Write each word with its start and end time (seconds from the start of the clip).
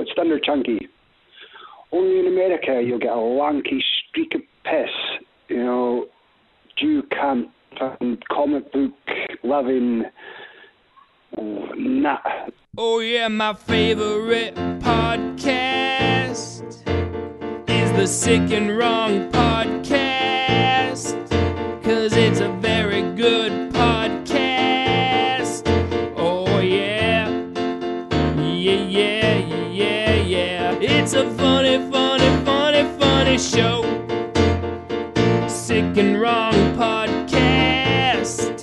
it's 0.00 0.10
Thunder 0.16 0.38
Chunky. 0.38 0.88
Only 1.92 2.20
in 2.20 2.26
America 2.26 2.82
you'll 2.84 2.98
get 2.98 3.12
a 3.12 3.20
lanky 3.20 3.82
streak 4.08 4.34
of 4.34 4.42
piss, 4.64 4.90
you 5.48 5.56
know, 5.56 6.06
Jew 6.76 7.02
camp 7.10 7.50
and 8.00 8.22
comic 8.28 8.70
book 8.72 8.92
loving 9.42 10.04
nut. 11.36 12.22
Oh 12.76 13.00
yeah, 13.00 13.28
my 13.28 13.54
favorite 13.54 14.54
podcast 14.80 16.62
is 17.68 17.92
the 17.92 18.06
Sick 18.06 18.50
and 18.52 18.76
Wrong 18.76 19.30
podcast. 19.32 21.14
Cause 21.82 22.12
it's 22.14 22.40
a 22.40 22.50
very 22.60 23.02
good 23.16 23.47
It's 31.10 31.16
a 31.16 31.30
funny, 31.36 31.90
funny, 31.90 32.44
funny, 32.44 32.98
funny 32.98 33.38
show. 33.38 33.80
Sick 35.48 35.96
and 35.96 36.20
Wrong 36.20 36.52
podcast 36.76 38.62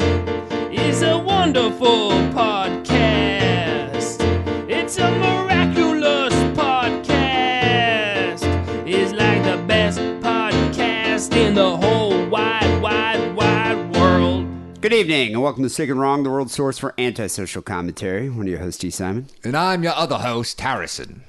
is 0.71 1.01
a 1.01 1.17
wonderful 1.17 2.11
podcast. 2.37 4.21
It's 4.69 4.99
a 4.99 5.09
miraculous 5.09 6.35
podcast. 6.55 8.43
It's 8.87 9.11
like 9.11 9.43
the 9.43 9.57
best 9.65 9.97
podcast 10.21 11.35
in 11.35 11.55
the 11.55 11.75
whole 11.75 12.27
wide, 12.29 12.79
wide, 12.79 13.35
wide 13.35 13.95
world. 13.95 14.45
Good 14.81 14.93
evening, 14.93 15.33
and 15.33 15.41
welcome 15.41 15.63
to 15.63 15.69
Sick 15.69 15.89
and 15.89 15.99
Wrong, 15.99 16.21
the 16.21 16.29
world 16.29 16.51
source 16.51 16.77
for 16.77 16.93
antisocial 16.99 17.63
commentary. 17.63 18.29
One 18.29 18.41
of 18.41 18.49
your 18.49 18.59
hosts, 18.59 18.81
Dee 18.81 18.91
Simon. 18.91 19.29
And 19.43 19.57
I'm 19.57 19.81
your 19.81 19.95
other 19.95 20.19
host, 20.19 20.61
Harrison. 20.61 21.23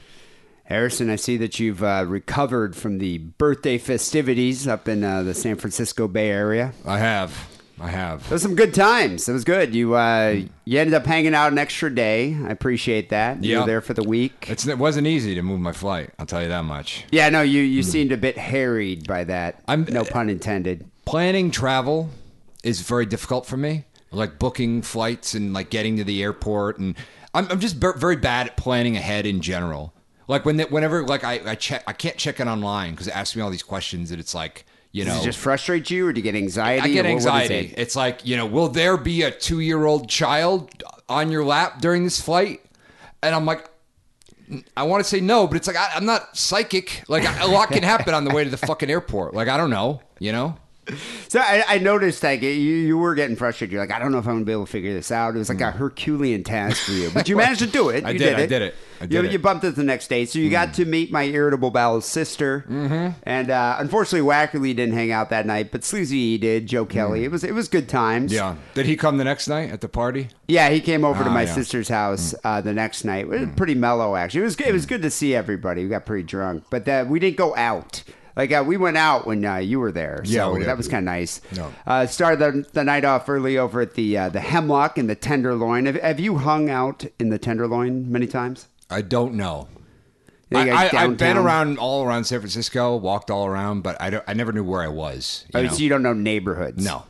Harrison, 0.67 1.11
I 1.11 1.17
see 1.17 1.37
that 1.39 1.59
you've 1.61 1.83
uh, 1.83 2.05
recovered 2.07 2.75
from 2.77 2.99
the 2.99 3.19
birthday 3.19 3.79
festivities 3.79 4.67
up 4.67 4.89
in 4.89 5.05
uh, 5.05 5.23
the 5.23 5.33
San 5.35 5.57
Francisco 5.57 6.09
Bay 6.09 6.29
Area. 6.31 6.73
I 6.85 6.99
have. 6.99 7.53
I 7.79 7.89
have. 7.89 8.27
Those 8.31 8.41
some 8.43 8.55
good 8.57 8.73
times. 8.75 9.29
It 9.29 9.33
was 9.33 9.45
good. 9.45 9.75
You 9.75 9.95
uh, 9.95 10.41
you 10.65 10.79
ended 10.81 10.95
up 10.95 11.05
hanging 11.07 11.35
out 11.35 11.53
an 11.53 11.59
extra 11.59 11.95
day. 11.95 12.35
I 12.35 12.49
appreciate 12.49 13.11
that. 13.11 13.45
You 13.45 13.53
Yeah. 13.53 13.61
were 13.61 13.67
there 13.67 13.81
for 13.83 13.93
the 13.95 14.03
week. 14.03 14.47
It's, 14.49 14.67
it 14.67 14.79
wasn't 14.79 15.07
easy 15.07 15.35
to 15.35 15.43
move 15.43 15.61
my 15.61 15.73
flight. 15.73 16.11
I'll 16.19 16.25
tell 16.27 16.43
you 16.43 16.49
that 16.49 16.65
much. 16.65 17.05
Yeah, 17.13 17.29
no, 17.29 17.43
you 17.43 17.61
you 17.61 17.83
seemed 17.83 18.13
a 18.13 18.17
bit 18.17 18.39
harried 18.39 19.07
by 19.07 19.25
that. 19.25 19.63
I'm- 19.69 19.87
no 19.91 20.05
pun 20.05 20.31
intended. 20.31 20.87
Planning 21.05 21.51
travel 21.51 22.09
is 22.65 22.81
very 22.81 23.05
difficult 23.07 23.45
for 23.47 23.57
me. 23.59 23.85
Like 24.11 24.39
booking 24.39 24.81
flights 24.83 25.35
and 25.35 25.53
like 25.53 25.69
getting 25.69 25.99
to 25.99 26.05
the 26.05 26.23
airport, 26.23 26.79
and 26.79 26.97
I'm, 27.35 27.47
I'm 27.51 27.61
just 27.61 27.77
ver- 27.77 27.93
very 27.99 28.17
bad 28.17 28.47
at 28.47 28.57
planning 28.57 28.97
ahead 28.97 29.27
in 29.27 29.41
general. 29.43 29.93
Like 30.29 30.45
when 30.45 30.57
the, 30.57 30.65
whenever 30.65 31.03
like 31.05 31.25
I, 31.25 31.41
I 31.45 31.55
check, 31.55 31.85
I 31.87 31.93
can't 31.93 32.17
check 32.17 32.41
it 32.41 32.47
online 32.47 32.93
because 32.93 33.07
it 33.09 33.17
asks 33.17 33.37
me 33.37 33.43
all 33.43 33.51
these 33.51 33.63
questions, 33.63 34.11
and 34.11 34.19
it's 34.21 34.35
like 34.35 34.65
you 34.93 35.05
Does 35.05 35.15
know 35.15 35.21
it 35.21 35.25
just 35.25 35.39
frustrate 35.39 35.91
you, 35.91 36.07
or 36.09 36.13
do 36.13 36.19
you 36.21 36.23
get 36.25 36.35
anxiety? 36.35 36.83
I 36.91 36.93
get 36.93 37.05
or 37.05 37.09
what- 37.09 37.15
what 37.15 37.19
is 37.19 37.27
anxiety. 37.27 37.69
it? 37.73 37.79
It's 37.79 37.95
like, 37.97 38.25
you 38.27 38.37
know, 38.37 38.47
will 38.47 38.69
there 38.69 38.97
be 38.97 39.23
a 39.23 39.31
two 39.31 39.61
year 39.61 39.85
old 39.85 40.09
child 40.09 40.83
on 41.09 41.31
your 41.31 41.45
lap 41.45 41.81
during 41.81 42.05
this 42.05 42.21
flight? 42.21 42.61
And 43.23 43.35
I'm 43.35 43.45
like, 43.47 43.69
I 44.77 44.85
want 44.85 45.03
to 45.03 45.09
say 45.09 45.21
no, 45.21 45.47
but 45.47 45.57
it's 45.57 45.67
like, 45.67 45.77
I, 45.77 45.91
I'm 45.95 46.05
not 46.07 46.37
psychic. 46.37 47.03
Like, 47.09 47.25
a 47.41 47.47
lot 47.47 47.69
can 47.71 47.83
happen 47.83 48.15
on 48.15 48.25
the 48.25 48.31
way 48.33 48.45
to 48.45 48.51
the 48.51 48.57
fucking 48.57 48.89
airport. 48.89 49.35
Like, 49.35 49.49
I 49.49 49.57
don't 49.57 49.71
know, 49.71 50.01
you 50.21 50.31
know? 50.33 50.57
So 51.29 51.41
I, 51.41 51.65
I 51.67 51.79
noticed 51.79 52.23
like 52.23 52.43
you 52.43 52.49
you 52.51 52.97
were 52.97 53.15
getting 53.17 53.35
frustrated. 53.35 53.73
You're 53.73 53.83
like, 53.83 53.91
I 53.93 53.99
don't 53.99 54.13
know 54.13 54.19
if 54.19 54.27
I'm 54.27 54.35
gonna 54.37 54.45
be 54.45 54.53
able 54.53 54.67
to 54.67 54.71
figure 54.71 54.95
this 54.95 55.11
out. 55.11 55.35
It 55.35 55.39
was 55.39 55.49
like 55.49 55.61
a 55.61 55.73
Herculean 55.73 56.45
task 56.45 56.85
for 56.85 56.93
you, 56.93 57.11
but 57.11 57.29
you 57.29 57.37
managed 57.45 57.59
to 57.61 57.67
do 57.67 57.89
it. 57.89 58.05
I 58.05 58.11
You 58.13 58.19
did, 58.21 58.37
did 58.37 58.39
I 58.39 58.47
did 58.47 58.63
it, 58.63 58.75
I 59.01 59.05
you, 59.07 59.23
it. 59.25 59.33
you 59.33 59.39
bumped 59.41 59.65
it 59.65 59.75
the 59.75 59.83
next 59.83 60.07
day, 60.07 60.25
so 60.25 60.39
you 60.39 60.49
got 60.49 60.75
to 60.75 60.85
meet 60.85 61.11
my 61.11 61.25
irritable 61.25 61.73
bowel 61.73 62.01
sister. 62.01 62.65
Mm-hmm. 62.71 63.19
And 63.25 63.51
uh, 63.51 63.77
unfortunately, 63.81 64.27
Wackerly 64.27 64.75
didn't 64.77 64.95
hang 64.95 65.11
out 65.11 65.31
that 65.31 65.45
night, 65.47 65.73
but 65.73 65.83
Sleazy 65.83 66.17
E 66.17 66.39
did. 66.39 66.69
Joe 66.69 66.87
Kelly. 66.87 67.25
It 67.25 67.33
was 67.33 67.43
it 67.43 67.53
was 67.55 67.67
good 67.69 67.89
times. 67.89 68.33
Yeah. 68.33 68.55
Did 68.75 68.87
he 68.87 68.97
come 68.97 69.19
the 69.19 69.25
next 69.25 69.49
night 69.49 69.71
at 69.73 69.81
the 69.81 69.89
party? 69.89 70.29
Yeah, 70.47 70.71
he 70.71 70.81
came 70.81 71.05
over 71.05 71.25
to 71.25 71.31
Ah, 71.31 71.35
my 71.35 71.43
yeah. 71.43 71.55
sister's 71.55 71.89
house 71.89 72.33
uh, 72.45 72.61
the 72.61 72.73
next 72.73 73.05
night. 73.05 73.25
It 73.25 73.29
was 73.29 73.49
pretty 73.57 73.75
mellow, 73.75 74.15
actually. 74.15 74.43
It 74.43 74.45
was 74.45 74.55
good. 74.57 74.69
It 74.69 74.73
was 74.73 74.87
good 74.87 75.03
to 75.03 75.11
see 75.11 75.35
everybody. 75.35 75.83
We 75.83 75.89
got 75.91 76.07
pretty 76.07 76.23
drunk, 76.23 76.65
but 76.71 76.87
uh, 76.89 77.05
we 77.09 77.19
didn't 77.19 77.37
go 77.37 77.57
out. 77.57 78.05
Like 78.37 78.53
uh, 78.53 78.63
we 78.67 78.77
went 78.77 78.97
out 78.99 79.27
when 79.27 79.45
uh, 79.45 79.57
you 79.57 79.81
were 79.81 79.91
there, 79.93 80.23
so 80.25 80.57
Yeah, 80.57 80.65
that 80.67 80.77
was 80.77 80.89
kind 80.89 80.99
of 81.09 81.13
nice. 81.13 81.41
No. 81.57 81.73
Uh, 81.87 82.07
started 82.07 82.39
the, 82.39 82.69
the 82.73 82.85
night 82.85 83.05
off 83.05 83.29
early 83.29 83.57
over 83.57 83.81
at 83.81 83.95
the 83.95 84.19
uh, 84.19 84.29
the 84.29 84.41
Hemlock 84.41 84.99
and 84.99 85.09
the 85.09 85.15
Tenderloin. 85.15 85.87
Have, 85.87 85.97
have 85.97 86.21
you 86.21 86.37
hung 86.37 86.69
out 86.69 87.07
in 87.19 87.31
the 87.31 87.39
Tenderloin 87.39 88.11
many 88.13 88.27
times? 88.27 88.69
I 88.91 89.01
don't 89.03 89.35
know. 89.35 89.69
I, 90.55 90.71
I, 90.71 90.91
i've 91.03 91.17
been 91.17 91.37
around 91.37 91.77
all 91.79 92.05
around 92.05 92.23
San 92.25 92.39
Francisco, 92.39 92.95
walked 92.95 93.33
all 93.33 93.47
around, 93.47 93.81
but 93.83 94.01
I, 94.01 94.11
don't, 94.11 94.25
I 94.29 94.35
never 94.35 94.53
knew 94.53 94.63
where 94.63 94.81
I 94.81 94.87
was. 94.87 95.45
you 95.53 95.59
Oh, 95.59 95.63
know? 95.65 95.69
so 95.71 95.79
you 95.83 95.89
don't 95.89 96.03
know 96.05 96.13
neighborhoods? 96.13 96.85
no. 96.85 97.05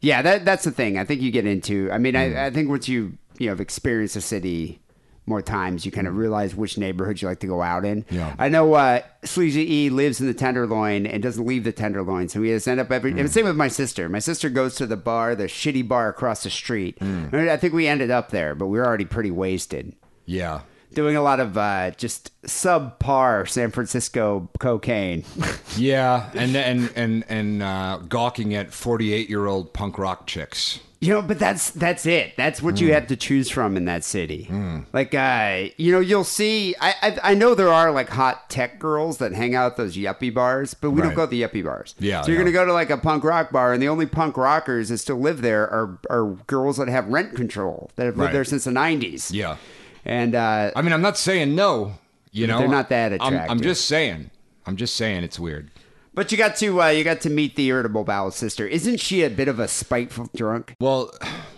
Yeah, 0.00 0.20
that 0.22 0.44
that's 0.44 0.64
the 0.64 0.72
thing. 0.72 0.98
I 0.98 1.04
think 1.04 1.20
you 1.22 1.30
get 1.30 1.46
into. 1.46 1.88
I 1.92 1.98
mean, 1.98 2.14
Mm. 2.14 2.36
I, 2.36 2.46
I 2.46 2.50
think 2.50 2.68
once 2.68 2.88
you 2.88 3.18
you 3.38 3.46
know 3.46 3.52
have 3.52 3.60
experienced 3.60 4.16
a 4.16 4.20
city 4.20 4.80
more 5.26 5.42
times, 5.42 5.86
you 5.86 5.92
kind 5.92 6.08
of 6.08 6.16
realize 6.16 6.54
which 6.54 6.76
neighborhoods 6.76 7.22
you 7.22 7.28
like 7.28 7.40
to 7.40 7.46
go 7.46 7.62
out 7.62 7.84
in. 7.84 8.02
Mm. 8.04 8.12
Yeah. 8.12 8.34
I 8.38 8.48
know 8.48 8.74
uh, 8.74 9.00
Sleazy 9.24 9.72
E 9.72 9.90
lives 9.90 10.20
in 10.20 10.26
the 10.26 10.34
Tenderloin 10.34 11.06
and 11.06 11.22
doesn't 11.22 11.46
leave 11.46 11.64
the 11.64 11.72
Tenderloin, 11.72 12.28
so 12.28 12.42
has 12.42 12.64
to 12.64 12.72
end 12.72 12.80
up 12.80 12.90
every. 12.90 13.12
Mm. 13.12 13.20
And 13.20 13.30
same 13.30 13.44
with 13.44 13.56
my 13.56 13.68
sister. 13.68 14.08
My 14.08 14.18
sister 14.18 14.48
goes 14.48 14.74
to 14.76 14.86
the 14.86 14.96
bar, 14.96 15.34
the 15.34 15.44
shitty 15.44 15.86
bar 15.86 16.08
across 16.08 16.42
the 16.42 16.50
street. 16.50 16.98
Mm. 16.98 17.32
And 17.32 17.50
I 17.50 17.56
think 17.56 17.72
we 17.72 17.86
ended 17.86 18.10
up 18.10 18.30
there, 18.30 18.54
but 18.54 18.66
we 18.66 18.78
were 18.78 18.86
already 18.86 19.04
pretty 19.04 19.30
wasted. 19.30 19.94
Yeah. 20.26 20.62
Doing 20.94 21.16
a 21.16 21.22
lot 21.22 21.40
of 21.40 21.56
uh, 21.56 21.90
just 21.92 22.30
subpar 22.42 23.48
San 23.48 23.70
Francisco 23.70 24.48
cocaine. 24.58 25.24
Yeah, 25.78 26.28
and 26.34 26.54
and 26.54 26.92
and 26.94 27.24
and 27.30 27.62
uh, 27.62 28.00
gawking 28.06 28.54
at 28.54 28.74
forty-eight-year-old 28.74 29.72
punk 29.72 29.96
rock 29.96 30.26
chicks. 30.26 30.80
You 31.00 31.08
know, 31.14 31.22
but 31.22 31.38
that's 31.38 31.70
that's 31.70 32.04
it. 32.04 32.36
That's 32.36 32.60
what 32.60 32.74
Mm. 32.74 32.80
you 32.82 32.92
have 32.92 33.06
to 33.06 33.16
choose 33.16 33.48
from 33.50 33.78
in 33.78 33.86
that 33.86 34.04
city. 34.04 34.50
Like, 34.92 35.14
uh, 35.14 35.68
you 35.78 35.90
know, 35.90 35.98
you'll 36.00 36.24
see. 36.24 36.74
I, 36.78 36.94
I 37.02 37.18
I 37.30 37.34
know 37.34 37.54
there 37.54 37.72
are 37.72 37.90
like 37.90 38.10
hot 38.10 38.50
tech 38.50 38.78
girls 38.78 39.16
that 39.16 39.32
hang 39.32 39.54
out 39.54 39.72
at 39.72 39.76
those 39.78 39.96
yuppie 39.96 40.32
bars, 40.32 40.74
but 40.74 40.90
we 40.90 41.00
don't 41.00 41.14
go 41.14 41.24
to 41.24 41.30
the 41.30 41.40
yuppie 41.42 41.64
bars. 41.64 41.94
Yeah, 41.98 42.20
So 42.20 42.28
you're 42.28 42.36
yeah. 42.36 42.44
gonna 42.44 42.52
go 42.52 42.66
to 42.66 42.72
like 42.74 42.90
a 42.90 42.98
punk 42.98 43.24
rock 43.24 43.50
bar, 43.50 43.72
and 43.72 43.82
the 43.82 43.88
only 43.88 44.04
punk 44.06 44.36
rockers 44.36 44.90
that 44.90 44.98
still 44.98 45.18
live 45.18 45.40
there 45.40 45.62
are 45.70 45.98
are 46.10 46.26
girls 46.46 46.76
that 46.76 46.88
have 46.88 47.08
rent 47.08 47.34
control 47.34 47.90
that 47.96 48.04
have 48.04 48.16
lived 48.18 48.26
Right. 48.26 48.32
there 48.34 48.44
since 48.44 48.64
the 48.64 48.70
'90s. 48.72 49.32
Yeah. 49.32 49.56
And 50.04 50.34
uh, 50.34 50.70
I 50.74 50.82
mean, 50.82 50.92
I'm 50.92 51.02
not 51.02 51.16
saying 51.18 51.54
no. 51.54 51.94
You 52.30 52.46
know, 52.46 52.58
They're 52.58 52.68
not 52.68 52.88
that 52.88 53.20
I'm- 53.20 53.50
I'm, 53.50 53.60
just 53.60 53.86
saying. 53.86 54.30
I'm 54.66 54.76
just 54.76 54.96
saying 54.96 55.22
it's 55.22 55.38
weird. 55.38 55.70
but 56.14 56.32
you 56.32 56.38
got 56.38 56.56
to 56.56 56.80
uh, 56.82 56.88
you 56.88 57.04
got 57.04 57.20
to 57.22 57.30
meet 57.30 57.56
the 57.56 57.66
irritable 57.66 58.04
bowel 58.04 58.30
sister. 58.30 58.66
Isn't 58.66 58.98
she 59.00 59.22
a 59.22 59.28
bit 59.30 59.48
of 59.48 59.58
a 59.58 59.68
spiteful 59.68 60.30
drunk? 60.34 60.74
Well, 60.80 61.12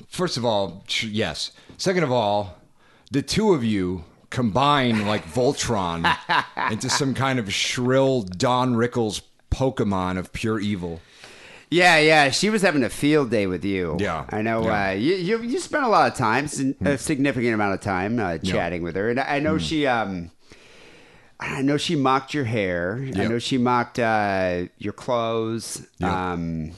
first 0.08 0.36
of 0.36 0.44
all, 0.44 0.84
yes. 1.00 1.52
Second 1.76 2.02
of 2.02 2.10
all, 2.10 2.58
the 3.12 3.22
two 3.22 3.52
of 3.54 3.62
you 3.62 4.04
combine 4.30 5.06
like 5.06 5.24
Voltron 5.26 6.16
into 6.72 6.90
some 6.90 7.14
kind 7.14 7.38
of 7.38 7.52
shrill 7.54 8.22
Don 8.22 8.74
Rickles 8.74 9.22
Pokemon 9.52 10.18
of 10.18 10.32
pure 10.32 10.58
evil. 10.58 11.00
Yeah, 11.74 11.98
yeah. 11.98 12.30
She 12.30 12.50
was 12.50 12.62
having 12.62 12.84
a 12.84 12.88
field 12.90 13.30
day 13.30 13.46
with 13.46 13.64
you. 13.64 13.96
Yeah, 13.98 14.26
I 14.30 14.42
know. 14.42 14.62
yeah. 14.64 14.88
Uh, 14.88 14.92
you, 14.92 15.14
you 15.16 15.42
you 15.42 15.58
spent 15.58 15.84
a 15.84 15.88
lot 15.88 16.10
of 16.10 16.16
time, 16.16 16.44
a 16.84 16.96
significant 16.98 17.52
amount 17.54 17.74
of 17.74 17.80
time, 17.80 18.18
uh, 18.20 18.38
chatting 18.38 18.82
with 18.82 18.94
her, 18.96 19.10
and 19.10 19.18
I 19.18 19.40
know 19.40 19.58
she. 19.58 19.86
Um, 19.86 20.30
I 21.40 21.62
know 21.62 21.76
she 21.76 21.96
mocked 21.96 22.32
your 22.32 22.44
hair. 22.44 23.04
I 23.16 23.26
know 23.26 23.38
she 23.40 23.58
mocked 23.58 23.98
uh, 23.98 24.66
your 24.78 24.92
clothes, 24.92 25.84
Yep. 25.98 26.10
um, 26.10 26.70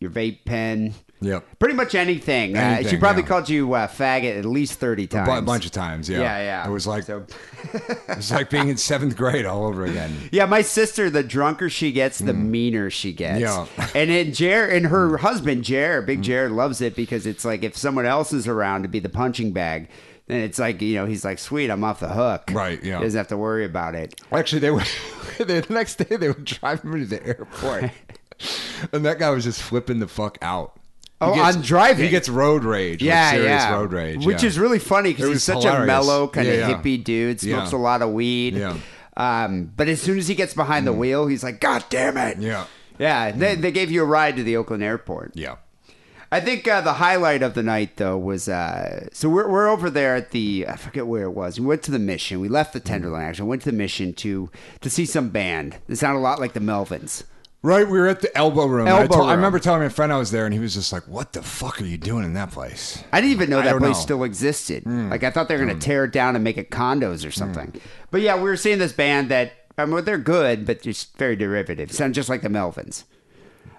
your 0.00 0.10
vape 0.10 0.44
pen. 0.44 0.94
Yep. 1.22 1.58
Pretty 1.58 1.74
much 1.74 1.94
anything. 1.94 2.56
uh, 2.56 2.82
she 2.82 2.96
probably 2.96 3.22
yeah. 3.22 3.28
called 3.28 3.48
you 3.48 3.72
uh, 3.72 3.86
faggot 3.86 4.38
at 4.38 4.44
least 4.44 4.78
thirty 4.78 5.06
times. 5.06 5.28
bu- 5.28 5.46
bunch 5.46 5.64
of 5.64 5.72
times, 5.72 6.08
yeah. 6.08 6.18
Yeah, 6.20 6.38
yeah. 6.42 6.66
It 6.68 6.70
was 6.70 6.86
like 6.86 7.04
So- 7.04 7.24
it 7.72 8.16
was 8.16 8.30
like 8.30 8.50
being 8.50 8.68
in 8.68 8.76
seventh 8.76 9.16
grade 9.16 9.46
all 9.46 9.64
over 9.66 9.84
again. 9.86 10.10
Yeah, 10.32 10.46
my 10.46 10.62
sister, 10.62 11.08
the 11.10 11.22
drunker 11.22 11.68
she 11.70 11.92
gets, 11.92 12.18
the 12.18 12.32
meaner 12.34 12.90
she 12.90 13.12
gets. 13.12 13.40
Yeah. 13.40 13.66
And 13.94 14.10
then 14.10 14.32
Jer 14.32 14.66
and 14.68 14.86
her 14.86 15.18
husband, 15.18 15.64
Jer, 15.64 16.02
Big 16.02 16.22
Jer, 16.22 16.48
loves 16.48 16.80
it 16.80 16.96
because 16.96 17.26
it's 17.26 17.44
like 17.44 17.62
if 17.62 17.76
someone 17.76 18.06
else 18.06 18.32
is 18.32 18.48
around 18.48 18.82
to 18.82 18.88
be 18.88 18.98
the 18.98 19.08
punching 19.08 19.52
bag, 19.52 19.88
then 20.28 20.40
it's 20.40 20.58
like, 20.58 20.80
you 20.80 20.94
know, 20.94 21.04
he's 21.06 21.24
like, 21.24 21.38
sweet, 21.38 21.70
I'm 21.70 21.84
off 21.84 22.00
the 22.00 22.08
hook. 22.08 22.44
Right, 22.52 22.82
yeah. 22.82 22.98
He 22.98 23.04
doesn't 23.04 23.18
have 23.18 23.28
to 23.28 23.36
worry 23.36 23.64
about 23.64 23.94
it. 23.94 24.20
Actually, 24.32 24.60
they 24.60 24.70
were 24.70 24.82
the 25.38 25.66
next 25.68 25.96
day 25.96 26.16
they 26.16 26.28
would 26.28 26.44
drive 26.44 26.82
me 26.84 27.00
to 27.00 27.06
the 27.06 27.26
airport, 27.26 27.90
and 28.92 29.04
that 29.04 29.18
guy 29.18 29.30
was 29.30 29.44
just 29.44 29.60
flipping 29.62 29.98
the 29.98 30.08
fuck 30.08 30.38
out. 30.40 30.78
Oh, 31.22 31.34
gets- 31.34 31.56
on 31.56 31.62
driving? 31.62 32.04
he 32.04 32.10
gets 32.10 32.28
road 32.28 32.64
rage. 32.64 33.00
like 33.02 33.06
Yeah, 33.06 33.30
serious 33.30 33.46
yeah. 33.48 33.72
road 33.74 33.92
rage, 33.92 34.26
Which 34.26 34.42
yeah. 34.42 34.48
is 34.48 34.58
really 34.58 34.78
funny 34.78 35.12
because 35.12 35.28
he's 35.28 35.44
such 35.44 35.64
a 35.64 35.84
mellow, 35.84 36.28
kind 36.28 36.48
of 36.48 36.54
hippie 36.68 37.02
dude, 37.02 37.40
smokes 37.40 37.72
a 37.72 37.76
lot 37.76 38.02
of 38.02 38.10
weed. 38.10 38.54
Yeah. 38.54 38.76
Um, 39.16 39.70
but 39.76 39.88
as 39.88 40.00
soon 40.00 40.18
as 40.18 40.26
he 40.28 40.34
gets 40.34 40.54
behind 40.54 40.86
the 40.86 40.92
wheel, 40.92 41.26
he's 41.26 41.42
like, 41.44 41.60
God 41.60 41.84
damn 41.90 42.16
it. 42.16 42.38
Yeah. 42.38 42.66
Yeah. 42.98 43.30
They, 43.30 43.54
they 43.54 43.70
gave 43.72 43.90
you 43.90 44.02
a 44.02 44.06
ride 44.06 44.36
to 44.36 44.42
the 44.42 44.56
Oakland 44.56 44.82
airport. 44.82 45.32
yeah. 45.34 45.56
I 46.34 46.40
think 46.40 46.66
uh, 46.66 46.80
the 46.80 46.94
highlight 46.94 47.42
of 47.42 47.52
the 47.52 47.62
night, 47.62 47.98
though, 47.98 48.16
was 48.16 48.48
uh, 48.48 49.08
so 49.12 49.28
we're, 49.28 49.46
we're 49.50 49.68
over 49.68 49.90
there 49.90 50.16
at 50.16 50.30
the 50.30 50.64
I 50.66 50.76
forget 50.76 51.06
where 51.06 51.24
it 51.24 51.32
was. 51.32 51.60
We 51.60 51.66
went 51.66 51.82
to 51.82 51.90
the 51.90 51.98
mission. 51.98 52.40
We 52.40 52.48
left 52.48 52.72
the 52.72 52.80
Tenderloin. 52.80 53.20
Actually, 53.20 53.50
went 53.50 53.60
to 53.64 53.70
the 53.70 53.76
mission 53.76 54.14
to 54.14 54.48
to 54.80 54.88
see 54.88 55.04
some 55.04 55.28
band. 55.28 55.76
It 55.88 55.96
sounded 55.96 56.20
a 56.20 56.22
lot 56.22 56.40
like 56.40 56.54
the 56.54 56.60
Melvins. 56.60 57.24
Right, 57.64 57.86
we 57.88 57.96
were 57.98 58.08
at 58.08 58.20
the 58.20 58.36
Elbow 58.36 58.66
Room. 58.66 58.88
I, 58.88 58.90
Elbow 59.02 59.14
told- 59.14 59.28
I 59.28 59.34
remember 59.34 59.60
telling 59.60 59.82
my 59.82 59.88
friend 59.88 60.12
I 60.12 60.18
was 60.18 60.32
there, 60.32 60.46
and 60.46 60.52
he 60.52 60.58
was 60.58 60.74
just 60.74 60.92
like, 60.92 61.06
"What 61.06 61.32
the 61.32 61.42
fuck 61.42 61.80
are 61.80 61.84
you 61.84 61.96
doing 61.96 62.24
in 62.24 62.34
that 62.34 62.50
place?" 62.50 63.02
I 63.12 63.20
didn't 63.20 63.32
even 63.34 63.50
know 63.50 63.60
I 63.60 63.64
that 63.64 63.78
place 63.78 63.82
know. 63.82 63.94
Hmm. 63.94 64.00
still 64.02 64.24
existed. 64.24 64.84
Like 64.84 65.22
I 65.22 65.30
thought 65.30 65.46
they 65.46 65.56
were 65.56 65.64
going 65.64 65.78
to 65.78 65.84
tear 65.84 66.04
it 66.04 66.12
down 66.12 66.34
and 66.34 66.42
make 66.42 66.58
it 66.58 66.70
condos 66.70 67.24
or 67.26 67.30
something. 67.30 67.72
But 68.10 68.20
yeah, 68.22 68.34
we 68.36 68.42
were 68.42 68.56
seeing 68.56 68.78
this 68.80 68.92
band 68.92 69.30
that 69.30 69.52
I 69.78 69.84
mean, 69.86 70.04
they're 70.04 70.18
good, 70.18 70.66
but 70.66 70.82
just 70.82 71.16
very 71.16 71.36
derivative. 71.36 71.92
Sound 71.92 72.14
just 72.14 72.28
like 72.28 72.42
the 72.42 72.48
Melvins. 72.48 73.04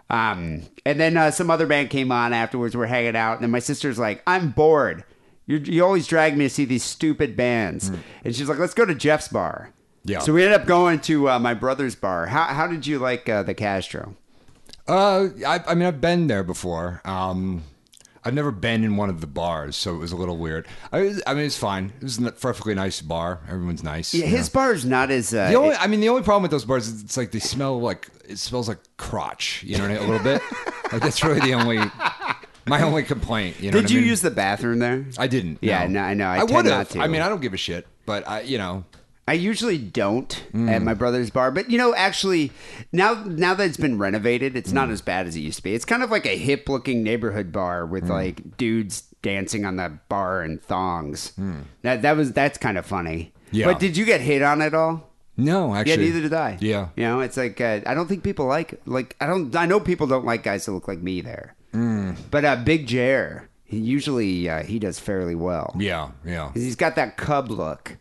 Um, 0.10 0.64
and 0.86 1.00
then 1.00 1.18
uh, 1.18 1.32
some 1.32 1.50
other 1.52 1.66
band 1.68 1.90
came 1.90 2.12
on 2.12 2.34
afterwards. 2.34 2.78
We're 2.78 2.86
hanging 2.86 3.16
out, 3.16 3.34
and 3.34 3.44
then 3.44 3.52
my 3.52 3.60
sister's 3.60 4.00
like, 4.00 4.24
"I'm 4.26 4.52
bored. 4.52 5.04
You 5.46 5.58
you 5.58 5.84
always 5.84 6.08
drag 6.08 6.38
me 6.38 6.46
to 6.46 6.50
see 6.50 6.64
these 6.66 6.84
stupid 6.84 7.36
bands." 7.36 7.92
And 8.24 8.34
she's 8.34 8.48
like, 8.48 8.60
"Let's 8.60 8.74
go 8.74 8.86
to 8.86 8.96
Jeff's 8.96 9.28
bar." 9.28 9.72
Yeah. 10.06 10.20
So 10.20 10.34
we 10.34 10.44
ended 10.44 10.60
up 10.60 10.68
going 10.68 11.00
to 11.02 11.30
uh, 11.30 11.40
my 11.40 11.54
brother's 11.54 11.96
bar. 11.96 12.28
How 12.28 12.44
how 12.44 12.68
did 12.68 12.86
you 12.86 13.00
like 13.00 13.28
uh, 13.30 13.44
the 13.44 13.54
Castro? 13.54 14.16
Uh, 14.88 15.30
I, 15.48 15.62
I 15.68 15.76
mean, 15.76 15.88
I've 15.88 16.02
been 16.02 16.28
there 16.28 16.44
before. 16.44 17.02
Um, 17.06 17.64
I've 18.26 18.34
never 18.34 18.52
been 18.52 18.84
in 18.84 18.96
one 18.96 19.10
of 19.10 19.22
the 19.22 19.28
bars, 19.28 19.76
so 19.76 19.94
it 19.96 19.98
was 19.98 20.12
a 20.12 20.16
little 20.16 20.38
weird. 20.38 20.68
I, 20.92 21.02
was, 21.02 21.22
I 21.28 21.34
mean, 21.34 21.46
it's 21.46 21.58
fine. 21.58 21.92
It 21.98 22.04
was 22.04 22.18
a 22.20 22.32
perfectly 22.32 22.74
nice 22.74 23.02
bar. 23.02 23.42
Everyone's 23.50 23.84
nice. 23.84 24.14
Yeah, 24.14 24.26
his 24.26 24.54
know. 24.54 24.72
is 24.72 24.86
not 24.86 25.12
as 25.12 25.34
uh, 25.34 25.50
The 25.50 25.56
only, 25.56 25.76
I 25.76 25.88
mean, 25.88 26.00
the 26.00 26.10
only 26.10 26.24
problem 26.24 26.42
with 26.42 26.52
those 26.52 26.64
bars 26.64 26.88
is 26.88 27.04
it's 27.04 27.18
like 27.18 27.32
they 27.32 27.40
smell 27.40 27.80
like 27.82 28.08
it 28.28 28.40
smells 28.40 28.70
like 28.70 28.80
crotch. 28.98 29.64
You 29.64 29.78
know, 29.78 29.84
what 29.84 29.92
I 29.92 29.94
mean? 29.96 30.04
a 30.04 30.08
little 30.12 30.24
bit. 30.24 30.42
Like 30.94 31.02
that's 31.02 31.24
really 31.24 31.40
the 31.40 31.56
only, 31.56 31.80
my 32.68 32.84
only 32.84 33.02
complaint. 33.02 33.60
You 33.60 33.72
know, 33.72 33.78
Did 33.78 33.86
what 33.86 33.92
I 33.92 33.94
you 33.96 34.02
mean? 34.02 34.10
use 34.10 34.22
the 34.22 34.30
bathroom 34.30 34.78
there? 34.78 35.08
I 35.18 35.26
didn't. 35.26 35.58
Yeah, 35.60 35.88
no. 35.88 35.94
no, 35.94 36.02
I 36.02 36.14
know. 36.14 36.28
I 36.28 36.38
I 36.38 36.44
would 36.44 36.66
not 36.66 36.66
have. 36.66 36.90
to. 36.90 37.00
I 37.00 37.08
mean, 37.08 37.24
I 37.24 37.30
don't 37.30 37.42
give 37.42 37.56
a 37.56 37.58
shit, 37.58 37.88
but 38.06 38.28
I, 38.28 38.42
you 38.42 38.60
know, 38.60 38.84
I 39.28 39.34
usually 39.34 39.78
don't 39.78 40.34
Hmm. 40.52 40.68
at 40.70 40.82
my 40.82 40.94
brother's 40.94 41.30
bar, 41.30 41.50
but 41.52 41.70
you 41.70 41.78
know, 41.78 41.96
actually, 41.96 42.52
now 42.92 43.24
now 43.26 43.54
that 43.54 43.66
it's 43.68 43.78
been 43.78 43.98
renovated, 43.98 44.56
it's 44.58 44.70
Hmm. 44.72 44.76
not 44.76 44.90
as 44.90 45.02
bad 45.02 45.28
as 45.28 45.36
it 45.36 45.40
used 45.42 45.58
to 45.58 45.64
be. 45.64 45.74
It's 45.74 45.86
kind 45.86 46.04
of 46.04 46.12
like 46.12 46.26
a 46.26 46.38
hip 46.38 46.68
looking 46.68 47.04
neighborhood 47.04 47.52
bar 47.52 47.86
with 47.86 48.06
Hmm. 48.06 48.12
like 48.12 48.58
dudes 48.58 49.04
dancing 49.22 49.64
on 49.66 49.78
the 49.78 49.94
bar 50.10 50.44
in 50.44 50.58
thongs. 50.58 51.32
That 51.84 52.02
that 52.02 52.18
was 52.18 52.34
that's 52.34 52.58
kind 52.58 52.78
of 52.78 52.86
funny. 52.86 53.32
Yeah. 53.52 53.68
But 53.68 53.80
did 53.80 53.96
you 53.96 54.04
get 54.06 54.20
hit 54.22 54.42
on 54.42 54.62
at 54.62 54.74
all? 54.74 55.10
no, 55.38 55.74
actually. 55.74 55.92
Yeah, 55.94 56.12
neither 56.12 56.22
did 56.22 56.34
I. 56.34 56.58
Yeah. 56.60 56.88
You 56.96 57.04
know, 57.04 57.20
it's 57.22 57.38
like 57.38 57.60
uh, 57.62 57.80
I 57.86 57.94
don't 57.94 58.08
think 58.08 58.24
people 58.24 58.46
like 58.46 58.80
like 58.86 59.16
I 59.22 59.26
don't 59.26 59.56
I 59.56 59.66
know 59.66 59.80
people 59.80 60.06
don't 60.08 60.26
like 60.26 60.44
guys 60.44 60.66
that 60.66 60.72
look 60.74 60.88
like 60.88 61.02
me 61.02 61.22
there. 61.22 61.56
Hmm. 61.72 62.12
But 62.30 62.44
uh, 62.46 62.58
Big 62.58 62.86
Jer, 62.88 63.48
he 63.64 63.78
usually 63.78 64.50
uh, 64.50 64.64
he 64.64 64.78
does 64.80 65.00
fairly 65.00 65.34
well. 65.36 65.74
Yeah, 65.80 66.10
yeah. 66.26 66.52
He's 66.54 66.76
got 66.76 66.96
that 66.98 67.16
cub 67.18 67.50
look. 67.50 67.98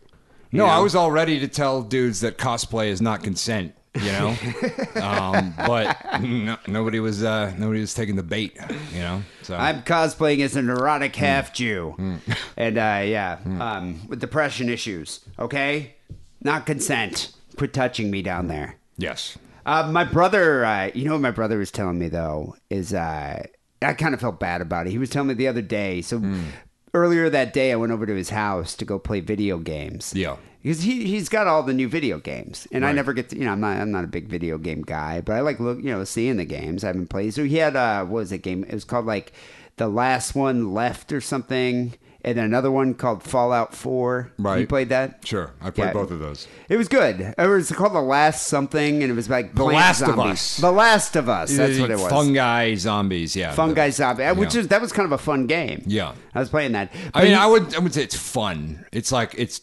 You 0.52 0.58
No, 0.58 0.66
I 0.66 0.78
was 0.78 0.94
all 0.94 1.10
ready 1.10 1.40
to 1.40 1.48
tell 1.48 1.82
dudes 1.82 2.20
that 2.20 2.38
cosplay 2.38 2.88
is 2.88 3.00
not 3.02 3.22
consent. 3.22 3.74
You 3.94 4.10
know, 4.12 4.38
um, 5.02 5.54
but 5.66 5.96
no, 6.20 6.56
nobody 6.66 6.98
was 6.98 7.22
uh, 7.22 7.52
nobody 7.58 7.80
was 7.80 7.92
taking 7.92 8.16
the 8.16 8.22
bait. 8.22 8.56
You 8.92 9.00
know, 9.00 9.22
so 9.42 9.54
I'm 9.54 9.82
cosplaying 9.82 10.40
as 10.40 10.56
a 10.56 10.62
neurotic 10.62 11.14
Hmm. 11.16 11.20
half 11.24 11.52
Jew, 11.52 11.94
and 12.56 12.78
uh, 12.78 13.02
yeah, 13.04 13.38
um, 13.60 14.00
with 14.08 14.20
depression 14.20 14.70
issues. 14.70 15.20
Okay, 15.38 15.96
not 16.42 16.64
consent. 16.64 17.32
Quit 17.56 17.74
touching 17.74 18.10
me 18.10 18.22
down 18.22 18.46
there. 18.48 18.76
yes, 18.96 19.36
Uh, 19.66 19.90
my 19.92 20.04
brother, 20.04 20.64
uh, 20.64 20.90
you 20.94 21.04
know 21.04 21.12
what 21.12 21.20
my 21.20 21.30
brother 21.30 21.58
was 21.58 21.70
telling 21.70 21.98
me 21.98 22.08
though 22.08 22.56
is 22.70 22.94
uh, 22.94 23.42
I 23.82 23.92
kind 23.92 24.14
of 24.14 24.20
felt 24.20 24.40
bad 24.40 24.62
about 24.62 24.86
it. 24.86 24.90
He 24.90 24.98
was 24.98 25.10
telling 25.10 25.28
me 25.28 25.34
the 25.34 25.48
other 25.48 25.60
day. 25.60 26.00
So 26.00 26.18
Hmm. 26.18 26.44
Earlier 26.94 27.30
that 27.30 27.52
day, 27.52 27.72
I 27.72 27.76
went 27.76 27.92
over 27.92 28.06
to 28.06 28.14
his 28.14 28.30
house 28.30 28.74
to 28.76 28.84
go 28.84 28.98
play 28.98 29.20
video 29.20 29.58
games. 29.58 30.12
Yeah. 30.14 30.36
because 30.62 30.82
he 30.82 31.04
he's 31.06 31.28
got 31.28 31.46
all 31.46 31.62
the 31.62 31.74
new 31.74 31.88
video 31.88 32.18
games, 32.18 32.68
and 32.70 32.84
I 32.84 32.92
never 32.92 33.12
get 33.12 33.28
to. 33.30 33.36
You 33.38 33.44
know, 33.44 33.52
I'm 33.52 33.60
not 33.60 33.76
I'm 33.76 33.90
not 33.90 34.04
a 34.04 34.08
big 34.08 34.28
video 34.28 34.58
game 34.58 34.82
guy, 34.82 35.20
but 35.20 35.34
I 35.34 35.40
like 35.40 35.58
look 35.60 35.78
you 35.78 35.90
know 35.90 36.04
seeing 36.04 36.36
the 36.36 36.44
games. 36.44 36.84
I 36.84 36.88
haven't 36.88 37.08
played. 37.08 37.34
So 37.34 37.44
he 37.44 37.56
had 37.56 37.76
uh, 37.76 38.04
what 38.04 38.20
was 38.20 38.32
it 38.32 38.38
game? 38.38 38.64
It 38.64 38.74
was 38.74 38.84
called 38.84 39.06
like 39.06 39.32
the 39.76 39.88
last 39.88 40.34
one 40.34 40.72
left 40.74 41.12
or 41.12 41.20
something. 41.20 41.94
And 42.24 42.38
then 42.38 42.44
another 42.44 42.70
one 42.70 42.94
called 42.94 43.24
Fallout 43.24 43.74
4. 43.74 44.30
Right, 44.38 44.60
You 44.60 44.66
played 44.68 44.90
that? 44.90 45.26
sure. 45.26 45.50
I 45.60 45.70
played 45.70 45.86
Yeah. 45.88 45.92
both 45.92 46.12
of 46.12 46.20
those. 46.20 46.46
It 46.68 46.76
was 46.76 46.86
good. 46.86 47.34
It 47.36 47.46
was 47.48 47.72
called 47.72 47.94
The 47.94 48.00
Last 48.00 48.46
Something, 48.46 49.02
and 49.02 49.10
it 49.10 49.14
was 49.16 49.28
like 49.28 49.50
The 49.54 49.64
plant 49.64 49.74
Last 49.74 50.02
of. 50.02 50.18
Us. 50.20 50.56
The 50.58 50.70
Last 50.70 51.16
of 51.16 51.28
Us. 51.28 51.56
That's 51.56 51.80
what 51.80 51.90
it 51.90 51.98
was. 51.98 52.08
Fungi 52.08 52.76
zombies. 52.76 53.34
Yeah, 53.34 53.52
Fungi 53.52 53.86
The- 53.88 53.92
zombie, 53.92 54.22
uh, 54.22 54.34
which 54.34 54.54
yeah. 54.54 54.60
is 54.60 54.68
that 54.68 54.80
was 54.80 54.92
kind 54.92 55.06
of 55.06 55.12
a 55.12 55.18
fun 55.18 55.46
game. 55.48 55.82
Yeah. 55.84 56.12
I 56.32 56.38
was 56.38 56.48
playing 56.48 56.72
that. 56.72 56.92
I 57.12 57.22
mean, 57.22 57.30
he- 57.30 57.34
I 57.34 57.46
would 57.46 57.74
I 57.74 57.80
would 57.80 57.92
say 57.92 58.04
it's 58.04 58.16
fun. 58.16 58.84
It's 58.92 59.10
like 59.10 59.34
it's 59.36 59.60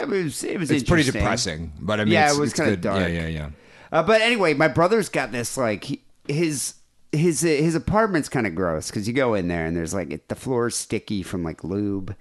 it 0.00 0.08
was 0.08 0.42
it 0.44 0.58
was 0.58 0.70
it's 0.70 0.88
pretty 0.88 1.10
depressing, 1.10 1.72
but 1.78 2.00
I 2.00 2.04
mean, 2.04 2.14
Yeah, 2.14 2.28
it's, 2.28 2.38
it 2.38 2.40
was 2.40 2.52
kinda 2.54 2.76
dark. 2.78 3.00
Yeah, 3.00 3.06
yeah, 3.08 3.26
yeah. 3.26 3.48
Uh, 3.92 4.02
but 4.02 4.22
anyway, 4.22 4.54
my 4.54 4.68
brother's 4.68 5.10
got 5.10 5.30
this 5.30 5.58
like 5.58 5.84
he, 5.84 6.00
his 6.26 6.72
his 7.12 7.40
his 7.40 7.74
apartment's 7.74 8.28
kind 8.28 8.46
of 8.46 8.54
gross 8.54 8.90
because 8.90 9.06
you 9.08 9.14
go 9.14 9.34
in 9.34 9.48
there 9.48 9.64
and 9.66 9.76
there's 9.76 9.94
like 9.94 10.28
the 10.28 10.34
floor's 10.34 10.76
sticky 10.76 11.22
from 11.22 11.42
like 11.42 11.64
lube, 11.64 12.14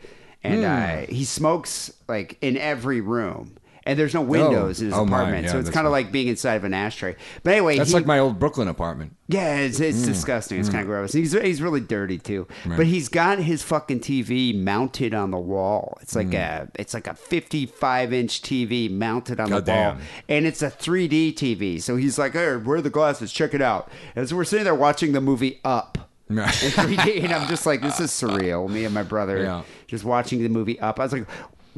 and 0.44 0.62
Hmm. 0.62 0.66
uh, 0.66 1.14
he 1.14 1.24
smokes 1.26 1.92
like 2.08 2.38
in 2.42 2.58
every 2.58 3.02
room. 3.02 3.58
And 3.88 3.98
there's 3.98 4.14
no 4.14 4.22
oh. 4.22 4.26
windows 4.26 4.82
in 4.82 4.88
his 4.88 4.96
Oh, 4.96 5.06
my, 5.06 5.20
apartment, 5.20 5.46
yeah, 5.46 5.52
so 5.54 5.60
it's 5.60 5.68
that's 5.68 5.74
kind 5.74 5.88
of 5.88 5.94
right. 5.94 6.04
like 6.04 6.12
being 6.12 6.28
inside 6.28 6.56
of 6.56 6.66
an 6.66 6.74
ashtray. 6.74 7.16
But 7.44 7.54
anyway, 7.54 7.78
That's 7.78 7.90
he- 7.90 7.96
like 7.96 8.06
my 8.06 8.20
old 8.20 8.38
Brooklyn 8.38 8.68
apartment. 8.68 9.16
Yeah, 9.30 9.58
it's, 9.58 9.80
it's 9.80 10.00
mm. 10.00 10.06
disgusting. 10.06 10.60
It's 10.60 10.70
mm. 10.70 10.74
kind 10.74 10.82
of 10.84 10.88
gross. 10.88 11.12
He's 11.12 11.34
he's 11.34 11.62
really 11.62 11.82
dirty 11.82 12.18
too. 12.18 12.48
But 12.66 12.86
he's 12.86 13.10
got 13.10 13.40
his 13.40 13.62
fucking 13.62 14.00
TV 14.00 14.58
mounted 14.58 15.14
on 15.14 15.32
the 15.32 15.38
wall. 15.38 15.98
It's 16.02 16.16
like 16.16 16.30
mm. 16.30 16.36
a 16.36 16.70
it's 16.76 16.94
like 16.94 17.08
a 17.08 17.14
55 17.14 18.14
inch 18.14 18.42
TV 18.42 18.90
mounted 18.90 19.40
on 19.40 19.50
the 19.50 19.56
wall, 19.56 19.62
Goddamn. 19.62 20.02
and 20.30 20.46
it's 20.46 20.62
a 20.62 20.70
3D 20.70 21.34
TV. 21.34 21.82
So 21.82 21.98
he's 21.98 22.18
like, 22.18 22.34
"Hey, 22.34 22.56
where 22.56 22.78
are 22.78 22.82
the 22.82 22.90
glasses? 22.90 23.34
Check 23.34 23.54
it 23.54 23.62
out." 23.62 23.90
And 24.16 24.28
so 24.28 24.36
we're 24.36 24.46
sitting 24.46 24.64
there 24.64 24.76
watching 24.76 25.12
the 25.12 25.22
movie 25.22 25.60
Up. 25.64 25.98
in 26.30 26.36
3D, 26.36 27.24
and 27.24 27.34
I'm 27.34 27.48
just 27.48 27.66
like, 27.66 27.82
this 27.82 28.02
is 28.02 28.12
surreal. 28.12 28.70
Me 28.70 28.84
and 28.84 28.94
my 28.94 29.04
brother 29.04 29.38
Yeah. 29.38 29.62
just 29.88 30.04
watching 30.04 30.44
the 30.44 30.50
movie 30.50 30.78
Up. 30.78 31.00
I 31.00 31.04
was 31.04 31.14
like, 31.14 31.26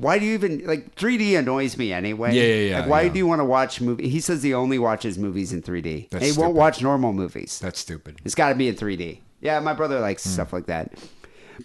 why 0.01 0.19
do 0.19 0.25
you 0.25 0.33
even 0.33 0.65
like 0.65 0.95
3D 0.95 1.37
annoys 1.37 1.77
me 1.77 1.91
anyway? 1.93 2.33
Yeah, 2.33 2.43
yeah, 2.43 2.69
yeah, 2.69 2.79
Like, 2.81 2.89
why 2.89 3.01
yeah. 3.03 3.09
do 3.13 3.17
you 3.19 3.27
want 3.27 3.39
to 3.39 3.45
watch 3.45 3.81
movie? 3.81 4.09
He 4.09 4.19
says 4.19 4.41
he 4.43 4.53
only 4.53 4.79
watches 4.79 5.17
movies 5.17 5.53
in 5.53 5.61
3D. 5.61 6.09
That's 6.09 6.25
he 6.25 6.31
won't 6.39 6.55
watch 6.55 6.81
normal 6.81 7.13
movies. 7.13 7.59
That's 7.59 7.79
stupid. 7.79 8.19
It's 8.25 8.35
got 8.35 8.49
to 8.49 8.55
be 8.55 8.67
in 8.67 8.75
3D. 8.75 9.19
Yeah, 9.41 9.59
my 9.59 9.73
brother 9.73 9.99
likes 9.99 10.23
Hmm. 10.23 10.29
stuff 10.31 10.53
like 10.53 10.65
that. 10.67 10.93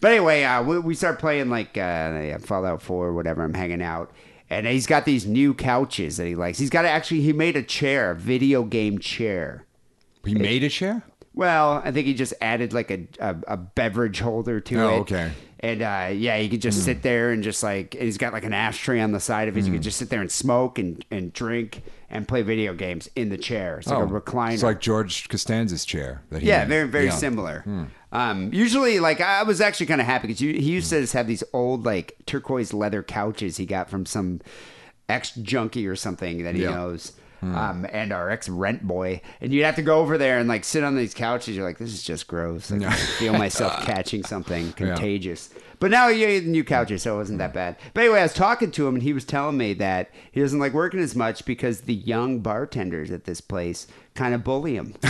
But 0.01 0.11
anyway, 0.13 0.43
uh, 0.43 0.63
we, 0.63 0.79
we 0.81 0.95
start 0.95 1.19
playing 1.19 1.51
like 1.51 1.77
uh, 1.79 1.81
yeah, 1.81 2.39
Fallout 2.39 2.83
4 2.83 3.07
or 3.09 3.13
whatever. 3.15 3.43
I'm 3.45 3.55
hanging 3.55 3.83
out. 3.83 4.13
And 4.51 4.67
he's 4.67 4.87
got 4.87 5.05
these 5.05 5.27
new 5.27 5.55
couches 5.55 6.17
that 6.19 6.27
he 6.27 6.35
likes. 6.35 6.59
He's 6.59 6.71
got 6.71 6.85
actually, 6.85 7.23
he 7.23 7.33
made 7.33 7.57
a 7.57 7.63
chair, 7.63 8.11
a 8.11 8.15
video 8.15 8.63
game 8.65 8.99
chair. 8.99 9.65
He 10.25 10.35
made 10.35 10.63
a 10.63 10.69
chair. 10.69 11.03
Well, 11.33 11.83
I 11.85 11.91
think 11.91 12.07
he 12.07 12.15
just 12.15 12.35
added 12.41 12.73
like 12.73 12.91
a, 12.91 13.07
a, 13.19 13.37
a 13.49 13.57
beverage 13.57 14.21
holder 14.21 14.61
to 14.61 14.81
Oh, 14.81 14.89
it. 14.97 15.01
okay. 15.01 15.33
And 15.65 15.81
uh, 15.81 16.11
yeah, 16.13 16.37
you 16.37 16.51
could 16.51 16.61
just 16.61 16.85
sit 16.85 17.01
there 17.01 17.31
and 17.31 17.43
just 17.43 17.63
like, 17.63 17.95
and 17.95 18.05
he's 18.05 18.19
got 18.19 18.35
like 18.35 18.45
an 18.45 18.53
ashtray 18.53 19.01
on 19.01 19.13
the 19.13 19.19
side 19.21 19.49
of 19.49 19.57
it. 19.57 19.65
You 19.65 19.73
could 19.73 19.83
just 19.83 19.97
sit 19.97 20.11
there 20.11 20.21
and 20.21 20.31
smoke 20.31 20.79
and, 20.79 21.03
and 21.11 21.33
drink 21.33 21.83
and 22.11 22.29
play 22.29 22.43
video 22.43 22.75
games 22.75 23.09
in 23.17 23.31
the 23.31 23.39
chair. 23.39 23.79
It's 23.79 23.89
like 23.89 23.99
a 23.99 24.07
recliner. 24.07 24.51
Oh, 24.51 24.53
It's 24.53 24.63
like 24.63 24.81
George 24.81 25.27
Costanza's 25.31 25.87
chair. 25.87 26.21
That 26.29 26.43
he 26.43 26.49
Yeah, 26.49 26.67
very 26.67 26.87
very 26.87 27.07
Yeah. 27.07 27.13
similar. 27.13 27.65
Um, 28.13 28.51
usually, 28.53 29.01
like 29.01 29.23
I 29.23 29.43
was 29.43 29.63
actually 29.63 29.87
kind 29.87 30.03
of 30.03 30.07
happy 30.07 30.27
because 30.29 30.41
he 30.41 30.51
used 30.61 30.91
to 30.91 31.01
just 31.01 31.15
have 31.15 31.27
these 31.27 31.43
old 31.55 31.87
like 31.87 32.15
turquoise 32.27 32.75
leather 32.75 33.03
couches 33.03 33.57
he 33.57 33.65
got 33.65 33.89
from 33.89 34.05
some 34.05 34.43
ex 35.09 35.31
junkie 35.33 35.87
or 35.87 35.97
something 35.97 36.45
that 36.45 36.55
he 36.55 36.63
Yeah. 36.65 36.73
knows. 36.73 37.13
Hmm. 37.45 37.57
Um, 37.57 37.87
and 37.93 38.11
our 38.11 38.31
ex 38.31 38.49
rent 38.49 38.87
boy, 38.87 39.21
and 39.43 39.53
you'd 39.53 39.65
have 39.65 39.77
to 39.77 39.83
go 39.83 40.01
over 40.01 40.17
there 40.17 40.39
and 40.39 40.49
like 40.49 40.65
sit 40.65 40.83
on 40.83 40.97
these 40.97 41.13
couches. 41.13 41.55
You're 41.55 41.67
like, 41.67 41.77
this 41.77 41.93
is 41.93 42.03
just 42.03 42.27
gross. 42.27 42.71
Like, 42.71 42.83
I 42.83 42.93
feel 43.19 43.35
myself 43.35 43.85
catching 43.85 44.25
something 44.25 44.73
contagious. 44.73 45.51
But 45.79 45.91
now 45.91 46.09
you 46.09 46.27
have 46.27 46.45
new 46.45 46.65
couches, 46.65 47.03
so 47.03 47.15
it 47.15 47.19
wasn't 47.19 47.41
that 47.41 47.53
bad. 47.53 47.77
But 47.93 48.05
anyway, 48.05 48.21
I 48.21 48.23
was 48.23 48.33
talking 48.33 48.71
to 48.71 48.89
him, 48.89 48.95
and 48.95 49.03
he 49.03 49.13
was 49.13 49.27
telling 49.27 49.59
me 49.59 49.75
that 49.75 50.11
he 50.33 50.41
doesn't 50.41 50.59
like 50.59 50.73
working 50.73 51.01
as 51.01 51.15
much 51.15 51.45
because 51.45 51.83
the 51.83 51.95
young 51.95 52.41
bartenders 52.41 53.11
at 53.11 53.25
this 53.25 53.43
place 53.43 53.87
kind 54.15 54.33
of 54.33 54.43
bully 54.43 54.77
him. 54.77 54.95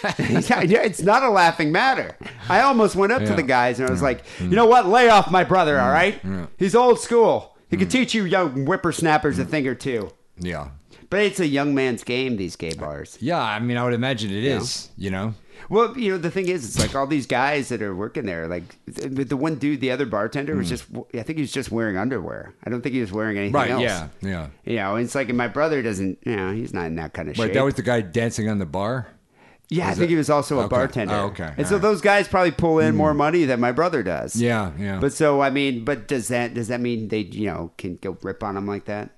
yeah, 0.18 0.60
yeah, 0.62 0.82
it's 0.82 1.02
not 1.02 1.22
a 1.22 1.30
laughing 1.30 1.72
matter. 1.72 2.14
I 2.48 2.60
almost 2.60 2.96
went 2.96 3.12
up 3.12 3.24
to 3.24 3.34
the 3.34 3.42
guys 3.42 3.80
and 3.80 3.88
I 3.88 3.90
was 3.90 4.02
like, 4.02 4.22
you 4.38 4.46
hmm. 4.46 4.54
know 4.54 4.66
what? 4.66 4.86
Lay 4.86 5.08
off 5.08 5.30
my 5.30 5.44
brother, 5.44 5.80
all 5.80 5.88
hmm. 5.88 5.92
right? 5.94 6.48
He's 6.58 6.74
old 6.74 7.00
school. 7.00 7.56
He 7.70 7.76
could 7.76 7.90
teach 7.90 8.14
you 8.14 8.24
young 8.24 8.66
whippersnappers 8.66 9.38
a 9.38 9.44
thing 9.44 9.66
or 9.66 9.74
two. 9.74 10.10
Yeah. 10.38 10.68
But 11.10 11.20
it's 11.20 11.40
a 11.40 11.46
young 11.46 11.74
man's 11.74 12.04
game, 12.04 12.36
these 12.36 12.54
gay 12.56 12.74
bars. 12.74 13.16
Yeah, 13.20 13.40
I 13.40 13.58
mean, 13.60 13.76
I 13.78 13.84
would 13.84 13.94
imagine 13.94 14.30
it 14.30 14.44
is. 14.44 14.90
You 14.98 15.10
know, 15.10 15.34
Well, 15.70 15.96
you 15.98 16.12
know, 16.12 16.18
the 16.18 16.30
thing 16.30 16.48
is, 16.48 16.64
it's 16.66 16.78
like 16.78 16.94
all 16.94 17.06
these 17.06 17.26
guys 17.26 17.70
that 17.70 17.80
are 17.80 17.94
working 17.94 18.26
there, 18.26 18.46
like 18.46 18.76
the, 18.86 19.24
the 19.24 19.36
one 19.36 19.54
dude, 19.56 19.80
the 19.80 19.90
other 19.90 20.04
bartender, 20.04 20.54
was 20.54 20.68
just, 20.68 20.84
I 21.14 21.22
think 21.22 21.38
he 21.38 21.40
was 21.42 21.52
just 21.52 21.70
wearing 21.70 21.96
underwear. 21.96 22.54
I 22.64 22.68
don't 22.70 22.82
think 22.82 22.94
he 22.94 23.00
was 23.00 23.10
wearing 23.10 23.38
anything 23.38 23.54
right? 23.54 23.70
else. 23.70 23.82
Yeah, 23.82 24.08
yeah. 24.20 24.48
You 24.64 24.76
know, 24.76 24.96
it's 24.96 25.14
like, 25.14 25.28
and 25.30 25.38
my 25.38 25.48
brother 25.48 25.80
doesn't, 25.82 26.18
you 26.26 26.36
know, 26.36 26.52
he's 26.52 26.74
not 26.74 26.86
in 26.86 26.96
that 26.96 27.14
kind 27.14 27.28
of 27.30 27.36
shape. 27.36 27.54
that 27.54 27.64
was 27.64 27.74
the 27.74 27.82
guy 27.82 28.02
dancing 28.02 28.48
on 28.50 28.58
the 28.58 28.66
bar. 28.66 29.06
Yeah, 29.70 29.88
I 29.88 29.92
think 29.94 30.04
it- 30.04 30.10
he 30.10 30.16
was 30.16 30.30
also 30.30 30.60
a 30.60 30.64
Okay. 30.64 30.68
bartender. 30.76 31.14
Oh, 31.14 31.26
okay. 31.26 31.52
And 31.56 31.66
so 31.66 31.74
All 31.76 31.80
right. 31.80 31.86
Hmm. 31.86 31.92
those 31.92 32.00
guys 32.00 32.28
probably 32.28 32.52
pull 32.52 32.78
in 32.78 32.94
more 32.96 33.12
money 33.12 33.44
than 33.44 33.60
my 33.60 33.72
brother 33.72 34.02
does. 34.02 34.36
Yeah, 34.36 34.72
yeah. 34.78 34.98
But 34.98 35.12
so 35.12 35.42
I 35.42 35.50
mean, 35.50 35.84
but 35.84 36.06
does 36.08 36.28
that 36.28 36.54
does 36.54 36.68
that 36.68 36.80
mean 36.80 37.08
they 37.08 37.20
you 37.20 37.46
know 37.46 37.72
can 37.76 37.96
go 37.96 38.16
rip 38.22 38.42
on 38.42 38.56
him 38.56 38.66
like 38.66 38.86
that? 38.86 39.10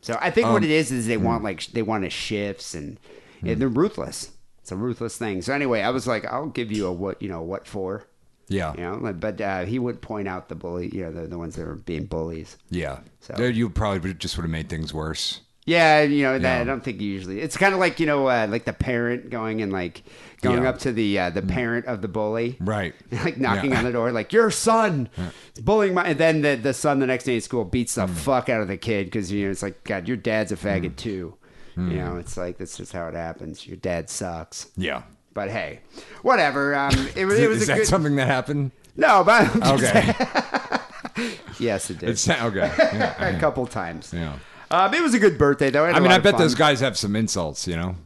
So 0.00 0.16
I 0.20 0.30
think 0.30 0.46
what 0.46 0.58
Um, 0.58 0.64
it 0.64 0.70
is 0.70 0.92
is 0.92 1.06
they 1.06 1.16
hmm. 1.16 1.24
want 1.24 1.44
like 1.44 1.66
they 1.66 1.82
want 1.82 2.04
his 2.04 2.12
shifts 2.12 2.74
and 2.74 2.98
yeah, 3.42 3.54
they're 3.54 3.68
ruthless. 3.68 4.32
It's 4.60 4.72
a 4.72 4.76
ruthless 4.76 5.16
thing. 5.16 5.42
So 5.42 5.52
anyway, 5.54 5.80
I 5.82 5.90
was 5.90 6.06
like, 6.06 6.24
I'll 6.26 6.46
give 6.48 6.70
you 6.70 6.86
a 6.86 6.92
what 6.92 7.20
you 7.22 7.28
know 7.28 7.42
what 7.42 7.66
for. 7.66 8.04
yeah, 8.48 8.72
You 8.74 8.80
know, 8.82 9.12
but 9.14 9.40
uh, 9.40 9.64
he 9.66 9.78
would 9.78 10.00
point 10.00 10.26
out 10.28 10.48
the 10.48 10.54
bully, 10.54 10.88
you 10.94 11.02
know, 11.04 11.12
the, 11.12 11.26
the 11.26 11.38
ones 11.38 11.54
that 11.56 11.66
are 11.66 11.74
being 11.74 12.06
bullies. 12.06 12.56
yeah. 12.70 13.00
So- 13.20 13.36
You 13.44 13.68
probably 13.70 14.14
just 14.14 14.36
would 14.36 14.42
have 14.44 14.50
made 14.50 14.68
things 14.70 14.92
worse. 14.94 15.40
Yeah, 15.68 16.02
you 16.02 16.22
know, 16.22 16.38
that. 16.38 16.60
I 16.62 16.64
don't 16.64 16.82
think 16.82 17.00
usually 17.00 17.40
it's 17.40 17.56
kind 17.56 17.74
of 17.74 17.80
like 17.80 18.00
you 18.00 18.06
know, 18.06 18.26
uh, 18.26 18.46
like 18.48 18.64
the 18.64 18.72
parent 18.72 19.28
going 19.30 19.60
and 19.62 19.70
like 19.72 20.02
going 20.40 20.62
Yeah. 20.62 20.68
up 20.70 20.78
to 20.80 20.92
the 20.92 21.18
uh, 21.18 21.30
the 21.30 21.42
parent 21.42 21.86
of 21.86 22.00
the 22.00 22.08
bully, 22.08 22.56
Right. 22.60 22.94
like 23.12 23.36
knocking 23.36 23.72
Yeah. 23.72 23.78
on 23.78 23.84
the 23.84 23.92
door, 23.92 24.10
like 24.12 24.32
your 24.32 24.50
son 24.50 25.08
is 25.54 25.62
bullying 25.62 25.94
my. 25.94 26.04
And 26.06 26.18
then 26.18 26.40
the 26.42 26.54
the 26.56 26.72
son 26.72 27.00
the 27.00 27.06
next 27.06 27.24
day 27.24 27.34
in 27.34 27.40
school 27.42 27.64
beats 27.64 27.96
the 27.96 28.08
fuck 28.08 28.48
out 28.48 28.60
of 28.62 28.68
the 28.68 28.76
kid 28.78 29.06
because 29.06 29.30
you 29.30 29.44
know 29.44 29.50
it's 29.50 29.62
like 29.62 29.84
God, 29.84 30.08
your 30.08 30.16
dad's 30.16 30.52
a 30.52 30.56
faggot 30.56 30.96
too. 30.96 31.34
You 31.76 31.98
know, 31.98 32.16
it's 32.16 32.36
like 32.36 32.58
that's 32.58 32.76
just 32.76 32.92
how 32.92 33.06
it 33.06 33.14
happens. 33.14 33.64
Your 33.66 33.76
dad 33.76 34.10
sucks. 34.10 34.66
Yeah. 34.76 35.02
But 35.34 35.48
hey, 35.50 35.78
whatever. 36.22 36.74
Um, 36.74 36.90
it, 37.14 37.24
was- 37.24 37.38
it 37.38 37.48
was 37.48 37.58
Is 37.62 37.68
a 37.68 37.72
that 37.72 37.78
good. 37.78 37.86
something 37.86 38.16
that 38.16 38.26
happened? 38.26 38.72
No, 38.96 39.22
but 39.22 39.48
I'm 39.64 39.78
just 39.78 39.94
Okay. 39.94 41.28
yes, 41.60 41.90
it 41.90 41.98
did. 41.98 42.08
It's 42.08 42.28
okay. 42.28 42.72
Yeah. 42.78 43.36
a 43.36 43.38
couple 43.38 43.64
times. 43.66 44.12
yeah. 44.12 44.38
Um, 44.70 44.92
it 44.94 45.02
was 45.02 45.14
a 45.14 45.18
good 45.18 45.38
birthday 45.38 45.70
though. 45.70 45.84
I, 45.84 45.92
I 45.92 46.00
mean, 46.00 46.12
I 46.12 46.18
bet 46.18 46.36
those 46.38 46.54
guys 46.54 46.80
have 46.80 46.96
some 46.98 47.16
insults, 47.16 47.66
you 47.66 47.76
know? 47.76 47.96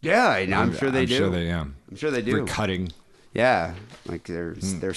Yeah, 0.00 0.28
I 0.28 0.46
know, 0.46 0.58
I'm 0.58 0.76
sure 0.76 0.90
they 0.90 1.06
do. 1.06 1.14
I'm 1.14 1.18
do. 1.18 1.24
Sure 1.24 1.30
they, 1.30 1.46
yeah. 1.46 1.60
I'm 1.62 1.96
sure 1.96 2.10
they 2.10 2.22
do. 2.22 2.32
Very 2.32 2.46
cutting. 2.46 2.92
Yeah, 3.34 3.74
like 4.06 4.24
their 4.24 4.54
Hmm. 4.54 4.80
their 4.80 4.94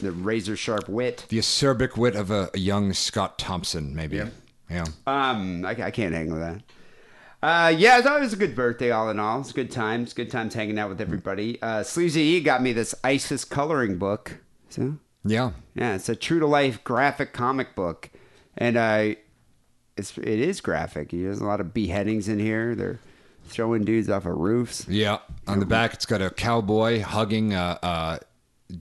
their 0.00 0.12
razor 0.12 0.56
sharp 0.56 0.88
wit. 0.88 1.26
The 1.28 1.38
acerbic 1.38 1.96
wit 1.98 2.14
of 2.16 2.30
a, 2.30 2.50
a 2.54 2.58
young 2.58 2.92
Scott 2.94 3.38
Thompson, 3.38 3.94
maybe. 3.94 4.22
Yeah. 4.70 4.84
Um, 5.06 5.64
I, 5.66 5.70
I 5.70 5.90
can't 5.90 6.14
hang 6.14 6.30
with 6.30 6.40
that. 6.40 6.62
Uh, 7.42 7.68
yeah, 7.68 7.98
it 7.98 8.20
was 8.20 8.32
a 8.32 8.36
good 8.36 8.56
birthday, 8.56 8.90
all 8.90 9.10
in 9.10 9.18
all. 9.20 9.40
It's 9.40 9.52
good 9.52 9.70
times, 9.70 10.14
good 10.14 10.30
times 10.30 10.54
hanging 10.54 10.78
out 10.78 10.88
with 10.88 10.98
everybody. 11.00 11.60
Uh, 11.60 11.82
Sleazy 11.82 12.22
E 12.22 12.40
got 12.40 12.62
me 12.62 12.72
this 12.72 12.94
ISIS 13.04 13.44
coloring 13.44 13.98
book. 13.98 14.38
So 14.70 14.96
Yeah. 15.26 15.50
yeah, 15.74 15.94
it's 15.96 16.08
a 16.08 16.16
true 16.16 16.38
to 16.40 16.46
life 16.46 16.82
graphic 16.84 17.34
comic 17.34 17.74
book, 17.74 18.08
and 18.56 18.78
uh, 18.78 19.16
it's 19.96 20.16
it 20.18 20.26
is 20.26 20.60
graphic. 20.60 21.10
There's 21.10 21.40
a 21.40 21.44
lot 21.44 21.60
of 21.60 21.72
beheadings 21.72 22.28
in 22.28 22.38
here. 22.38 22.74
They're 22.74 22.98
throwing 23.46 23.84
dudes 23.84 24.10
off 24.10 24.26
of 24.26 24.36
roofs. 24.36 24.86
Yeah. 24.88 25.18
On 25.46 25.60
the 25.60 25.66
back, 25.66 25.94
it's 25.94 26.06
got 26.06 26.22
a 26.22 26.30
cowboy 26.30 27.02
hugging 27.02 27.52
a, 27.52 27.78
a 27.82 28.20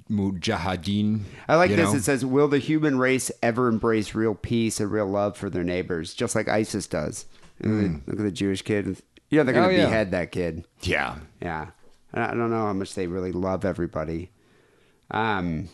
mujahideen. 0.10 1.22
I 1.48 1.56
like 1.56 1.72
this. 1.72 1.92
know? 1.92 1.98
It 1.98 2.04
says, 2.04 2.26
"Will 2.26 2.48
the 2.48 2.60
human 2.60 2.98
race 2.98 3.32
ever 3.42 3.68
embrace 3.68 4.16
real 4.16 4.36
peace 4.36 4.80
and 4.80 4.92
real 4.92 5.08
love 5.08 5.38
for 5.38 5.50
their 5.50 5.64
neighbors, 5.64 6.14
just 6.14 6.36
like 6.36 6.48
ISIS 6.48 6.88
does?" 6.88 7.26
Look, 7.60 7.72
at 7.72 7.82
the, 7.82 7.88
hmm. 7.88 7.98
look 8.08 8.20
at 8.20 8.24
the 8.24 8.32
Jewish 8.32 8.62
kid. 8.62 8.98
You 9.30 9.40
know 9.40 9.44
they're 9.44 9.54
going. 9.54 9.66
Oh, 9.66 9.70
to 9.70 9.78
yeah. 9.78 9.86
behead 9.86 10.12
that 10.12 10.32
kid. 10.32 10.66
Yeah. 10.82 11.18
Yeah, 11.42 11.68
I 12.14 12.24
I 12.26 12.28
don't 12.30 12.50
know 12.50 12.66
how 12.66 12.74
much 12.74 12.96
they 12.96 13.08
really 13.08 13.32
love 13.32 13.66
everybody. 13.66 14.32
Um, 15.12 15.70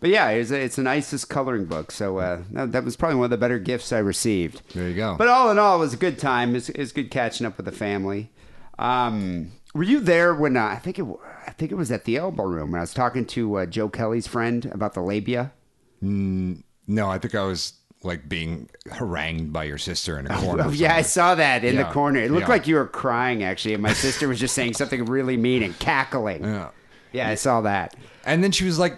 but 0.00 0.10
yeah, 0.10 0.28
it's, 0.30 0.50
a, 0.50 0.60
it's 0.60 0.78
an 0.78 0.86
ISIS 0.86 1.24
coloring 1.24 1.64
book. 1.64 1.90
So 1.90 2.18
uh, 2.18 2.42
that, 2.52 2.72
that 2.72 2.84
was 2.84 2.96
probably 2.96 3.16
one 3.16 3.24
of 3.24 3.30
the 3.30 3.38
better 3.38 3.58
gifts 3.58 3.92
I 3.92 3.98
received. 3.98 4.62
There 4.74 4.88
you 4.88 4.94
go. 4.94 5.16
But 5.16 5.28
all 5.28 5.50
in 5.50 5.58
all, 5.58 5.76
it 5.76 5.80
was 5.80 5.94
a 5.94 5.98
good 5.98 6.18
time. 6.18 6.54
It's 6.54 6.68
it 6.68 6.78
was 6.78 6.92
good 6.92 7.10
catching 7.10 7.46
up 7.46 7.56
with 7.56 7.66
the 7.66 7.72
family. 7.72 8.30
Um, 8.78 9.52
were 9.74 9.82
you 9.82 10.00
there 10.00 10.34
when 10.34 10.56
uh, 10.56 10.64
I 10.64 10.76
think 10.76 10.98
it 10.98 11.06
I 11.46 11.52
think 11.52 11.72
it 11.72 11.76
was 11.76 11.90
at 11.90 12.04
the 12.04 12.16
Elbow 12.16 12.44
Room 12.44 12.72
when 12.72 12.78
I 12.78 12.82
was 12.82 12.94
talking 12.94 13.24
to 13.26 13.58
uh, 13.58 13.66
Joe 13.66 13.88
Kelly's 13.88 14.26
friend 14.26 14.66
about 14.66 14.94
the 14.94 15.00
labia? 15.00 15.52
No, 16.00 17.08
I 17.08 17.18
think 17.18 17.34
I 17.34 17.42
was 17.42 17.72
like 18.02 18.28
being 18.28 18.68
harangued 18.92 19.52
by 19.52 19.64
your 19.64 19.78
sister 19.78 20.18
in 20.18 20.26
a 20.26 20.36
corner. 20.38 20.64
Oh, 20.66 20.70
yeah, 20.70 20.94
I 20.94 21.02
saw 21.02 21.34
that 21.34 21.64
in 21.64 21.76
the 21.76 21.84
corner. 21.84 22.20
It 22.20 22.30
looked 22.30 22.42
yeah. 22.42 22.48
like 22.48 22.66
you 22.66 22.76
were 22.76 22.86
crying, 22.86 23.42
actually. 23.42 23.74
And 23.74 23.82
my 23.82 23.92
sister 23.92 24.28
was 24.28 24.38
just 24.38 24.54
saying 24.54 24.74
something 24.74 25.04
really 25.06 25.36
mean 25.36 25.62
and 25.62 25.76
cackling. 25.78 26.44
Yeah. 26.44 26.70
Yeah, 27.16 27.28
I 27.28 27.34
saw 27.34 27.60
that. 27.62 27.96
And 28.24 28.42
then 28.44 28.52
she 28.52 28.64
was 28.64 28.78
like 28.78 28.96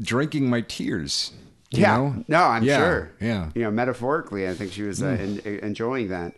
drinking 0.00 0.48
my 0.50 0.60
tears. 0.62 1.32
you 1.70 1.82
yeah. 1.82 1.96
know? 1.96 2.24
No, 2.28 2.42
I'm 2.44 2.62
Yeah, 2.62 2.78
sure. 2.78 3.10
Yeah. 3.20 3.50
You 3.54 3.62
know, 3.62 3.70
metaphorically, 3.70 4.48
I 4.48 4.54
think 4.54 4.72
she 4.72 4.82
was 4.82 5.02
uh, 5.02 5.06
en- 5.20 5.40
enjoying 5.62 6.08
that. 6.08 6.34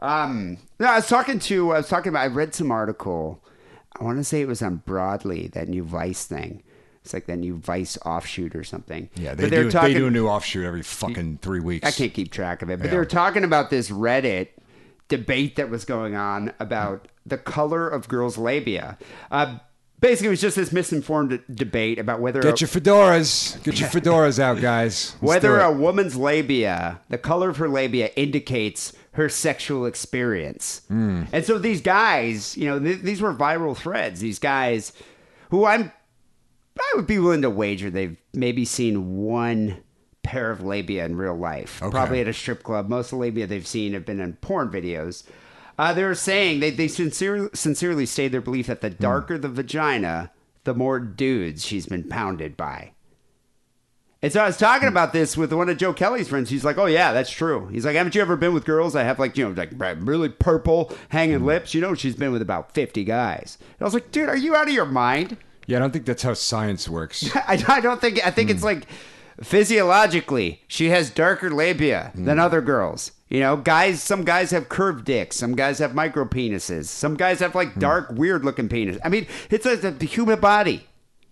Um, 0.00 0.58
no, 0.80 0.86
I 0.88 0.96
was 0.96 1.06
talking 1.08 1.38
to, 1.38 1.72
I 1.72 1.78
was 1.78 1.88
talking 1.88 2.10
about, 2.10 2.22
I 2.22 2.26
read 2.26 2.54
some 2.54 2.70
article. 2.72 3.42
I 3.98 4.04
want 4.04 4.18
to 4.18 4.24
say 4.24 4.40
it 4.40 4.48
was 4.48 4.62
on 4.62 4.76
Broadly, 4.84 5.48
that 5.48 5.68
new 5.68 5.84
Vice 5.84 6.24
thing. 6.24 6.62
It's 7.04 7.12
like 7.12 7.26
that 7.26 7.36
new 7.36 7.56
Vice 7.56 7.98
offshoot 8.04 8.54
or 8.56 8.64
something. 8.64 9.10
Yeah, 9.16 9.34
they, 9.34 9.48
they're 9.48 9.64
do, 9.64 9.70
talking- 9.70 9.92
they 9.92 9.98
do 9.98 10.06
a 10.06 10.10
new 10.10 10.26
offshoot 10.28 10.64
every 10.64 10.82
fucking 10.82 11.38
three 11.42 11.60
weeks. 11.60 11.86
I 11.86 11.90
can't 11.92 12.12
keep 12.14 12.32
track 12.32 12.62
of 12.62 12.70
it, 12.70 12.78
but 12.78 12.86
Yeah. 12.86 12.90
they 12.92 12.96
were 12.96 13.04
talking 13.04 13.44
about 13.44 13.70
this 13.70 13.90
Reddit 13.90 14.48
debate 15.08 15.56
that 15.56 15.68
was 15.68 15.84
going 15.84 16.14
on 16.16 16.52
about 16.58 17.06
the 17.26 17.38
color 17.38 17.88
of 17.88 18.08
girls' 18.08 18.38
labia. 18.38 18.98
Uh, 19.30 19.58
basically, 20.02 20.26
it 20.26 20.30
was 20.30 20.40
just 20.42 20.56
this 20.56 20.70
misinformed 20.72 21.40
debate 21.54 21.98
about 21.98 22.20
whether 22.20 22.42
Get 22.42 22.60
your 22.60 22.68
fedoras. 22.68 23.62
Get 23.62 23.80
your 23.80 23.88
fedoras 23.88 24.38
out, 24.38 24.60
guys. 24.60 25.12
Let's 25.14 25.22
whether 25.22 25.58
a 25.60 25.72
woman's 25.72 26.16
labia, 26.16 27.00
the 27.08 27.16
color 27.16 27.48
of 27.48 27.56
her 27.56 27.68
labia, 27.70 28.10
indicates 28.16 28.92
her 29.12 29.30
sexual 29.30 29.86
experience. 29.86 30.82
Hmm. 30.88 31.24
And 31.32 31.44
so 31.44 31.58
these 31.58 31.80
guys, 31.80 32.54
you 32.56 32.66
know, 32.66 32.78
th- 32.78 33.00
these 33.00 33.22
were 33.22 33.32
viral 33.34 33.74
threads. 33.76 34.20
These 34.20 34.38
guys, 34.38 34.92
who 35.50 35.64
I'm, 35.64 35.92
I 36.78 36.92
would 36.96 37.06
be 37.06 37.18
willing 37.18 37.42
to 37.42 37.50
wager 37.50 37.90
they've 37.90 38.16
maybe 38.34 38.64
seen 38.64 39.16
one 39.18 39.82
pair 40.22 40.50
of 40.50 40.62
labia 40.62 41.04
in 41.04 41.16
real 41.16 41.36
life, 41.36 41.82
Okay. 41.82 41.90
probably 41.90 42.20
at 42.20 42.28
a 42.28 42.32
strip 42.32 42.62
club. 42.62 42.88
Most 42.88 43.06
of 43.06 43.10
the 43.10 43.16
labia 43.16 43.46
they've 43.46 43.66
seen 43.66 43.92
have 43.92 44.06
been 44.06 44.20
in 44.20 44.34
porn 44.34 44.70
videos. 44.70 45.24
Uh, 45.78 45.92
they 45.94 46.04
were 46.04 46.14
saying 46.14 46.60
they 46.60 46.70
they 46.70 46.88
sincerely 46.88 47.48
sincerely 47.54 48.06
state 48.06 48.28
their 48.28 48.40
belief 48.40 48.66
that 48.66 48.80
the 48.80 48.90
Hmm. 48.90 49.02
darker 49.02 49.38
the 49.38 49.48
vagina, 49.48 50.30
the 50.64 50.74
more 50.74 50.98
dudes 51.00 51.64
she's 51.64 51.86
been 51.86 52.04
pounded 52.08 52.56
by. 52.56 52.92
And 54.24 54.32
so 54.32 54.40
I 54.40 54.46
was 54.46 54.56
talking 54.56 54.86
about 54.86 55.12
this 55.12 55.36
with 55.36 55.52
one 55.52 55.68
of 55.68 55.78
Joe 55.78 55.92
Kelly's 55.92 56.28
friends. 56.28 56.48
He's 56.48 56.64
like, 56.64 56.78
"Oh 56.78 56.86
yeah, 56.86 57.12
that's 57.12 57.30
true." 57.30 57.66
He's 57.68 57.84
like, 57.84 57.96
"Haven't 57.96 58.14
you 58.14 58.20
ever 58.20 58.36
been 58.36 58.54
with 58.54 58.64
girls 58.64 58.92
that 58.92 59.02
have 59.04 59.18
like 59.18 59.36
you 59.36 59.44
know 59.48 59.50
like 59.50 59.72
really 60.00 60.28
purple 60.28 60.92
hanging 61.08 61.44
lips? 61.44 61.74
You 61.74 61.80
know, 61.80 61.94
she's 61.94 62.14
been 62.14 62.30
with 62.30 62.42
about 62.42 62.72
fifty 62.72 63.02
guys." 63.02 63.58
And 63.60 63.80
I 63.80 63.84
was 63.84 63.94
like, 63.94 64.12
"Dude, 64.12 64.28
are 64.28 64.36
you 64.36 64.54
out 64.54 64.68
of 64.68 64.74
your 64.74 64.84
mind?" 64.86 65.38
Yeah, 65.66 65.78
I 65.78 65.80
don't 65.80 65.90
think 65.92 66.06
that's 66.06 66.22
how 66.22 66.34
science 66.34 66.88
works. 66.88 67.28
I, 67.34 67.64
I 67.66 67.80
don't 67.80 68.00
think. 68.00 68.24
I 68.24 68.30
think 68.30 68.50
it's 68.50 68.62
like 68.62 68.86
physiologically, 69.42 70.62
she 70.68 70.88
has 70.88 71.10
darker 71.10 71.50
labia 71.50 72.12
than 72.14 72.38
hmm. 72.38 72.44
other 72.44 72.60
girls. 72.60 73.12
You 73.28 73.40
know, 73.40 73.56
guys. 73.56 74.02
Some 74.02 74.24
guys 74.24 74.50
have 74.50 74.68
curved 74.68 75.04
dicks. 75.04 75.36
Some 75.36 75.54
guys 75.54 75.78
have 75.78 75.94
micro 75.94 76.24
penises. 76.24 76.86
Some 76.86 77.16
guys 77.16 77.40
have 77.40 77.54
like 77.54 77.72
hmm. 77.72 77.80
dark, 77.80 78.10
weird 78.10 78.44
looking 78.44 78.68
penis. 78.68 78.98
I 79.04 79.08
mean, 79.08 79.26
it's 79.50 79.66
a, 79.66 79.76
the 79.76 80.06
human 80.06 80.40
body. 80.40 80.86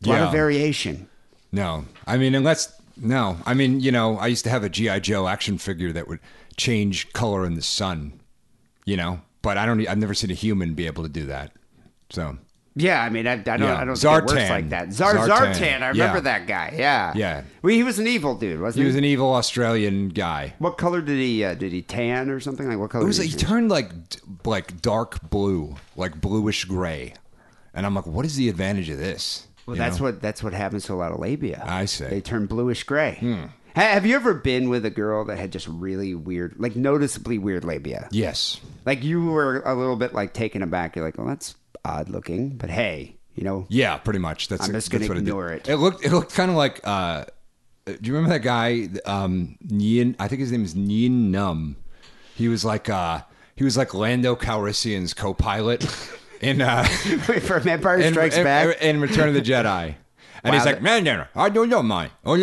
A 0.04 0.08
lot 0.08 0.22
of 0.22 0.32
variation. 0.32 1.08
No, 1.52 1.84
I 2.06 2.16
mean, 2.16 2.34
unless 2.34 2.80
no, 2.96 3.38
I 3.44 3.54
mean, 3.54 3.80
you 3.80 3.92
know, 3.92 4.16
I 4.18 4.28
used 4.28 4.44
to 4.44 4.50
have 4.50 4.64
a 4.64 4.68
GI 4.68 5.00
Joe 5.00 5.26
action 5.26 5.58
figure 5.58 5.92
that 5.92 6.08
would 6.08 6.20
change 6.56 7.12
color 7.12 7.44
in 7.44 7.54
the 7.54 7.62
sun. 7.62 8.20
You 8.84 8.96
know, 8.96 9.20
but 9.42 9.58
I 9.58 9.66
don't. 9.66 9.86
I've 9.86 9.98
never 9.98 10.14
seen 10.14 10.30
a 10.30 10.34
human 10.34 10.74
be 10.74 10.86
able 10.86 11.02
to 11.02 11.08
do 11.08 11.26
that. 11.26 11.52
So 12.10 12.38
Yeah, 12.80 13.02
I 13.02 13.08
mean, 13.10 13.26
I, 13.26 13.32
I 13.32 13.36
don't, 13.36 13.60
Yeah. 13.60 13.76
I 13.78 13.84
don't 13.84 13.96
think 13.96 14.12
it 14.18 14.24
works 14.24 14.50
like 14.50 14.68
that. 14.70 14.92
Zar 14.92 15.14
Zartan. 15.14 15.52
Zartan, 15.54 15.82
I 15.82 15.88
remember 15.88 16.16
Yeah. 16.18 16.20
that 16.20 16.46
guy. 16.46 16.74
Yeah, 16.76 17.12
Yeah. 17.14 17.42
Well, 17.62 17.72
he 17.74 17.82
was 17.82 17.98
an 17.98 18.06
evil 18.06 18.34
dude, 18.34 18.60
wasn't 18.60 18.76
he 18.78 18.82
he? 18.82 18.86
was 18.86 18.96
an 18.96 19.04
evil 19.04 19.32
Australian 19.34 20.08
guy. 20.08 20.54
what 20.58 20.78
color 20.78 21.00
did 21.00 21.18
he? 21.18 21.44
Uh, 21.44 21.54
did 21.54 21.72
he 21.72 21.82
tan 21.82 22.30
or 22.30 22.40
something? 22.40 22.68
Like 22.68 22.78
what 22.78 22.90
color? 22.90 23.04
It 23.04 23.06
was 23.08 23.18
he 23.18 23.28
he 23.28 23.36
turned 23.36 23.70
like 23.70 24.08
d- 24.08 24.18
like 24.44 24.80
dark 24.82 25.28
blue, 25.30 25.76
like 25.96 26.20
bluish 26.20 26.64
gray, 26.64 27.14
and 27.74 27.84
I'm 27.86 27.94
like, 27.94 28.06
what 28.06 28.24
is 28.24 28.36
the 28.36 28.48
advantage 28.48 28.88
of 28.90 28.98
this? 28.98 29.46
Well, 29.66 29.76
You 29.76 29.82
that's 29.82 29.98
know? 29.98 30.04
what 30.06 30.22
that's 30.22 30.42
what 30.42 30.52
happens 30.54 30.84
to 30.86 30.94
a 30.94 30.96
lot 30.96 31.12
of 31.12 31.20
labia. 31.20 31.62
I 31.66 31.84
see. 31.84 32.04
Hmm. 32.04 32.10
They 32.10 32.20
turn 32.20 32.46
bluish 32.46 32.82
gray. 32.84 33.18
Ha- 33.76 33.80
Have 33.82 34.04
you 34.04 34.16
ever 34.16 34.34
been 34.34 34.68
with 34.68 34.84
a 34.84 34.90
girl 34.90 35.24
that 35.26 35.38
had 35.38 35.52
just 35.52 35.68
really 35.68 36.12
weird, 36.14 36.56
like 36.58 36.74
noticeably 36.74 37.38
weird 37.38 37.64
labia? 37.64 38.08
Yes. 38.10 38.60
Like 38.84 39.04
you 39.04 39.26
were 39.26 39.60
a 39.64 39.74
little 39.76 39.94
bit 39.94 40.12
like 40.12 40.32
taken 40.32 40.62
aback. 40.62 40.96
You're 40.96 41.04
like, 41.04 41.16
well, 41.18 41.28
that's 41.28 41.54
odd 41.84 42.08
looking, 42.08 42.56
but 42.56 42.70
hey, 42.70 43.16
you 43.34 43.44
know. 43.44 43.66
Yeah, 43.68 43.96
pretty 43.98 44.18
much. 44.18 44.48
That's 44.48 44.66
I'm 44.66 44.72
just 44.72 44.90
going 44.90 45.06
to 45.06 45.12
ignore 45.12 45.50
it, 45.50 45.68
it, 45.68 45.72
it. 45.72 45.76
looked 45.76 46.04
it 46.04 46.10
looked 46.10 46.34
kind 46.34 46.50
of 46.50 46.56
like. 46.56 46.80
Uh, 46.84 47.24
uh, 47.86 47.92
do 47.98 47.98
you 48.02 48.14
remember 48.14 48.34
that 48.34 48.42
guy? 48.42 48.88
Um, 49.06 49.56
Nien, 49.62 50.14
I 50.18 50.28
think 50.28 50.40
his 50.40 50.52
name 50.52 50.64
is 50.64 50.74
Nien 50.74 51.32
Nunb. 51.32 51.76
He 52.34 52.48
was 52.48 52.64
like 52.64 52.88
uh, 52.88 53.22
he 53.56 53.64
was 53.64 53.76
like 53.76 53.94
Lando 53.94 54.36
Calrissian's 54.36 55.14
co-pilot 55.14 55.86
in 56.40 56.60
uh, 56.60 56.84
from 57.42 57.68
Empire 57.68 58.02
Strikes 58.10 58.36
in, 58.36 58.44
Back 58.44 58.80
in, 58.82 58.96
in 58.96 59.00
Return 59.00 59.28
of 59.28 59.34
the 59.34 59.42
Jedi. 59.42 59.96
And 60.42 60.52
wow. 60.52 60.58
he's 60.58 60.66
like, 60.66 60.80
man, 60.80 61.04
man, 61.04 61.28
I 61.34 61.50
don't 61.50 61.68
know 61.68 61.82
mine. 61.82 62.10
Oh, 62.24 62.34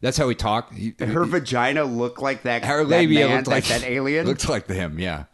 that's 0.00 0.16
how 0.16 0.26
we 0.26 0.34
talk. 0.34 0.74
He, 0.74 0.94
her 0.98 1.24
he, 1.24 1.30
vagina 1.30 1.84
looked 1.84 2.20
like 2.20 2.42
that. 2.42 2.64
Her 2.64 2.84
labia 2.84 3.28
looked 3.28 3.46
like 3.46 3.64
that, 3.66 3.82
that 3.82 3.90
alien. 3.90 4.26
Looked 4.28 4.48
like 4.48 4.68
him, 4.68 4.98
yeah. 4.98 5.24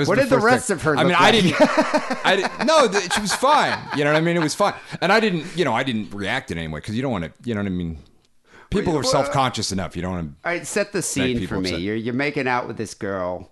Was 0.00 0.08
What 0.08 0.18
did 0.18 0.28
the 0.28 0.38
rest 0.38 0.68
thing. 0.68 0.76
of 0.76 0.82
her 0.82 0.96
I 0.96 1.02
mean, 1.04 1.08
look 1.12 1.20
I 1.20 1.30
didn't. 1.32 1.54
I 2.26 2.36
didn't. 2.36 2.66
No, 2.66 2.88
th- 2.88 3.12
she 3.12 3.20
was 3.20 3.34
fine. 3.34 3.78
You 3.96 4.04
know 4.04 4.12
what 4.12 4.18
I 4.18 4.20
mean? 4.20 4.36
It 4.36 4.42
was 4.42 4.54
fine, 4.54 4.74
and 5.00 5.12
I 5.12 5.20
didn't. 5.20 5.46
You 5.56 5.64
know, 5.64 5.72
I 5.72 5.82
didn't 5.82 6.12
react 6.14 6.50
in 6.50 6.58
any 6.58 6.68
way 6.68 6.80
because 6.80 6.94
you 6.96 7.02
don't 7.02 7.12
want 7.12 7.24
to. 7.24 7.32
You 7.44 7.54
know 7.54 7.60
what 7.60 7.66
I 7.66 7.70
mean? 7.70 7.98
People 8.70 8.92
Well, 8.92 9.00
are 9.00 9.04
self 9.04 9.30
conscious 9.30 9.70
enough. 9.72 9.94
You 9.96 10.02
don't 10.02 10.12
want 10.12 10.34
All 10.44 10.52
right, 10.52 10.66
set 10.66 10.92
the 10.92 11.02
scene 11.02 11.46
for 11.46 11.60
me. 11.60 11.70
upset. 11.70 11.80
You're 11.82 11.94
you're 11.96 12.14
making 12.14 12.48
out 12.48 12.66
with 12.66 12.76
this 12.76 12.94
girl, 12.94 13.50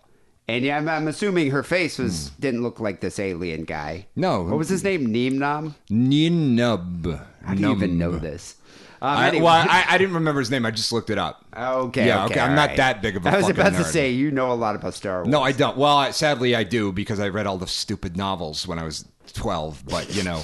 and 0.48 0.64
yeah, 0.64 0.76
I'm, 0.76 0.88
I'm 0.88 1.06
assuming 1.08 1.50
her 1.52 1.62
face 1.62 1.98
was 1.98 2.28
hmm. 2.30 2.40
didn't 2.40 2.62
look 2.62 2.80
like 2.80 3.00
this 3.00 3.18
alien 3.18 3.64
guy. 3.64 4.06
No. 4.16 4.42
what 4.42 4.58
was 4.58 4.68
his 4.68 4.82
name? 4.82 5.06
Neem 5.06 5.38
Nam. 5.38 5.74
to. 5.86 5.94
Ninub. 5.94 7.26
How 7.44 7.54
do 7.54 7.60
you 7.60 7.72
even 7.72 7.98
know 7.98 8.18
this? 8.18 8.56
Um, 9.04 9.18
I, 9.18 9.28
anyway- 9.28 9.44
well, 9.44 9.66
I, 9.68 9.84
I 9.88 9.98
didn't 9.98 10.14
remember 10.14 10.40
his 10.40 10.50
name. 10.50 10.64
I 10.64 10.70
just 10.70 10.90
looked 10.90 11.10
it 11.10 11.18
up. 11.18 11.44
okay, 11.56 12.06
Yeah, 12.06 12.24
okay, 12.24 12.34
okay, 12.34 12.40
I'm 12.40 12.54
not 12.54 12.68
right. 12.70 12.76
that 12.78 13.02
big 13.02 13.16
of 13.16 13.26
a 13.26 13.30
I 13.30 13.36
was 13.36 13.48
about 13.50 13.74
to 13.74 13.84
say 13.84 14.10
you 14.10 14.30
know 14.30 14.50
a 14.50 14.54
lot 14.54 14.76
about 14.76 14.94
Star 14.94 15.16
Wars. 15.18 15.28
No, 15.28 15.42
I 15.42 15.52
don't. 15.52 15.76
Well, 15.76 15.96
I, 15.96 16.10
sadly, 16.10 16.54
I 16.56 16.64
do 16.64 16.90
because 16.90 17.20
I 17.20 17.28
read 17.28 17.46
all 17.46 17.58
the 17.58 17.66
stupid 17.66 18.16
novels 18.16 18.66
when 18.66 18.78
I 18.78 18.84
was 18.84 19.04
12. 19.34 19.84
But 19.86 20.14
you 20.14 20.22
know, 20.22 20.42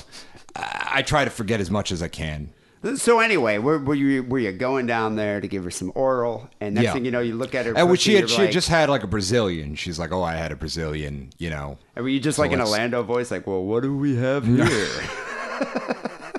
I, 0.57 1.01
try 1.03 1.25
to 1.25 1.31
forget 1.31 1.61
as 1.61 1.71
much 1.71 1.91
as 1.91 2.03
I 2.03 2.09
can. 2.09 2.53
So 2.97 3.21
anyway, 3.21 3.59
were, 3.59 3.79
were 3.79 3.95
you 3.95 4.23
were 4.23 4.39
you 4.39 4.53
going 4.53 4.87
down 4.87 5.17
there 5.17 5.41
to 5.41 5.47
give 5.49 5.65
her 5.65 5.71
some 5.71 5.93
oral, 5.95 6.49
and 6.61 6.75
next 6.75 6.85
Yeah. 6.85 6.93
thing 6.95 7.05
you 7.05 7.11
know, 7.11 7.21
you 7.21 7.35
look 7.35 7.55
at 7.55 7.67
her, 7.67 7.73
And 7.77 7.99
she 8.01 8.15
had, 8.15 8.29
she 8.31 8.39
like- 8.43 8.51
just 8.51 8.69
had 8.69 8.89
like 8.89 9.03
a 9.03 9.07
Brazilian. 9.07 9.75
She's 9.75 9.99
like, 9.99 10.13
"Oh, 10.13 10.23
I 10.23 10.35
had 10.35 10.51
a 10.53 10.57
Brazilian," 10.57 11.31
you 11.39 11.51
know. 11.51 11.79
And 11.97 12.03
were 12.03 12.09
you 12.09 12.21
just 12.21 12.37
So 12.37 12.43
like 12.43 12.53
in 12.53 12.61
a 12.61 12.67
Lando 12.69 13.03
voice, 13.03 13.31
like, 13.31 13.47
"Well, 13.47 13.63
what 13.65 13.83
do 13.83 13.95
we 13.97 14.17
have 14.17 14.47
here?" 14.47 14.89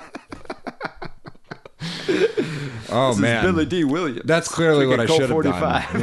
Oh 2.94 3.10
this 3.12 3.20
man, 3.20 3.44
Billy 3.44 3.64
Dee 3.64 3.84
Williams. 3.84 4.20
that's 4.26 4.48
clearly 4.48 4.86
what 4.86 5.00
I 5.00 5.06
Colt 5.06 5.20
should 5.20 5.30
have 5.30 5.36
45. 5.36 5.92
done. 5.92 6.00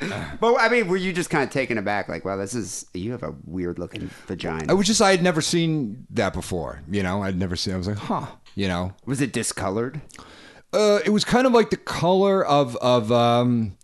Yeah. 0.00 0.36
But 0.40 0.54
I 0.58 0.68
mean, 0.70 0.88
were 0.88 0.96
you 0.96 1.12
just 1.12 1.28
kind 1.28 1.44
of 1.44 1.50
taken 1.50 1.76
aback, 1.76 2.08
like, 2.08 2.24
"Wow, 2.24 2.36
this 2.36 2.54
is 2.54 2.86
you 2.94 3.12
have 3.12 3.22
a 3.22 3.34
weird 3.44 3.78
looking 3.78 4.08
vagina"? 4.26 4.64
I 4.70 4.74
was 4.74 4.86
just 4.86 5.02
I 5.02 5.10
had 5.10 5.22
never 5.22 5.42
seen 5.42 6.06
that 6.10 6.32
before. 6.32 6.80
You 6.90 7.02
know, 7.02 7.22
I'd 7.22 7.38
never 7.38 7.54
seen. 7.54 7.74
I 7.74 7.76
was 7.76 7.86
like, 7.88 7.98
huh. 7.98 8.26
You 8.54 8.68
know, 8.68 8.94
Was 9.04 9.20
it 9.20 9.32
discolored? 9.32 10.00
uh, 10.72 11.00
it 11.04 11.10
was 11.10 11.24
kind 11.24 11.46
of 11.46 11.52
like 11.52 11.68
the 11.70 11.76
color 11.76 12.44
of 12.46 12.76
of 12.76 13.12
um, 13.12 13.76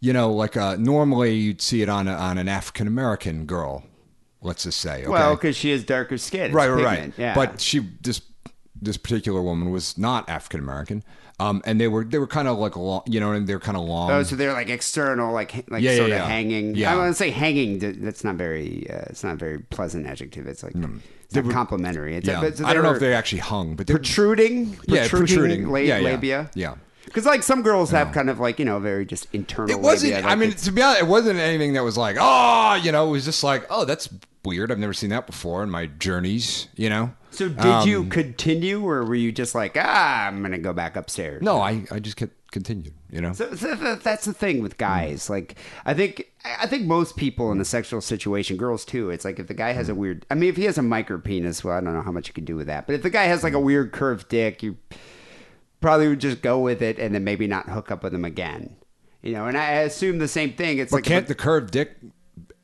you 0.00 0.12
know, 0.12 0.32
like 0.32 0.56
uh, 0.56 0.74
normally 0.76 1.34
you'd 1.34 1.62
see 1.62 1.82
it 1.82 1.88
on 1.88 2.08
a, 2.08 2.12
on 2.14 2.36
an 2.38 2.48
African 2.48 2.86
American 2.88 3.46
girl. 3.46 3.84
Let's 4.42 4.64
just 4.64 4.80
say, 4.80 5.02
okay? 5.02 5.08
Well, 5.08 5.36
because 5.36 5.54
she 5.56 5.70
has 5.70 5.84
darker 5.84 6.16
skin. 6.18 6.46
It's 6.46 6.54
right, 6.54 6.68
right, 6.68 6.78
pigment, 6.78 7.14
right. 7.18 7.18
Yeah. 7.22 7.34
But 7.34 7.60
she 7.60 7.80
this 8.00 8.20
this 8.82 8.96
particular 8.96 9.42
woman 9.42 9.70
was 9.70 9.96
not 9.98 10.28
African 10.28 10.60
American. 10.60 11.02
Um, 11.38 11.62
and 11.64 11.80
they 11.80 11.88
were 11.88 12.04
they 12.04 12.18
were 12.18 12.26
kind 12.26 12.48
of 12.48 12.58
like 12.58 12.76
long, 12.76 13.02
you 13.06 13.18
know, 13.18 13.32
and 13.32 13.46
they're 13.46 13.58
kind 13.58 13.76
of 13.76 13.84
long. 13.84 14.10
oh, 14.10 14.22
so 14.22 14.36
they're 14.36 14.52
like 14.52 14.68
external, 14.68 15.32
like 15.32 15.54
like 15.70 15.82
Yeah, 15.82 15.92
yeah, 15.92 15.96
sort 15.96 16.10
of 16.10 16.16
yeah. 16.18 16.26
hanging. 16.26 16.74
Yeah. 16.74 16.92
I 16.92 16.96
want 16.96 17.08
to 17.10 17.14
say 17.14 17.30
hanging. 17.30 17.78
That's 18.02 18.24
not 18.24 18.34
very. 18.34 18.86
Uh, 18.90 19.04
it's 19.08 19.24
not 19.24 19.34
a 19.34 19.36
very 19.36 19.58
pleasant 19.58 20.06
adjective. 20.06 20.46
It's 20.46 20.62
like 20.62 20.74
it's 20.74 21.34
not 21.34 21.50
complimentary. 21.50 22.16
It's 22.16 22.28
yeah, 22.28 22.42
but 22.42 22.58
so 22.58 22.66
I 22.66 22.74
don't 22.74 22.82
know 22.82 22.92
if 22.92 23.00
they 23.00 23.14
actually 23.14 23.38
hung, 23.38 23.74
but 23.74 23.86
they're 23.86 23.96
protruding, 23.96 24.78
yeah, 24.86 25.08
protruding 25.08 25.68
la- 25.68 25.78
yeah, 25.78 25.96
yeah. 25.96 26.04
labia. 26.04 26.50
Yeah. 26.54 26.74
Because 27.06 27.24
like 27.24 27.42
some 27.42 27.62
girls 27.62 27.90
have 27.90 28.12
kind 28.12 28.28
of 28.28 28.38
like 28.38 28.58
you 28.58 28.66
know 28.66 28.78
very 28.78 29.06
just 29.06 29.26
internal. 29.32 29.70
It 29.70 29.80
wasn't. 29.80 30.12
labia, 30.12 30.28
I 30.28 30.34
mean, 30.34 30.52
to 30.52 30.70
be 30.72 30.82
honest, 30.82 31.02
it 31.02 31.06
wasn't 31.06 31.38
anything 31.40 31.72
that 31.72 31.82
was 31.82 31.96
like, 31.96 32.16
oh, 32.20 32.74
you 32.74 32.92
know, 32.92 33.08
it 33.08 33.10
was 33.12 33.24
just 33.24 33.42
like, 33.42 33.64
oh, 33.70 33.86
that's 33.86 34.10
weird. 34.44 34.70
I've 34.72 34.78
never 34.78 34.92
seen 34.94 35.10
that 35.10 35.26
before 35.26 35.62
in 35.62 35.70
my 35.70 35.86
journeys. 35.86 36.68
You 36.76 36.88
know. 36.90 37.14
so 37.30 37.48
did 37.48 37.84
you 37.84 38.00
Um, 38.00 38.10
continue, 38.10 38.82
or 38.86 39.04
were 39.04 39.14
you 39.14 39.32
just 39.32 39.54
like, 39.54 39.76
ah, 39.78 40.26
I'm 40.26 40.42
gonna 40.42 40.58
go 40.58 40.72
back 40.72 40.96
upstairs? 40.96 41.42
No, 41.42 41.60
I 41.60 41.84
I 41.90 41.98
just 42.00 42.16
kept 42.16 42.34
continued. 42.50 42.94
You 43.10 43.20
know. 43.20 43.32
So, 43.32 43.54
so 43.54 43.74
that's 43.96 44.24
the 44.24 44.32
thing 44.32 44.62
with 44.62 44.76
guys. 44.78 45.28
Like, 45.30 45.56
I 45.84 45.94
think 45.94 46.26
I 46.44 46.66
think 46.66 46.86
most 46.86 47.16
people 47.16 47.52
in 47.52 47.60
a 47.60 47.64
sexual 47.64 48.00
situation, 48.00 48.56
girls 48.56 48.84
too. 48.84 49.10
It's 49.10 49.24
like 49.24 49.38
if 49.38 49.46
the 49.46 49.54
guy 49.54 49.72
has 49.72 49.88
a 49.88 49.94
weird. 49.94 50.26
I 50.30 50.34
mean, 50.34 50.48
if 50.48 50.56
he 50.56 50.64
has 50.64 50.78
a 50.78 50.82
micro 50.82 51.18
penis, 51.18 51.62
well, 51.64 51.76
I 51.76 51.80
don't 51.80 51.94
know 51.94 52.02
how 52.02 52.12
much 52.12 52.28
you 52.28 52.34
can 52.34 52.44
do 52.44 52.56
with 52.56 52.66
that. 52.68 52.86
But 52.86 52.94
if 52.94 53.02
the 53.02 53.10
guy 53.10 53.24
has 53.24 53.42
like 53.44 53.52
a 53.54 53.60
weird 53.60 53.92
curved 53.92 54.28
dick, 54.28 54.62
you 54.62 54.76
probably 55.80 56.08
would 56.08 56.20
just 56.20 56.42
go 56.42 56.58
with 56.58 56.82
it 56.82 56.98
and 56.98 57.14
then 57.14 57.24
maybe 57.24 57.46
not 57.46 57.68
hook 57.68 57.90
up 57.90 58.02
with 58.02 58.14
him 58.14 58.24
again. 58.24 58.76
You 59.22 59.32
know, 59.32 59.46
and 59.46 59.56
I 59.56 59.70
assume 59.80 60.18
the 60.18 60.28
same 60.28 60.52
thing. 60.54 60.78
It's 60.78 60.90
But 60.90 60.98
like 60.98 61.04
can't 61.04 61.26
the 61.26 61.34
curved 61.34 61.72
dick 61.72 61.96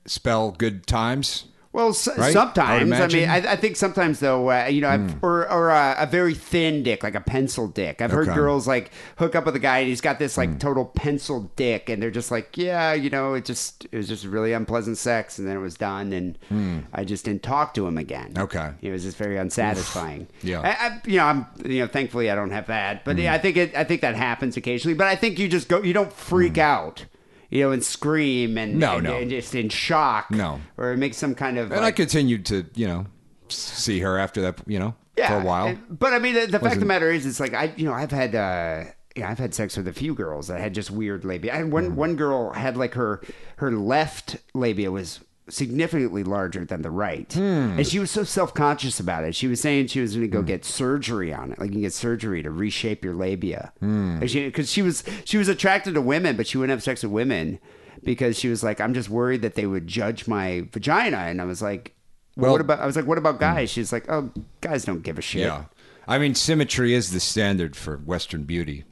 spell 0.07 0.53
good 0.53 0.87
times? 0.87 1.45
Well, 1.77 1.91
s- 1.91 2.09
Right? 2.17 2.33
Sometimes. 2.33 2.81
I, 2.81 2.97
imagine. 2.97 3.21
mean, 3.21 3.29
I, 3.29 3.53
I 3.53 3.57
think 3.57 3.77
sometimes 3.77 4.19
though, 4.19 4.51
uh, 4.51 4.65
you 4.65 4.81
know, 4.81 4.89
I've, 4.89 5.11
hmm. 5.11 5.19
or 5.21 5.47
or 5.53 5.71
uh, 5.71 5.95
a 5.99 6.07
very 6.07 6.33
thin 6.33 6.83
dick, 6.83 7.03
like 7.03 7.15
a 7.15 7.21
pencil 7.21 7.69
dick. 7.69 8.01
I've 8.01 8.11
heard 8.11 8.29
girls 8.29 8.67
like 8.67 8.91
hook 9.19 9.37
up 9.37 9.45
with 9.45 9.55
a 9.57 9.59
guy 9.59 9.81
and 9.81 9.89
he's 9.89 10.01
got 10.01 10.19
this 10.19 10.39
like 10.39 10.49
hmm. 10.53 10.57
total 10.57 10.87
pencil 10.87 11.53
dick, 11.55 11.91
and 11.91 12.03
they're 12.03 12.11
just 12.11 12.31
like, 12.31 12.57
yeah, 12.57 12.95
you 12.95 13.11
know, 13.11 13.35
it 13.35 13.45
just 13.45 13.85
it 13.93 13.97
was 13.99 14.09
just 14.09 14.25
really 14.25 14.55
unpleasant 14.55 14.97
sex, 14.97 15.39
and 15.39 15.47
then 15.47 15.55
it 15.55 15.61
was 15.61 15.75
done, 15.75 16.15
and 16.15 16.39
hmm. 16.49 16.79
I 16.95 17.05
just 17.05 17.27
didn't 17.27 17.43
talk 17.43 17.75
to 17.75 17.87
him 17.87 17.99
again. 17.99 18.33
Okay. 18.39 18.73
it 18.81 18.91
was 18.91 19.03
just 19.03 19.19
very 19.19 19.37
unsatisfying. 19.37 20.29
Yeah. 20.43 20.63
I, 20.63 20.87
I, 20.87 21.01
you 21.05 21.19
know, 21.19 21.27
I'm 21.27 21.47
you 21.63 21.81
know, 21.81 21.89
thankfully 21.89 22.31
I 22.31 22.35
don't 22.35 22.53
have 22.53 22.69
that, 22.69 23.05
but 23.05 23.19
yeah, 23.19 23.35
I 23.35 23.39
think 23.39 23.59
it, 23.59 23.77
I 23.77 23.85
think 23.85 24.01
that 24.01 24.15
happens 24.15 24.57
occasionally, 24.57 24.95
but 24.95 25.09
I 25.09 25.15
think 25.15 25.39
you 25.39 25.47
just 25.47 25.69
go, 25.69 25.83
you 25.83 25.93
don't 25.93 26.11
freak 26.11 26.57
out. 26.57 27.05
You 27.51 27.63
know, 27.63 27.71
and 27.73 27.85
scream 27.85 28.59
and, 28.59 28.77
No, 28.79 28.97
and, 28.97 29.05
no. 29.05 29.17
and 29.17 29.31
just 29.31 29.55
in 29.55 29.69
shock. 29.69 30.31
No. 30.31 30.61
or 30.77 30.97
make 30.97 31.15
some 31.15 31.35
kind 31.35 31.59
of. 31.59 31.71
And 31.73 31.85
I 31.85 31.93
continued 31.93 32.45
to, 32.47 32.67
you 32.75 32.87
know, 32.89 33.07
see 33.49 34.01
her 34.01 34.19
after 34.19 34.41
that, 34.43 34.61
you 34.67 34.79
know, 34.79 34.95
yeah, 35.17 35.29
for 35.29 35.37
a 35.37 35.45
while. 35.45 35.67
and- 35.69 35.99
But 35.99 36.13
I 36.13 36.19
mean, 36.19 36.35
the, 36.35 36.47
the 36.47 36.59
fact 36.59 36.75
of 36.75 36.81
the 36.81 36.87
matter 36.87 37.11
is, 37.11 37.25
it's 37.27 37.39
like 37.41 37.55
I, 37.55 37.73
you 37.77 37.85
know, 37.85 37.93
I've 37.93 38.11
had, 38.11 38.35
uh, 38.35 38.85
yeah, 39.15 39.31
I've 39.31 39.39
had 39.39 39.55
sex 39.55 39.77
with 39.77 39.87
a 39.89 39.93
few 39.93 40.13
girls 40.15 40.49
that 40.49 40.61
had 40.61 40.75
just 40.75 40.91
weird 40.91 41.25
labia. 41.25 41.55
I 41.55 41.59
had 41.59 41.73
one 41.73 41.93
Mm. 41.93 41.95
one 41.95 42.17
girl 42.17 42.53
had 42.53 42.77
like 42.77 42.95
her 42.95 43.23
her 43.57 43.71
left 43.71 44.37
labia 44.53 44.91
was 44.91 45.21
significantly 45.49 46.25
larger 46.25 46.65
than 46.65 46.83
the 46.83 46.91
right, 46.91 47.33
Hmm. 47.33 47.77
and 47.79 47.87
she 47.87 47.99
was 47.99 48.11
so 48.11 48.25
self 48.25 48.53
conscious 48.55 48.99
about 48.99 49.25
it. 49.25 49.35
She 49.35 49.47
was 49.47 49.61
saying 49.61 49.87
she 49.89 50.01
was 50.01 50.15
going 50.17 50.29
to 50.31 50.37
Hmm. 50.37 50.43
go 50.43 50.47
get 50.47 50.65
surgery 50.65 51.33
on 51.33 51.53
it, 51.53 51.59
like 51.59 51.69
you 51.69 51.75
can 51.75 51.83
get 51.83 51.93
surgery 51.93 52.43
to 52.43 52.51
reshape 52.51 53.05
your 53.05 53.15
labia, 53.15 53.73
Hmm. 53.81 54.15
because 54.15 54.31
she, 54.33 54.51
'cause 54.51 54.71
she 54.73 54.83
was 54.83 55.05
she 55.25 55.39
was 55.39 55.49
attracted 55.49 55.95
to 55.95 56.01
women, 56.01 56.37
but 56.37 56.47
she 56.47 56.59
wouldn't 56.59 56.71
have 56.77 56.83
sex 56.83 57.03
with 57.03 57.13
women. 57.13 57.59
Because 58.05 58.39
she 58.39 58.49
was 58.49 58.63
like, 58.63 58.79
I'm 58.81 58.93
just 58.93 59.09
worried 59.09 59.41
that 59.43 59.55
they 59.55 59.67
would 59.67 59.87
judge 59.87 60.29
my 60.29 60.67
vagina, 60.71 61.17
and 61.17 61.41
I 61.41 61.45
was 61.45 61.63
like, 61.63 61.95
well, 62.37 62.53
what 62.53 62.61
about? 62.61 62.79
I 62.79 62.87
was 62.87 62.95
like, 62.95 63.07
what 63.07 63.17
about 63.19 63.41
guys? 63.41 63.71
She's 63.71 63.91
like, 63.91 64.05
oh, 64.11 64.31
guys 64.61 64.85
don't 64.85 65.03
give 65.03 65.19
a 65.19 65.23
shit. 65.23 65.43
yeah. 65.43 65.65
I 66.07 66.19
mean, 66.19 66.35
symmetry 66.35 66.93
is 66.95 67.11
the 67.11 67.19
standard 67.21 67.75
for 67.75 67.97
Western 67.97 68.45
beauty. 68.45 68.85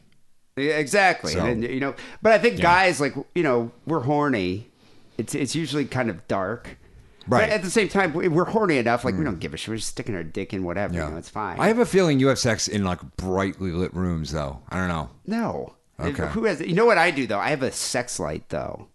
Yeah, 0.56 0.72
exactly. 0.78 1.32
So- 1.34 1.44
and 1.44 1.62
you 1.62 1.78
know, 1.80 1.94
but 2.22 2.32
I 2.32 2.38
think 2.38 2.60
guys 2.60 2.98
like 3.00 3.14
you 3.34 3.42
know 3.42 3.70
we're 3.86 4.00
horny. 4.00 4.70
It's 5.18 5.34
it's 5.34 5.54
usually 5.54 5.84
kind 5.84 6.10
of 6.10 6.26
dark. 6.28 6.78
Right. 7.26 7.48
But 7.48 7.50
at 7.50 7.62
the 7.62 7.70
same 7.70 7.88
time, 7.88 8.12
we- 8.12 8.28
we're 8.28 8.44
horny 8.44 8.76
enough. 8.76 9.04
Like 9.04 9.14
we 9.14 9.20
hmm. 9.20 9.24
don't 9.24 9.40
give 9.40 9.54
a 9.54 9.56
shit. 9.56 9.68
We're 9.68 9.76
just 9.76 9.88
sticking 9.88 10.14
our 10.14 10.22
dick 10.22 10.52
in 10.52 10.62
whatever. 10.64 10.94
You 10.94 11.00
know, 11.00 11.16
it's 11.16 11.30
fine. 11.30 11.58
I 11.58 11.68
have 11.68 11.78
a 11.78 11.86
feeling 11.86 12.20
you 12.20 12.28
have 12.28 12.38
sex 12.38 12.68
in 12.68 12.84
like 12.84 13.00
brightly 13.16 13.70
lit 13.70 13.94
rooms, 13.94 14.32
though. 14.32 14.60
I 14.68 14.76
don't 14.76 14.88
know. 14.88 15.10
no. 15.26 15.74
Okay. 16.00 16.26
Who 16.28 16.44
has? 16.44 16.60
You 16.60 16.74
know 16.74 16.86
what 16.86 16.98
I 16.98 17.10
do 17.10 17.26
though? 17.26 17.38
I 17.38 17.50
have 17.50 17.62
a 17.62 17.70
sex 17.70 18.18
light 18.18 18.48
though. 18.48 18.88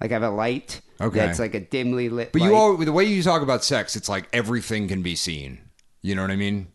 Like 0.00 0.10
I 0.10 0.14
have 0.14 0.22
a 0.22 0.30
light. 0.30 0.82
Okay. 1.00 1.18
That's 1.18 1.38
like 1.38 1.54
a 1.54 1.60
dimly 1.60 2.08
lit. 2.08 2.32
But 2.32 2.42
light. 2.42 2.48
you 2.48 2.54
all, 2.54 2.76
the 2.76 2.92
way 2.92 3.04
you 3.04 3.22
talk 3.22 3.42
about 3.42 3.64
sex, 3.64 3.96
it's 3.96 4.08
like 4.08 4.28
everything 4.32 4.88
can 4.88 5.02
be 5.02 5.16
seen. 5.16 5.60
You 6.02 6.14
know 6.14 6.22
what 6.22 6.30
I 6.30 6.36
mean? 6.36 6.68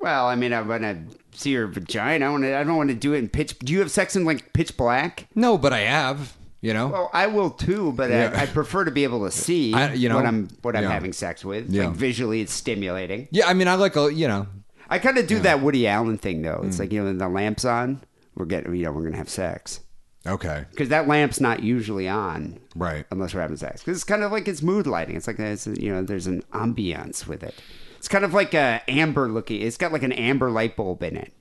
Well, 0.00 0.26
I 0.26 0.36
mean, 0.36 0.52
I 0.52 0.60
want 0.62 0.82
to 0.82 0.98
see 1.32 1.50
your 1.50 1.66
vagina. 1.66 2.26
I 2.26 2.30
want 2.30 2.44
to. 2.44 2.56
I 2.56 2.64
don't 2.64 2.76
want 2.76 2.90
to 2.90 2.94
do 2.94 3.14
it 3.14 3.18
in 3.18 3.28
pitch. 3.28 3.58
Do 3.58 3.72
you 3.72 3.80
have 3.80 3.90
sex 3.90 4.14
in 4.14 4.24
like 4.24 4.52
pitch 4.52 4.76
black? 4.76 5.26
No, 5.34 5.58
but 5.58 5.72
I 5.72 5.80
have. 5.80 6.36
You 6.60 6.74
know. 6.74 6.88
Well, 6.88 7.10
I 7.12 7.28
will 7.28 7.50
too, 7.50 7.92
but 7.92 8.10
Yeah. 8.10 8.32
I, 8.34 8.42
I 8.42 8.46
prefer 8.46 8.84
to 8.84 8.90
be 8.90 9.04
able 9.04 9.24
to 9.24 9.30
see 9.30 9.72
I- 9.74 9.92
you 9.94 10.08
know, 10.08 10.16
what 10.16 10.26
I'm 10.26 10.48
what 10.62 10.74
I'm 10.76 10.82
yeah. 10.84 10.90
having 10.90 11.12
sex 11.12 11.44
with. 11.44 11.70
Yeah. 11.70 11.86
Like 11.86 11.96
visually, 11.96 12.40
it's 12.40 12.52
stimulating. 12.52 13.28
yeah, 13.30 13.46
I 13.46 13.54
mean, 13.54 13.68
I 13.68 13.74
like 13.74 13.96
a 13.96 14.12
you 14.12 14.26
know. 14.28 14.46
I 14.90 14.98
kind 14.98 15.18
of 15.18 15.26
do 15.26 15.38
that 15.40 15.60
Woody 15.62 15.86
Allen 15.86 16.18
thing 16.18 16.42
though. 16.42 16.60
Mm. 16.62 16.66
It's 16.68 16.78
like 16.78 16.92
you 16.92 17.00
know, 17.00 17.06
when 17.06 17.18
the 17.18 17.28
lamp's 17.28 17.64
on, 17.64 18.00
we're 18.34 18.46
getting 18.46 18.74
you 18.74 18.84
know 18.84 18.92
we're 18.92 19.04
gonna 19.04 19.16
have 19.18 19.28
sex 19.28 19.80
Okay. 20.26 20.64
because 20.70 20.88
that 20.88 21.06
lamp's 21.06 21.40
not 21.40 21.62
usually 21.62 22.08
on 22.08 22.58
Right. 22.74 23.04
unless 23.10 23.34
we're 23.34 23.40
having 23.40 23.56
sex. 23.56 23.80
Because 23.82 23.98
it's 23.98 24.04
kind 24.04 24.22
of 24.24 24.32
like 24.32 24.48
it's 24.48 24.62
mood 24.62 24.86
lighting. 24.86 25.14
It's 25.16 25.26
like 25.26 25.38
it's, 25.38 25.66
you 25.66 25.92
know 25.92 26.02
there's 26.02 26.26
an 26.26 26.42
ambiance 26.52 27.26
with 27.26 27.42
it. 27.42 27.54
It's 27.98 28.08
kind 28.08 28.24
of 28.24 28.32
like 28.34 28.54
a 28.54 28.80
amber 28.88 29.28
looking. 29.28 29.60
It's 29.62 29.76
got 29.76 29.92
like 29.92 30.02
an 30.02 30.12
amber 30.12 30.50
light 30.50 30.74
bulb 30.76 31.02
in 31.02 31.16
it. 31.16 31.32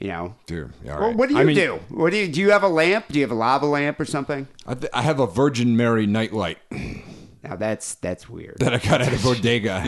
You 0.00 0.08
know. 0.08 0.34
Dude, 0.46 0.72
all 0.86 0.98
Well, 0.98 1.00
right. 1.08 1.16
what 1.16 1.28
do 1.28 1.34
you 1.36 1.40
I 1.40 1.44
mean, 1.44 1.56
do? 1.56 1.80
What 1.88 2.10
do 2.10 2.16
you 2.18 2.28
do? 2.28 2.40
You 2.40 2.50
have 2.50 2.62
a 2.62 2.68
lamp? 2.68 3.06
Do 3.08 3.14
you 3.18 3.22
have 3.24 3.30
a 3.30 3.34
lava 3.36 3.66
lamp 3.66 3.98
or 4.00 4.04
something? 4.04 4.48
I, 4.66 4.74
th- 4.74 4.90
I 4.92 5.02
have 5.02 5.20
a 5.20 5.26
Virgin 5.26 5.76
Mary 5.76 6.06
nightlight 6.06 6.58
Now 7.42 7.56
that's 7.56 7.94
that's 7.96 8.28
weird. 8.28 8.56
that 8.58 8.74
I 8.74 8.78
got 8.78 9.00
at 9.02 9.12
a 9.18 9.22
bodega. 9.22 9.82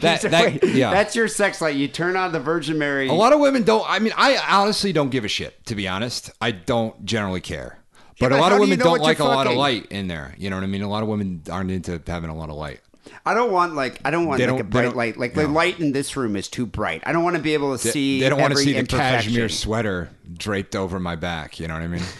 that, 0.00 0.20
So 0.22 0.28
that 0.28 0.62
wait, 0.62 0.74
yeah. 0.74 0.90
That's 0.92 1.16
your 1.16 1.28
sex 1.28 1.60
light. 1.60 1.74
You 1.76 1.88
turn 1.88 2.16
on 2.16 2.32
the 2.32 2.40
Virgin 2.40 2.78
Mary. 2.78 3.08
a 3.08 3.12
lot 3.12 3.32
of 3.32 3.40
women 3.40 3.62
don't. 3.64 3.84
I 3.88 3.98
mean, 3.98 4.12
I 4.16 4.38
honestly 4.48 4.92
don't 4.92 5.10
give 5.10 5.24
a 5.24 5.28
shit. 5.28 5.64
To 5.66 5.74
be 5.74 5.88
honest, 5.88 6.30
I 6.40 6.50
don't 6.52 7.04
generally 7.04 7.40
care. 7.40 7.78
But 8.20 8.28
but 8.30 8.32
a 8.32 8.40
lot 8.40 8.52
of 8.52 8.58
do 8.58 8.64
you 8.64 8.70
women 8.70 8.78
know 8.78 8.84
don't 8.84 9.00
like 9.02 9.18
a 9.18 9.22
you're 9.24 9.32
lot 9.34 9.46
of 9.48 9.54
light 9.54 9.86
in 9.86 10.06
there. 10.08 10.34
You 10.38 10.48
know 10.48 10.56
what 10.56 10.62
I 10.62 10.66
mean? 10.68 10.82
A 10.82 10.88
lot 10.88 11.02
of 11.02 11.08
women 11.08 11.42
aren't 11.50 11.70
into 11.72 12.00
having 12.06 12.30
a 12.30 12.34
lot 12.36 12.48
of 12.48 12.54
light. 12.56 12.80
I 13.26 13.32
don't 13.34 13.50
want 13.52 13.74
like 13.74 14.00
I 14.04 14.10
don't 14.10 14.26
want 14.26 14.38
They 14.38 14.46
like 14.46 14.54
a 14.60 14.62
don't- 14.64 14.70
they 14.70 14.82
bright 14.82 14.96
light. 14.96 15.16
Like 15.16 15.34
the 15.34 15.44
no. 15.44 15.52
light 15.52 15.80
in 15.80 15.92
this 15.92 16.14
room 16.16 16.36
is 16.36 16.48
too 16.48 16.66
bright. 16.66 17.02
I 17.06 17.12
don't 17.12 17.24
want 17.24 17.36
to 17.36 17.42
be 17.42 17.54
able 17.54 17.76
to 17.76 17.82
They- 17.82 17.90
see. 17.90 18.20
they 18.20 18.28
don't 18.28 18.40
want 18.40 18.52
to 18.52 18.58
see 18.58 18.72
the 18.74 18.84
cashmere 18.86 19.48
sweater 19.48 20.10
draped 20.36 20.76
over 20.76 21.00
my 21.00 21.16
back. 21.16 21.58
You 21.58 21.66
know 21.68 21.74
what 21.74 21.82
I 21.82 21.88
mean? 21.88 22.02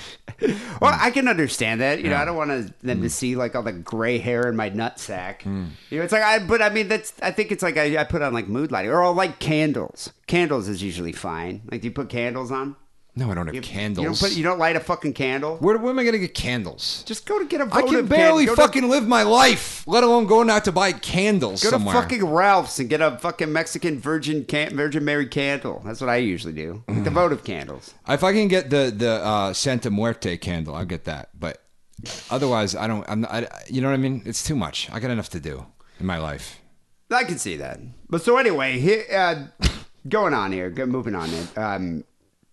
Well, 0.81 0.95
I 1.01 1.11
can 1.11 1.29
understand 1.29 1.81
that. 1.81 2.01
You 2.03 2.11
know, 2.11 2.17
I 2.17 2.25
don't 2.25 2.37
want 2.37 2.51
to, 2.51 2.75
them 2.87 2.99
Mm. 2.99 3.03
to 3.03 3.11
see 3.11 3.37
like 3.37 3.55
all 3.55 3.63
the 3.63 3.73
gray 3.73 4.19
hair 4.19 4.49
in 4.49 4.57
my 4.57 4.69
nutsack. 4.69 5.45
You 5.45 5.99
know, 5.99 6.05
it's 6.05 6.13
like 6.13 6.23
I. 6.23 6.39
But 6.41 6.61
I 6.61 6.71
mean, 6.71 6.89
that's. 6.89 7.15
I 7.23 7.31
think 7.31 7.53
it's 7.53 7.63
like 7.63 7.77
I, 7.79 7.97
I 7.99 8.05
put 8.05 8.21
on 8.21 8.35
like 8.35 8.49
mood 8.49 8.73
lighting, 8.73 8.91
or 8.91 9.03
I'll 9.05 9.15
light 9.15 9.39
candles. 9.39 10.13
Candles 10.27 10.69
is 10.69 10.83
usually 10.83 11.13
fine. 11.13 11.63
Like, 11.71 11.83
do 11.83 11.87
you 11.89 11.93
put 11.95 12.09
candles 12.11 12.51
on? 12.51 12.75
No, 13.17 13.31
I 13.31 13.35
don't 13.35 13.47
have 13.47 13.55
You, 13.55 13.61
candles. 13.61 14.03
You 14.03 14.09
don't 14.09 14.19
put. 14.19 14.37
You 14.37 14.43
don't 14.43 14.59
light 14.59 14.75
a 14.75 14.81
fucking 14.81 15.13
candle. 15.13 15.57
where, 15.59 15.79
where 15.79 15.91
am 15.91 15.99
I 16.01 16.03
going 16.03 16.15
to 16.15 16.19
get 16.19 16.35
candles? 16.35 17.05
Just 17.07 17.27
go 17.27 17.39
to 17.39 17.45
get 17.45 17.61
a. 17.61 17.65
I 17.65 17.67
votive 17.69 17.83
candle. 17.85 17.97
I 17.97 18.01
can 18.01 18.07
barely. 18.09 18.47
Go 18.47 18.55
to- 18.57 18.61
fucking 18.63 18.89
live 18.89 19.07
my 19.07 19.23
life, 19.23 19.87
let 19.87 20.03
alone 20.03 20.27
going 20.27 20.51
out 20.51 20.65
to 20.65 20.73
buy 20.73 20.91
candles 20.93 21.63
Go 21.63 21.71
somewhere. 21.71 21.95
to 21.95 22.01
fucking 22.03 22.25
Ralph's 22.25 22.81
and 22.81 22.89
get 22.89 23.01
a 23.01 23.17
fucking 23.19 23.53
Mexican 23.53 24.01
Virgin 24.01 24.45
can- 24.45 24.75
Virgin 24.77 25.05
Mary 25.05 25.27
candle. 25.27 25.81
That's 25.85 26.01
what 26.01 26.11
I 26.11 26.17
usually 26.17 26.55
do. 26.55 26.83
Like 26.89 27.05
the 27.05 27.11
votive 27.23 27.45
candles. 27.45 27.95
If 28.09 28.25
I 28.25 28.33
can 28.33 28.49
get 28.49 28.71
the 28.71 28.93
the 28.97 29.25
uh, 29.25 29.53
Santa 29.53 29.91
Muerte 29.91 30.37
candle, 30.37 30.75
I'll 30.75 30.85
get 30.85 31.05
that. 31.05 31.29
But 31.39 31.63
otherwise, 32.31 32.75
I 32.75 32.89
don't. 32.89 33.05
I'm. 33.09 33.25
I, 33.27 33.47
you 33.69 33.81
know 33.81 33.89
what 33.89 33.95
I 33.95 33.99
mean? 33.99 34.23
It's 34.27 34.43
too 34.43 34.57
much. 34.57 34.91
I 34.91 34.99
got 34.99 35.13
enough 35.13 35.29
to 35.31 35.41
do 35.41 35.67
in 36.01 36.07
my 36.07 36.19
life. 36.19 36.59
I 37.13 37.23
can 37.23 37.39
see 37.39 37.57
that. 37.59 37.79
But 38.11 38.23
so 38.23 38.39
anyway, 38.39 38.81
he, 38.81 39.03
uh, 39.15 39.45
going 40.09 40.35
on 40.35 40.51
here, 40.51 40.71
moving 40.87 41.15
on. 41.15 41.31
It. 41.31 41.57
Um, 41.59 42.05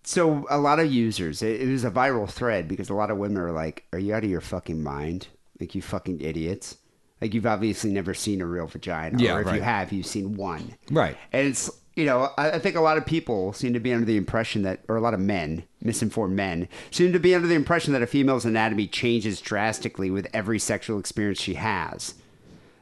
so 0.04 0.46
a 0.50 0.58
lot 0.58 0.80
of 0.80 0.92
users, 0.92 1.42
it, 1.42 1.60
it 1.60 1.68
was 1.68 1.84
a 1.84 1.90
viral 1.90 2.28
thread 2.28 2.68
because 2.68 2.90
a 2.90 2.94
lot 2.94 3.10
of 3.10 3.18
women 3.18 3.38
are 3.38 3.52
like, 3.52 3.84
"Are 3.92 3.98
you 3.98 4.14
out 4.14 4.24
of 4.24 4.30
your 4.30 4.40
fucking 4.40 4.82
mind? 4.82 5.28
Like 5.60 5.74
you 5.74 5.82
fucking 5.82 6.20
idiots! 6.20 6.78
Like 7.20 7.34
you've 7.34 7.46
obviously 7.46 7.92
never 7.92 8.14
seen 8.14 8.40
a 8.40 8.46
real 8.46 8.66
vagina, 8.66 9.16
Yeah, 9.18 9.36
or 9.36 9.42
if 9.42 9.54
you 9.54 9.60
have, 9.60 9.92
you've 9.92 10.06
seen 10.06 10.34
one, 10.36 10.74
Right. 10.90 11.16
And 11.32 11.46
it's 11.46 11.70
you 11.94 12.04
know, 12.04 12.30
I, 12.38 12.52
I 12.52 12.58
think 12.58 12.76
a 12.76 12.80
lot 12.80 12.96
of 12.96 13.06
people 13.06 13.52
seem 13.52 13.74
to 13.74 13.80
be 13.80 13.92
under 13.92 14.06
the 14.06 14.16
impression 14.16 14.62
that, 14.62 14.80
or 14.88 14.96
a 14.96 15.00
lot 15.00 15.14
of 15.14 15.20
men, 15.20 15.64
misinformed 15.82 16.34
men, 16.34 16.68
seem 16.90 17.12
to 17.12 17.18
be 17.18 17.34
under 17.34 17.46
the 17.46 17.54
impression 17.54 17.92
that 17.92 18.02
a 18.02 18.06
female's 18.06 18.44
anatomy 18.44 18.86
changes 18.86 19.40
drastically 19.40 20.10
with 20.10 20.26
every 20.32 20.58
sexual 20.58 20.98
experience 20.98 21.40
she 21.40 21.54
has. 21.54 22.14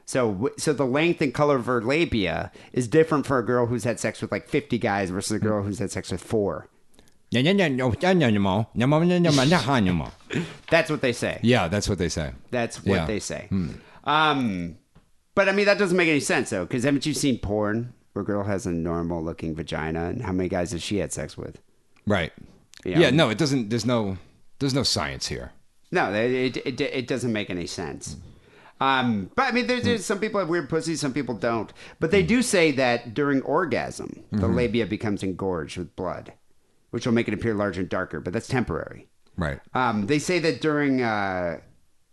So, 0.05 0.51
so 0.57 0.73
the 0.73 0.85
length 0.85 1.21
and 1.21 1.33
color 1.33 1.57
of 1.57 1.65
her 1.65 1.81
labia 1.81 2.51
is 2.73 2.87
different 2.87 3.25
for 3.25 3.37
a 3.37 3.45
girl 3.45 3.67
who's 3.67 3.83
had 3.83 3.99
sex 3.99 4.21
with 4.21 4.31
like 4.31 4.47
50 4.47 4.77
guys 4.77 5.09
versus 5.09 5.31
a 5.31 5.39
girl 5.39 5.63
who's 5.63 5.79
had 5.79 5.91
sex 5.91 6.11
with 6.11 6.23
four. 6.23 6.67
That's 10.69 10.89
what 10.89 11.01
they 11.01 11.13
say. 11.13 11.39
Yeah, 11.41 11.67
that's 11.69 11.87
what 11.87 11.97
they 11.97 12.09
say. 12.09 12.31
That's 12.51 12.83
what 12.83 12.95
Yeah. 12.95 13.05
they 13.05 13.19
say. 13.19 13.47
Um, 14.03 14.77
but 15.35 15.47
I 15.47 15.53
mean, 15.53 15.65
that 15.65 15.77
doesn't 15.77 15.95
make 15.97 16.09
any 16.09 16.19
sense 16.19 16.49
though, 16.49 16.65
because 16.65 16.83
haven't 16.83 17.05
you 17.05 17.13
seen 17.13 17.39
porn 17.39 17.93
where 18.13 18.23
a 18.23 18.25
girl 18.25 18.43
has 18.43 18.65
a 18.65 18.71
normal 18.71 19.23
looking 19.23 19.55
vagina 19.55 20.05
and 20.09 20.21
how 20.21 20.31
many 20.33 20.49
guys 20.49 20.71
has 20.73 20.81
she 20.83 20.97
had 20.97 21.13
sex 21.13 21.37
with? 21.37 21.59
Right. 22.05 22.33
Yeah. 22.83 22.99
Yeah. 22.99 23.09
No, 23.11 23.29
it 23.29 23.37
doesn't. 23.37 23.69
There's 23.69 23.85
no. 23.85 24.17
There's 24.59 24.73
no 24.75 24.83
science 24.83 25.27
here. 25.27 25.53
No, 25.91 26.13
it, 26.13 26.55
it, 26.57 26.67
it, 26.67 26.81
it 26.81 27.07
doesn't 27.07 27.33
make 27.33 27.49
any 27.49 27.65
sense. 27.65 28.15
Um, 28.79 29.29
but 29.35 29.43
I 29.43 29.51
mean, 29.51 29.67
there's, 29.67 29.83
there's 29.83 30.05
some 30.05 30.19
people 30.19 30.39
have 30.39 30.49
weird 30.49 30.69
pussies, 30.69 30.99
some 31.01 31.13
people 31.13 31.35
don't. 31.35 31.71
But 31.99 32.11
they 32.11 32.23
do 32.23 32.41
say 32.41 32.71
that 32.71 33.13
during 33.13 33.41
orgasm, 33.43 34.23
the 34.31 34.47
labia 34.47 34.85
becomes 34.85 35.21
engorged 35.23 35.77
with 35.77 35.95
blood, 35.95 36.33
which 36.91 37.05
will 37.05 37.13
make 37.13 37.27
it 37.27 37.33
appear 37.33 37.53
larger 37.53 37.81
and 37.81 37.89
darker. 37.89 38.19
But 38.21 38.31
that's 38.33 38.47
temporary. 38.47 39.07
Right. 39.37 39.59
Um, 39.73 40.05
they 40.07 40.19
say 40.19 40.39
that 40.39 40.61
during 40.61 41.01
uh, 41.01 41.59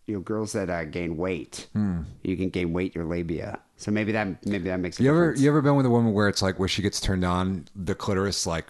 you 0.06 0.14
know 0.14 0.20
girls 0.20 0.52
that 0.52 0.70
uh, 0.70 0.84
gain 0.84 1.16
weight, 1.16 1.66
Hmm. 1.74 2.02
you 2.22 2.36
can 2.36 2.48
gain 2.48 2.72
weight 2.72 2.94
your 2.94 3.04
labia. 3.04 3.60
So 3.76 3.90
maybe 3.92 4.10
that 4.12 4.44
maybe 4.46 4.64
that 4.70 4.80
makes 4.80 4.98
a 4.98 5.02
You 5.04 5.10
ever 5.10 5.20
difference. 5.26 5.40
you 5.42 5.48
ever 5.50 5.62
been 5.62 5.76
with 5.76 5.86
a 5.86 5.90
woman 5.90 6.12
where 6.12 6.28
it's 6.28 6.42
like 6.42 6.58
where 6.58 6.68
she 6.68 6.82
gets 6.82 7.00
turned 7.00 7.24
on, 7.24 7.66
the 7.76 7.94
clitoris 7.94 8.46
like, 8.46 8.66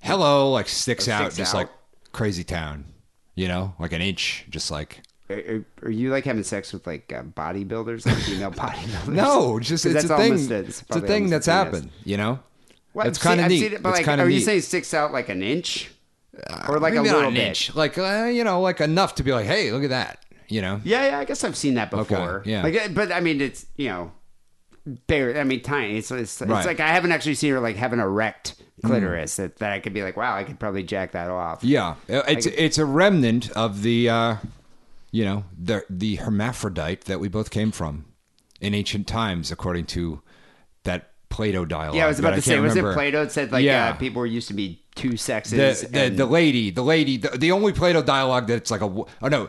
hello, 0.00 0.50
like 0.50 0.68
sticks, 0.68 1.08
out, 1.08 1.20
sticks 1.32 1.36
just 1.36 1.54
out. 1.54 1.58
like 1.58 1.68
crazy 2.12 2.44
town, 2.44 2.84
you 3.34 3.48
know, 3.48 3.74
like 3.78 3.92
an 3.92 4.00
inch, 4.00 4.46
just 4.50 4.70
like. 4.70 5.02
Are, 5.30 5.64
are, 5.82 5.90
you 5.90 6.10
like 6.10 6.24
having 6.26 6.42
sex 6.42 6.72
with 6.72 6.86
like 6.86 7.10
uh, 7.12 7.22
bodybuilders, 7.22 8.04
like 8.06 8.16
female 8.16 8.50
bodybuilders? 8.52 9.08
No, 9.14 9.58
just 9.58 9.86
it's 9.86 10.04
a 10.04 10.08
thing. 10.16 10.32
almost 10.32 10.50
It's, 10.50 10.82
a 10.82 10.84
probably 10.84 11.08
thing 11.08 11.30
that's 11.30 11.46
happened, 11.46 11.90
you 12.04 12.16
know. 12.16 12.40
Well, 12.94 13.06
seen- 13.12 13.14
kind 13.22 13.40
of 13.40 13.48
neat. 13.48 13.60
seen 13.60 13.72
it, 13.74 13.82
but 13.82 13.90
it's 13.98 14.06
like, 14.06 14.18
are 14.18 14.22
of 14.22 14.30
you 14.30 14.40
saying 14.40 14.62
sticks 14.62 14.94
out 14.94 15.12
like 15.12 15.28
an 15.28 15.42
inch, 15.42 15.90
or 16.68 16.78
like 16.80 16.92
a 16.94 16.96
Maybe 16.96 17.08
not 17.08 17.16
little 17.16 17.28
an 17.28 17.34
bit? 17.34 17.48
inch, 17.48 17.74
like 17.74 17.98
uh, 17.98 18.24
you 18.32 18.44
know, 18.44 18.60
like 18.60 18.80
enough 18.80 19.16
to 19.16 19.22
be 19.22 19.32
like, 19.32 19.46
hey, 19.46 19.70
look 19.72 19.82
at 19.84 19.90
that, 19.90 20.24
you 20.48 20.62
know. 20.62 20.80
Yeah, 20.84 21.08
yeah. 21.08 21.18
I 21.18 21.24
guess 21.24 21.44
I've 21.44 21.56
seen 21.56 21.74
that 21.74 21.90
before. 21.90 22.42
yeah. 22.46 22.62
Like, 22.62 22.74
uh, 22.76 22.88
but 22.88 23.12
I 23.12 23.20
mean, 23.20 23.40
it's 23.40 23.66
you 23.76 23.88
know, 23.88 24.12
bare. 25.06 25.38
I 25.38 25.44
mean, 25.44 25.62
tiny. 25.62 25.98
It's 25.98 26.10
it's, 26.10 26.40
it's 26.40 26.50
Right. 26.50 26.66
Like 26.66 26.80
I 26.80 26.88
haven't 26.88 27.12
actually 27.12 27.34
seen 27.34 27.52
her 27.52 27.60
like 27.60 27.76
have 27.76 27.92
an 27.92 28.00
erect 28.00 28.54
clitoris 28.84 29.36
that, 29.36 29.56
that 29.56 29.72
I 29.72 29.80
could 29.80 29.94
be 29.94 30.02
like, 30.02 30.16
wow, 30.16 30.36
I 30.36 30.44
could 30.44 30.60
probably 30.60 30.82
jack 30.82 31.12
that 31.12 31.30
off. 31.30 31.64
Yeah, 31.64 31.94
Uh, 32.08 32.22
it's 32.28 32.46
it's 32.46 32.76
a 32.78 32.84
remnant 32.84 33.50
of 33.52 33.82
the, 33.82 34.08
uh, 34.10 34.36
you 35.10 35.24
know, 35.24 35.44
the 35.58 35.84
the 35.88 36.16
hermaphrodite 36.16 37.04
that 37.04 37.18
we 37.18 37.28
both 37.28 37.50
came 37.50 37.70
from 37.72 38.04
in 38.60 38.74
ancient 38.74 39.06
times, 39.06 39.50
according 39.50 39.86
to 39.86 40.20
that 40.82 41.12
Plato 41.34 41.64
dialogue. 41.64 41.96
Yeah, 41.96 42.04
I 42.04 42.08
was 42.08 42.18
about 42.20 42.34
to 42.36 42.42
say, 42.42 42.58
was 42.60 42.70
remember. 42.76 42.92
it 42.92 42.94
Plato 42.94 43.24
that 43.24 43.32
said 43.32 43.50
like 43.50 43.64
Yeah. 43.64 43.88
uh, 43.88 43.92
people 43.94 44.20
were 44.20 44.26
used 44.26 44.46
to 44.48 44.54
be 44.54 44.82
two 44.94 45.16
sexes? 45.16 45.80
The 45.82 45.88
the, 45.88 46.00
and- 46.04 46.16
the 46.16 46.26
lady, 46.26 46.70
the 46.70 46.82
lady, 46.84 47.16
the, 47.16 47.28
the 47.30 47.50
only 47.52 47.72
Plato 47.72 48.02
dialogue 48.02 48.46
that's 48.46 48.70
like 48.70 48.80
a 48.82 48.84
oh 48.86 49.06
no. 49.28 49.48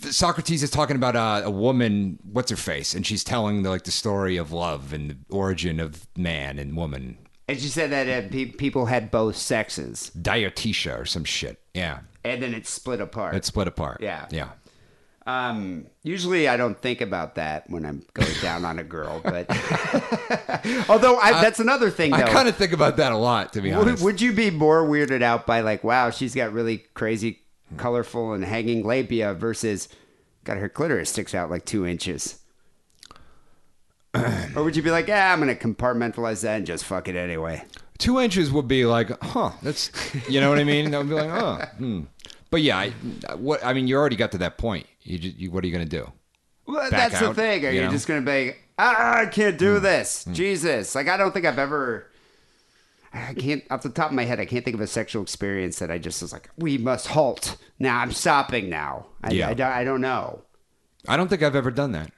Socrates 0.00 0.62
is 0.62 0.70
talking 0.70 0.96
about 0.96 1.16
uh, 1.16 1.42
a 1.44 1.50
woman, 1.50 2.18
what's 2.30 2.50
her 2.50 2.56
face, 2.56 2.94
and 2.94 3.06
she's 3.06 3.24
telling 3.24 3.62
the, 3.62 3.70
like 3.70 3.84
the 3.84 3.90
story 3.90 4.36
of 4.36 4.52
love 4.52 4.92
and 4.92 5.10
the 5.10 5.16
origin 5.30 5.80
of 5.80 6.06
man 6.16 6.58
and 6.58 6.76
woman, 6.76 7.16
and 7.48 7.58
she 7.58 7.68
said 7.68 7.90
that 7.92 8.06
uh, 8.24 8.28
pe- 8.28 8.44
people 8.46 8.86
had 8.86 9.10
both 9.10 9.36
sexes, 9.36 10.10
Diotima 10.20 11.00
or 11.00 11.04
some 11.06 11.24
shit. 11.24 11.60
Yeah, 11.72 12.00
and 12.24 12.42
then 12.42 12.52
it 12.52 12.66
split 12.66 13.00
apart. 13.00 13.34
it 13.36 13.44
split 13.46 13.68
apart. 13.68 14.02
Yeah. 14.02 14.26
yeah. 14.30 14.50
Um, 15.26 15.86
usually 16.04 16.46
I 16.46 16.56
don't 16.56 16.80
think 16.80 17.00
about 17.00 17.34
that 17.34 17.68
when 17.68 17.84
I'm 17.84 18.04
going 18.14 18.32
down 18.40 18.64
on 18.64 18.78
a 18.78 18.84
girl, 18.84 19.20
but 19.24 19.50
although 20.88 21.18
I, 21.18 21.40
that's 21.40 21.58
another 21.58 21.90
thing. 21.90 22.12
Though. 22.12 22.18
I 22.18 22.22
kind 22.30 22.48
of 22.48 22.54
think 22.54 22.72
about 22.72 22.96
that 22.98 23.10
a 23.10 23.16
lot, 23.16 23.52
to 23.54 23.60
be 23.60 23.70
would, 23.70 23.88
honest. 23.88 24.04
would 24.04 24.20
you 24.20 24.32
be 24.32 24.50
more 24.50 24.84
weirded 24.84 25.22
out 25.22 25.44
by 25.44 25.62
like, 25.62 25.82
wow, 25.82 26.10
she's 26.10 26.34
got 26.34 26.52
really 26.52 26.78
crazy, 26.94 27.40
colorful, 27.76 28.34
and 28.34 28.44
hanging 28.44 28.84
labia 28.86 29.34
versus 29.34 29.88
got 30.44 30.58
her 30.58 30.68
clitoris 30.68 31.10
sticks 31.10 31.34
out 31.34 31.50
like 31.50 31.64
two 31.64 31.84
inches? 31.84 32.38
or 34.14 34.62
would 34.62 34.76
you 34.76 34.82
be 34.82 34.92
like, 34.92 35.08
yeah, 35.08 35.32
I'm 35.32 35.40
gonna 35.40 35.56
compartmentalize 35.56 36.42
that 36.42 36.58
and 36.58 36.66
just 36.66 36.84
fuck 36.84 37.08
it 37.08 37.16
anyway? 37.16 37.64
two 37.98 38.20
inches 38.20 38.50
would 38.52 38.68
be 38.68 38.84
like, 38.84 39.10
huh, 39.22 39.52
that's, 39.62 39.90
you 40.28 40.40
know 40.40 40.50
what 40.50 40.58
I 40.58 40.64
mean? 40.64 40.90
That 40.90 40.98
would 40.98 41.08
be 41.08 41.14
like, 41.14 41.30
oh, 41.30 41.64
hmm. 41.78 42.02
But 42.50 42.62
yeah, 42.62 42.78
I, 42.78 42.90
what 43.36 43.64
I 43.64 43.72
mean, 43.72 43.88
you 43.88 43.96
already 43.96 44.16
got 44.16 44.32
to 44.32 44.38
that 44.38 44.56
point. 44.58 44.86
You, 45.02 45.18
just, 45.18 45.36
you 45.36 45.50
what 45.50 45.64
are 45.64 45.66
you 45.66 45.72
gonna 45.72 45.84
do? 45.84 46.10
Well, 46.66 46.90
Back 46.90 47.12
that's 47.12 47.20
the 47.20 47.34
thing. 47.34 47.64
Are 47.66 47.70
you 47.70 47.80
you 47.80 47.86
know? 47.86 47.90
just 47.90 48.06
gonna 48.08 48.22
be, 48.22 48.54
ah, 48.78 49.20
I 49.20 49.26
can't 49.26 49.58
do 49.58 49.78
this? 49.80 50.24
Jesus, 50.32 50.94
like 50.94 51.08
I 51.08 51.16
don't 51.16 51.32
think 51.32 51.46
I've 51.46 51.58
ever. 51.58 52.10
I 53.14 53.32
can't, 53.32 53.64
off 53.70 53.80
the 53.82 53.88
top 53.88 54.10
of 54.10 54.14
my 54.16 54.24
head, 54.24 54.40
I 54.40 54.44
can't 54.44 54.62
think 54.64 54.74
of 54.74 54.80
a 54.80 54.86
sexual 54.86 55.22
experience 55.22 55.78
that 55.78 55.90
I 55.90 55.96
just 55.96 56.20
was 56.20 56.32
like, 56.34 56.50
we 56.58 56.76
must 56.76 57.06
halt. 57.06 57.56
Now 57.78 57.98
I'm 58.00 58.12
stopping 58.12 58.68
now. 58.68 59.06
I, 59.22 59.30
Yeah. 59.32 59.48
I, 59.48 59.54
don't- 59.54 59.72
I 59.72 59.84
don't 59.84 60.00
know. 60.02 60.42
I 61.08 61.16
don't 61.16 61.28
think 61.28 61.42
I've 61.42 61.56
ever 61.56 61.70
done 61.70 61.92
that. 61.92 62.10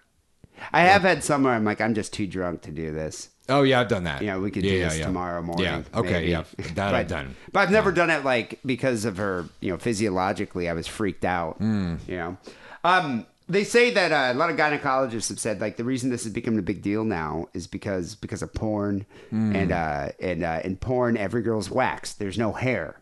I 0.73 0.81
have 0.83 1.03
had 1.03 1.23
somewhere 1.23 1.53
I'm 1.55 1.63
like, 1.65 1.81
I'm 1.81 1.95
just 1.95 2.13
too 2.13 2.27
drunk 2.27 2.63
to 2.63 2.73
do 2.73 2.91
this. 2.93 3.29
Oh 3.49 3.63
yeah, 3.63 3.81
I've 3.81 3.89
done 3.89 4.05
that. 4.05 4.21
You 4.21 4.29
know, 4.29 4.41
we 4.41 4.51
could 4.51 4.63
do 4.63 4.69
yeah, 4.69 4.89
this 4.89 4.99
yeah. 4.99 5.07
tomorrow 5.07 5.41
morning. 5.43 5.65
Yeah. 5.65 5.83
Okay. 5.95 6.13
maybe. 6.13 6.31
Yeah. 6.31 6.43
That 6.59 6.75
but, 6.75 6.95
I've 6.95 7.09
done. 7.09 7.35
But 7.53 7.61
I've 7.61 7.71
never 7.71 7.93
done 7.93 8.11
it 8.11 8.25
like 8.25 8.59
because 8.65 9.05
of 9.05 9.17
her, 9.17 9.47
you 9.61 9.71
know, 9.71 9.79
physiologically, 9.79 10.69
I 10.69 10.75
was 10.75 10.87
freaked 10.87 11.25
out. 11.25 11.57
Hmm. 11.57 11.97
You 12.07 12.17
know, 12.17 12.37
um, 12.85 13.27
they 13.49 13.65
say 13.65 13.91
that 13.91 14.13
uh, 14.13 14.35
a 14.35 14.37
lot 14.37 14.51
of 14.51 14.57
gynecologists 14.57 15.31
have 15.31 15.41
said 15.41 15.61
like 15.61 15.77
the 15.79 15.85
reason 15.85 16.11
this 16.11 16.27
is 16.27 16.33
becoming 16.33 16.59
a 16.59 16.63
big 16.63 16.83
deal 16.83 17.05
now 17.05 17.49
is 17.55 17.67
because 17.67 18.15
because 18.15 18.43
of 18.43 18.53
porn 18.53 19.07
Hmm. 19.31 19.57
and 19.57 19.73
uh, 19.73 20.09
and 20.21 20.45
uh, 20.45 20.61
in 20.65 20.77
porn 20.77 21.17
every 21.17 21.43
girl's 21.43 21.71
waxed. 21.71 22.19
There's 22.19 22.39
no 22.39 22.53
hair. 22.53 22.97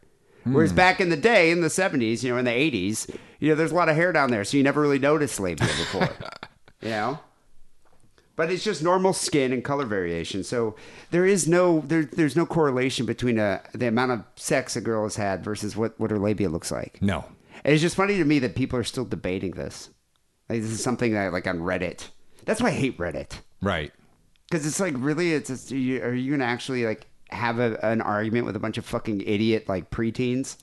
Hmm. 0.45 0.55
Whereas 0.55 0.73
back 0.73 1.01
in 1.01 1.09
the 1.09 1.17
day, 1.17 1.51
in 1.51 1.61
the 1.61 1.69
'70s, 1.69 2.23
you 2.23 2.31
know, 2.31 2.39
in 2.39 2.45
the 2.45 2.53
'80s, 2.53 3.13
you 3.41 3.49
know, 3.49 3.57
there's 3.57 3.73
a 3.73 3.75
lot 3.75 3.89
of 3.89 3.97
hair 3.97 4.13
down 4.13 4.31
there, 4.31 4.45
so 4.45 4.57
you 4.57 4.63
never 4.63 4.81
really 4.81 5.01
noticed 5.01 5.41
labia 5.41 5.67
before. 5.67 6.09
you 6.83 6.91
know. 6.91 7.19
But 8.37 8.51
it's 8.53 8.63
just 8.63 8.83
normal 8.83 9.13
skin 9.15 9.51
and 9.53 9.65
color 9.65 9.87
variation. 9.87 10.45
So 10.45 10.77
there 11.11 11.25
is 11.27 11.49
no 11.49 11.81
there, 11.87 12.05
there's 12.05 12.37
no 12.37 12.45
correlation 12.47 13.07
between 13.07 13.39
uh 13.39 13.63
the 13.73 13.89
amount 13.89 14.13
of 14.13 14.25
sex 14.37 14.77
a 14.77 14.81
girl 14.81 15.05
has 15.05 15.17
had 15.17 15.43
versus 15.43 15.75
what, 15.77 15.99
what 15.99 16.11
her 16.11 16.19
labia 16.19 16.49
looks 16.51 16.71
like. 16.71 16.99
No. 17.01 17.25
And 17.65 17.73
it's 17.73 17.83
just 17.83 17.97
funny 17.97 18.19
to 18.19 18.25
me 18.25 18.39
that 18.41 18.55
people 18.55 18.79
are 18.79 18.85
still 18.85 19.07
debating 19.07 19.53
this. 19.53 19.89
Like 20.51 20.61
this 20.61 20.71
is 20.71 20.83
something 20.83 21.15
that 21.15 21.33
like 21.33 21.47
on 21.47 21.59
Reddit. 21.61 22.09
That's 22.45 22.61
why 22.61 22.69
I 22.69 22.73
hate 22.73 22.99
Reddit 22.99 23.41
Right. 23.63 23.91
because 24.49 24.67
it's 24.67 24.79
like 24.81 24.95
really 24.99 25.33
it's 25.33 25.49
just, 25.49 25.73
are 25.73 25.77
you, 25.77 26.03
are 26.03 26.15
you 26.15 26.31
gonna 26.33 26.45
actually 26.45 26.85
like 26.85 27.07
have 27.31 27.59
a, 27.59 27.85
an 27.85 28.01
argument 28.03 28.47
with 28.47 28.55
a 28.55 28.61
bunch 28.61 28.77
of 28.79 28.85
fucking 28.85 29.23
idiot 29.23 29.69
like 29.69 29.91
preteens? 29.91 30.57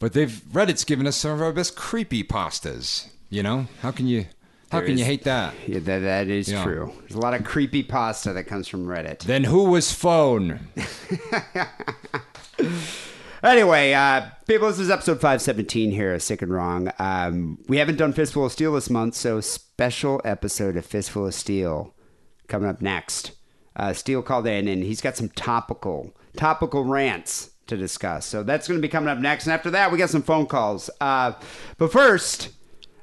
But 0.00 0.14
they've 0.14 0.30
Reddit's 0.52 0.84
given 0.84 1.06
us 1.06 1.16
some 1.16 1.32
of 1.32 1.42
our 1.42 1.52
best 1.52 1.76
creepy 1.76 2.24
pastas. 2.24 3.08
You 3.28 3.42
know, 3.42 3.66
how 3.82 3.90
can 3.90 4.06
you 4.08 4.24
How 4.70 4.80
can 4.82 4.98
you 4.98 5.04
hate 5.04 5.24
that? 5.24 5.54
Yeah, 5.66 5.78
that, 5.80 5.98
that 6.00 6.28
is 6.28 6.48
Yeah. 6.50 6.62
true. 6.62 6.92
There's 7.00 7.14
a 7.14 7.20
lot 7.20 7.34
of 7.34 7.44
creepy 7.44 7.82
pasta 7.82 8.32
that 8.34 8.44
comes 8.44 8.68
from 8.68 8.86
Reddit. 8.86 9.20
Then 9.20 9.44
who 9.44 9.64
was 9.64 9.92
phone? 9.92 10.60
Anyway, 13.40 13.92
uh, 13.92 14.22
people, 14.48 14.66
this 14.66 14.80
is 14.80 14.90
episode 14.90 15.20
517 15.20 15.92
here, 15.92 16.12
of 16.12 16.20
Sick 16.22 16.42
and 16.42 16.52
Wrong. 16.52 16.90
Um, 16.98 17.58
we 17.68 17.76
haven't 17.76 17.94
done 17.96 18.12
Fistful 18.12 18.46
of 18.46 18.50
Steele 18.52 18.72
this 18.72 18.90
month, 18.90 19.14
so 19.14 19.40
special 19.40 20.20
episode 20.24 20.76
of 20.76 20.84
Fistful 20.84 21.24
of 21.28 21.34
Steele 21.34 21.94
coming 22.48 22.68
up 22.68 22.82
next. 22.82 23.30
Uh, 23.76 23.92
Steele 23.92 24.22
called 24.22 24.48
in, 24.48 24.66
and 24.66 24.82
he's 24.82 25.00
got 25.00 25.16
some 25.16 25.28
topical, 25.28 26.16
topical 26.36 26.82
rants 26.82 27.50
to 27.68 27.76
discuss. 27.76 28.26
So 28.26 28.42
that's 28.42 28.66
going 28.66 28.78
to 28.78 28.82
be 28.82 28.88
coming 28.90 29.08
up 29.08 29.18
next. 29.18 29.46
And 29.46 29.52
after 29.52 29.70
that, 29.70 29.92
we 29.92 29.98
got 29.98 30.10
some 30.10 30.22
phone 30.22 30.46
calls. 30.46 30.90
Uh, 31.00 31.34
but 31.76 31.92
first, 31.92 32.48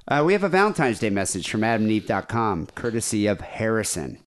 uh, 0.07 0.23
we 0.25 0.33
have 0.33 0.43
a 0.43 0.49
Valentine's 0.49 0.99
Day 0.99 1.09
message 1.09 1.49
from 1.49 1.61
AdamandEve.com, 1.61 2.67
courtesy 2.75 3.27
of 3.27 3.41
Harrison. 3.41 4.19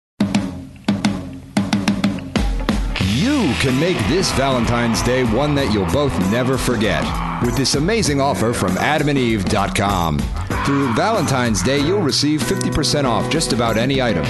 You 3.14 3.52
can 3.60 3.78
make 3.80 3.98
this 4.08 4.30
Valentine's 4.32 5.02
Day 5.02 5.24
one 5.24 5.54
that 5.54 5.72
you'll 5.72 5.86
both 5.86 6.16
never 6.30 6.56
forget 6.56 7.27
with 7.42 7.57
this 7.57 7.74
amazing 7.74 8.20
offer 8.20 8.53
from 8.53 8.72
adamandeve.com. 8.77 10.18
Through 10.64 10.92
Valentine's 10.94 11.62
Day, 11.62 11.79
you'll 11.79 12.03
receive 12.03 12.42
50% 12.42 13.05
off 13.05 13.31
just 13.31 13.53
about 13.53 13.77
any 13.77 14.03
item. 14.03 14.24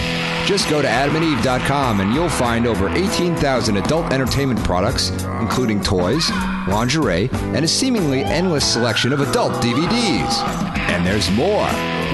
Just 0.46 0.70
go 0.70 0.80
to 0.80 0.88
adamandeve.com 0.88 2.00
and 2.00 2.14
you'll 2.14 2.28
find 2.28 2.66
over 2.66 2.88
18,000 2.88 3.76
adult 3.76 4.12
entertainment 4.12 4.62
products, 4.64 5.10
including 5.40 5.82
toys, 5.82 6.30
lingerie, 6.68 7.28
and 7.32 7.64
a 7.64 7.68
seemingly 7.68 8.22
endless 8.22 8.64
selection 8.64 9.12
of 9.12 9.20
adult 9.20 9.52
DVDs. 9.62 10.42
And 10.90 11.04
there's 11.06 11.30
more. 11.32 11.66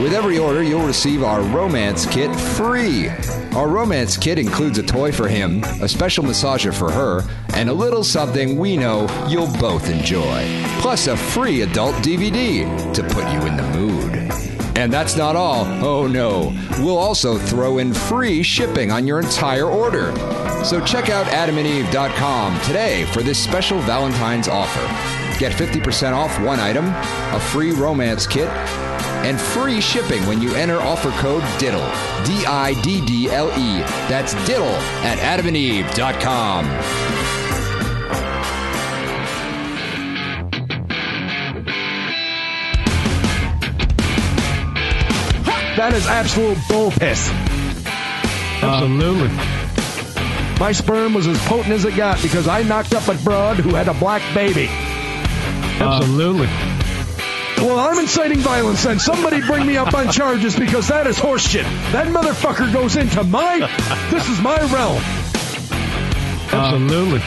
With 0.03 0.13
every 0.13 0.39
order, 0.39 0.63
you'll 0.63 0.87
receive 0.87 1.23
our 1.23 1.43
romance 1.43 2.07
kit 2.07 2.35
free. 2.35 3.09
Our 3.55 3.69
romance 3.69 4.17
kit 4.17 4.39
includes 4.41 4.79
a 4.79 4.83
toy 4.83 5.13
for 5.13 5.29
him, 5.29 5.63
a 5.81 5.89
special 5.89 6.25
massager 6.25 6.75
for 6.75 6.91
her, 6.91 7.23
and 7.55 7.69
a 7.69 7.73
little 7.73 8.03
something 8.03 8.59
we 8.59 8.77
know 8.77 9.07
you'll 9.29 9.53
both 9.59 9.89
enjoy. 9.89 10.43
Plus, 10.85 11.07
a 11.07 11.17
free 11.17 11.63
adult 11.63 11.95
DVD 12.05 12.67
to 12.93 13.03
put 13.05 13.25
you 13.33 13.47
in 13.47 13.57
the 13.57 13.63
mood. 13.75 14.15
And 14.77 14.93
that's 14.93 15.17
not 15.17 15.35
all. 15.35 15.65
Oh 15.83 16.07
no. 16.07 16.53
We'll 16.79 16.99
also 16.99 17.39
throw 17.39 17.79
in 17.79 17.95
free 17.95 18.43
shipping 18.43 18.93
on 18.93 19.07
your 19.07 19.19
entire 19.19 19.65
order. 19.65 20.15
So 20.63 20.85
check 20.85 21.09
out 21.09 21.25
adamandeve.com 21.29 22.61
today 22.67 23.07
for 23.15 23.23
this 23.23 23.43
special 23.43 23.81
Valentine's 23.81 24.47
offer. 24.47 24.83
Get 25.39 25.53
50% 25.53 26.13
off 26.13 26.39
one 26.43 26.61
item, 26.61 26.85
a 27.35 27.41
free 27.41 27.71
romance 27.71 28.27
kit, 28.27 28.51
and 29.25 29.41
free 29.41 29.81
shipping 29.81 30.27
when 30.27 30.43
you 30.43 30.55
enter 30.55 30.77
offer 30.77 31.13
code 31.13 31.45
DIDDLE. 31.59 31.81
D 32.27 32.45
I 32.45 32.79
D 32.83 33.01
D 33.07 33.31
L 33.31 33.49
E. 33.59 33.79
That's 34.11 34.35
DIDDLE 34.47 34.69
at 35.03 35.17
adamandeve.com. 35.17 37.24
That 45.77 45.93
is 45.93 46.07
absolute 46.07 46.59
bull 46.69 46.91
piss. 46.93 47.29
Uh, 47.29 48.67
Absolutely. 48.67 49.29
My 50.61 50.71
sperm 50.73 51.15
was 51.15 51.27
as 51.27 51.39
potent 51.47 51.75
as 51.75 51.85
it 51.85 51.97
got 51.97 52.23
because 52.23 52.47
I 52.47 52.63
knocked 52.63 52.95
up 52.95 53.09
a 53.09 53.15
broad 53.25 53.57
who 53.57 53.75
had 53.75 53.89
a 53.89 53.95
black 53.95 54.23
baby. 54.35 54.69
Uh, 55.81 55.99
Absolutely. 55.99 56.47
Well, 57.59 57.79
I'm 57.79 57.99
inciting 57.99 58.39
violence, 58.39 58.85
then. 58.85 58.99
somebody 58.99 59.41
bring 59.41 59.67
me 59.67 59.77
up 59.77 59.95
on 59.95 60.13
charges 60.13 60.57
because 60.57 60.89
that 60.89 61.07
is 61.07 61.17
horseshit. 61.19 61.65
That 61.93 62.07
motherfucker 62.09 62.73
goes 62.73 62.97
into 62.97 63.25
my. 63.25 63.59
This 64.11 64.29
is 64.29 64.41
my 64.41 64.59
realm. 64.73 65.03
Absolutely. 66.53 67.21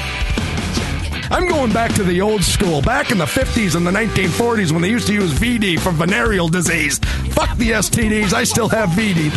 I'm 1.29 1.47
going 1.47 1.73
back 1.73 1.93
to 1.95 2.03
the 2.03 2.21
old 2.21 2.43
school, 2.43 2.81
back 2.81 3.11
in 3.11 3.17
the 3.17 3.25
50s 3.25 3.75
and 3.75 3.85
the 3.85 3.91
1940s 3.91 4.71
when 4.71 4.81
they 4.81 4.89
used 4.89 5.07
to 5.07 5.13
use 5.13 5.33
VD 5.33 5.79
for 5.79 5.91
venereal 5.91 6.47
disease. 6.47 6.99
Fuck 7.31 7.57
the 7.57 7.71
STDs, 7.71 8.33
I 8.33 8.43
still 8.43 8.69
have 8.69 8.89
VD. 8.89 9.31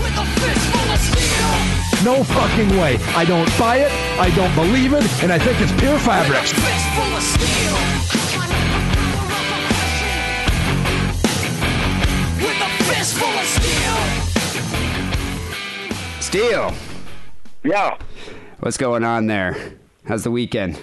No 2.05 2.22
fucking 2.24 2.70
way. 2.79 2.96
I 3.16 3.24
don't 3.24 3.50
buy 3.59 3.79
it, 3.79 3.92
I 4.20 4.31
don't 4.37 4.55
believe 4.55 4.92
it, 4.92 5.05
and 5.22 5.33
I 5.33 5.38
think 5.38 5.61
it's 5.61 5.72
pure 5.81 5.98
fabric. 5.98 6.46
Steele, 16.20 16.72
Yeah, 17.64 17.98
what's 18.61 18.76
going 18.76 19.03
on 19.03 19.26
there? 19.26 19.74
How's 20.07 20.22
the 20.22 20.31
weekend? 20.31 20.79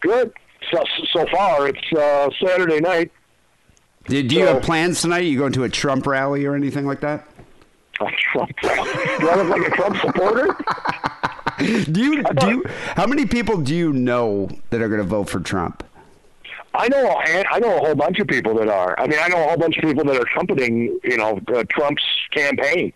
Good. 0.00 0.32
So, 0.72 0.82
so 1.12 1.26
far, 1.26 1.68
it's 1.68 1.92
uh, 1.92 2.28
Saturday 2.44 2.80
night. 2.80 3.12
Do, 4.06 4.22
do 4.22 4.36
you 4.36 4.46
have 4.46 4.62
plans 4.62 5.02
tonight? 5.02 5.20
you 5.20 5.38
going 5.38 5.52
to 5.52 5.64
a 5.64 5.68
Trump 5.68 6.06
rally 6.06 6.44
or 6.44 6.54
anything 6.54 6.86
like 6.86 7.00
that? 7.00 7.26
Oh, 7.98 8.10
Trump. 8.30 8.50
Do 8.60 8.68
I 8.68 9.42
look 9.42 9.48
like 9.48 9.72
a 9.72 9.74
Trump 9.74 9.96
supporter? 9.96 10.54
Do 11.90 12.04
you 12.04 12.22
do 12.22 12.50
you, 12.50 12.64
how 12.94 13.06
many 13.06 13.24
people 13.24 13.56
do 13.62 13.74
you 13.74 13.90
know 13.94 14.50
that 14.68 14.82
are 14.82 14.88
going 14.88 15.00
to 15.00 15.06
vote 15.06 15.30
for 15.30 15.40
Trump? 15.40 15.82
I 16.74 16.88
know, 16.88 17.16
I 17.16 17.58
know 17.58 17.76
a 17.76 17.78
whole 17.78 17.94
bunch 17.94 18.18
of 18.18 18.26
people 18.26 18.54
that 18.56 18.68
are. 18.68 18.98
I 19.00 19.06
mean, 19.06 19.18
I 19.18 19.28
know 19.28 19.42
a 19.42 19.48
whole 19.48 19.56
bunch 19.56 19.78
of 19.78 19.84
people 19.84 20.04
that 20.04 20.16
are 20.16 20.26
trumpeting, 20.26 21.00
you 21.02 21.16
know, 21.16 21.40
uh, 21.54 21.64
Trump's 21.70 22.04
campaign. 22.32 22.92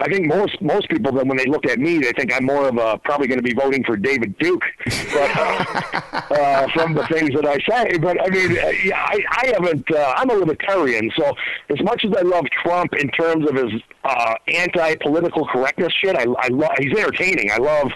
I 0.00 0.08
think 0.08 0.26
most 0.26 0.60
most 0.62 0.88
people 0.88 1.12
that 1.12 1.26
when 1.26 1.36
they 1.36 1.46
look 1.46 1.66
at 1.66 1.78
me, 1.78 1.98
they 1.98 2.12
think 2.12 2.32
I'm 2.32 2.44
more 2.44 2.68
of 2.68 2.78
a 2.78 2.98
probably 2.98 3.26
going 3.26 3.38
to 3.38 3.44
be 3.44 3.52
voting 3.52 3.84
for 3.84 3.96
David 3.96 4.36
Duke, 4.38 4.62
but 4.84 5.36
uh, 6.30 6.68
from 6.72 6.94
the 6.94 7.06
things 7.08 7.30
that 7.34 7.46
I 7.46 7.58
say. 7.68 7.98
But 7.98 8.20
I 8.20 8.28
mean, 8.30 8.52
yeah, 8.84 8.96
I, 8.96 9.22
I 9.30 9.52
haven't. 9.54 9.90
Uh, 9.90 10.14
I'm 10.16 10.30
a 10.30 10.34
libertarian, 10.34 11.10
so 11.16 11.34
as 11.68 11.82
much 11.82 12.04
as 12.04 12.12
I 12.16 12.22
love 12.22 12.46
Trump 12.62 12.94
in 12.94 13.10
terms 13.10 13.48
of 13.48 13.56
his 13.56 13.72
uh, 14.04 14.34
anti-political 14.48 15.46
correctness 15.46 15.92
shit, 15.92 16.16
I, 16.16 16.24
I 16.38 16.48
love. 16.48 16.72
He's 16.78 16.96
entertaining. 16.96 17.50
I 17.50 17.58
love 17.58 17.90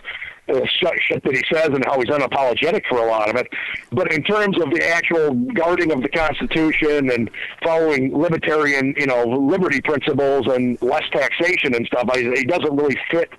uh, 0.48 0.60
shit, 0.66 1.22
that 1.24 1.34
he 1.34 1.42
says 1.52 1.68
and 1.68 1.84
how 1.84 1.98
he's 1.98 2.08
unapologetic 2.08 2.82
for 2.88 2.98
a 2.98 3.06
lot 3.06 3.30
of 3.30 3.36
it. 3.36 3.48
But 3.92 4.12
in 4.12 4.22
terms 4.22 4.56
of 4.60 4.70
the 4.70 4.86
actual 4.88 5.32
guarding 5.54 5.90
of 5.90 6.02
the 6.02 6.08
Constitution 6.08 7.10
and 7.10 7.30
following 7.62 8.16
libertarian, 8.16 8.94
you 8.98 9.06
know, 9.06 9.24
liberty 9.24 9.80
principles 9.80 10.46
and 10.46 10.80
less 10.82 11.04
taxation 11.12 11.74
and 11.74 11.86
stuff, 11.86 12.08
I, 12.12 12.18
he 12.20 12.44
doesn't 12.44 12.76
really 12.76 12.98
fit, 13.10 13.30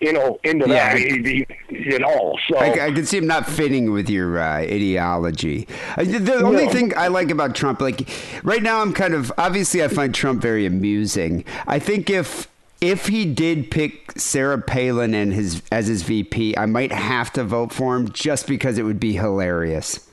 you 0.00 0.12
know, 0.12 0.38
into 0.44 0.68
Yeah. 0.68 0.94
that 0.94 0.98
he, 0.98 1.46
he, 1.68 1.94
at 1.94 2.02
all. 2.02 2.38
So 2.48 2.58
I, 2.58 2.86
I 2.86 2.90
can 2.90 3.06
see 3.06 3.18
him 3.18 3.26
not 3.28 3.46
fitting 3.48 3.92
with 3.92 4.10
your 4.10 4.38
uh, 4.40 4.56
ideology. 4.56 5.68
Uh, 5.96 6.04
The, 6.04 6.18
the 6.18 6.34
only 6.42 6.66
No. 6.66 6.72
thing 6.72 6.92
I 6.96 7.08
like 7.08 7.30
about 7.30 7.54
Trump, 7.54 7.80
like 7.80 8.08
right 8.42 8.62
now, 8.62 8.82
I'm 8.82 8.92
kind 8.92 9.14
of 9.14 9.32
obviously 9.38 9.84
I 9.84 9.88
find 9.88 10.12
Trump 10.14 10.42
very 10.42 10.66
amusing. 10.66 11.44
I 11.68 11.78
think 11.78 12.10
if 12.10 12.48
if 12.80 13.06
he 13.08 13.24
did 13.24 13.70
pick 13.70 14.12
Sarah 14.18 14.60
Palin 14.60 15.14
and 15.14 15.32
his 15.32 15.62
as 15.70 15.86
his 15.86 16.02
VP, 16.02 16.56
I 16.56 16.66
might 16.66 16.92
have 16.92 17.32
to 17.34 17.44
vote 17.44 17.72
for 17.72 17.96
him 17.96 18.10
just 18.10 18.46
because 18.46 18.78
it 18.78 18.82
would 18.82 19.00
be 19.00 19.12
hilarious. 19.12 20.08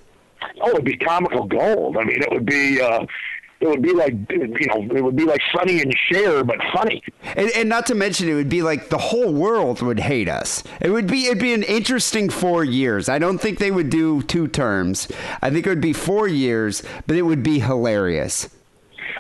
oh, 0.62 0.70
it'd 0.70 0.86
be 0.86 0.98
comical 0.98 1.46
gold. 1.46 1.98
I 1.98 2.04
mean, 2.04 2.22
it 2.22 2.32
would 2.32 2.46
be. 2.46 2.82
Uh, 2.82 3.06
it 3.60 3.68
would 3.68 3.82
be 3.82 3.92
like 3.92 4.14
you 4.30 4.68
know, 4.68 4.96
it 4.96 5.04
would 5.04 5.16
be 5.16 5.24
like 5.24 5.42
Sonny 5.52 5.82
and 5.82 5.92
Cher, 6.12 6.44
but 6.44 6.58
funny. 6.72 7.02
And, 7.36 7.50
and 7.56 7.68
not 7.68 7.88
to 7.88 7.96
mention, 7.96 8.30
it 8.30 8.36
would 8.36 8.50
be 8.50 8.62
like 8.62 8.90
the 8.90 9.00
whole 9.00 9.34
world 9.34 9.82
would 9.82 10.00
hate 10.00 10.30
us. 10.30 10.64
It 10.80 10.92
would 10.92 11.08
be 11.08 11.26
it'd 11.26 11.40
be 11.40 11.54
an 11.54 11.64
interesting 11.64 12.30
four 12.30 12.64
years. 12.64 13.10
I 13.10 13.18
don't 13.18 13.40
think 13.40 13.58
they 13.58 13.72
would 13.72 13.90
do 13.90 14.22
two 14.22 14.48
terms. 14.48 15.08
I 15.42 15.50
think 15.50 15.66
it 15.66 15.70
would 15.70 15.82
be 15.82 15.94
four 15.94 16.28
years, 16.28 16.84
but 17.08 17.16
it 17.16 17.24
would 17.24 17.42
be 17.42 17.60
hilarious. 17.60 18.48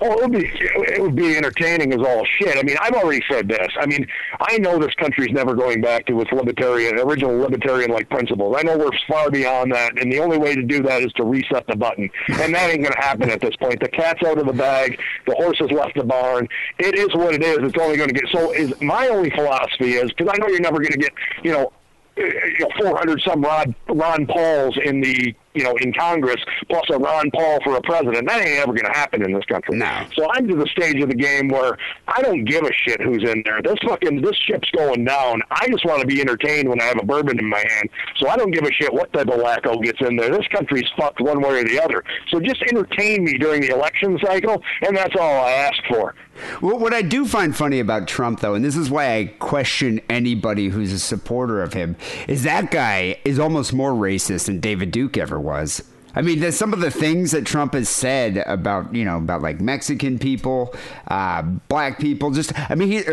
Oh, 0.02 0.12
it 0.14 0.22
would 0.22 0.32
be 0.32 0.46
it 0.46 1.02
would 1.02 1.16
be 1.16 1.36
entertaining 1.36 1.94
as 1.94 2.00
all 2.00 2.26
shit. 2.40 2.58
I 2.58 2.64
mean, 2.64 2.78
I've 2.80 2.94
already 2.94 3.24
said 3.30 3.48
this. 3.48 3.68
I 3.80 3.86
mean, 3.86 4.06
I 4.40 4.58
know 4.58 4.78
this 4.78 4.94
country's 4.96 5.32
never 5.32 5.56
going 5.56 5.82
back 5.82 6.06
to 6.08 6.22
its 6.22 6.32
libertarian, 6.32 7.00
original 7.00 7.38
libertarian 7.38 7.92
like 7.92 8.10
principles. 8.10 8.56
I 8.58 8.64
know 8.64 8.78
we're 8.78 8.92
far 9.08 9.32
beyond 9.32 9.72
that, 9.74 10.00
and 10.00 10.12
the 10.12 10.20
only 10.20 10.38
way 10.38 10.56
to 10.56 10.64
do 10.64 10.82
that 10.84 11.02
is 11.02 11.12
to 11.14 11.24
reset 11.24 11.66
the 11.68 11.76
button, 11.76 12.10
and 12.28 12.54
that 12.54 12.70
ain't 12.70 12.82
going 12.82 12.94
to 12.94 13.00
happen 13.00 13.30
at 13.30 13.42
this 13.42 13.56
point. 13.56 13.80
The 13.80 13.90
cat's 13.90 14.24
out 14.26 14.38
of 14.38 14.46
the 14.48 14.54
bag. 14.54 15.00
The 15.26 15.36
horse 15.36 15.58
has 15.60 15.72
left 15.72 15.96
the 15.96 16.04
barn. 16.04 16.48
It 16.80 16.96
is 16.96 17.14
what 17.16 17.34
it 17.34 17.44
is. 17.44 17.58
It's 17.62 17.78
only 17.80 17.98
going 17.98 18.10
to 18.10 18.16
get 18.16 18.26
so. 18.32 18.52
Is 18.54 18.80
my 18.82 19.08
only 19.08 19.30
philosophy 19.32 19.94
is 19.94 20.12
because 20.12 20.34
I 20.34 20.38
know 20.38 20.48
you're 20.48 20.60
never 20.60 20.78
going 20.78 20.94
to 20.94 20.98
get 20.98 21.14
you 21.44 21.52
know. 21.52 21.72
Eh, 22.18 22.22
eh, 22.24 22.46
you 22.58 22.66
know, 22.66 22.70
400 22.80 23.22
some 23.22 23.44
Ron, 23.44 23.76
Ron 23.90 24.26
Pauls 24.26 24.76
in 24.84 25.02
the 25.02 25.36
you 25.58 25.63
know 25.63 25.76
in 25.82 25.93
Congress 25.93 26.41
plus 26.70 26.86
a 26.89 26.98
Ron 26.98 27.32
Paul 27.32 27.60
for 27.63 27.76
a 27.76 27.82
president. 27.82 28.28
That 28.28 28.41
ain't 28.41 28.60
ever 28.60 28.74
going 28.74 28.86
to 28.86 28.98
happen 28.98 29.24
in 29.24 29.34
this 29.34 29.46
country. 29.46 29.78
No. 29.78 30.06
So 30.15 30.28
I'm 30.32 30.48
to 30.48 30.56
the 30.56 30.67
stage 30.67 31.02
of 31.02 31.10
the 31.10 31.15
game 31.15 31.50
where 31.50 31.78
I 32.08 32.22
don't 32.22 32.46
give 32.46 32.63
a 32.63 32.72
shit 32.74 33.02
who's 33.02 33.24
in 33.24 33.41
there. 33.46 33.62
This 33.62 33.78
fucking 33.86 34.22
this 34.22 34.36
ship's 34.36 34.70
going 34.72 35.06
down. 35.06 35.41
I 35.52 35.67
just 35.70 35.86
want 35.86 36.02
to 36.02 36.08
be 36.08 36.22
entertained 36.22 36.70
when 36.70 36.80
I 36.82 36.86
have 36.86 37.00
a 37.02 37.06
bourbon 37.06 37.39
in 37.39 37.50
my 37.50 37.63
hand. 37.67 37.89
So 38.17 38.28
I 38.28 38.38
don't 38.38 38.52
give 38.52 38.63
a 38.63 38.72
shit 38.72 38.93
what 38.93 39.12
type 39.13 39.28
of 39.28 39.39
wacko 39.39 39.84
gets 39.84 40.00
in 40.02 40.15
there. 40.15 40.30
This 40.30 40.48
country's 40.48 40.88
fucked 40.98 41.22
one 41.22 41.41
way 41.41 41.62
or 41.62 41.63
the 41.63 41.82
other. 41.82 42.04
So 42.30 42.39
just 42.39 42.62
entertain 42.63 43.24
me 43.24 43.38
during 43.38 43.62
the 43.62 43.70
election 43.70 44.17
cycle, 44.24 44.62
and 44.82 44.96
that's 44.96 45.15
all 45.20 45.46
I 45.46 45.52
ask 45.52 45.78
for. 45.89 46.13
Well, 46.62 46.78
what 46.80 46.93
I 46.93 47.02
do 47.02 47.26
find 47.26 47.56
funny 47.56 47.80
about 47.80 48.08
Trump, 48.08 48.39
though, 48.41 48.54
and 48.56 48.63
this 48.63 48.76
is 48.76 48.89
why 48.89 49.15
I 49.15 49.26
question 49.39 50.02
anybody 50.10 50.69
who's 50.69 50.91
a 50.93 51.00
supporter 51.00 51.62
of 51.62 51.73
him, 51.73 51.95
is 52.28 52.43
that 52.43 52.71
guy 52.71 53.17
is 53.26 53.39
almost 53.39 53.73
more 53.73 53.91
racist 53.93 54.45
than 54.45 54.60
David 54.60 54.91
Duke 54.91 55.17
ever 55.17 55.39
was. 55.39 55.84
I 56.15 56.21
mean, 56.23 56.39
there's 56.39 56.56
some 56.58 56.73
of 56.73 56.80
the 56.80 56.89
things 56.89 57.30
that 57.32 57.45
Trump 57.45 57.76
has 57.76 57.89
said 57.89 58.38
about, 58.47 58.95
you 58.95 59.06
know, 59.06 59.17
about 59.17 59.43
like 59.43 59.62
Mexican 59.62 60.17
people, 60.17 60.73
uh, 61.10 61.43
black 61.43 62.00
people, 62.00 62.32
just, 62.32 62.58
I 62.71 62.73
mean, 62.73 62.88
he, 62.89 63.04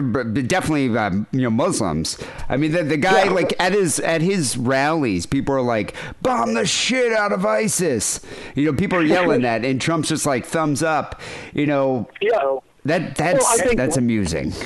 definitely, 0.43 0.97
um, 0.97 1.27
you 1.31 1.43
know, 1.43 1.51
Muslims. 1.51 2.17
I 2.49 2.57
mean, 2.57 2.73
the, 2.73 2.83
the 2.83 2.97
guy, 2.97 3.25
Yeah. 3.25 3.31
like, 3.33 3.53
at 3.61 3.73
his, 3.75 4.01
at 4.01 4.23
his 4.23 4.57
rallies, 4.57 5.27
people 5.27 5.55
are 5.55 5.61
like, 5.61 5.95
bomb 6.23 6.55
the 6.55 6.65
shit 6.65 7.13
out 7.13 7.33
of 7.33 7.45
ISIS. 7.45 8.21
You 8.55 8.67
know, 8.73 8.73
people 8.73 8.97
are 8.99 9.03
yelling 9.05 9.43
that, 9.51 9.67
and 9.67 9.79
Trump's 9.83 10.09
just 10.09 10.25
like, 10.25 10.47
thumbs 10.47 10.83
up, 10.83 11.21
you 11.53 11.67
know, 11.67 12.09
Yeah. 12.23 12.57
That, 12.85 13.15
that's, 13.17 13.39
Well, 13.45 13.53
I 13.53 13.57
think- 13.59 13.77
that's 13.77 13.97
amusing. 13.97 14.53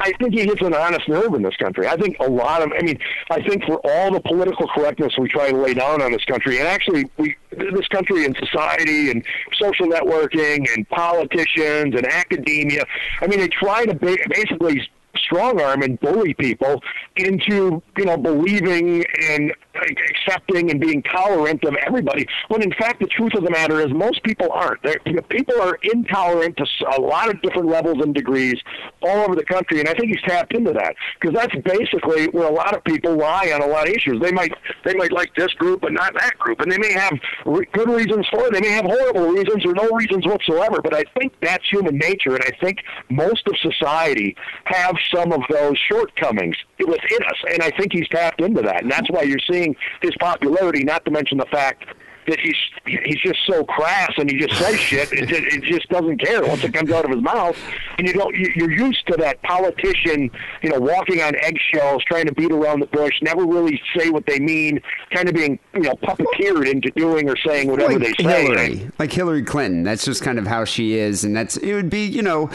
I 0.00 0.12
think 0.20 0.32
he 0.32 0.44
hits 0.44 0.62
an 0.62 0.74
honest 0.74 1.08
nerve 1.08 1.34
in 1.34 1.42
this 1.42 1.56
country. 1.56 1.88
I 1.88 1.96
think 1.96 2.16
a 2.20 2.30
lot 2.30 2.62
of, 2.62 2.70
I 2.78 2.82
mean, 2.82 3.00
I 3.30 3.42
think 3.42 3.64
for 3.64 3.80
all 3.82 4.12
the 4.12 4.20
political 4.20 4.68
correctness 4.68 5.18
we 5.18 5.28
try 5.28 5.50
to 5.50 5.56
lay 5.56 5.74
down 5.74 6.00
on 6.00 6.12
this 6.12 6.24
country, 6.24 6.58
and 6.60 6.68
actually, 6.68 7.10
we 7.16 7.34
this 7.50 7.88
country 7.88 8.24
and 8.24 8.36
society 8.36 9.10
and 9.10 9.24
social 9.54 9.86
networking 9.88 10.72
and 10.72 10.88
politicians 10.90 11.96
and 11.96 12.06
academia, 12.06 12.84
I 13.20 13.26
mean, 13.26 13.40
they 13.40 13.48
try 13.48 13.86
to 13.86 13.94
ba- 13.94 14.18
basically 14.30 14.88
strong 15.16 15.60
arm 15.60 15.82
and 15.82 15.98
bully 15.98 16.32
people 16.34 16.80
into 17.16 17.82
you 17.96 18.04
know 18.04 18.16
believing 18.16 19.04
and 19.30 19.48
like, 19.48 19.56
accepting 19.82 20.70
and 20.70 20.80
being 20.80 21.02
tolerant 21.02 21.64
of 21.64 21.74
everybody 21.86 22.26
when 22.48 22.62
in 22.62 22.72
fact 22.72 23.00
the 23.00 23.06
truth 23.06 23.34
of 23.34 23.44
the 23.44 23.50
matter 23.50 23.80
is 23.80 23.92
most 23.92 24.22
people 24.22 24.50
aren't. 24.52 24.82
They're, 24.82 24.98
people 25.28 25.60
are 25.60 25.78
intolerant 25.82 26.56
to 26.56 26.66
a 26.96 27.00
lot 27.00 27.30
of 27.30 27.40
different 27.42 27.68
levels 27.68 27.98
and 28.02 28.14
degrees 28.14 28.60
all 29.02 29.24
over 29.24 29.34
the 29.34 29.44
country 29.44 29.80
and 29.80 29.88
I 29.88 29.94
think 29.94 30.08
he's 30.08 30.22
tapped 30.22 30.54
into 30.54 30.72
that 30.72 30.94
because 31.20 31.34
that's 31.34 31.54
basically 31.64 32.26
where 32.28 32.48
a 32.48 32.52
lot 32.52 32.76
of 32.76 32.84
people 32.84 33.16
lie 33.16 33.52
on 33.54 33.62
a 33.62 33.66
lot 33.66 33.88
of 33.88 33.94
issues. 33.94 34.20
They 34.20 34.32
might 34.32 34.52
they 34.84 34.94
might 34.94 35.12
like 35.12 35.34
this 35.34 35.52
group 35.54 35.80
but 35.82 35.92
not 35.92 36.14
that 36.14 36.38
group 36.38 36.60
and 36.60 36.70
they 36.70 36.78
may 36.78 36.92
have 36.92 37.12
re- 37.46 37.66
good 37.72 37.88
reasons 37.88 38.26
for 38.30 38.46
it 38.46 38.52
they 38.52 38.60
may 38.60 38.70
have 38.70 38.84
horrible 38.84 39.28
reasons 39.28 39.64
or 39.64 39.74
no 39.74 39.88
reasons 39.90 40.26
whatsoever 40.26 40.80
but 40.82 40.94
I 40.94 41.04
think 41.18 41.32
that's 41.40 41.64
human 41.70 41.98
nature 41.98 42.34
and 42.34 42.44
I 42.44 42.52
think 42.60 42.82
most 43.10 43.46
of 43.46 43.56
society 43.58 44.36
have 44.64 44.96
some 45.14 45.32
of 45.32 45.42
those 45.50 45.78
shortcomings 45.78 46.56
within 46.86 47.22
us 47.26 47.36
and 47.50 47.62
I 47.62 47.70
think 47.70 47.92
he's 47.92 48.08
tapped 48.08 48.40
into 48.40 48.62
that 48.62 48.82
and 48.82 48.90
that's 48.90 49.10
why 49.10 49.22
you're 49.22 49.38
seeing 49.50 49.74
his 50.00 50.12
popularity 50.20 50.84
not 50.84 51.04
to 51.04 51.10
mention 51.10 51.38
the 51.38 51.46
fact 51.46 51.84
that 52.28 52.38
he's 52.40 52.56
he's 52.86 53.20
just 53.20 53.38
so 53.46 53.64
crass 53.64 54.12
and 54.18 54.30
he 54.30 54.38
just 54.38 54.54
says 54.58 54.78
shit. 54.78 55.12
It, 55.12 55.30
it, 55.30 55.44
it 55.54 55.62
just 55.64 55.88
doesn't 55.88 56.18
care 56.18 56.42
once 56.46 56.62
it 56.64 56.72
comes 56.72 56.90
out 56.90 57.04
of 57.04 57.10
his 57.10 57.22
mouth. 57.22 57.56
And 57.98 58.06
you 58.06 58.12
don't 58.14 58.34
you- 58.34 58.52
you're 58.56 58.70
used 58.70 59.06
to 59.08 59.16
that 59.18 59.42
politician, 59.42 60.30
you 60.62 60.70
know, 60.70 60.78
walking 60.80 61.20
on 61.20 61.34
eggshells, 61.36 62.02
trying 62.04 62.26
to 62.26 62.32
beat 62.32 62.50
around 62.52 62.80
the 62.80 62.86
bush, 62.86 63.12
never 63.22 63.44
really 63.44 63.80
say 63.96 64.10
what 64.10 64.24
they 64.26 64.38
mean, 64.38 64.80
kind 65.12 65.28
of 65.28 65.34
being 65.34 65.58
you 65.74 65.80
know 65.80 65.94
puppeteered 66.02 66.68
into 66.70 66.90
doing 66.92 67.28
or 67.28 67.36
saying 67.36 67.68
whatever 67.70 67.98
like 67.98 68.16
they 68.16 68.24
say. 68.24 68.42
Hillary, 68.44 68.90
like 68.98 69.12
Hillary 69.12 69.42
Clinton. 69.42 69.82
That's 69.82 70.04
just 70.04 70.22
kind 70.22 70.38
of 70.38 70.46
how 70.46 70.64
she 70.64 70.94
is, 70.94 71.24
and 71.24 71.36
that's 71.36 71.56
it. 71.56 71.72
Would 71.74 71.90
be 71.90 72.04
you 72.06 72.22
know, 72.22 72.50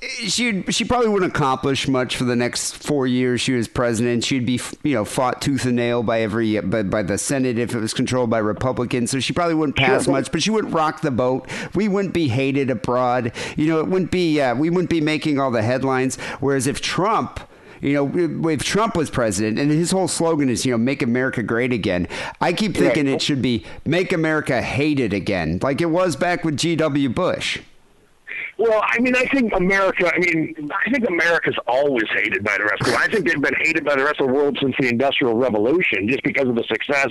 she 0.00 0.62
she 0.70 0.84
probably 0.84 1.08
wouldn't 1.08 1.32
accomplish 1.32 1.88
much 1.88 2.16
for 2.16 2.24
the 2.24 2.36
next 2.36 2.76
four 2.82 3.06
years 3.06 3.40
she 3.40 3.52
was 3.52 3.68
president. 3.68 4.24
She'd 4.24 4.46
be 4.46 4.60
you 4.82 4.94
know 4.94 5.04
fought 5.04 5.40
tooth 5.42 5.64
and 5.64 5.76
nail 5.76 6.02
by 6.02 6.20
every 6.20 6.58
by, 6.60 6.82
by 6.82 7.02
the 7.02 7.18
Senate 7.18 7.58
if 7.58 7.74
it 7.74 7.78
was 7.80 7.94
controlled 7.94 8.30
by 8.30 8.38
Republicans. 8.38 9.09
So 9.10 9.20
she 9.20 9.32
probably 9.32 9.54
wouldn't 9.54 9.76
pass 9.76 10.04
Sure. 10.04 10.14
much, 10.14 10.30
but 10.32 10.42
she 10.42 10.50
wouldn't 10.50 10.72
rock 10.72 11.00
the 11.00 11.10
boat. 11.10 11.48
We 11.74 11.88
wouldn't 11.88 12.14
be 12.14 12.28
hated 12.28 12.70
abroad. 12.70 13.32
You 13.56 13.66
know, 13.66 13.80
it 13.80 13.88
wouldn't 13.88 14.10
be 14.10 14.40
uh, 14.40 14.54
we 14.54 14.70
wouldn't 14.70 14.90
be 14.90 15.00
making 15.00 15.38
all 15.38 15.50
the 15.50 15.62
headlines. 15.62 16.16
Whereas 16.40 16.66
if 16.66 16.80
Trump 16.80 17.40
you 17.80 17.94
know, 17.94 18.48
if 18.50 18.62
Trump 18.62 18.94
was 18.94 19.08
president 19.10 19.58
and 19.58 19.70
his 19.70 19.90
whole 19.90 20.08
slogan 20.08 20.50
is, 20.50 20.66
you 20.66 20.72
know, 20.72 20.78
make 20.78 21.00
America 21.00 21.42
great 21.42 21.72
again, 21.72 22.08
I 22.40 22.52
keep 22.52 22.76
thinking 22.76 23.06
it 23.08 23.22
should 23.22 23.40
be 23.40 23.64
make 23.86 24.12
America 24.12 24.60
hated 24.60 25.12
again, 25.14 25.58
like 25.62 25.80
it 25.80 25.86
was 25.86 26.14
back 26.14 26.44
with 26.44 26.58
G.W. 26.58 27.08
Bush. 27.08 27.60
Well, 28.60 28.82
I 28.86 28.98
mean, 29.00 29.16
I 29.16 29.24
think 29.24 29.54
America. 29.54 30.12
I 30.14 30.18
mean, 30.18 30.70
I 30.86 30.90
think 30.90 31.08
America's 31.08 31.56
always 31.66 32.04
hated 32.14 32.44
by 32.44 32.58
the 32.58 32.64
rest 32.64 32.82
of 32.82 32.86
the 32.88 32.92
world. 32.92 33.02
I 33.02 33.10
think 33.10 33.26
they've 33.26 33.40
been 33.40 33.54
hated 33.58 33.86
by 33.86 33.96
the 33.96 34.04
rest 34.04 34.20
of 34.20 34.26
the 34.26 34.32
world 34.34 34.58
since 34.60 34.74
the 34.78 34.86
Industrial 34.88 35.34
Revolution, 35.34 36.06
just 36.08 36.22
because 36.22 36.46
of 36.46 36.56
the 36.56 36.64
success 36.64 37.08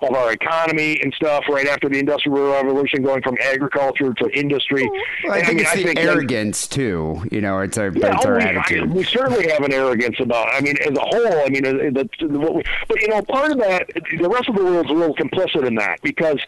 of 0.00 0.14
our 0.14 0.32
economy 0.32 1.00
and 1.02 1.12
stuff. 1.14 1.42
Right 1.50 1.66
after 1.66 1.88
the 1.88 1.98
Industrial 1.98 2.52
Revolution, 2.52 3.02
going 3.02 3.20
from 3.22 3.36
agriculture 3.42 4.14
to 4.14 4.30
industry. 4.30 4.88
Well, 5.24 5.32
I 5.32 5.38
And, 5.38 5.46
think 5.46 5.56
mean, 5.58 5.66
it's 5.66 5.74
the 5.74 5.82
think 5.82 5.98
that- 5.98 6.04
arrogance 6.06 6.66
too. 6.68 7.20
You 7.32 7.40
know, 7.40 7.58
it's 7.58 7.78
our, 7.78 7.90
Yeah, 7.92 8.14
it's 8.14 8.24
our 8.24 8.36
we, 8.36 8.42
I, 8.44 8.46
attitude. 8.50 8.92
we 8.92 9.02
certainly 9.02 9.48
have 9.50 9.64
an 9.64 9.72
arrogance 9.72 10.20
about. 10.20 10.54
I 10.54 10.60
mean, 10.60 10.76
as 10.82 10.96
a 10.96 11.00
whole, 11.00 11.42
I 11.44 11.48
mean, 11.48 11.66
uh, 11.66 11.72
the, 11.72 12.08
the, 12.20 12.38
what 12.38 12.54
we, 12.54 12.62
but 12.86 13.00
you 13.02 13.08
know, 13.08 13.22
part 13.22 13.50
of 13.50 13.58
that, 13.58 13.88
the 14.20 14.28
rest 14.28 14.48
of 14.48 14.54
the 14.54 14.64
world's 14.64 14.88
a 14.90 14.92
little 14.92 15.16
complicit 15.16 15.66
in 15.66 15.74
that 15.74 16.00
because. 16.02 16.38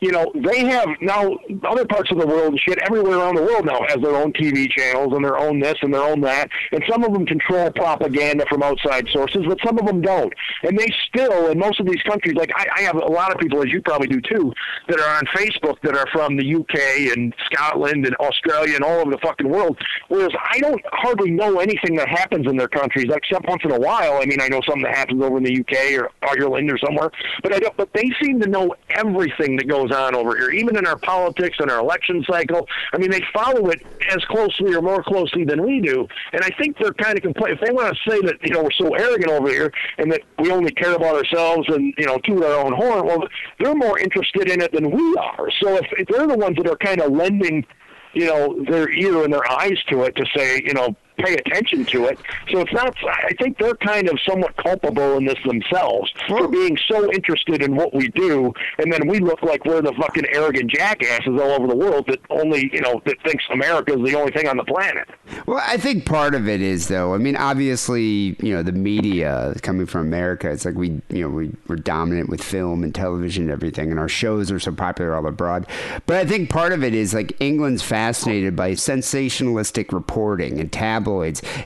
You 0.00 0.12
know, 0.12 0.32
they 0.34 0.64
have 0.64 0.88
now 1.00 1.36
other 1.64 1.84
parts 1.84 2.10
of 2.10 2.18
the 2.18 2.26
world 2.26 2.52
and 2.52 2.60
shit 2.60 2.78
everywhere 2.82 3.18
around 3.18 3.36
the 3.36 3.42
world 3.42 3.66
now 3.66 3.80
has 3.88 3.98
their 4.02 4.16
own 4.16 4.32
TV 4.32 4.70
channels 4.70 5.12
and 5.14 5.24
their 5.24 5.36
own 5.36 5.60
this 5.60 5.76
and 5.82 5.92
their 5.92 6.02
own 6.02 6.22
that. 6.22 6.48
And 6.72 6.82
some 6.88 7.04
of 7.04 7.12
them 7.12 7.26
control 7.26 7.70
propaganda 7.70 8.46
from 8.48 8.62
outside 8.62 9.08
sources, 9.12 9.42
but 9.46 9.58
some 9.64 9.78
of 9.78 9.86
them 9.86 10.00
don't. 10.00 10.32
And 10.62 10.78
they 10.78 10.88
still, 11.08 11.50
in 11.50 11.58
most 11.58 11.80
of 11.80 11.86
these 11.86 12.02
countries, 12.02 12.34
like 12.34 12.50
I, 12.56 12.66
I 12.76 12.80
have 12.82 12.96
a 12.96 13.06
lot 13.06 13.32
of 13.32 13.38
people, 13.38 13.62
as 13.62 13.70
you 13.70 13.82
probably 13.82 14.08
do 14.08 14.20
too, 14.20 14.52
that 14.88 15.00
are 15.00 15.16
on 15.16 15.24
Facebook 15.26 15.76
that 15.82 15.96
are 15.96 16.06
from 16.12 16.36
the 16.36 16.54
UK 16.54 17.16
and 17.16 17.34
Scotland 17.52 18.06
and 18.06 18.14
Australia 18.16 18.76
and 18.76 18.84
all 18.84 19.00
over 19.00 19.10
the 19.10 19.18
fucking 19.22 19.48
world. 19.48 19.78
Whereas 20.08 20.32
I 20.50 20.60
don't 20.60 20.80
hardly 20.92 21.30
know 21.30 21.60
anything 21.60 21.96
that 21.96 22.08
happens 22.08 22.46
in 22.46 22.56
their 22.56 22.68
countries 22.68 23.06
except 23.10 23.46
once 23.46 23.62
in 23.64 23.72
a 23.72 23.78
while. 23.78 24.18
I 24.22 24.24
mean, 24.24 24.40
I 24.40 24.48
know 24.48 24.60
something 24.66 24.84
that 24.84 24.96
happens 24.96 25.22
over 25.22 25.36
in 25.36 25.44
the 25.44 25.60
UK 25.60 26.00
or 26.00 26.10
Ireland 26.22 26.70
or 26.70 26.78
somewhere, 26.78 27.10
but 27.42 27.52
I 27.52 27.58
don't. 27.58 27.76
But 27.76 27.92
they 27.92 28.10
seem 28.22 28.40
to 28.40 28.48
know 28.48 28.74
everything 28.90 29.56
that 29.56 29.68
goes 29.68 29.89
on 29.90 30.14
over 30.14 30.36
here, 30.36 30.50
even 30.50 30.76
in 30.76 30.86
our 30.86 30.96
politics 30.96 31.56
and 31.60 31.70
our 31.70 31.80
election 31.80 32.24
cycle. 32.28 32.68
I 32.92 32.98
mean, 32.98 33.10
they 33.10 33.22
follow 33.32 33.68
it 33.68 33.84
as 34.10 34.24
closely 34.26 34.74
or 34.74 34.82
more 34.82 35.02
closely 35.02 35.44
than 35.44 35.62
we 35.62 35.80
do. 35.80 36.06
And 36.32 36.42
I 36.42 36.50
think 36.58 36.78
they're 36.78 36.94
kind 36.94 37.16
of 37.16 37.22
complaining. 37.22 37.58
If 37.60 37.66
they 37.66 37.72
want 37.72 37.94
to 37.94 38.10
say 38.10 38.20
that 38.22 38.36
you 38.42 38.54
know 38.54 38.62
we're 38.62 38.70
so 38.72 38.94
arrogant 38.94 39.30
over 39.30 39.48
here 39.48 39.72
and 39.98 40.10
that 40.12 40.22
we 40.38 40.50
only 40.50 40.72
care 40.72 40.94
about 40.94 41.16
ourselves 41.16 41.68
and 41.68 41.94
you 41.98 42.06
know 42.06 42.18
toot 42.18 42.42
our 42.42 42.64
own 42.64 42.72
horn, 42.72 43.06
well, 43.06 43.26
they're 43.58 43.74
more 43.74 43.98
interested 43.98 44.48
in 44.48 44.60
it 44.60 44.72
than 44.72 44.90
we 44.90 45.16
are. 45.16 45.50
So 45.60 45.76
if, 45.76 45.86
if 45.98 46.08
they're 46.08 46.26
the 46.26 46.38
ones 46.38 46.56
that 46.56 46.66
are 46.66 46.76
kind 46.76 47.00
of 47.00 47.12
lending 47.12 47.66
you 48.12 48.26
know, 48.26 48.64
their 48.68 48.90
ear 48.90 49.22
and 49.22 49.32
their 49.32 49.48
eyes 49.50 49.78
to 49.88 50.02
it 50.02 50.16
to 50.16 50.24
say, 50.36 50.60
you 50.64 50.74
know, 50.74 50.96
pay 51.22 51.34
attention 51.34 51.84
to 51.86 52.06
it. 52.06 52.18
So 52.50 52.60
it's 52.60 52.72
not. 52.72 52.94
I 53.06 53.32
think 53.40 53.58
they're 53.58 53.76
kind 53.76 54.08
of 54.08 54.18
somewhat 54.26 54.56
culpable 54.56 55.16
in 55.16 55.24
this 55.24 55.38
themselves 55.44 56.12
for 56.28 56.48
being 56.48 56.76
so 56.90 57.10
interested 57.12 57.62
in 57.62 57.76
what 57.76 57.94
we 57.94 58.08
do, 58.08 58.52
and 58.78 58.92
then 58.92 59.06
we 59.06 59.20
look 59.20 59.42
like 59.42 59.64
we're 59.64 59.82
the 59.82 59.92
fucking 59.94 60.26
arrogant 60.32 60.70
jackasses 60.70 61.28
all 61.28 61.52
over 61.52 61.66
the 61.66 61.76
world 61.76 62.06
that 62.08 62.20
only, 62.30 62.70
you 62.72 62.80
know, 62.80 63.00
that 63.04 63.20
thinks 63.22 63.44
America 63.52 63.98
is 63.98 64.04
the 64.10 64.16
only 64.16 64.32
thing 64.32 64.48
on 64.48 64.56
the 64.56 64.64
planet. 64.64 65.08
Well, 65.46 65.62
I 65.64 65.76
think 65.76 66.06
part 66.06 66.34
of 66.34 66.48
it 66.48 66.60
is 66.60 66.88
though. 66.88 67.14
I 67.14 67.18
mean, 67.18 67.36
obviously, 67.36 68.36
you 68.40 68.54
know, 68.54 68.62
the 68.62 68.72
media 68.72 69.54
coming 69.62 69.86
from 69.86 70.02
America, 70.02 70.50
it's 70.50 70.64
like 70.64 70.74
we, 70.74 71.00
you 71.08 71.22
know, 71.22 71.28
we, 71.28 71.50
we're 71.68 71.76
dominant 71.76 72.28
with 72.28 72.42
film 72.42 72.82
and 72.82 72.94
television 72.94 73.44
and 73.44 73.52
everything, 73.52 73.90
and 73.90 73.98
our 73.98 74.08
shows 74.08 74.50
are 74.50 74.60
so 74.60 74.72
popular 74.72 75.14
all 75.14 75.26
abroad. 75.26 75.66
But 76.06 76.16
I 76.16 76.24
think 76.24 76.50
part 76.50 76.72
of 76.72 76.82
it 76.84 76.94
is 76.94 77.14
like 77.14 77.36
England's 77.40 77.82
fascinated 77.82 78.56
by 78.56 78.72
sensationalistic 78.72 79.92
reporting 79.92 80.60
and 80.60 80.70
tabloids, 80.70 81.09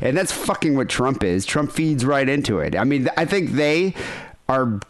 and 0.00 0.16
that's 0.16 0.32
fucking 0.32 0.76
what 0.76 0.88
Trump 0.88 1.22
is. 1.22 1.44
Trump 1.44 1.72
feeds 1.72 2.04
right 2.04 2.28
into 2.28 2.58
it. 2.60 2.76
I 2.76 2.84
mean, 2.84 3.08
I 3.16 3.24
think 3.24 3.50
they 3.52 3.94
are. 4.48 4.80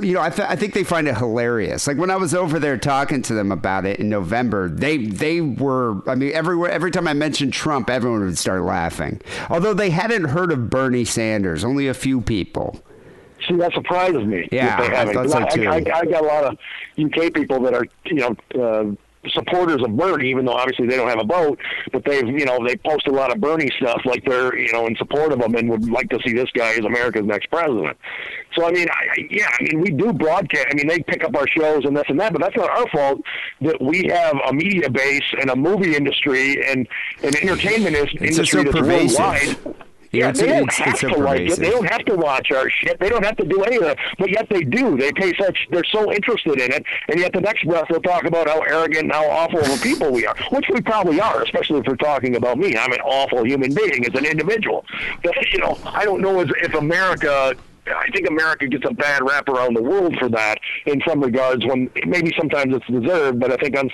You 0.00 0.14
know, 0.14 0.22
I, 0.22 0.30
th- 0.30 0.48
I 0.48 0.56
think 0.56 0.74
they 0.74 0.84
find 0.84 1.08
it 1.08 1.16
hilarious. 1.16 1.86
Like 1.86 1.98
when 1.98 2.10
I 2.10 2.16
was 2.16 2.34
over 2.34 2.58
there 2.58 2.76
talking 2.78 3.22
to 3.22 3.34
them 3.34 3.52
about 3.52 3.84
it 3.84 4.00
in 4.00 4.08
November, 4.08 4.68
they 4.68 4.98
they 4.98 5.40
were. 5.40 6.08
I 6.08 6.14
mean, 6.14 6.32
everywhere 6.32 6.70
every 6.70 6.90
time 6.90 7.06
I 7.08 7.12
mentioned 7.12 7.52
Trump, 7.52 7.90
everyone 7.90 8.24
would 8.24 8.38
start 8.38 8.62
laughing. 8.62 9.20
Although 9.50 9.74
they 9.74 9.90
hadn't 9.90 10.24
heard 10.24 10.52
of 10.52 10.70
Bernie 10.70 11.04
Sanders, 11.04 11.64
only 11.64 11.88
a 11.88 11.94
few 11.94 12.20
people. 12.20 12.80
See, 13.48 13.56
that 13.56 13.72
surprises 13.72 14.24
me. 14.24 14.48
Yeah, 14.52 14.76
that 14.76 15.06
they 15.06 15.10
I 15.10 15.14
thought 15.14 15.30
so, 15.30 15.38
I, 15.38 15.48
too. 15.48 15.68
I, 15.68 15.98
I 15.98 16.04
got 16.04 16.22
a 16.22 16.26
lot 16.26 16.44
of 16.44 16.58
UK 16.98 17.32
people 17.34 17.60
that 17.62 17.74
are, 17.74 17.84
you 18.04 18.14
know, 18.14 18.36
uh, 18.54 18.94
supporters 19.30 19.82
of 19.82 19.96
Bernie, 19.96 20.30
even 20.30 20.44
though 20.44 20.52
obviously 20.54 20.86
they 20.86 20.96
don't 20.96 21.08
have 21.08 21.20
a 21.20 21.24
vote, 21.24 21.58
but 21.92 22.04
they've, 22.04 22.26
you 22.26 22.44
know, 22.44 22.58
they 22.66 22.76
post 22.76 23.06
a 23.06 23.12
lot 23.12 23.32
of 23.32 23.40
Bernie 23.40 23.70
stuff, 23.78 24.02
like 24.04 24.24
they're, 24.24 24.56
you 24.56 24.72
know, 24.72 24.86
in 24.86 24.96
support 24.96 25.32
of 25.32 25.40
him 25.40 25.54
and 25.54 25.70
would 25.70 25.88
like 25.90 26.08
to 26.10 26.18
see 26.24 26.32
this 26.32 26.50
guy 26.50 26.72
as 26.72 26.84
America's 26.84 27.24
next 27.24 27.50
president. 27.50 27.96
So 28.54 28.66
I 28.66 28.72
mean, 28.72 28.88
I, 28.90 29.26
yeah, 29.30 29.48
I 29.58 29.62
mean, 29.62 29.80
we 29.80 29.90
do 29.90 30.12
broadcast. 30.12 30.66
I 30.70 30.74
mean, 30.74 30.88
they 30.88 31.00
pick 31.00 31.24
up 31.24 31.36
our 31.36 31.46
shows 31.48 31.84
and 31.84 31.96
this 31.96 32.04
and 32.08 32.18
that, 32.20 32.32
but 32.32 32.42
that's 32.42 32.56
not 32.56 32.70
our 32.70 32.88
fault 32.88 33.20
that 33.62 33.80
we 33.80 34.08
have 34.08 34.36
a 34.48 34.52
media 34.52 34.90
base 34.90 35.22
and 35.40 35.50
a 35.50 35.56
movie 35.56 35.96
industry 35.96 36.64
and 36.66 36.86
an 37.22 37.36
entertainment 37.36 37.96
It's 37.96 38.36
just 38.36 38.52
so 38.52 38.60
industry 38.60 38.64
that's 38.64 38.76
pervasive. 38.76 39.64
worldwide. 39.64 39.86
Know, 40.12 40.18
Yeah, 40.18 40.28
it's, 40.28 40.40
they 40.40 40.46
don't 40.46 40.68
it's, 40.68 40.76
have 40.76 40.98
to 41.00 41.16
like 41.16 41.40
it. 41.40 41.58
They 41.58 41.70
don't 41.70 41.88
have 41.88 42.04
to 42.04 42.14
watch 42.16 42.50
our 42.50 42.68
shit. 42.68 43.00
They 43.00 43.08
don't 43.08 43.24
have 43.24 43.36
to 43.36 43.44
do 43.46 43.62
any 43.62 43.76
of 43.76 43.82
that. 43.82 43.98
But 44.18 44.30
yet 44.30 44.46
they 44.50 44.62
do. 44.62 44.96
They 44.96 45.10
pay 45.12 45.32
such. 45.38 45.66
They're 45.70 45.84
so 45.84 46.12
interested 46.12 46.60
in 46.60 46.72
it, 46.72 46.84
and 47.08 47.18
yet 47.18 47.32
the 47.32 47.40
next 47.40 47.64
breath 47.64 47.86
they'll 47.88 48.00
talk 48.00 48.24
about 48.24 48.48
how 48.48 48.60
arrogant 48.60 49.04
and 49.04 49.12
how 49.12 49.26
awful 49.28 49.60
of 49.60 49.68
a 49.68 49.82
people 49.82 50.10
we 50.12 50.26
are, 50.26 50.36
which 50.50 50.66
we 50.68 50.80
probably 50.80 51.20
are, 51.20 51.42
especially 51.42 51.80
if 51.80 51.86
we're 51.86 51.96
talking 51.96 52.36
about 52.36 52.58
me. 52.58 52.76
I'm 52.76 52.92
an 52.92 53.00
awful 53.00 53.44
human 53.44 53.72
being 53.74 54.04
as 54.04 54.14
an 54.14 54.26
individual. 54.26 54.84
But 55.22 55.34
you 55.52 55.60
know, 55.60 55.78
I 55.86 56.04
don't 56.04 56.20
know 56.20 56.40
if, 56.40 56.50
if 56.62 56.74
America. 56.74 57.54
I 57.84 58.08
think 58.12 58.28
America 58.28 58.68
gets 58.68 58.84
a 58.88 58.94
bad 58.94 59.22
rap 59.28 59.48
around 59.48 59.74
the 59.74 59.82
world 59.82 60.16
for 60.16 60.28
that 60.28 60.58
in 60.86 61.02
some 61.06 61.20
regards. 61.20 61.66
When 61.66 61.90
maybe 62.06 62.32
sometimes 62.38 62.72
it's 62.76 62.86
deserved, 62.86 63.40
but 63.40 63.50
I 63.50 63.56
think 63.56 63.76
on 63.76 63.90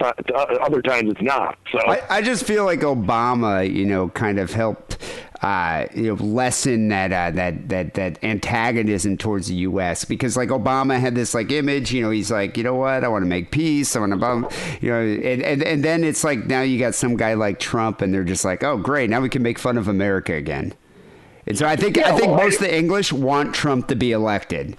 other 0.61 0.83
times 0.83 1.11
it's 1.11 1.23
not. 1.23 1.57
So 1.73 1.79
I, 1.79 2.03
I 2.11 2.23
just 2.23 2.45
feel 2.45 2.67
like 2.67 2.81
Obama, 2.81 3.73
you 3.73 3.87
know, 3.87 4.11
kind 4.11 4.39
of 4.39 4.53
helped. 4.53 4.99
Uh, 5.41 5.87
you 5.95 6.09
know, 6.09 6.15
lessen 6.15 6.89
that 6.89 7.13
uh, 7.13 7.31
that 7.31 7.69
that 7.69 7.95
that 7.95 8.19
antagonism 8.25 9.17
towards 9.17 9.47
the 9.47 9.55
U.S. 9.55 10.05
because 10.05 10.37
like 10.37 10.49
Obama 10.49 10.99
had 10.99 11.15
this 11.15 11.33
like 11.33 11.53
image, 11.53 11.93
you 11.93 12.03
know, 12.03 12.11
he's 12.11 12.33
like, 12.33 12.57
you 12.57 12.65
know 12.65 12.75
what, 12.75 13.05
I 13.05 13.09
want 13.09 13.23
to 13.23 13.29
make 13.29 13.53
peace, 13.53 13.95
I 13.95 14.01
want 14.01 14.21
to, 14.21 14.49
you 14.81 14.91
know, 14.91 15.01
and, 15.01 15.43
and 15.43 15.63
and 15.63 15.85
then 15.85 16.03
it's 16.03 16.25
like 16.25 16.47
now 16.47 16.63
you 16.63 16.77
got 16.77 16.97
some 16.97 17.17
guy 17.17 17.35
like 17.35 17.61
Trump, 17.61 18.03
and 18.03 18.13
they're 18.13 18.25
just 18.25 18.45
like, 18.45 18.65
oh 18.65 18.79
great, 18.79 19.11
now 19.11 19.21
we 19.21 19.29
can 19.29 19.43
make 19.45 19.61
fun 19.61 19.79
of 19.79 19.87
America 19.87 20.35
again. 20.35 20.75
And 21.47 21.57
so 21.57 21.67
I 21.67 21.77
think 21.77 21.99
I 21.99 22.17
think 22.17 22.33
well, 22.33 22.39
most 22.39 22.57
of 22.57 22.63
the 22.63 22.77
English 22.77 23.13
want 23.13 23.55
Trump 23.55 23.87
to 23.89 23.95
be 23.95 24.11
elected. 24.11 24.77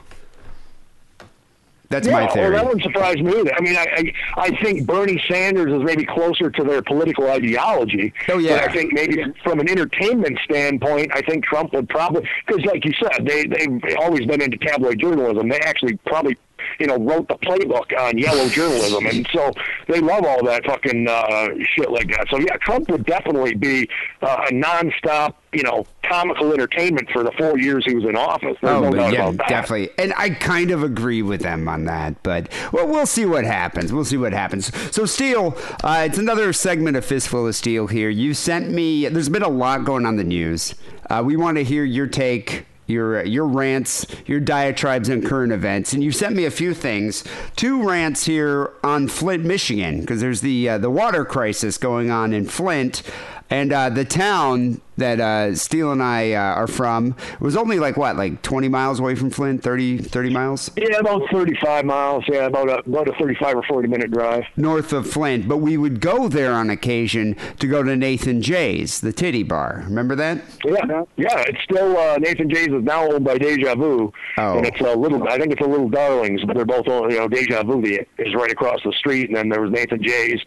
That's 1.90 2.06
yeah, 2.08 2.14
my 2.14 2.28
theory. 2.28 2.52
Well, 2.52 2.60
that 2.60 2.66
wouldn't 2.66 2.84
surprise 2.84 3.18
me 3.18 3.40
either. 3.40 3.54
I 3.54 3.62
mean, 3.62 3.76
I, 3.76 4.14
I 4.38 4.44
I 4.44 4.62
think 4.62 4.86
Bernie 4.86 5.22
Sanders 5.28 5.74
is 5.74 5.84
maybe 5.84 6.06
closer 6.06 6.52
to 6.52 6.64
their 6.64 6.84
political 6.84 7.28
ideology. 7.30 8.14
Oh, 8.28 8.38
yeah. 8.38 8.60
But 8.60 8.70
I 8.70 8.74
think 8.74 8.94
maybe 8.94 9.24
from 9.44 9.60
an 9.60 9.68
entertainment 9.68 10.38
standpoint, 10.44 11.12
I 11.16 11.22
think 11.22 11.46
Trump 11.46 11.74
would 11.74 11.90
probably 11.90 12.30
because, 12.46 12.64
like 12.66 12.86
you 12.86 12.94
said, 12.94 13.26
they 13.26 13.46
they've 13.46 13.98
always 14.00 14.26
been 14.28 14.40
into 14.40 14.58
tabloid 14.58 15.00
journalism. 15.00 15.50
They 15.50 15.60
actually 15.62 15.98
probably 16.06 16.38
you 16.80 16.86
know 16.86 16.98
wrote 16.98 17.28
the 17.28 17.36
playbook 17.36 17.98
on 18.00 18.20
yellow 18.20 18.48
journalism, 18.50 19.08
and 19.08 19.28
so 19.34 19.52
they 19.88 20.00
love 20.00 20.26
all 20.26 20.44
that 20.46 20.66
fucking 20.66 21.08
uh, 21.10 21.48
shit 21.76 21.90
like 21.90 22.10
that. 22.10 22.28
So 22.30 22.38
yeah, 22.38 22.56
Trump 22.62 22.88
would 22.92 23.06
definitely 23.06 23.56
be 23.56 23.90
uh, 24.22 24.46
a 24.48 24.52
nonstop 24.52 25.34
you 25.54 25.64
know 25.64 25.86
comical 26.04 26.52
entertainment 26.54 27.10
for 27.12 27.24
the 27.24 27.32
four 27.32 27.58
years 27.58 27.86
he 27.86 27.94
was 27.96 28.04
in 28.04 28.16
office. 28.16 28.58
There's 28.62 28.76
Oh, 28.78 28.90
no 28.90 29.10
yeah, 29.10 29.32
definitely. 29.48 29.90
And 29.98 30.14
I 30.18 30.30
kind 30.32 30.72
of 30.72 30.84
agree 30.84 31.22
with 31.22 31.42
them 31.42 31.68
on 31.68 31.86
that, 31.86 32.22
but 32.24 32.50
well, 32.72 32.88
we'll 32.88 33.06
see 33.06 33.26
what 33.26 33.46
happens. 33.46 33.94
We'll 33.94 34.06
see 34.06 34.18
what 34.18 34.34
happens. 34.34 34.72
So, 34.96 35.06
Steele, 35.06 35.56
uh, 35.84 36.04
it's 36.08 36.18
another 36.18 36.52
segment 36.54 36.98
of 36.98 37.06
Fistful 37.06 37.48
of 37.48 37.56
Steele 37.56 37.88
here. 37.88 38.10
You 38.10 38.34
sent 38.34 38.70
me, 38.72 39.08
there's 39.08 39.30
been 39.30 39.44
a 39.44 39.50
lot 39.50 39.86
going 39.86 40.06
on 40.06 40.18
the 40.18 40.24
news. 40.24 40.74
Uh, 41.10 41.22
we 41.26 41.36
want 41.36 41.58
to 41.58 41.64
hear 41.64 41.84
your 41.84 42.08
take. 42.08 42.66
Your, 42.88 43.24
your 43.24 43.46
rants, 43.46 44.08
your 44.26 44.40
diatribes 44.40 45.12
on 45.12 45.22
current 45.22 45.52
events, 45.54 45.94
and 45.94 46.04
you 46.04 46.12
sent 46.12 46.36
me 46.36 46.46
a 46.46 46.50
few 46.50 46.74
things. 46.74 47.24
Two 47.56 47.88
rants 47.88 48.26
here 48.26 48.72
on 48.84 49.08
Flint, 49.08 49.46
Michigan, 49.46 50.02
because 50.02 50.22
there's 50.22 50.42
the 50.42 50.68
uh, 50.70 50.78
the 50.80 50.90
water 50.90 51.24
crisis 51.24 51.78
going 51.78 52.10
on 52.10 52.34
in 52.34 52.48
Flint, 52.48 53.04
and 53.48 53.72
uh, 53.72 53.90
the 53.92 54.06
town 54.06 54.82
that 55.00 55.20
uh, 55.20 55.56
Steele 55.56 55.92
and 55.92 56.02
I 56.04 56.34
uh, 56.34 56.40
are 56.56 56.68
from 56.68 57.16
It 57.34 57.42
was 57.42 57.58
only 57.58 57.80
like 57.80 57.98
what, 57.98 58.16
like 58.16 58.42
20 58.42 58.68
miles 58.70 59.00
away 59.00 59.16
from 59.16 59.30
Flint, 59.30 59.62
30, 59.64 59.98
30 60.00 60.30
miles 60.30 60.72
Yeah, 60.76 60.98
about 61.00 61.24
35 61.32 61.86
miles. 61.86 62.24
Yeah, 62.28 62.46
about 62.46 62.70
a 62.70 62.78
about 62.80 63.08
a 63.08 63.14
35 63.14 63.56
or 63.58 63.64
40 63.64 63.88
minute 63.88 64.12
drive. 64.12 64.44
north 64.58 64.94
of 64.94 65.10
Flint. 65.10 65.48
But 65.48 65.58
we 65.58 65.78
would 65.78 66.00
go 66.02 66.28
there 66.28 66.54
on 66.54 66.70
occasion 66.70 67.36
to 67.60 67.68
go 67.68 67.84
to 67.84 67.96
Nathan 67.96 68.42
Jay's, 68.42 69.02
the 69.02 69.12
titty 69.14 69.44
bar. 69.44 69.82
Remember 69.86 70.16
that? 70.16 70.42
Yeah, 70.66 71.04
yeah. 71.18 71.40
It's 71.48 71.62
still 71.64 71.98
uh, 71.98 72.18
Nathan 72.18 72.50
Jay's 72.50 72.68
is 72.68 72.84
now 72.84 73.10
owned 73.12 73.26
by 73.26 73.38
Deja 73.38 73.76
Vu, 73.76 74.12
Oh. 74.38 74.58
and 74.58 74.66
it's 74.66 74.80
a 74.82 74.96
little. 74.96 75.28
I 75.28 75.38
think 75.38 75.52
it's 75.52 75.62
a 75.62 75.66
Little 75.70 75.90
Darlings, 75.90 76.42
but 76.46 76.56
they're 76.56 76.66
both 76.66 76.88
owned. 76.88 77.12
You 77.12 77.20
know, 77.20 77.28
Deja 77.28 77.64
Vu 77.64 77.82
is 77.84 78.34
right 78.36 78.52
across 78.52 78.80
the 78.84 78.92
street, 78.94 79.28
and 79.30 79.36
then 79.38 79.50
there 79.50 79.62
was 79.62 79.72
Nathan 79.72 80.02
Jay's 80.04 80.40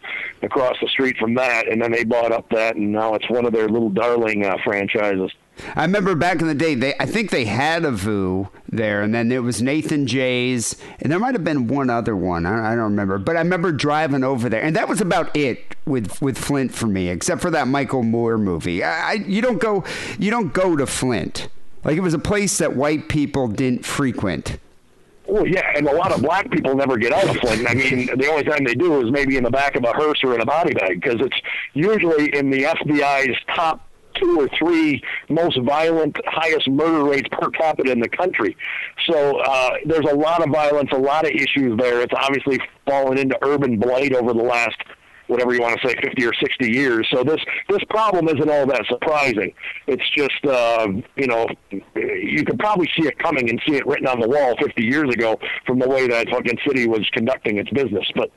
across 0.42 0.76
the 0.80 0.88
street 0.88 1.16
from 1.18 1.34
that, 1.34 1.68
and 1.70 1.80
then 1.80 1.90
they 1.92 2.05
bought 2.05 2.32
up 2.32 2.48
that, 2.50 2.76
and 2.76 2.92
now 2.92 3.14
it's 3.14 3.28
one 3.30 3.44
of 3.46 3.53
their 3.53 3.68
Little 3.68 3.90
Uh, 4.45 4.57
franchises. 4.64 5.30
I 5.76 5.82
remember 5.82 6.14
back 6.14 6.40
in 6.40 6.49
the 6.49 6.55
day, 6.55 6.74
they 6.74 6.95
I 6.99 7.07
think 7.07 7.30
they 7.30 7.45
had 7.45 7.84
a 7.84 7.90
VU 7.90 8.49
there, 8.68 9.03
and 9.03 9.14
then 9.14 9.28
there 9.28 9.43
was 9.43 9.61
Nathan 9.61 10.07
Jay's, 10.07 10.76
and 11.01 11.12
there 11.12 11.18
might 11.18 11.34
have 11.34 11.45
been 11.45 11.68
one 11.68 11.90
other 11.90 12.16
one. 12.16 12.47
I, 12.47 12.72
I 12.72 12.74
don't 12.74 12.84
remember, 12.84 13.18
but 13.18 13.36
I 13.36 13.40
remember 13.40 13.70
driving 13.70 14.24
over 14.24 14.49
there, 14.49 14.62
and 14.62 14.74
that 14.76 14.88
was 14.88 15.01
about 15.01 15.36
it 15.36 15.76
with 15.84 16.20
with 16.22 16.38
Flint 16.38 16.72
for 16.74 16.86
me, 16.86 17.09
except 17.09 17.43
for 17.43 17.51
that 17.51 17.68
Michael 17.68 18.03
Moore 18.03 18.38
movie. 18.38 18.82
I, 18.82 19.11
I 19.11 19.12
you 19.12 19.43
don't 19.43 19.61
go 19.61 19.84
you 20.18 20.30
don't 20.30 20.55
go 20.55 20.76
to 20.76 20.86
Flint 20.86 21.49
like 21.84 21.97
it 21.97 22.01
was 22.01 22.14
a 22.14 22.18
place 22.18 22.59
that 22.59 22.76
white 22.76 23.09
people 23.09 23.49
didn't 23.49 23.84
frequent. 23.84 24.59
Well, 25.26 25.47
yeah, 25.47 25.72
and 25.76 25.86
a 25.88 25.95
lot 25.95 26.12
of 26.12 26.20
black 26.20 26.51
people 26.51 26.74
never 26.74 26.97
get 26.97 27.12
out 27.12 27.28
of 27.28 27.36
Flint. 27.36 27.68
I 27.68 27.74
mean, 27.74 28.07
the 28.16 28.26
only 28.28 28.45
time 28.45 28.64
they 28.64 28.74
do 28.74 29.01
is 29.05 29.11
maybe 29.11 29.36
in 29.36 29.45
the 29.45 29.51
back 29.51 29.76
of 29.76 29.84
a 29.84 29.93
hearse 29.93 30.22
or 30.24 30.34
in 30.34 30.40
a 30.40 30.47
body 30.47 30.74
bag, 30.74 31.01
because 31.01 31.20
it's 31.20 31.36
usually 31.74 32.34
in 32.34 32.51
the 32.51 32.64
FBI's 32.64 33.36
top 33.55 33.88
two 34.15 34.41
or 34.41 34.49
three 34.59 35.03
most 35.29 35.59
violent, 35.61 36.17
highest 36.27 36.69
murder 36.69 37.05
rates 37.05 37.29
per 37.33 37.51
capita 37.51 37.91
in 37.91 38.01
the 38.01 38.09
country. 38.09 38.57
So 39.09 39.41
uh, 39.41 39.71
there's 39.87 40.07
a 40.11 40.15
lot 40.15 40.43
of 40.43 40.51
violence, 40.51 40.91
a 40.93 40.99
lot 40.99 41.25
of 41.25 41.33
issues 41.33 41.77
there. 41.79 42.01
It's 42.01 42.15
obviously 42.15 42.61
fallen 42.87 43.19
into 43.19 43.39
urban 43.43 43.79
blight 43.79 44.15
over 44.15 44.33
the 44.33 44.43
last 44.43 44.77
whatever 45.33 45.55
you 45.55 45.61
want 45.61 45.81
to 45.81 45.89
say, 45.89 45.95
50 46.03 46.27
or 46.27 46.35
60 46.35 46.71
years. 46.71 47.09
So 47.11 47.25
this 47.25 47.41
this 47.69 47.83
problem 47.89 48.29
isn't 48.29 48.51
all 48.51 48.67
that 48.67 48.85
surprising. 48.89 49.55
It's 49.87 50.09
just, 50.15 50.45
uh, 50.45 50.89
you 51.17 51.27
know, 51.27 51.47
you 51.95 52.45
could 52.45 52.59
probably 52.59 52.89
see 52.97 53.07
it 53.07 53.19
coming 53.19 53.49
and 53.49 53.61
see 53.67 53.77
it 53.77 53.87
written 53.87 54.07
on 54.07 54.21
the 54.21 54.29
wall 54.29 54.55
50 54.61 54.85
years 54.85 55.09
ago 55.11 55.39
from 55.67 55.79
the 55.79 55.89
way 55.89 56.07
that 56.07 56.29
fucking 56.29 56.59
city 56.67 56.87
was 56.87 57.09
conducting 57.13 57.59
its 57.59 57.71
business. 57.71 58.05
But 58.15 58.31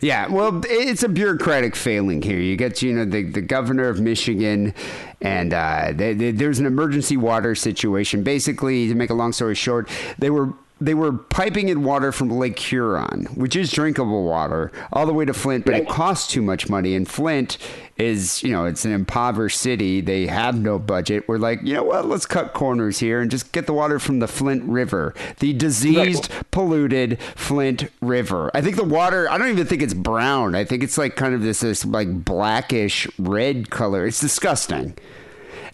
Yeah, 0.00 0.28
well, 0.28 0.60
it's 0.64 1.02
a 1.02 1.08
bureaucratic 1.08 1.74
failing 1.74 2.22
here. 2.22 2.38
You 2.38 2.56
get, 2.56 2.82
you 2.82 2.94
know, 2.94 3.04
the, 3.04 3.24
the 3.24 3.40
governor 3.40 3.88
of 3.88 4.00
Michigan, 4.00 4.72
and 5.20 5.52
uh, 5.52 5.92
they, 5.92 6.14
they, 6.14 6.30
there's 6.30 6.60
an 6.60 6.66
emergency 6.66 7.16
water 7.16 7.56
situation. 7.56 8.22
Basically, 8.22 8.86
to 8.88 8.94
make 8.94 9.10
a 9.10 9.14
long 9.14 9.32
story 9.32 9.56
short, 9.56 9.88
they 10.18 10.30
were 10.30 10.52
they 10.80 10.94
were 10.94 11.12
piping 11.12 11.68
in 11.68 11.82
water 11.82 12.12
from 12.12 12.30
Lake 12.30 12.58
Huron, 12.58 13.26
which 13.34 13.56
is 13.56 13.72
drinkable 13.72 14.24
water, 14.24 14.70
all 14.92 15.06
the 15.06 15.12
way 15.12 15.24
to 15.24 15.34
Flint, 15.34 15.64
but 15.64 15.74
it 15.74 15.88
costs 15.88 16.30
too 16.30 16.42
much 16.42 16.68
money. 16.68 16.94
And 16.94 17.08
Flint 17.08 17.58
is, 17.96 18.42
you 18.44 18.52
know, 18.52 18.64
it's 18.64 18.84
an 18.84 18.92
impoverished 18.92 19.58
city. 19.58 20.00
They 20.00 20.26
have 20.26 20.56
no 20.56 20.78
budget. 20.78 21.26
We're 21.26 21.38
like, 21.38 21.60
you 21.62 21.74
know 21.74 21.82
what? 21.82 22.06
Let's 22.06 22.26
cut 22.26 22.54
corners 22.54 23.00
here 23.00 23.20
and 23.20 23.30
just 23.30 23.50
get 23.52 23.66
the 23.66 23.72
water 23.72 23.98
from 23.98 24.20
the 24.20 24.28
Flint 24.28 24.62
River, 24.64 25.14
the 25.40 25.52
diseased, 25.52 26.30
polluted 26.52 27.20
Flint 27.34 27.90
River. 28.00 28.50
I 28.54 28.60
think 28.60 28.76
the 28.76 28.84
water. 28.84 29.28
I 29.28 29.36
don't 29.36 29.48
even 29.48 29.66
think 29.66 29.82
it's 29.82 29.94
brown. 29.94 30.54
I 30.54 30.64
think 30.64 30.84
it's 30.84 30.96
like 30.96 31.16
kind 31.16 31.34
of 31.34 31.42
this 31.42 31.60
this 31.60 31.84
like 31.84 32.24
blackish 32.24 33.08
red 33.18 33.70
color. 33.70 34.06
It's 34.06 34.20
disgusting. 34.20 34.96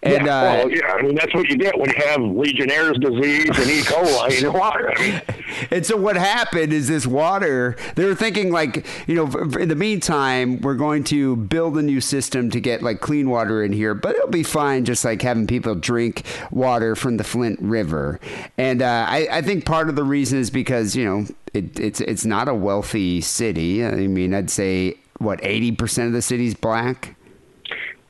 And 0.05 0.27
yeah, 0.27 0.37
uh, 0.37 0.43
well, 0.43 0.71
yeah, 0.71 0.93
I 0.93 1.03
mean 1.03 1.15
that's 1.15 1.33
what 1.35 1.49
you 1.49 1.57
get 1.57 1.79
when 1.79 1.89
you 1.89 1.97
have 1.97 2.21
Legionnaire's 2.21 2.99
disease 2.99 3.49
and 3.49 3.71
E. 3.71 3.81
coli 3.81 4.37
in 4.37 4.43
your 4.43 4.53
water. 4.53 4.93
I 4.95 5.01
mean, 5.01 5.23
And 5.71 5.87
so 5.87 5.97
what 5.97 6.17
happened 6.17 6.75
is 6.75 6.89
this 6.89 7.07
water, 7.07 7.75
they 7.95 8.05
were 8.05 8.15
thinking 8.15 8.53
like, 8.53 8.85
you 9.07 9.15
know, 9.15 9.27
in 9.59 9.69
the 9.69 9.75
meantime, 9.75 10.61
we're 10.61 10.75
going 10.75 11.05
to 11.05 11.37
build 11.37 11.79
a 11.79 11.83
new 11.83 12.03
system 12.03 12.51
to 12.51 12.61
get 12.61 12.83
like 12.83 13.01
clean 13.01 13.31
water 13.31 13.65
in 13.65 13.73
here, 13.73 13.95
but 13.95 14.15
it'll 14.15 14.29
be 14.29 14.43
fine 14.43 14.85
just 14.85 15.07
like 15.07 15.23
having 15.23 15.47
people 15.47 15.75
drink 15.75 16.23
water 16.51 16.95
from 16.95 17.17
the 17.17 17.25
Flint 17.25 17.59
River. 17.63 18.21
And 18.59 18.83
uh, 18.83 19.07
I, 19.09 19.27
I 19.31 19.41
think 19.43 19.65
part 19.65 19.89
of 19.89 19.97
the 19.97 20.05
reason 20.05 20.39
is 20.39 20.51
because, 20.51 20.95
you 20.95 21.07
know, 21.07 21.27
it, 21.55 21.81
it's, 21.81 22.03
it's 22.03 22.27
not 22.27 22.47
a 22.47 22.55
wealthy 22.55 23.23
city. 23.23 23.83
I 23.85 24.07
mean, 24.07 24.35
I'd 24.35 24.51
say, 24.51 24.99
what, 25.19 25.41
80% 25.41 26.09
of 26.09 26.13
the 26.13 26.21
city's 26.21 26.55
black? 26.55 27.17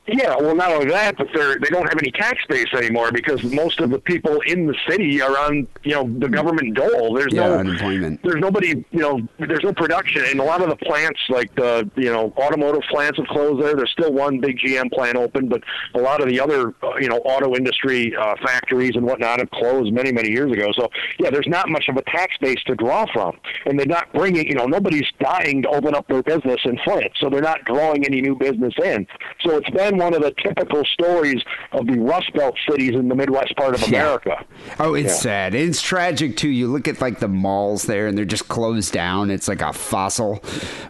Yeah, 0.07 0.35
well, 0.37 0.55
not 0.55 0.71
only 0.71 0.87
that, 0.89 1.17
but 1.17 1.27
they're 1.33 1.57
they 1.57 1.69
don't 1.69 1.87
have 1.87 1.97
any 1.97 2.11
tax 2.11 2.43
base 2.47 2.71
anymore 2.75 3.11
because 3.11 3.43
most 3.43 3.79
of 3.79 3.89
the 3.89 3.97
people 3.97 4.39
in 4.45 4.67
the 4.67 4.75
city 4.87 5.19
are 5.19 5.35
on 5.35 5.67
you 5.83 5.93
know 5.93 6.03
the 6.19 6.29
government 6.29 6.75
dole. 6.75 7.15
There's 7.15 7.33
Yeah, 7.33 7.47
no 7.47 7.57
unemployment. 7.59 8.21
There's 8.21 8.39
nobody 8.39 8.85
you 8.91 8.99
know. 8.99 9.19
There's 9.39 9.63
no 9.63 9.73
production, 9.73 10.23
and 10.25 10.39
a 10.39 10.43
lot 10.43 10.61
of 10.61 10.69
the 10.69 10.75
plants, 10.75 11.19
like 11.29 11.53
the 11.55 11.89
you 11.95 12.11
know 12.11 12.31
automotive 12.37 12.83
plants, 12.89 13.17
have 13.17 13.27
closed 13.27 13.63
there. 13.63 13.73
There's 13.75 13.91
still 13.91 14.13
one 14.13 14.39
big 14.39 14.59
GM 14.59 14.91
plant 14.91 15.17
open, 15.17 15.49
but 15.49 15.63
a 15.95 15.99
lot 15.99 16.21
of 16.21 16.27
the 16.27 16.39
other 16.39 16.75
uh, 16.83 16.97
you 16.99 17.09
know 17.09 17.17
auto 17.17 17.55
industry 17.55 18.15
uh, 18.15 18.35
factories 18.43 18.95
and 18.95 19.05
whatnot 19.07 19.39
have 19.39 19.49
closed 19.49 19.91
many 19.91 20.11
many 20.11 20.29
years 20.29 20.51
ago. 20.51 20.71
So 20.73 20.87
yeah, 21.17 21.31
there's 21.31 21.47
not 21.47 21.67
much 21.67 21.85
of 21.89 21.97
a 21.97 22.03
tax 22.03 22.35
base 22.39 22.61
to 22.67 22.75
draw 22.75 23.07
from, 23.11 23.39
and 23.65 23.79
they're 23.79 23.87
not 23.87 24.13
bringing 24.13 24.47
you 24.47 24.55
know 24.55 24.67
nobody's 24.67 25.07
dying 25.19 25.63
to 25.63 25.69
open 25.69 25.95
up 25.95 26.07
their 26.07 26.21
business 26.21 26.59
in 26.63 26.77
Flint, 26.83 27.11
so 27.19 27.27
they're 27.27 27.41
not 27.41 27.65
drawing 27.65 28.05
any 28.05 28.21
new 28.21 28.35
business 28.35 28.73
in. 28.83 29.07
So 29.41 29.57
it's 29.57 29.69
been 29.71 29.94
one 29.97 30.13
of 30.13 30.21
the 30.21 30.33
typical 30.43 30.83
stories 30.85 31.41
of 31.71 31.85
the 31.87 31.97
Rust 31.99 32.31
Belt 32.33 32.55
cities 32.69 32.91
in 32.95 33.07
the 33.09 33.15
Midwest 33.15 33.55
part 33.55 33.75
of 33.75 33.87
Yeah. 33.87 34.01
America. 34.01 34.45
Oh, 34.79 34.93
it's 34.93 35.13
Yeah. 35.13 35.19
sad. 35.19 35.55
It's 35.55 35.81
tragic 35.81 36.37
too. 36.37 36.49
You 36.49 36.67
look 36.67 36.87
at 36.87 37.01
like 37.01 37.19
the 37.19 37.27
malls 37.27 37.83
there, 37.83 38.07
and 38.07 38.17
they're 38.17 38.25
just 38.25 38.47
closed 38.47 38.93
down. 38.93 39.29
It's 39.31 39.47
like 39.47 39.61
a 39.61 39.73
fossil, 39.73 40.43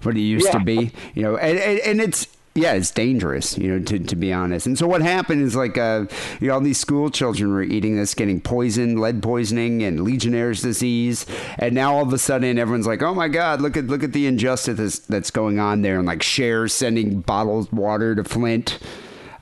what 0.04 0.16
it 0.16 0.22
used 0.22 0.52
to 0.52 0.60
be. 0.60 0.92
You 1.14 1.24
know, 1.24 1.38
and, 1.38 1.58
and, 1.58 1.80
and 1.80 2.02
it's 2.02 2.28
yeah, 2.58 2.72
it's 2.72 2.90
dangerous, 2.90 3.58
you 3.58 3.68
know, 3.68 3.84
to, 3.84 4.00
to 4.00 4.16
be 4.16 4.32
honest. 4.32 4.66
And 4.66 4.78
so 4.78 4.88
what 4.88 5.02
happened 5.02 5.42
is 5.42 5.58
like, 5.58 5.78
uh, 5.78 6.06
you 6.40 6.48
know, 6.48 6.54
all 6.54 6.62
these 6.62 6.78
school 6.78 7.10
children 7.10 7.52
were 7.52 7.62
eating 7.62 7.98
this, 7.98 8.14
getting 8.14 8.40
poisoned, 8.40 8.98
lead 8.98 9.22
poisoning, 9.22 9.84
and 9.84 10.06
Legionnaire's 10.06 10.62
disease, 10.62 11.26
and 11.60 11.76
now 11.76 11.94
all 11.94 12.04
of 12.04 12.14
a 12.14 12.18
sudden 12.18 12.58
everyone's 12.58 12.88
like, 12.88 13.02
oh 13.02 13.14
my 13.14 13.28
God, 13.28 13.60
look 13.60 13.76
at 13.76 13.88
look 13.88 14.04
at 14.04 14.14
the 14.14 14.26
injustice 14.26 14.78
that's, 14.78 15.00
that's 15.00 15.32
going 15.32 15.60
on 15.60 15.82
there, 15.82 15.98
and 15.98 16.08
like 16.08 16.24
Cher 16.24 16.70
sending 16.70 17.20
bottled 17.20 17.70
water 17.74 18.16
to 18.16 18.24
Flint. 18.24 18.80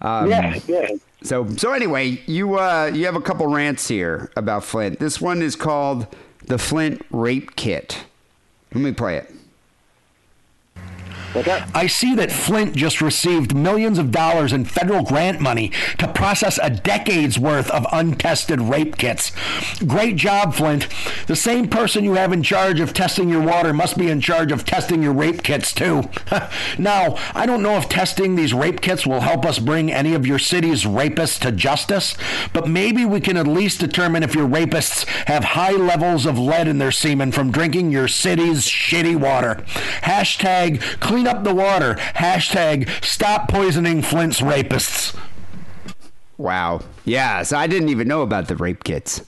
Um, 0.01 0.32
yeah, 0.32 0.59
yeah. 0.68 0.88
So 1.22 1.47
so 1.55 1.72
anyway, 1.72 2.20
you 2.26 2.57
uh, 2.57 2.89
you 2.91 3.05
have 3.05 3.16
a 3.16 3.22
couple 3.22 3.45
rants 3.45 3.88
here 3.88 4.32
about 4.36 4.64
Flint. 4.64 4.99
This 4.99 5.22
one 5.22 5.43
is 5.43 5.55
called 5.55 6.07
the 6.47 6.57
Flint 6.57 7.05
Rape 7.11 7.55
Kit. 7.55 8.05
Let 8.74 8.82
me 8.82 8.91
play 8.91 9.18
it. 9.18 9.32
I 11.73 11.88
see 11.88 12.15
that 12.15 12.31
Flint 12.31 12.75
just 12.75 13.01
received 13.01 13.55
millions 13.55 13.97
of 13.97 14.11
dollars 14.11 14.53
in 14.53 14.65
federal 14.65 15.03
grant 15.03 15.39
money 15.39 15.71
to 15.97 16.07
process 16.07 16.59
a 16.61 16.69
decade's 16.69 17.39
worth 17.39 17.69
of 17.71 17.86
untested 17.91 18.61
rape 18.61 18.97
kits. 18.97 19.31
Great 19.86 20.15
job, 20.15 20.53
Flint. 20.53 20.88
The 21.27 21.36
same 21.36 21.67
person 21.69 22.03
you 22.03 22.13
have 22.13 22.31
in 22.31 22.43
charge 22.43 22.79
of 22.79 22.93
testing 22.93 23.29
your 23.29 23.41
water 23.41 23.73
must 23.73 23.97
be 23.97 24.09
in 24.09 24.21
charge 24.21 24.51
of 24.51 24.65
testing 24.65 25.01
your 25.01 25.13
rape 25.13 25.43
kits, 25.43 25.73
too. 25.73 26.03
now, 26.77 27.17
I 27.34 27.45
don't 27.45 27.63
know 27.63 27.77
if 27.77 27.89
testing 27.89 28.36
these 28.36 28.53
rape 28.53 28.81
kits 28.81 29.07
will 29.07 29.21
help 29.21 29.45
us 29.45 29.59
bring 29.59 29.91
any 29.91 30.13
of 30.13 30.27
your 30.27 30.39
city's 30.39 30.84
rapists 30.84 31.39
to 31.39 31.51
justice, 31.51 32.15
but 32.53 32.67
maybe 32.67 33.05
we 33.05 33.19
can 33.19 33.38
at 33.38 33.47
least 33.47 33.79
determine 33.79 34.23
if 34.23 34.36
your 34.36 34.47
rapists 34.47 35.05
have 35.27 35.43
high 35.43 35.71
levels 35.71 36.25
of 36.25 36.38
lead 36.38 36.67
in 36.67 36.77
their 36.77 36.91
semen 36.91 37.31
from 37.31 37.51
drinking 37.51 37.91
your 37.91 38.07
city's 38.07 38.65
shitty 38.67 39.15
water. 39.15 39.55
Hashtag 40.03 40.81
clean 40.99 41.22
up 41.28 41.43
the 41.43 41.53
water. 41.53 41.95
Hashtag 41.95 42.89
stop 43.03 43.49
poisoning 43.49 44.01
Flint's 44.01 44.41
rapists. 44.41 45.15
Wow. 46.38 46.82
Yeah. 47.05 47.43
So 47.43 47.57
I 47.57 47.67
didn't 47.67 47.89
even 47.89 48.07
know 48.07 48.21
about 48.21 48.47
the 48.47 48.55
rape 48.55 48.84
kits. 48.84 49.21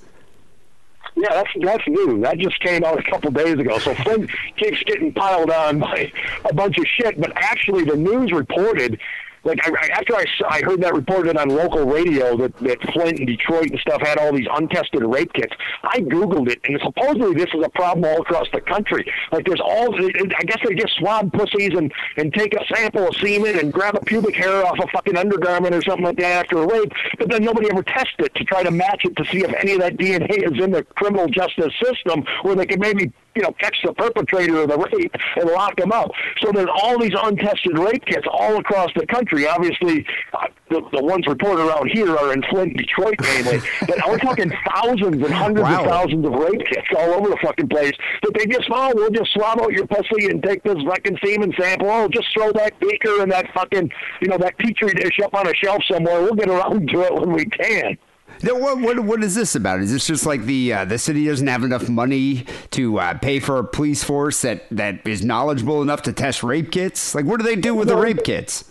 Yeah, 1.16 1.30
that's 1.32 1.50
that's 1.62 1.88
new. 1.88 2.20
That 2.22 2.38
just 2.38 2.60
came 2.60 2.84
out 2.84 3.00
a 3.00 3.10
couple 3.10 3.32
days 3.32 3.58
ago. 3.58 3.80
So 3.80 3.96
Flint 3.96 4.30
keeps 4.58 4.84
getting 4.84 5.14
piled 5.14 5.50
on 5.50 5.80
by 5.80 6.12
a 6.44 6.54
bunch 6.54 6.78
of 6.78 6.86
shit. 6.86 7.20
But 7.20 7.32
actually, 7.36 7.86
the 7.86 7.96
news 7.96 8.34
reported 8.34 9.00
like 9.46 9.60
I, 9.66 9.72
I, 9.72 9.88
after 10.00 10.16
I, 10.16 10.26
I 10.50 10.62
heard 10.62 10.82
that 10.82 10.94
reported 10.94 11.38
on 11.38 11.50
local 11.50 11.86
radio 11.86 12.36
that, 12.38 12.58
that 12.58 12.82
Flint 12.92 13.20
and 13.20 13.28
Detroit 13.28 13.70
and 13.70 13.80
stuff 13.80 14.02
had 14.02 14.18
all 14.18 14.34
these 14.34 14.48
untested 14.52 15.04
rape 15.04 15.32
kits, 15.34 15.54
I 15.84 16.00
Googled 16.00 16.50
it, 16.50 16.60
and 16.66 16.80
supposedly 16.84 17.36
this 17.36 17.50
is 17.54 17.64
a 17.64 17.70
problem 17.70 18.04
all 18.06 18.22
across 18.22 18.48
the 18.52 18.62
country. 18.62 19.06
Like 19.32 19.46
there's 19.46 19.62
all, 19.62 19.96
I 19.96 20.44
guess 20.44 20.58
they 20.68 20.74
just 20.74 20.96
swab 20.98 21.32
pussies 21.32 21.78
and, 21.78 21.94
and 22.18 22.34
take 22.34 22.54
a 22.56 22.66
sample 22.76 23.08
of 23.08 23.16
semen 23.18 23.60
and 23.60 23.72
grab 23.72 23.96
a 23.96 24.04
pubic 24.04 24.36
hair 24.36 24.66
off 24.66 24.80
a 24.80 24.88
fucking 24.88 25.16
undergarment 25.16 25.76
or 25.76 25.82
something 25.84 26.06
like 26.06 26.18
that 26.18 26.46
after 26.46 26.58
a 26.58 26.68
rape, 26.68 26.92
but 27.20 27.30
then 27.30 27.44
nobody 27.44 27.70
ever 27.70 27.84
tests 27.84 28.16
it 28.20 28.34
to 28.36 28.44
try 28.44 28.64
to 28.64 28.72
match 28.72 29.06
it 29.06 29.16
to 29.16 29.26
see 29.26 29.44
if 29.44 29.54
any 29.54 29.74
of 29.74 29.80
that 29.80 29.98
DNA 29.98 30.52
is 30.52 30.64
in 30.64 30.72
the 30.72 30.84
criminal 30.96 31.28
justice 31.28 31.74
system 31.82 32.26
where 32.42 32.56
they 32.56 32.66
can 32.66 32.80
maybe 32.80 33.14
you 33.36 33.42
know, 33.42 33.52
catch 33.60 33.78
the 33.84 33.94
perpetrator 33.94 34.62
of 34.62 34.70
the 34.70 34.78
rape 34.78 35.14
and 35.36 35.50
lock 35.50 35.76
them 35.76 35.92
up. 35.92 36.12
So 36.42 36.52
there's 36.54 36.70
all 36.82 36.98
these 36.98 37.14
untested 37.22 37.78
rape 37.78 38.06
kits 38.06 38.26
all 38.32 38.58
across 38.58 38.92
the 38.96 39.06
country. 39.06 39.35
Obviously, 39.44 40.06
uh, 40.34 40.48
the, 40.70 40.82
the 40.94 41.04
ones 41.04 41.28
reported 41.28 41.68
around 41.68 41.90
here 41.92 42.16
are 42.16 42.34
in 42.34 42.42
Flint, 42.44 42.78
Detroit 42.78 43.16
mainly. 43.22 43.60
but 43.88 43.98
we're 44.08 44.20
talking 44.20 44.52
thousands 44.74 45.24
and 45.24 45.34
hundreds 45.34 45.68
wow. 45.68 45.82
of 45.82 45.88
thousands 45.88 46.26
of 46.26 46.34
rape 46.34 46.62
kits 46.66 46.88
all 46.98 47.14
over 47.14 47.30
the 47.30 47.38
fucking 47.44 47.68
place 47.70 47.94
that 48.24 48.34
they 48.34 48.46
just, 48.46 48.68
oh, 48.72 48.94
we'll 48.96 49.10
just 49.10 49.32
swab 49.34 49.60
out 49.62 49.72
your 49.72 49.88
pussy 49.88 50.28
and 50.28 50.42
take 50.44 50.64
this 50.64 50.78
fucking 50.88 51.18
semen 51.24 51.54
sample. 51.60 51.90
Oh, 51.90 52.08
just 52.08 52.28
throw 52.34 52.52
that 52.54 52.80
beaker 52.80 53.22
and 53.22 53.32
that 53.32 53.52
fucking, 53.54 53.92
you 54.22 54.28
know, 54.28 54.38
that 54.38 54.58
petri 54.58 54.94
dish 54.94 55.20
up 55.24 55.34
on 55.34 55.48
a 55.48 55.54
shelf 55.56 55.84
somewhere. 55.92 56.22
We'll 56.22 56.36
get 56.36 56.50
around 56.50 56.90
to 56.90 57.02
it 57.02 57.14
when 57.14 57.34
we 57.34 57.46
can. 57.46 57.98
What, 58.42 58.82
what, 58.82 59.00
what 59.00 59.24
is 59.24 59.36
this 59.36 59.56
about? 59.56 59.80
Is 59.80 59.92
this 59.92 60.08
just 60.08 60.26
like 60.26 60.44
the 60.44 60.74
uh, 60.74 60.86
the 60.86 60.98
city 60.98 61.26
doesn't 61.26 61.48
have 61.48 61.64
enough 61.64 61.88
money 61.88 62.46
to 62.72 63.00
uh, 63.00 63.14
pay 63.18 63.40
for 63.40 63.60
a 63.60 63.64
police 63.64 64.04
force 64.04 64.42
that, 64.42 64.66
that 64.72 65.08
is 65.08 65.24
knowledgeable 65.24 65.82
enough 65.82 66.02
to 66.04 66.14
test 66.14 66.44
rape 66.44 66.72
kits? 66.72 67.16
Like, 67.16 67.26
what 67.26 67.40
do 67.40 67.46
they 67.46 67.56
do 67.56 67.74
with 67.74 67.88
the 67.88 67.96
rape 67.96 68.24
kits? 68.24 68.66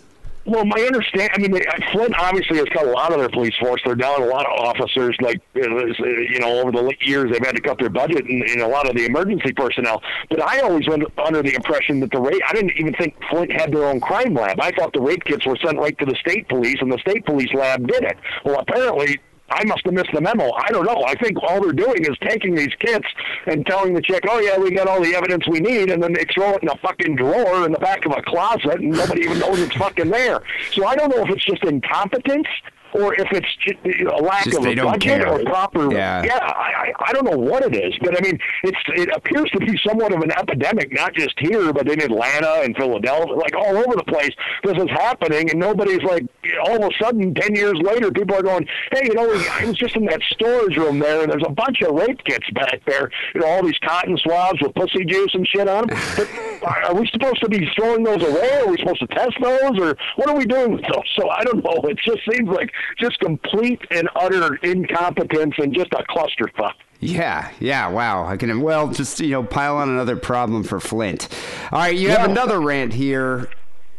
Well, 0.45 0.63
my 0.63 0.79
understanding, 0.81 1.29
I 1.33 1.37
mean, 1.39 1.59
Flint 1.91 2.13
obviously 2.19 2.57
has 2.57 2.67
cut 2.71 2.85
a 2.85 2.91
lot 2.91 3.11
of 3.11 3.19
their 3.19 3.29
police 3.29 3.55
force. 3.59 3.81
They're 3.83 3.95
down 3.95 4.21
a 4.21 4.25
lot 4.25 4.45
of 4.45 4.51
officers. 4.59 5.17
Like, 5.19 5.41
uh, 5.55 5.61
you 5.61 6.39
know, 6.39 6.59
over 6.59 6.71
the 6.71 6.93
years, 7.01 7.31
they've 7.31 7.43
had 7.43 7.55
to 7.55 7.61
cut 7.61 7.79
their 7.79 7.89
budget 7.89 8.25
and, 8.25 8.43
and 8.43 8.61
a 8.61 8.67
lot 8.67 8.87
of 8.87 8.95
the 8.95 9.05
emergency 9.05 9.53
personnel. 9.53 10.03
But 10.29 10.43
I 10.43 10.59
always 10.59 10.87
went 10.87 11.03
under 11.17 11.41
the 11.41 11.55
impression 11.55 11.99
that 12.01 12.11
the 12.11 12.19
rape, 12.19 12.41
I 12.47 12.53
didn't 12.53 12.73
even 12.77 12.93
think 12.93 13.15
Flint 13.31 13.51
had 13.51 13.73
their 13.73 13.85
own 13.85 13.99
crime 13.99 14.35
lab. 14.35 14.59
I 14.59 14.71
thought 14.71 14.93
the 14.93 15.01
rape 15.01 15.23
kits 15.23 15.47
were 15.47 15.57
sent 15.57 15.79
right 15.79 15.97
to 15.97 16.05
the 16.05 16.15
state 16.15 16.47
police 16.47 16.77
and 16.79 16.91
the 16.91 16.99
state 16.99 17.25
police 17.25 17.51
lab 17.55 17.87
did 17.87 18.03
it. 18.03 18.17
Well, 18.43 18.59
apparently, 18.59 19.19
I 19.49 19.63
must 19.65 19.85
have 19.85 19.93
missed 19.93 20.11
the 20.13 20.21
memo. 20.21 20.51
I 20.51 20.69
don't 20.69 20.85
know. 20.85 21.03
I 21.05 21.13
think 21.15 21.41
all 21.43 21.61
they're 21.61 21.71
doing 21.71 22.03
is 22.03 22.17
taking 22.21 22.55
these 22.55 22.73
kits 22.79 23.07
and 23.45 23.65
telling 23.65 23.93
the 23.93 24.01
chick, 24.01 24.23
"Oh 24.27 24.39
yeah, 24.39 24.57
we 24.57 24.71
got 24.71 24.87
all 24.87 25.01
the 25.01 25.15
evidence 25.15 25.47
we 25.47 25.59
need," 25.59 25.91
and 25.91 26.01
then 26.01 26.13
they 26.13 26.25
throw 26.33 26.53
it 26.55 26.63
in 26.63 26.69
a 26.69 26.77
fucking 26.77 27.15
drawer 27.15 27.65
in 27.65 27.71
the 27.71 27.79
back 27.79 28.05
of 28.05 28.11
a 28.11 28.21
closet, 28.23 28.79
and 28.79 28.91
nobody 28.91 29.21
even 29.21 29.39
knows 29.39 29.59
it's 29.59 29.75
fucking 29.75 30.09
there. 30.09 30.41
So 30.71 30.85
I 30.85 30.95
don't 30.95 31.15
know 31.15 31.23
if 31.23 31.29
it's 31.29 31.45
just 31.45 31.63
incompetence 31.63 32.47
or 32.95 33.13
if 33.15 33.27
it's 33.31 33.47
just 33.59 33.77
a 33.85 34.17
lack 34.17 34.45
just 34.45 34.57
of 34.57 34.65
a 34.65 34.75
budget 34.75 35.01
care. 35.01 35.27
or 35.27 35.43
proper. 35.43 35.91
Yeah, 35.91 36.23
yeah 36.23 36.39
I, 36.41 36.91
I 36.99 37.13
don't 37.13 37.25
know 37.25 37.37
what 37.37 37.63
it 37.63 37.75
is, 37.75 37.93
but 38.01 38.17
I 38.17 38.21
mean, 38.21 38.39
it's 38.63 38.77
it 38.87 39.09
appears 39.15 39.49
to 39.51 39.59
be 39.59 39.77
somewhat 39.85 40.13
of 40.13 40.21
an 40.21 40.31
epidemic, 40.31 40.91
not 40.91 41.13
just 41.13 41.33
here, 41.39 41.73
but 41.73 41.89
in 41.89 42.01
Atlanta 42.01 42.61
and 42.63 42.75
Philadelphia, 42.75 43.35
like 43.35 43.55
all 43.55 43.77
over 43.77 43.95
the 43.95 44.03
place. 44.07 44.31
This 44.63 44.77
is 44.77 44.89
happening, 44.89 45.49
and 45.49 45.59
nobody's 45.59 46.03
like 46.03 46.25
all 46.65 46.83
of 46.83 46.91
a 46.91 47.03
sudden, 47.03 47.33
ten 47.33 47.55
years 47.55 47.79
later, 47.83 48.11
people 48.11 48.35
are 48.35 48.43
going, 48.43 48.67
"Hey, 48.91 49.01
you 49.05 49.13
know, 49.13 49.29
I 49.51 49.65
was 49.65 49.77
just 49.77 49.95
in 49.95 50.05
that 50.05 50.21
storage 50.31 50.77
room 50.77 50.99
there, 50.99 51.23
and 51.23 51.31
there's 51.31 51.43
a 51.45 51.51
bunch 51.51 51.81
of 51.81 51.95
rape 51.95 52.23
kits 52.23 52.49
back 52.51 52.81
there. 52.85 53.09
You 53.33 53.41
know, 53.41 53.47
all 53.47 53.63
these 53.63 53.77
cotton 53.79 54.17
swabs 54.17 54.61
with 54.61 54.73
pussy 54.75 55.05
juice 55.05 55.33
and 55.33 55.47
shit 55.47 55.67
on 55.67 55.87
them. 55.87 55.99
But 56.15 56.63
are 56.85 56.95
we 56.95 57.07
supposed 57.07 57.41
to 57.41 57.49
be 57.49 57.67
throwing 57.75 58.03
those 58.03 58.23
away? 58.23 58.61
Are 58.61 58.67
we 58.67 58.77
supposed 58.77 59.01
to 59.01 59.07
test 59.07 59.35
those, 59.41 59.79
or 59.79 59.97
what 60.15 60.29
are 60.29 60.35
we 60.35 60.45
doing 60.45 60.73
with 60.73 60.83
those? 60.83 61.09
So 61.17 61.29
I 61.29 61.43
don't 61.43 61.63
know. 61.63 61.81
It 61.89 61.97
just 61.97 62.19
seems 62.29 62.49
like 62.49 62.71
just 62.97 63.19
complete 63.19 63.81
and 63.91 64.09
utter 64.15 64.55
incompetence 64.55 65.55
and 65.57 65.73
just 65.73 65.91
a 65.93 66.03
clusterfuck. 66.09 66.73
Yeah, 66.99 67.51
yeah, 67.59 67.87
wow. 67.89 68.25
I 68.25 68.37
can 68.37 68.61
well 68.61 68.89
just 68.89 69.19
you 69.19 69.31
know 69.31 69.43
pile 69.43 69.77
on 69.77 69.89
another 69.89 70.15
problem 70.15 70.63
for 70.63 70.79
Flint. 70.79 71.27
All 71.71 71.79
right, 71.79 71.95
you 71.95 72.07
yeah. 72.07 72.19
have 72.19 72.29
another 72.29 72.59
rant 72.59 72.93
here 72.93 73.49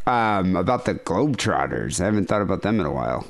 um, 0.06 0.56
about 0.56 0.84
the 0.84 0.94
Globetrotters. 0.94 2.00
I 2.00 2.06
haven't 2.06 2.26
thought 2.26 2.42
about 2.42 2.62
them 2.62 2.80
in 2.80 2.86
a 2.86 2.92
while. 2.92 3.26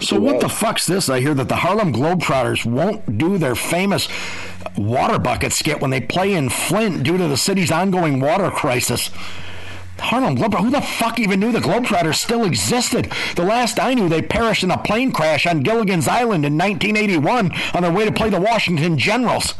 So 0.00 0.20
what 0.20 0.40
the 0.40 0.48
fuck's 0.48 0.86
this? 0.86 1.08
I 1.08 1.20
hear 1.20 1.34
that 1.34 1.48
the 1.48 1.56
Harlem 1.56 1.92
Globetrotters 1.92 2.64
won't 2.64 3.18
do 3.18 3.38
their 3.38 3.56
famous 3.56 4.08
water 4.76 5.18
bucket 5.18 5.52
skit 5.52 5.80
when 5.80 5.90
they 5.90 6.00
play 6.00 6.34
in 6.34 6.48
Flint 6.48 7.02
due 7.02 7.18
to 7.18 7.26
the 7.26 7.36
city's 7.36 7.70
ongoing 7.70 8.20
water 8.20 8.50
crisis. 8.50 9.10
Harlem 10.00 10.36
Globetrotters. 10.36 10.64
Who 10.64 10.70
the 10.70 10.80
fuck 10.80 11.18
even 11.18 11.40
knew 11.40 11.52
the 11.52 11.60
Globetrotters 11.60 12.16
still 12.16 12.44
existed? 12.44 13.12
The 13.36 13.44
last 13.44 13.78
I 13.80 13.94
knew, 13.94 14.08
they 14.08 14.22
perished 14.22 14.62
in 14.62 14.70
a 14.70 14.78
plane 14.78 15.12
crash 15.12 15.46
on 15.46 15.62
Gilligan's 15.62 16.08
Island 16.08 16.44
in 16.44 16.56
1981 16.56 17.52
on 17.74 17.82
their 17.82 17.92
way 17.92 18.04
to 18.04 18.12
play 18.12 18.30
the 18.30 18.40
Washington 18.40 18.98
Generals. 18.98 19.54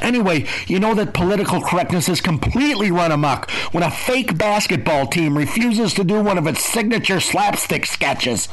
Anyway, 0.00 0.46
you 0.66 0.78
know 0.78 0.94
that 0.94 1.14
political 1.14 1.60
correctness 1.60 2.08
is 2.08 2.20
completely 2.20 2.90
run 2.90 3.12
amok 3.12 3.50
when 3.72 3.82
a 3.82 3.90
fake 3.90 4.36
basketball 4.36 5.06
team 5.06 5.38
refuses 5.38 5.94
to 5.94 6.04
do 6.04 6.20
one 6.20 6.36
of 6.36 6.46
its 6.46 6.64
signature 6.64 7.20
slapstick 7.20 7.86
sketches. 7.86 8.48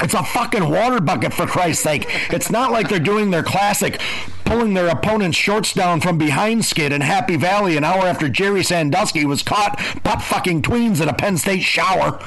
It's 0.00 0.14
a 0.14 0.24
fucking 0.24 0.68
water 0.68 1.00
bucket 1.00 1.32
for 1.32 1.46
Christ's 1.46 1.82
sake. 1.82 2.06
It's 2.30 2.50
not 2.50 2.72
like 2.72 2.88
they're 2.88 2.98
doing 2.98 3.30
their 3.30 3.44
classic 3.44 4.00
pulling 4.44 4.74
their 4.74 4.88
opponent's 4.88 5.36
shorts 5.36 5.72
down 5.72 6.00
from 6.00 6.18
behind 6.18 6.64
skid 6.64 6.92
in 6.92 7.00
Happy 7.00 7.36
Valley 7.36 7.76
an 7.76 7.84
hour 7.84 8.06
after 8.06 8.28
Jerry 8.28 8.62
Sandusky 8.62 9.24
was 9.24 9.42
caught 9.42 9.80
butt 10.02 10.22
fucking 10.22 10.62
tweens 10.62 11.00
in 11.00 11.08
a 11.08 11.14
Penn 11.14 11.38
State 11.38 11.62
shower 11.62 12.20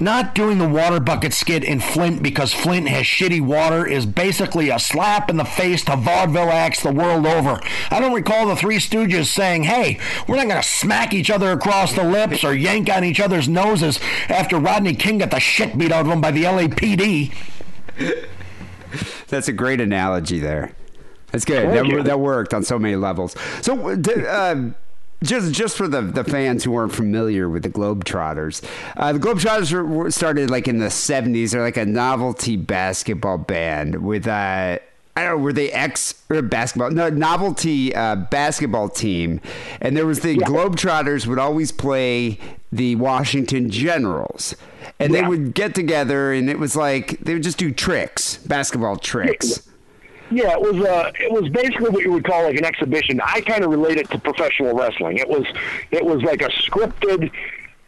not 0.00 0.34
doing 0.34 0.58
the 0.58 0.68
water 0.68 1.00
bucket 1.00 1.32
skit 1.32 1.64
in 1.64 1.80
Flint 1.80 2.22
because 2.22 2.52
Flint 2.52 2.88
has 2.88 3.04
shitty 3.04 3.40
water 3.40 3.86
is 3.86 4.06
basically 4.06 4.70
a 4.70 4.78
slap 4.78 5.30
in 5.30 5.36
the 5.36 5.44
face 5.44 5.84
to 5.84 5.96
vaudeville 5.96 6.50
acts 6.50 6.82
the 6.82 6.92
world 6.92 7.26
over. 7.26 7.60
I 7.90 8.00
don't 8.00 8.12
recall 8.12 8.46
the 8.46 8.56
Three 8.56 8.78
Stooges 8.78 9.26
saying, 9.26 9.64
hey, 9.64 9.98
we're 10.26 10.36
not 10.36 10.48
going 10.48 10.62
to 10.62 10.68
smack 10.68 11.12
each 11.14 11.30
other 11.30 11.52
across 11.52 11.94
the 11.94 12.04
lips 12.04 12.44
or 12.44 12.54
yank 12.54 12.90
on 12.90 13.04
each 13.04 13.20
other's 13.20 13.48
noses 13.48 14.00
after 14.28 14.58
Rodney 14.58 14.94
King 14.94 15.18
got 15.18 15.30
the 15.30 15.40
shit 15.40 15.76
beat 15.76 15.92
out 15.92 16.06
of 16.06 16.12
him 16.12 16.20
by 16.20 16.30
the 16.30 16.44
LAPD. 16.44 17.34
That's 19.28 19.48
a 19.48 19.52
great 19.52 19.80
analogy 19.80 20.38
there. 20.38 20.72
That's 21.32 21.44
good. 21.44 21.68
That, 21.70 22.04
that, 22.04 22.20
worked 22.20 22.54
on 22.54 22.62
so 22.62 22.78
many 22.78 22.96
levels. 22.96 23.34
So, 23.60 23.90
uh, 23.90 24.70
just 25.22 25.52
just 25.52 25.76
for 25.76 25.88
the, 25.88 26.02
the 26.02 26.24
fans 26.24 26.64
who 26.64 26.74
aren't 26.74 26.94
familiar 26.94 27.48
with 27.48 27.62
the 27.62 27.70
Globetrotters, 27.70 28.62
uh, 28.96 29.12
the 29.12 29.18
Globetrotters 29.18 29.72
were, 29.72 29.84
were 29.84 30.10
started 30.10 30.50
like 30.50 30.68
in 30.68 30.78
the 30.78 30.86
'70s. 30.86 31.52
They're 31.52 31.62
like 31.62 31.76
a 31.76 31.86
novelty 31.86 32.56
basketball 32.56 33.38
band 33.38 34.04
with 34.04 34.26
uh, 34.26 34.78
I 35.16 35.24
don't 35.24 35.38
know, 35.38 35.42
were 35.42 35.52
they 35.52 35.72
ex 35.72 36.22
or 36.28 36.42
basketball? 36.42 36.90
No, 36.90 37.08
novelty 37.08 37.94
uh, 37.94 38.16
basketball 38.16 38.90
team. 38.90 39.40
And 39.80 39.96
there 39.96 40.04
was 40.04 40.20
the 40.20 40.36
Globetrotters 40.36 41.26
would 41.26 41.38
always 41.38 41.72
play 41.72 42.38
the 42.70 42.96
Washington 42.96 43.70
Generals. 43.70 44.54
And 45.00 45.14
they 45.14 45.22
would 45.22 45.54
get 45.54 45.74
together 45.74 46.32
and 46.32 46.48
it 46.48 46.58
was 46.58 46.76
like 46.76 47.18
they 47.20 47.32
would 47.32 47.42
just 47.42 47.58
do 47.58 47.72
tricks, 47.72 48.36
basketball 48.38 48.96
tricks. 48.96 49.66
Yeah, 50.30 50.54
it 50.54 50.60
was 50.60 50.84
uh, 50.84 51.12
it 51.20 51.32
was 51.32 51.48
basically 51.50 51.90
what 51.90 52.02
you 52.02 52.12
would 52.12 52.24
call 52.24 52.44
like 52.44 52.56
an 52.56 52.64
exhibition. 52.64 53.20
I 53.24 53.40
kind 53.42 53.64
of 53.64 53.70
relate 53.70 53.98
it 53.98 54.10
to 54.10 54.18
professional 54.18 54.74
wrestling. 54.74 55.18
It 55.18 55.28
was 55.28 55.44
it 55.90 56.04
was 56.04 56.22
like 56.22 56.42
a 56.42 56.48
scripted 56.48 57.30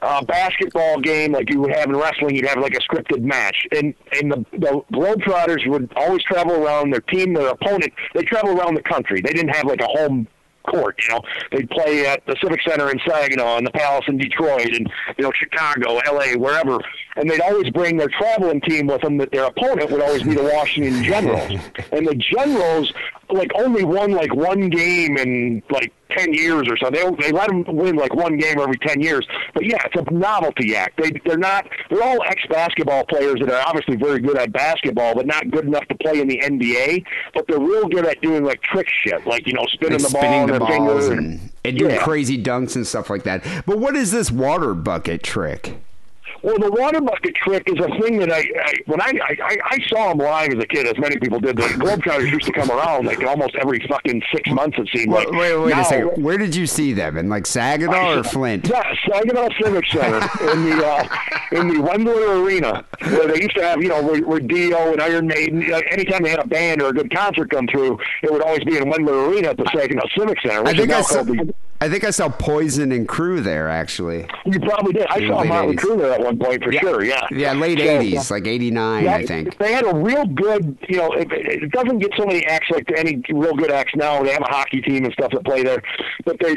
uh, 0.00 0.24
basketball 0.24 1.00
game, 1.00 1.32
like 1.32 1.50
you 1.50 1.60
would 1.60 1.74
have 1.74 1.88
in 1.88 1.96
wrestling. 1.96 2.36
You'd 2.36 2.46
have 2.46 2.58
like 2.58 2.74
a 2.74 2.80
scripted 2.80 3.22
match, 3.22 3.66
and 3.72 3.94
and 4.12 4.30
the 4.30 4.44
the 4.52 4.82
Globetrotters 4.92 5.66
would 5.68 5.92
always 5.96 6.22
travel 6.22 6.64
around 6.64 6.92
their 6.92 7.00
team, 7.00 7.34
their 7.34 7.48
opponent. 7.48 7.92
They 8.14 8.22
travel 8.22 8.58
around 8.58 8.74
the 8.74 8.82
country. 8.82 9.20
They 9.20 9.32
didn't 9.32 9.54
have 9.54 9.64
like 9.64 9.80
a 9.80 9.88
home 9.88 10.28
court. 10.68 10.96
You 11.02 11.14
know, 11.14 11.22
they'd 11.50 11.68
play 11.70 12.06
at 12.06 12.24
the 12.26 12.36
Civic 12.42 12.62
Center 12.62 12.90
in 12.90 13.00
Saginaw, 13.06 13.56
and 13.56 13.66
the 13.66 13.72
Palace 13.72 14.04
in 14.06 14.18
Detroit, 14.18 14.66
and 14.66 14.88
you 15.16 15.24
know 15.24 15.32
Chicago, 15.32 15.98
L.A., 15.98 16.36
wherever. 16.36 16.78
And 17.18 17.28
they'd 17.28 17.40
always 17.40 17.68
bring 17.70 17.96
their 17.96 18.08
traveling 18.08 18.60
team 18.60 18.86
with 18.86 19.00
them. 19.02 19.18
That 19.18 19.32
their 19.32 19.44
opponent 19.44 19.90
would 19.90 20.00
always 20.00 20.22
be 20.22 20.34
the 20.34 20.44
Washington 20.54 21.02
Generals, 21.02 21.50
and 21.92 22.06
the 22.06 22.14
Generals 22.14 22.92
like 23.30 23.50
only 23.56 23.84
won 23.84 24.12
like 24.12 24.34
one 24.34 24.70
game 24.70 25.18
in 25.18 25.62
like 25.70 25.92
ten 26.16 26.32
years 26.32 26.66
or 26.68 26.76
so. 26.78 26.90
They 26.90 27.02
they 27.20 27.32
let 27.32 27.48
them 27.48 27.64
win 27.66 27.96
like 27.96 28.14
one 28.14 28.38
game 28.38 28.58
every 28.60 28.78
ten 28.78 29.00
years. 29.00 29.26
But 29.52 29.66
yeah, 29.66 29.78
it's 29.84 29.96
a 30.08 30.14
novelty 30.14 30.76
act. 30.76 31.02
They 31.02 31.10
they're 31.26 31.36
not. 31.36 31.66
They're 31.90 32.02
all 32.02 32.22
ex 32.24 32.40
basketball 32.48 33.04
players 33.06 33.40
that 33.40 33.50
are 33.50 33.66
obviously 33.66 33.96
very 33.96 34.20
good 34.20 34.38
at 34.38 34.52
basketball, 34.52 35.14
but 35.16 35.26
not 35.26 35.50
good 35.50 35.64
enough 35.66 35.86
to 35.88 35.94
play 35.96 36.20
in 36.20 36.28
the 36.28 36.38
NBA. 36.38 37.04
But 37.34 37.46
they're 37.48 37.58
real 37.58 37.88
good 37.88 38.06
at 38.06 38.20
doing 38.22 38.44
like 38.44 38.62
trick 38.62 38.86
shit, 39.02 39.26
like 39.26 39.46
you 39.46 39.54
know 39.54 39.66
spinning 39.66 39.98
Like 39.98 40.06
the 40.06 40.12
ball 40.12 40.22
spinning 40.22 40.46
the 40.46 40.52
their 40.52 40.60
balls 40.60 40.70
fingers 40.70 41.08
and, 41.08 41.50
and 41.64 41.78
doing 41.78 41.90
Yeah. 41.96 42.02
crazy 42.04 42.40
dunks 42.42 42.76
and 42.76 42.86
stuff 42.86 43.10
like 43.10 43.24
that. 43.24 43.44
But 43.66 43.78
what 43.80 43.96
is 43.96 44.12
this 44.12 44.30
water 44.30 44.72
bucket 44.74 45.22
trick? 45.22 45.74
Well, 46.42 46.56
the 46.58 46.70
water 46.70 47.00
bucket 47.00 47.34
trick 47.34 47.64
is 47.66 47.78
a 47.84 47.88
thing 48.00 48.18
that 48.20 48.30
I, 48.32 48.38
I 48.64 48.74
when 48.86 49.00
I, 49.00 49.12
I 49.28 49.56
I 49.64 49.78
saw 49.88 50.08
them 50.10 50.18
live 50.18 50.52
as 50.52 50.62
a 50.62 50.66
kid, 50.66 50.86
as 50.86 50.96
many 50.98 51.18
people 51.18 51.40
did. 51.40 51.56
The 51.56 51.62
Globetrotters 51.62 52.30
used 52.30 52.46
to 52.46 52.52
come 52.52 52.70
around 52.70 53.06
like 53.06 53.22
almost 53.24 53.56
every 53.56 53.80
fucking 53.88 54.22
six 54.34 54.48
months. 54.50 54.78
It 54.78 54.88
seemed 54.94 55.12
Wait, 55.12 55.28
like. 55.30 55.38
wait, 55.40 55.56
wait 55.56 55.70
Now- 55.70 55.80
a 55.80 55.84
second. 55.84 56.22
Where 56.22 56.38
did 56.38 56.54
you 56.54 56.66
see 56.66 56.92
them? 56.92 57.16
In 57.18 57.28
like 57.28 57.46
Saginaw 57.46 58.20
or 58.20 58.22
Flint? 58.24 58.68
Yeah, 58.68 58.82
Saginaw 59.10 59.48
Civic 59.60 59.86
Center 59.86 60.16
in 60.52 60.64
the 60.70 60.86
uh, 60.86 61.08
in 61.52 61.68
the 61.68 61.74
Wendler 61.80 62.42
Arena, 62.44 62.84
where 63.02 63.26
they 63.26 63.40
used 63.42 63.56
to 63.56 63.62
have, 63.62 63.82
you 63.82 63.88
know, 63.88 64.02
where, 64.02 64.20
where 64.22 64.40
Dio 64.40 64.92
and 64.92 65.00
Iron 65.02 65.26
Maiden. 65.26 65.72
uh, 65.72 65.80
Anytime 65.90 66.22
they 66.22 66.30
had 66.30 66.40
a 66.40 66.46
band 66.46 66.82
or 66.82 66.88
a 66.90 66.92
good 66.92 67.10
concert 67.14 67.50
come 67.50 67.66
through, 67.66 67.98
it 68.22 68.30
would 68.32 68.42
always 68.42 68.62
be 68.64 68.76
in 68.76 68.84
Wendler 68.84 69.28
Arena 69.28 69.48
at 69.48 69.56
the 69.56 69.68
Saginaw 69.74 70.06
Civic 70.16 70.40
Center. 70.42 70.62
Which 70.62 70.74
I 70.74 70.76
think 70.78 70.82
is 70.82 70.88
now 70.88 70.98
I 70.98 71.02
saw. 71.02 71.14
called 71.24 71.28
the, 71.28 71.54
I 71.80 71.88
think 71.88 72.02
I 72.02 72.10
saw 72.10 72.28
Poison 72.28 72.90
and 72.90 73.06
Crew 73.06 73.40
there 73.40 73.68
actually. 73.68 74.26
you 74.44 74.58
probably 74.58 74.92
did. 74.94 75.06
I 75.06 75.20
saw 75.28 75.44
Motley 75.44 75.76
80s. 75.76 75.78
Crue 75.80 75.98
there 75.98 76.12
at 76.12 76.20
one 76.20 76.38
point 76.38 76.64
for 76.64 76.72
sure. 76.72 77.04
Yeah. 77.04 77.24
Yeah, 77.30 77.52
late 77.52 77.78
So, 77.78 77.84
'80s, 77.84 78.30
like 78.32 78.46
'89, 78.48 79.06
I 79.06 79.24
think. 79.24 79.56
They 79.58 79.72
had 79.72 79.84
a 79.86 79.94
real 79.94 80.24
good, 80.26 80.76
you 80.88 80.96
know, 80.96 81.12
it, 81.12 81.28
it 81.30 81.70
doesn't 81.70 81.98
get 82.00 82.10
so 82.16 82.26
many 82.26 82.44
acts 82.46 82.68
like 82.70 82.90
any 82.96 83.22
real 83.30 83.54
good 83.54 83.70
acts 83.70 83.92
now. 83.94 84.22
They 84.22 84.32
have 84.32 84.42
a 84.42 84.52
hockey 84.52 84.80
team 84.80 85.04
and 85.04 85.12
stuff 85.12 85.30
that 85.32 85.44
play 85.44 85.62
there, 85.62 85.82
but 86.24 86.36
they 86.40 86.56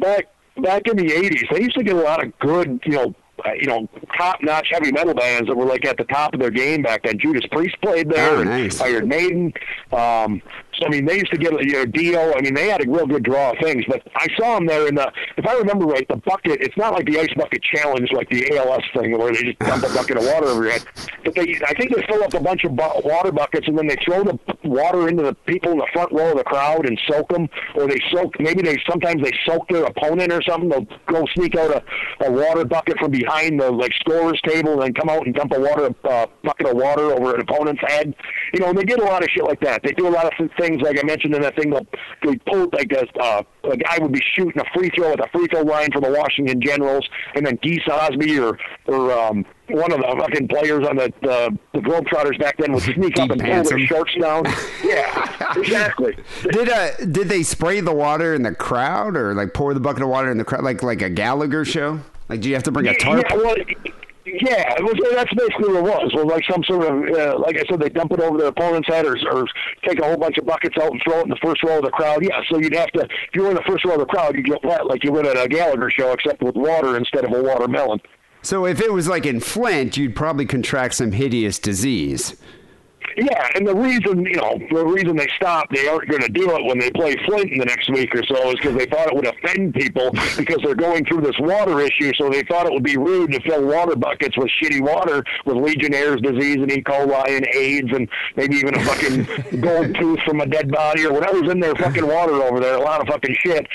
back 0.00 0.26
back 0.62 0.88
in 0.88 0.96
the 0.96 1.04
'80s, 1.10 1.44
they 1.52 1.60
used 1.62 1.76
to 1.76 1.84
get 1.84 1.94
a 1.94 2.00
lot 2.00 2.24
of 2.24 2.36
good, 2.40 2.80
you 2.84 2.92
know. 2.92 3.14
Uh, 3.44 3.52
you 3.52 3.66
know, 3.66 3.86
top-notch 4.16 4.68
heavy 4.72 4.90
metal 4.90 5.12
bands 5.12 5.46
that 5.46 5.54
were 5.54 5.66
like 5.66 5.84
at 5.84 5.98
the 5.98 6.04
top 6.04 6.32
of 6.32 6.40
their 6.40 6.50
game 6.50 6.80
back 6.80 7.02
then. 7.02 7.18
Judas 7.18 7.44
Priest 7.52 7.76
played 7.82 8.08
there, 8.08 8.30
Oh, 8.30 8.40
and 8.40 8.48
nice. 8.48 8.80
Iron 8.80 9.08
Maiden. 9.08 9.52
Um, 9.92 10.40
so 10.78 10.86
I 10.86 10.90
mean, 10.90 11.04
they 11.04 11.16
used 11.16 11.30
to 11.32 11.38
get 11.38 11.52
you 11.64 11.72
know 11.72 11.84
Dio. 11.86 12.32
I 12.34 12.40
mean, 12.40 12.54
they 12.54 12.68
had 12.68 12.86
a 12.86 12.90
real 12.90 13.06
good 13.06 13.22
draw 13.22 13.52
of 13.52 13.58
things. 13.62 13.84
But 13.88 14.02
I 14.14 14.26
saw 14.38 14.56
them 14.56 14.66
there 14.66 14.86
in 14.86 14.94
the, 14.94 15.10
if 15.36 15.46
I 15.46 15.54
remember 15.54 15.86
right, 15.86 16.06
the 16.08 16.16
bucket. 16.16 16.60
It's 16.60 16.76
not 16.76 16.92
like 16.92 17.06
the 17.06 17.18
ice 17.18 17.32
bucket 17.36 17.62
challenge, 17.62 18.10
like 18.12 18.28
the 18.30 18.56
ALS 18.56 18.82
thing, 18.94 19.16
where 19.16 19.32
they 19.32 19.42
just 19.42 19.58
dump 19.60 19.84
a 19.84 19.94
bucket 19.94 20.18
of 20.18 20.24
water 20.24 20.46
over 20.46 20.64
your 20.64 20.72
head. 20.72 20.84
But 21.24 21.34
they, 21.34 21.58
I 21.66 21.74
think 21.74 21.94
they 21.94 22.02
fill 22.06 22.22
up 22.22 22.34
a 22.34 22.40
bunch 22.40 22.64
of 22.64 22.76
bu- 22.76 23.00
water 23.04 23.32
buckets 23.32 23.66
and 23.68 23.78
then 23.78 23.86
they 23.86 23.96
throw 24.04 24.24
the 24.24 24.38
water 24.64 25.08
into 25.08 25.22
the 25.22 25.34
people 25.46 25.72
in 25.72 25.78
the 25.78 25.88
front 25.92 26.12
row 26.12 26.32
of 26.32 26.38
the 26.38 26.44
crowd 26.44 26.86
and 26.86 26.98
soak 27.08 27.28
them, 27.30 27.48
or 27.74 27.86
they 27.86 28.00
soak. 28.12 28.38
Maybe 28.38 28.62
they 28.62 28.76
sometimes 28.88 29.22
they 29.22 29.32
soak 29.46 29.68
their 29.68 29.84
opponent 29.84 30.32
or 30.32 30.42
something. 30.42 30.68
They'll 30.68 30.86
go 31.06 31.24
sneak 31.34 31.56
out 31.56 31.70
a, 31.70 32.26
a 32.26 32.30
water 32.30 32.64
bucket 32.64 32.98
from 32.98 33.10
behind 33.10 33.60
the 33.60 33.70
like 33.70 33.92
scorer's 34.00 34.40
table 34.42 34.74
and 34.74 34.82
then 34.82 34.94
come 34.94 35.08
out 35.08 35.26
and 35.26 35.34
dump 35.34 35.52
a 35.54 35.60
water 35.60 35.94
uh, 36.04 36.26
bucket 36.42 36.66
of 36.68 36.76
water 36.76 37.12
over 37.12 37.34
an 37.34 37.40
opponent's 37.40 37.82
head. 37.86 38.14
You 38.52 38.60
know, 38.60 38.70
and 38.70 38.78
they 38.78 38.84
did 38.84 38.98
a 38.98 39.04
lot 39.04 39.22
of 39.22 39.28
shit 39.30 39.44
like 39.44 39.60
that. 39.60 39.82
They 39.82 39.92
do 39.92 40.08
a 40.08 40.10
lot 40.10 40.26
of 40.26 40.32
th- 40.36 40.50
things 40.66 40.82
like 40.82 40.98
I 40.98 41.06
mentioned 41.06 41.34
in 41.34 41.42
that 41.42 41.56
thing. 41.56 41.70
They'll, 41.70 41.86
they 42.24 42.36
pull 42.36 42.68
like 42.72 42.92
a, 42.92 43.06
uh, 43.20 43.42
a 43.64 43.76
guy 43.76 43.98
would 44.00 44.12
be 44.12 44.22
shooting 44.34 44.60
a 44.60 44.64
free 44.74 44.90
throw 44.90 45.12
at 45.12 45.18
the 45.18 45.28
free 45.32 45.46
throw 45.46 45.62
line 45.62 45.90
for 45.92 46.00
the 46.00 46.10
Washington 46.10 46.60
Generals, 46.60 47.08
and 47.34 47.46
then 47.46 47.58
Geese 47.62 47.84
Ausbie 47.84 48.40
or 48.40 48.58
or 48.92 49.12
um, 49.12 49.44
one 49.68 49.92
of 49.92 49.98
the 49.98 50.16
fucking 50.18 50.48
players 50.48 50.86
on 50.86 50.96
the 50.96 51.12
the, 51.22 51.58
the 51.72 51.80
Globetrotters 51.80 52.38
back 52.38 52.56
then 52.58 52.72
would 52.72 52.82
sneak 52.94 53.18
up 53.18 53.28
Deep 53.28 53.32
and 53.32 53.40
pull 53.40 53.50
pants 53.50 53.70
their 53.70 53.78
shorts 53.80 54.14
down. 54.20 54.44
yeah, 54.84 55.52
exactly. 55.56 56.16
Did 56.50 56.68
uh 56.68 56.96
did 56.96 57.28
they 57.28 57.42
spray 57.42 57.80
the 57.80 57.94
water 57.94 58.34
in 58.34 58.42
the 58.42 58.54
crowd 58.54 59.16
or 59.16 59.34
like 59.34 59.54
pour 59.54 59.74
the 59.74 59.80
bucket 59.80 60.02
of 60.02 60.08
water 60.08 60.30
in 60.30 60.38
the 60.38 60.44
crowd 60.44 60.64
like 60.64 60.82
like 60.82 61.02
a 61.02 61.10
Gallagher 61.10 61.64
show? 61.64 62.00
Like 62.28 62.40
do 62.40 62.48
you 62.48 62.54
have 62.54 62.64
to 62.64 62.72
bring 62.72 62.88
a 62.88 62.96
tarp? 62.96 63.24
Yeah, 63.28 63.36
well, 63.36 63.56
yeah, 64.26 64.80
was, 64.80 64.94
that's 65.12 65.32
basically 65.34 65.72
what 65.72 65.78
it 65.78 65.82
was. 65.82 66.12
Was 66.14 66.24
like 66.26 66.44
some 66.50 66.62
sort 66.64 66.84
of, 66.84 67.16
uh, 67.16 67.38
like 67.38 67.56
I 67.56 67.64
said, 67.68 67.80
they 67.80 67.88
dump 67.88 68.12
it 68.12 68.20
over 68.20 68.36
their 68.38 68.48
opponent's 68.48 68.88
head 68.88 69.06
or, 69.06 69.16
or 69.30 69.46
take 69.86 70.00
a 70.00 70.04
whole 70.04 70.16
bunch 70.16 70.36
of 70.38 70.46
buckets 70.46 70.76
out 70.78 70.90
and 70.90 71.00
throw 71.04 71.20
it 71.20 71.24
in 71.24 71.30
the 71.30 71.38
first 71.42 71.62
row 71.62 71.78
of 71.78 71.84
the 71.84 71.90
crowd. 71.90 72.24
Yeah, 72.24 72.40
so 72.50 72.58
you'd 72.58 72.74
have 72.74 72.90
to, 72.92 73.02
if 73.02 73.34
you 73.34 73.42
were 73.42 73.50
in 73.50 73.54
the 73.54 73.62
first 73.66 73.84
row 73.84 73.94
of 73.94 74.00
the 74.00 74.06
crowd, 74.06 74.34
you'd 74.34 74.46
get 74.46 74.64
wet 74.64 74.86
like 74.86 75.04
you 75.04 75.12
would 75.12 75.26
at 75.26 75.36
a 75.36 75.48
Gallagher 75.48 75.90
show, 75.90 76.12
except 76.12 76.42
with 76.42 76.56
water 76.56 76.96
instead 76.96 77.24
of 77.24 77.32
a 77.32 77.42
watermelon. 77.42 78.00
So 78.42 78.66
if 78.66 78.80
it 78.80 78.92
was 78.92 79.08
like 79.08 79.26
in 79.26 79.40
Flint, 79.40 79.96
you'd 79.96 80.14
probably 80.14 80.46
contract 80.46 80.94
some 80.94 81.12
hideous 81.12 81.58
disease. 81.58 82.36
Yeah, 83.16 83.48
and 83.54 83.66
the 83.66 83.74
reason, 83.74 84.24
you 84.24 84.36
know, 84.36 84.58
the 84.70 84.84
reason 84.84 85.16
they 85.16 85.28
stopped, 85.36 85.74
they 85.74 85.88
aren't 85.88 86.08
going 86.08 86.22
to 86.22 86.28
do 86.28 86.54
it 86.56 86.64
when 86.64 86.78
they 86.78 86.90
play 86.90 87.16
Flint 87.24 87.50
in 87.50 87.58
the 87.58 87.64
next 87.64 87.90
week 87.90 88.14
or 88.14 88.24
so 88.26 88.50
is 88.50 88.56
because 88.56 88.76
they 88.76 88.86
thought 88.86 89.08
it 89.08 89.14
would 89.14 89.26
offend 89.26 89.74
people 89.74 90.10
because 90.36 90.58
they're 90.62 90.74
going 90.74 91.04
through 91.04 91.22
this 91.22 91.38
water 91.38 91.80
issue. 91.80 92.12
So 92.14 92.28
they 92.28 92.42
thought 92.42 92.66
it 92.66 92.72
would 92.72 92.82
be 92.82 92.96
rude 92.96 93.32
to 93.32 93.40
fill 93.40 93.64
water 93.64 93.96
buckets 93.96 94.36
with 94.36 94.50
shitty 94.60 94.80
water 94.80 95.24
with 95.44 95.56
Legionnaire's 95.56 96.20
disease 96.20 96.56
and 96.56 96.70
E. 96.70 96.82
coli 96.82 97.36
and 97.36 97.46
AIDS 97.54 97.90
and 97.92 98.08
maybe 98.36 98.56
even 98.56 98.74
a 98.74 98.84
fucking 98.84 99.60
gold 99.60 99.94
tooth 99.94 100.20
from 100.26 100.40
a 100.40 100.46
dead 100.46 100.70
body 100.70 101.06
or 101.06 101.12
whatever's 101.12 101.50
in 101.50 101.60
their 101.60 101.74
fucking 101.74 102.06
water 102.06 102.32
over 102.32 102.60
there. 102.60 102.76
A 102.76 102.80
lot 102.80 103.00
of 103.00 103.06
fucking 103.08 103.34
shit. 103.42 103.66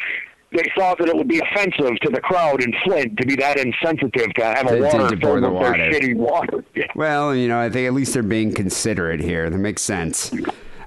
They 0.54 0.70
thought 0.78 0.98
that 0.98 1.08
it 1.08 1.16
would 1.16 1.30
be 1.30 1.40
offensive 1.40 1.98
to 2.02 2.10
the 2.10 2.20
crowd 2.20 2.62
in 2.62 2.74
Flint 2.84 3.18
to 3.20 3.26
be 3.26 3.36
that 3.38 3.58
insensitive 3.58 4.34
to 4.34 4.44
have 4.44 4.68
a 4.70 4.76
to- 4.78 4.82
water 4.84 5.18
filled 5.18 5.22
the 5.22 5.34
with 5.34 5.42
their 5.44 5.52
water. 5.52 5.74
shitty 5.78 6.16
water. 6.16 6.64
Yeah. 6.76 6.88
Well, 6.96 7.34
you 7.36 7.48
know, 7.48 7.60
I 7.60 7.70
think 7.70 7.88
at 7.88 7.94
least 7.94 8.14
they're 8.14 8.24
being 8.24 8.54
considerate 8.54 9.22
here. 9.22 9.50
That 9.50 9.58
makes 9.58 9.82
sense. 9.82 10.32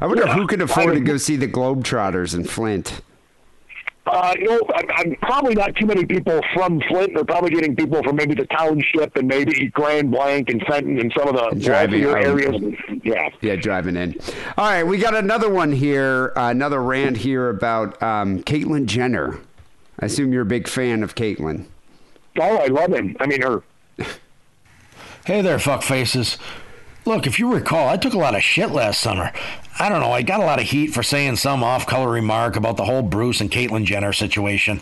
I 0.00 0.06
wonder 0.06 0.24
Yeah, 0.26 0.34
who 0.34 0.46
could 0.46 0.60
afford 0.60 0.90
I- 0.90 0.94
to 0.94 1.00
go 1.00 1.16
see 1.16 1.36
the 1.36 1.48
Globetrotters 1.48 2.34
in 2.34 2.44
Flint. 2.44 3.00
Uh, 4.06 4.34
you 4.38 4.44
know, 4.50 4.60
I'm, 4.74 4.84
I'm 4.96 5.16
probably 5.22 5.54
not 5.54 5.74
too 5.76 5.86
many 5.86 6.04
people 6.04 6.38
from 6.52 6.78
Flint. 6.90 7.14
They're 7.14 7.24
probably 7.24 7.48
getting 7.50 7.74
people 7.74 8.02
from 8.02 8.16
maybe 8.16 8.34
the 8.34 8.44
township 8.48 9.16
and 9.16 9.26
maybe 9.26 9.68
Grand 9.68 10.10
Blanc 10.10 10.50
and 10.50 10.62
Fenton 10.66 11.00
and 11.00 11.10
some 11.16 11.28
of 11.28 11.34
the 11.36 11.58
Driving 11.58 12.04
areas. 12.04 12.60
Yeah. 13.02 13.30
Yeah, 13.40 13.56
driving 13.56 13.96
in. 13.96 14.14
All 14.58 14.66
right, 14.66 14.82
we 14.84 14.98
got 14.98 15.14
another 15.14 15.48
one 15.48 15.72
here, 15.72 16.34
uh, 16.36 16.50
another 16.50 16.82
rant 16.82 17.16
here 17.16 17.48
about 17.48 18.00
um, 18.02 18.42
Caitlyn 18.42 18.84
Jenner. 18.84 19.38
I 20.00 20.06
assume 20.06 20.32
you're 20.32 20.42
a 20.42 20.46
big 20.46 20.68
fan 20.68 21.02
of 21.02 21.14
Caitlyn. 21.14 21.66
Oh, 22.38 22.56
I 22.56 22.66
love 22.66 22.92
him. 22.92 23.16
I 23.20 23.26
mean, 23.26 23.42
her. 23.42 23.62
Hey 25.24 25.40
there, 25.40 25.58
fuck 25.58 25.82
faces. 25.82 26.36
Look, 27.06 27.26
if 27.26 27.38
you 27.38 27.52
recall, 27.52 27.88
I 27.88 27.96
took 27.96 28.12
a 28.12 28.18
lot 28.18 28.34
of 28.34 28.42
shit 28.42 28.70
last 28.70 29.00
summer. 29.00 29.32
I 29.76 29.88
don't 29.88 30.00
know, 30.00 30.12
I 30.12 30.22
got 30.22 30.38
a 30.40 30.44
lot 30.44 30.60
of 30.60 30.66
heat 30.66 30.94
for 30.94 31.02
saying 31.02 31.36
some 31.36 31.64
off 31.64 31.84
color 31.84 32.08
remark 32.08 32.54
about 32.54 32.76
the 32.76 32.84
whole 32.84 33.02
Bruce 33.02 33.40
and 33.40 33.50
Caitlyn 33.50 33.84
Jenner 33.84 34.12
situation. 34.12 34.80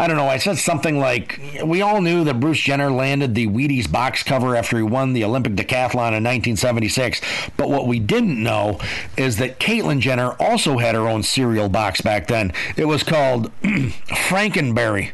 I 0.00 0.08
don't 0.08 0.16
know, 0.16 0.26
I 0.26 0.38
said 0.38 0.58
something 0.58 0.98
like, 0.98 1.40
We 1.64 1.80
all 1.80 2.00
knew 2.00 2.24
that 2.24 2.40
Bruce 2.40 2.58
Jenner 2.58 2.90
landed 2.90 3.36
the 3.36 3.46
Wheaties 3.46 3.90
box 3.90 4.24
cover 4.24 4.56
after 4.56 4.78
he 4.78 4.82
won 4.82 5.12
the 5.12 5.22
Olympic 5.22 5.54
decathlon 5.54 6.12
in 6.12 6.24
1976, 6.24 7.20
but 7.56 7.70
what 7.70 7.86
we 7.86 8.00
didn't 8.00 8.42
know 8.42 8.80
is 9.16 9.36
that 9.36 9.60
Caitlyn 9.60 10.00
Jenner 10.00 10.32
also 10.40 10.78
had 10.78 10.96
her 10.96 11.08
own 11.08 11.22
cereal 11.22 11.68
box 11.68 12.00
back 12.00 12.26
then. 12.26 12.52
It 12.76 12.86
was 12.86 13.04
called 13.04 13.52
Frankenberry. 13.62 15.12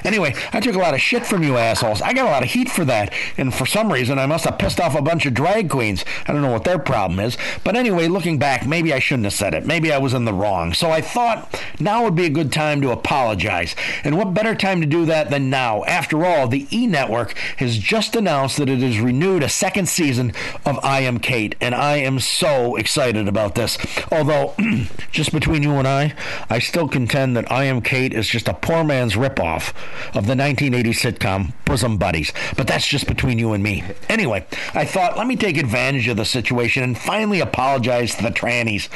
anyway, 0.04 0.36
I 0.52 0.60
took 0.60 0.76
a 0.76 0.78
lot 0.78 0.94
of 0.94 1.00
shit 1.00 1.26
from 1.26 1.42
you 1.42 1.56
assholes. 1.56 2.00
I 2.00 2.12
got 2.12 2.26
a 2.26 2.30
lot 2.30 2.44
of 2.44 2.50
heat 2.50 2.70
for 2.70 2.84
that, 2.84 3.12
and 3.36 3.52
for 3.52 3.66
some 3.66 3.92
reason, 3.92 4.20
I 4.20 4.26
must 4.26 4.44
have 4.44 4.58
pissed 4.58 4.78
off 4.78 4.94
a 4.94 5.02
bunch 5.02 5.26
of 5.26 5.34
drag 5.34 5.68
queens. 5.68 6.04
I 6.28 6.32
don't 6.32 6.42
know 6.42 6.52
what 6.52 6.62
their 6.62 6.78
problem 6.78 7.18
is, 7.18 7.36
but 7.64 7.74
anyway, 7.74 8.06
looking 8.06 8.38
back 8.38 8.51
back, 8.52 8.66
maybe 8.66 8.92
I 8.92 8.98
shouldn't 8.98 9.24
have 9.24 9.32
said 9.32 9.54
it. 9.54 9.66
Maybe 9.66 9.90
I 9.92 9.98
was 9.98 10.12
in 10.12 10.26
the 10.26 10.34
wrong. 10.34 10.74
So 10.74 10.90
I 10.90 11.00
thought 11.00 11.58
now 11.80 12.04
would 12.04 12.14
be 12.14 12.26
a 12.26 12.30
good 12.30 12.52
time 12.52 12.82
to 12.82 12.90
apologize. 12.90 13.74
And 14.04 14.18
what 14.18 14.34
better 14.34 14.54
time 14.54 14.82
to 14.82 14.86
do 14.86 15.06
that 15.06 15.30
than 15.30 15.48
now? 15.48 15.84
After 15.84 16.26
all, 16.26 16.48
the 16.48 16.66
E 16.70 16.86
Network 16.86 17.32
has 17.56 17.78
just 17.78 18.14
announced 18.14 18.58
that 18.58 18.68
it 18.68 18.80
has 18.80 19.00
renewed 19.00 19.42
a 19.42 19.48
second 19.48 19.88
season 19.88 20.34
of 20.66 20.78
I 20.84 21.00
Am 21.00 21.18
Cait, 21.18 21.54
and 21.62 21.74
I 21.74 21.96
am 21.96 22.20
so 22.20 22.76
excited 22.76 23.26
about 23.26 23.54
this. 23.54 23.78
Although, 24.10 24.54
just 25.12 25.32
between 25.32 25.62
you 25.62 25.72
and 25.72 25.88
I, 25.88 26.14
I 26.50 26.58
still 26.58 26.88
contend 26.88 27.36
that 27.36 27.50
I 27.50 27.64
Am 27.64 27.80
Cait 27.80 28.12
is 28.12 28.28
just 28.28 28.48
a 28.48 28.54
poor 28.54 28.84
man's 28.84 29.14
ripoff 29.14 29.72
of 30.14 30.26
the 30.26 30.34
1980s 30.34 31.00
sitcom 31.00 31.52
Bosom 31.64 31.96
Buddies. 31.96 32.34
But 32.54 32.66
that's 32.66 32.86
just 32.86 33.06
between 33.06 33.38
you 33.38 33.54
and 33.54 33.62
me. 33.64 33.82
Anyway, 34.10 34.44
I 34.74 34.84
thought, 34.84 35.16
let 35.16 35.26
me 35.26 35.36
take 35.36 35.56
advantage 35.56 36.06
of 36.08 36.18
the 36.18 36.26
situation 36.26 36.82
and 36.82 36.98
finally 36.98 37.40
apologize 37.40 38.14
to 38.16 38.22
the 38.22 38.30
trannies. 38.42 38.88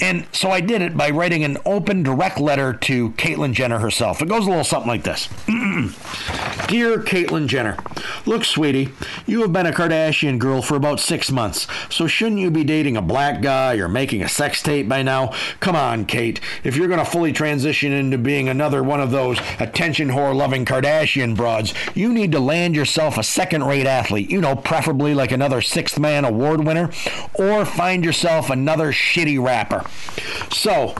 And 0.00 0.26
so 0.32 0.50
I 0.50 0.60
did 0.60 0.82
it 0.82 0.96
by 0.96 1.10
writing 1.10 1.42
an 1.44 1.56
open, 1.64 2.02
direct 2.02 2.38
letter 2.38 2.74
to 2.74 3.10
Caitlyn 3.12 3.54
Jenner 3.54 3.78
herself. 3.78 4.20
It 4.20 4.28
goes 4.28 4.46
a 4.46 4.48
little 4.48 4.64
something 4.64 4.88
like 4.88 5.04
this 5.04 5.28
Dear 6.68 6.98
Caitlyn 6.98 7.46
Jenner, 7.46 7.76
look, 8.26 8.44
sweetie, 8.44 8.90
you 9.26 9.40
have 9.42 9.52
been 9.52 9.66
a 9.66 9.72
Kardashian 9.72 10.38
girl 10.38 10.60
for 10.60 10.76
about 10.76 11.00
six 11.00 11.30
months, 11.30 11.66
so 11.88 12.06
shouldn't 12.06 12.40
you 12.40 12.50
be 12.50 12.64
dating 12.64 12.96
a 12.96 13.02
black 13.02 13.40
guy 13.40 13.76
or 13.76 13.88
making 13.88 14.22
a 14.22 14.28
sex 14.28 14.62
tape 14.62 14.88
by 14.88 15.02
now? 15.02 15.32
Come 15.60 15.76
on, 15.76 16.04
Cait. 16.04 16.40
If 16.64 16.76
you're 16.76 16.88
going 16.88 16.98
to 16.98 17.04
fully 17.04 17.32
transition 17.32 17.92
into 17.92 18.18
being 18.18 18.48
another 18.48 18.82
one 18.82 19.00
of 19.00 19.12
those 19.12 19.38
attention 19.60 20.08
whore 20.08 20.34
loving 20.34 20.64
Kardashian 20.64 21.36
broads, 21.36 21.72
you 21.94 22.12
need 22.12 22.32
to 22.32 22.40
land 22.40 22.74
yourself 22.74 23.16
a 23.16 23.22
second 23.22 23.64
rate 23.64 23.86
athlete, 23.86 24.30
you 24.30 24.40
know, 24.40 24.56
preferably 24.56 25.14
like 25.14 25.32
another 25.32 25.62
sixth 25.62 25.98
man 25.98 26.24
award 26.24 26.64
winner, 26.66 26.90
or 27.34 27.64
find 27.64 28.04
yourself 28.04 28.50
another 28.50 28.92
shitty 28.92 29.42
rapper. 29.42 29.85
So, 30.50 30.94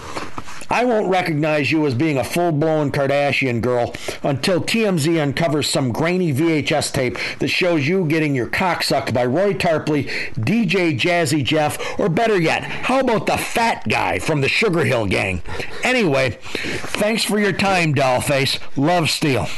I 0.68 0.84
won't 0.84 1.08
recognize 1.08 1.70
you 1.70 1.86
as 1.86 1.94
being 1.94 2.18
a 2.18 2.24
full 2.24 2.52
blown 2.52 2.90
Kardashian 2.90 3.60
girl 3.60 3.94
until 4.22 4.60
TMZ 4.60 5.22
uncovers 5.22 5.68
some 5.68 5.92
grainy 5.92 6.32
VHS 6.32 6.92
tape 6.92 7.18
that 7.38 7.48
shows 7.48 7.86
you 7.86 8.04
getting 8.06 8.34
your 8.34 8.48
cock 8.48 8.82
sucked 8.82 9.14
by 9.14 9.24
Roy 9.24 9.54
Tarpley, 9.54 10.08
DJ 10.34 10.98
Jazzy 10.98 11.44
Jeff, 11.44 11.78
or 12.00 12.08
better 12.08 12.40
yet, 12.40 12.64
how 12.64 13.00
about 13.00 13.26
the 13.26 13.38
fat 13.38 13.88
guy 13.88 14.18
from 14.18 14.40
the 14.40 14.48
Sugar 14.48 14.84
Hill 14.84 15.06
Gang? 15.06 15.42
Anyway, 15.84 16.38
thanks 16.40 17.22
for 17.22 17.38
your 17.38 17.52
time, 17.52 17.94
Dollface. 17.94 18.58
Love 18.76 19.08
Steele. 19.08 19.48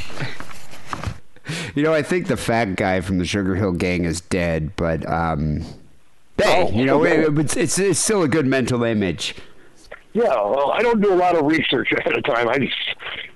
You 1.75 1.83
know, 1.83 1.95
I 1.95 2.03
think 2.03 2.27
the 2.27 2.37
fat 2.37 2.77
guy 2.77 3.01
from 3.01 3.17
the 3.17 3.25
Sugar 3.25 3.55
Hill 3.55 3.73
Gang 3.73 4.05
is 4.05 4.21
dead, 4.21 4.77
but 4.77 5.09
um, 5.11 5.65
hey, 6.39 6.67
Oh, 6.69 6.71
you 6.71 6.85
know, 6.87 7.05
okay. 7.05 7.23
it, 7.23 7.39
it's, 7.39 7.57
it's 7.57 7.79
it's 7.79 7.99
still 7.99 8.23
a 8.23 8.29
good 8.29 8.47
mental 8.47 8.83
image. 8.85 9.35
Yeah, 10.15 10.25
well, 10.25 10.73
I 10.73 10.83
don't 10.83 11.01
do 11.01 11.13
a 11.13 11.15
lot 11.17 11.37
of 11.37 11.45
research 11.47 11.93
ahead 11.99 12.17
of 12.17 12.25
time. 12.25 12.49
I 12.49 12.59
just 12.59 12.75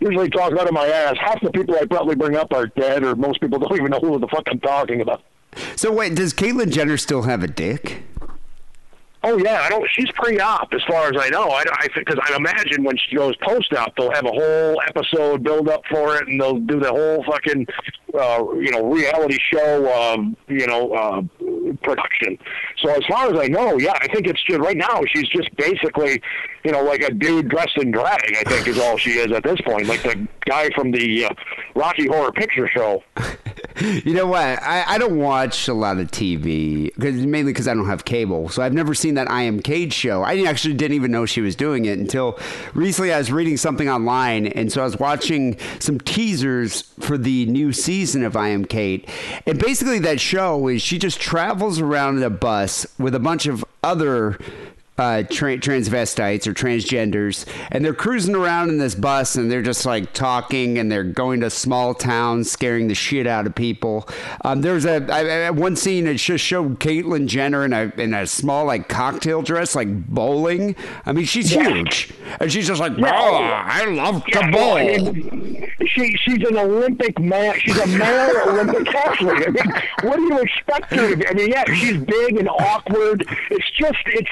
usually 0.01 0.31
talk 0.31 0.53
out 0.53 0.67
of 0.67 0.73
my 0.73 0.87
ass. 0.87 1.17
Half 1.21 1.41
the 1.43 1.51
people 1.51 1.77
I 1.81 1.85
probably 1.87 2.17
bring 2.17 2.35
up 2.37 2.53
are 2.53 2.67
dead, 2.67 3.05
or 3.05 3.15
most 3.15 3.41
people 3.41 3.59
don't 3.61 3.77
even 3.77 3.91
know 3.91 4.01
who 4.01 4.19
the 4.19 4.29
fuck 4.29 4.45
I'm 4.49 4.61
talking 4.61 5.01
about. 5.01 5.23
So 5.77 5.93
wait, 5.93 6.15
does 6.15 6.33
Caitlyn 6.33 6.71
Jenner 6.73 6.97
still 6.97 7.23
have 7.23 7.43
a 7.43 7.49
dick? 7.49 8.03
Oh 9.25 9.39
yeah, 9.39 9.61
I 9.63 9.69
don't. 9.69 9.89
She's 9.93 10.11
pre-op 10.17 10.73
as 10.75 10.83
far 10.89 11.07
as 11.07 11.13
I 11.17 11.29
know. 11.29 11.49
I, 11.49 11.63
I 11.69 11.87
because 11.95 12.19
I 12.29 12.35
imagine 12.35 12.83
when 12.83 12.97
she 12.97 13.15
goes 13.15 13.37
post-op, 13.37 13.95
they'll 13.97 14.11
have 14.11 14.25
a 14.25 14.33
whole 14.33 14.83
episode 14.89 15.45
build 15.45 15.69
up 15.69 15.83
for 15.89 16.17
it, 16.17 16.27
and 16.27 16.41
they'll 16.41 16.59
do 16.59 16.81
the 16.81 16.89
whole 16.91 17.23
fucking, 17.23 17.69
uh, 18.15 18.45
you 18.55 18.71
know, 18.71 18.85
reality 18.93 19.39
show, 19.53 19.93
um, 19.93 20.37
you 20.49 20.67
know, 20.67 20.93
uh, 20.93 21.23
production. 21.83 22.39
So 22.79 22.91
as 22.91 23.05
far 23.07 23.33
as 23.33 23.39
I 23.39 23.49
know, 23.49 23.79
yeah, 23.79 23.95
I 24.01 24.09
think 24.09 24.27
it's 24.27 24.43
just 24.43 24.61
right 24.61 24.77
now 24.77 25.01
she's 25.13 25.29
just 25.29 25.55
basically, 25.57 26.21
you 26.65 26.73
know, 26.73 26.83
like 26.83 27.03
a 27.03 27.13
dude 27.13 27.49
dressed 27.49 27.77
in 27.77 27.91
drag. 27.91 28.37
I 28.37 28.43
think 28.45 28.67
is 28.67 28.79
all 28.79 28.97
she 28.97 29.13
is 29.13 29.33
at 29.33 29.43
this 29.43 29.61
point, 29.63 29.87
like 29.87 30.03
the 30.03 30.27
guy 30.47 30.69
from 30.75 30.91
the 30.91 31.27
uh, 31.27 31.31
Rocky 31.75 32.07
Horror 32.07 32.33
Picture 32.33 32.69
Show. 32.69 33.03
You 34.05 34.13
know 34.13 34.27
what? 34.27 34.63
I, 34.63 34.85
I 34.87 34.99
don't 34.99 35.19
watch 35.19 35.67
a 35.67 35.73
lot 35.73 35.99
of 35.99 36.11
TV 36.11 36.95
because 36.95 37.15
mainly 37.25 37.53
because 37.53 37.67
I 37.67 37.75
don't 37.75 37.87
have 37.87 38.05
cable. 38.05 38.49
So 38.51 38.63
I've 38.63 38.75
never 38.75 38.93
seen 38.93 39.15
that 39.15 39.31
I 39.31 39.43
Am 39.43 39.61
Cait 39.61 39.93
show. 39.93 40.23
I 40.23 40.43
actually 40.43 40.75
didn't 40.75 40.95
even 40.95 41.11
know 41.11 41.25
she 41.25 41.41
was 41.41 41.57
doing 41.57 41.87
it 41.87 41.99
until 41.99 42.39
recently. 42.75 43.13
I 43.13 43.19
was 43.19 43.33
reading 43.33 43.57
something 43.57 43.89
online, 43.89 44.47
and 44.49 44.71
so 44.71 44.83
I 44.83 44.85
was 44.85 44.99
watching 44.99 45.59
some 45.81 45.99
teasers 45.99 46.83
for 47.01 47.17
the 47.17 47.47
new 47.47 47.73
season 47.73 48.02
of 48.03 48.37
I 48.37 48.49
Am 48.49 48.65
Cait. 48.65 49.09
And 49.47 49.59
basically, 49.59 49.99
that 50.01 50.21
show 50.21 50.69
is 50.69 50.83
she 50.83 50.99
just 50.99 51.21
travels 51.21 51.81
around 51.81 52.17
in 52.19 52.23
a 52.23 52.31
bus 52.31 52.87
with 52.99 53.15
a 53.15 53.21
bunch 53.21 53.47
of 53.47 53.65
other 53.83 54.39
uh, 54.99 55.23
tra- 55.23 55.57
transvestites 55.57 56.47
or 56.47 56.53
transgenders, 56.53 57.47
and 57.71 57.85
they're 57.85 57.95
cruising 57.95 58.35
around 58.35 58.69
in 58.69 58.79
this 58.79 58.95
bus, 58.95 59.37
and 59.37 59.51
they're 59.51 59.63
just 59.63 59.87
like 59.87 60.13
talking, 60.13 60.79
and 60.79 60.93
they're 60.93 61.03
going 61.03 61.41
to 61.41 61.51
small 61.51 61.95
towns, 61.95 62.51
scaring 62.51 62.89
the 62.89 62.95
shit 62.95 63.27
out 63.27 63.47
of 63.47 63.55
people. 63.55 64.07
Um, 64.45 64.61
there's 64.61 64.85
a 64.85 65.07
I, 65.11 65.47
I, 65.47 65.51
one 65.51 65.77
scene 65.77 66.05
that 66.05 66.17
just 66.17 66.45
showed 66.45 66.79
Caitlyn 66.79 67.27
Jenner 67.27 67.65
in 67.65 67.73
a 67.73 67.93
in 67.97 68.13
a 68.13 68.27
small 68.27 68.67
like 68.67 68.89
cocktail 68.89 69.41
dress, 69.41 69.75
like 69.75 70.07
bowling. 70.09 70.77
I 71.07 71.13
mean, 71.13 71.25
she's 71.25 71.51
huge, 71.51 72.13
and 72.39 72.53
she's 72.53 72.67
just 72.67 72.81
like, 72.81 72.93
oh, 72.99 73.03
I 73.05 73.85
love 73.87 74.25
to 74.27 74.51
bowl. 74.51 74.75
I 74.75 74.99
mean, 74.99 75.73
she 75.87 76.17
she's 76.17 76.47
an 76.49 76.59
Olympic 76.59 77.19
man. 77.19 77.59
She's 77.59 77.79
a 77.79 77.87
male 77.87 78.31
Olympic 78.47 78.95
athlete. 78.95 79.49
I 79.49 79.51
mean, 79.51 79.83
what 80.03 80.17
do 80.17 80.23
you 80.23 80.39
expect 80.39 80.95
her 80.95 81.11
to 81.11 81.17
be? 81.17 81.27
I 81.27 81.33
mean, 81.33 81.49
yeah, 81.49 81.65
she's 81.75 81.97
big 81.97 82.37
and 82.37 82.49
awkward. 82.49 83.27
It's 83.51 83.71
just 83.71 83.99
it's 84.07 84.31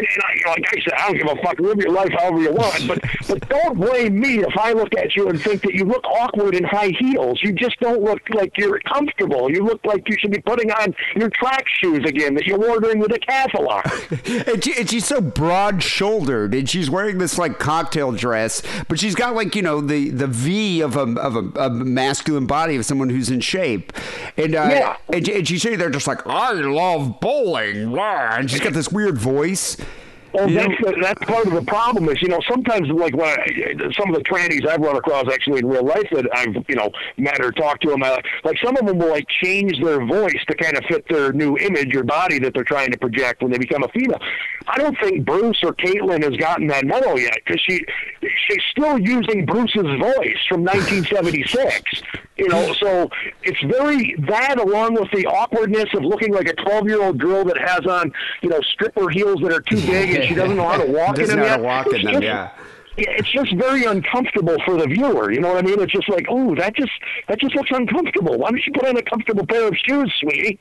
and, 0.00 0.08
and 0.14 0.22
I, 0.46 0.50
like 0.50 0.64
I 0.66 0.80
said, 0.80 0.92
I 0.94 1.08
don't 1.08 1.18
give 1.18 1.38
a 1.38 1.42
fuck. 1.42 1.58
Live 1.60 1.78
your 1.78 1.92
life 1.92 2.10
however 2.18 2.40
you 2.40 2.52
want, 2.52 2.88
but 2.88 3.04
but 3.28 3.48
don't 3.48 3.78
blame 3.78 4.18
me 4.18 4.38
if 4.40 4.56
I 4.58 4.72
look 4.72 4.94
at 4.96 5.14
you 5.14 5.28
and 5.28 5.40
think 5.40 5.62
that 5.62 5.74
you 5.74 5.84
look 5.84 6.04
awkward 6.04 6.54
in 6.54 6.64
high 6.64 6.92
heels. 6.98 7.40
You 7.42 7.52
just 7.52 7.78
don't 7.80 8.02
look 8.02 8.20
like 8.30 8.56
you're 8.58 8.80
comfortable. 8.80 9.50
You 9.50 9.64
look 9.64 9.84
like 9.84 10.08
you 10.08 10.16
should 10.18 10.30
be 10.32 10.40
putting 10.40 10.70
on 10.72 10.94
your 11.16 11.30
track 11.30 11.64
shoes 11.80 12.04
again 12.06 12.34
that 12.34 12.46
you 12.46 12.56
wore 12.56 12.80
during 12.80 13.00
the 13.00 13.08
decathlon. 13.08 14.46
And, 14.50 14.64
she, 14.64 14.74
and 14.78 14.88
she's 14.88 15.04
so 15.06 15.20
broad 15.20 15.82
shouldered, 15.82 16.54
and 16.54 16.68
she's 16.68 16.88
wearing 16.90 17.18
this 17.18 17.36
like 17.38 17.58
cocktail 17.58 18.12
dress, 18.12 18.62
but 18.88 18.98
she's 18.98 19.14
got 19.14 19.34
like 19.34 19.54
you 19.54 19.62
know 19.62 19.80
the 19.80 20.10
the 20.10 20.26
V 20.26 20.80
of 20.80 20.96
a 20.96 21.02
of 21.20 21.36
a, 21.36 21.40
a 21.60 21.70
masculine 21.70 22.46
body 22.46 22.76
of 22.76 22.84
someone 22.84 23.10
who's 23.10 23.30
in 23.30 23.40
shape, 23.40 23.92
and 24.36 24.54
uh, 24.54 24.68
Yeah. 24.70 24.96
and, 25.12 25.28
and 25.28 25.46
she's 25.48 25.62
sitting 25.62 25.78
there 25.78 25.90
just 25.90 26.06
like 26.06 26.26
I 26.26 26.52
love 26.52 27.20
bowling, 27.20 27.96
and 27.98 28.50
she's 28.50 28.60
got 28.60 28.72
this 28.72 28.90
weird 28.90 29.18
voice. 29.18 29.76
Well, 30.32 30.48
You 30.48 30.56
that's 30.56 30.74
the, 30.80 30.98
that's 31.00 31.24
part 31.24 31.46
of 31.46 31.54
the 31.54 31.62
problem. 31.62 32.08
Is 32.08 32.22
you 32.22 32.28
know 32.28 32.40
sometimes 32.48 32.88
like 32.88 33.16
when 33.16 33.28
I, 33.28 33.92
some 33.98 34.14
of 34.14 34.14
the 34.14 34.24
trannies 34.24 34.66
I've 34.66 34.80
run 34.80 34.96
across 34.96 35.24
actually 35.32 35.58
in 35.58 35.66
real 35.66 35.84
life 35.84 36.06
that 36.12 36.26
I've 36.32 36.54
you 36.68 36.76
know 36.76 36.90
met 37.16 37.40
or 37.40 37.50
talked 37.50 37.82
to 37.82 37.90
them, 37.90 38.02
I, 38.02 38.20
like 38.44 38.58
some 38.64 38.76
of 38.76 38.86
them 38.86 38.98
will 38.98 39.10
like 39.10 39.26
change 39.42 39.80
their 39.82 40.04
voice 40.04 40.38
to 40.48 40.54
kind 40.54 40.76
of 40.76 40.84
fit 40.84 41.04
their 41.08 41.32
new 41.32 41.58
image 41.58 41.94
or 41.96 42.04
body 42.04 42.38
that 42.40 42.54
they're 42.54 42.64
trying 42.64 42.92
to 42.92 42.98
project 42.98 43.42
when 43.42 43.50
they 43.50 43.58
become 43.58 43.82
a 43.82 43.88
female. 43.88 44.20
I 44.68 44.78
don't 44.78 44.96
think 45.00 45.24
Bruce 45.24 45.58
or 45.64 45.72
Caitlyn 45.74 46.22
has 46.22 46.36
gotten 46.36 46.68
that 46.68 46.84
memo 46.84 47.16
yet 47.16 47.38
because 47.44 47.60
she 47.68 47.84
she's 48.20 48.62
still 48.70 48.98
using 48.98 49.46
Bruce's 49.46 49.82
voice 49.98 50.38
from 50.48 50.64
1976. 50.64 52.02
You 52.36 52.48
know, 52.48 52.72
so 52.74 53.10
it's 53.42 53.60
very 53.62 54.14
that 54.28 54.58
along 54.58 54.94
with 54.94 55.10
the 55.12 55.26
awkwardness 55.26 55.92
of 55.94 56.04
looking 56.04 56.32
like 56.32 56.48
a 56.48 56.54
12 56.54 56.86
year 56.86 57.02
old 57.02 57.18
girl 57.18 57.44
that 57.44 57.58
has 57.58 57.84
on 57.86 58.12
you 58.42 58.48
know 58.48 58.60
stripper 58.60 59.10
heels 59.10 59.40
that 59.42 59.52
are 59.52 59.60
too 59.60 59.76
big 59.76 60.19
and 60.20 60.28
she 60.28 60.34
doesn't 60.40 60.56
know 60.56 60.68
how 60.68 60.78
to 60.78 60.90
walk 60.90 61.16
Doesn't 61.16 61.38
in 61.38 61.44
them 61.44 61.60
know 61.60 61.68
how 61.68 61.82
to 61.82 61.88
walk 61.88 61.94
in 61.94 62.04
them, 62.04 62.22
yeah. 62.22 62.50
It's 62.96 63.30
just 63.30 63.54
very 63.54 63.84
uncomfortable 63.84 64.56
for 64.64 64.76
the 64.76 64.86
viewer. 64.86 65.30
You 65.30 65.40
know 65.40 65.48
what 65.48 65.58
I 65.58 65.62
mean? 65.62 65.80
It's 65.80 65.92
just 65.92 66.08
like, 66.08 66.26
oh, 66.28 66.54
that 66.56 66.74
just 66.74 66.92
that 67.28 67.38
just 67.38 67.54
looks 67.54 67.70
uncomfortable. 67.72 68.36
Why 68.36 68.50
don't 68.50 68.66
you 68.66 68.72
put 68.72 68.86
on 68.86 68.96
a 68.96 69.02
comfortable 69.02 69.46
pair 69.46 69.68
of 69.68 69.76
shoes, 69.76 70.12
sweetie? 70.20 70.58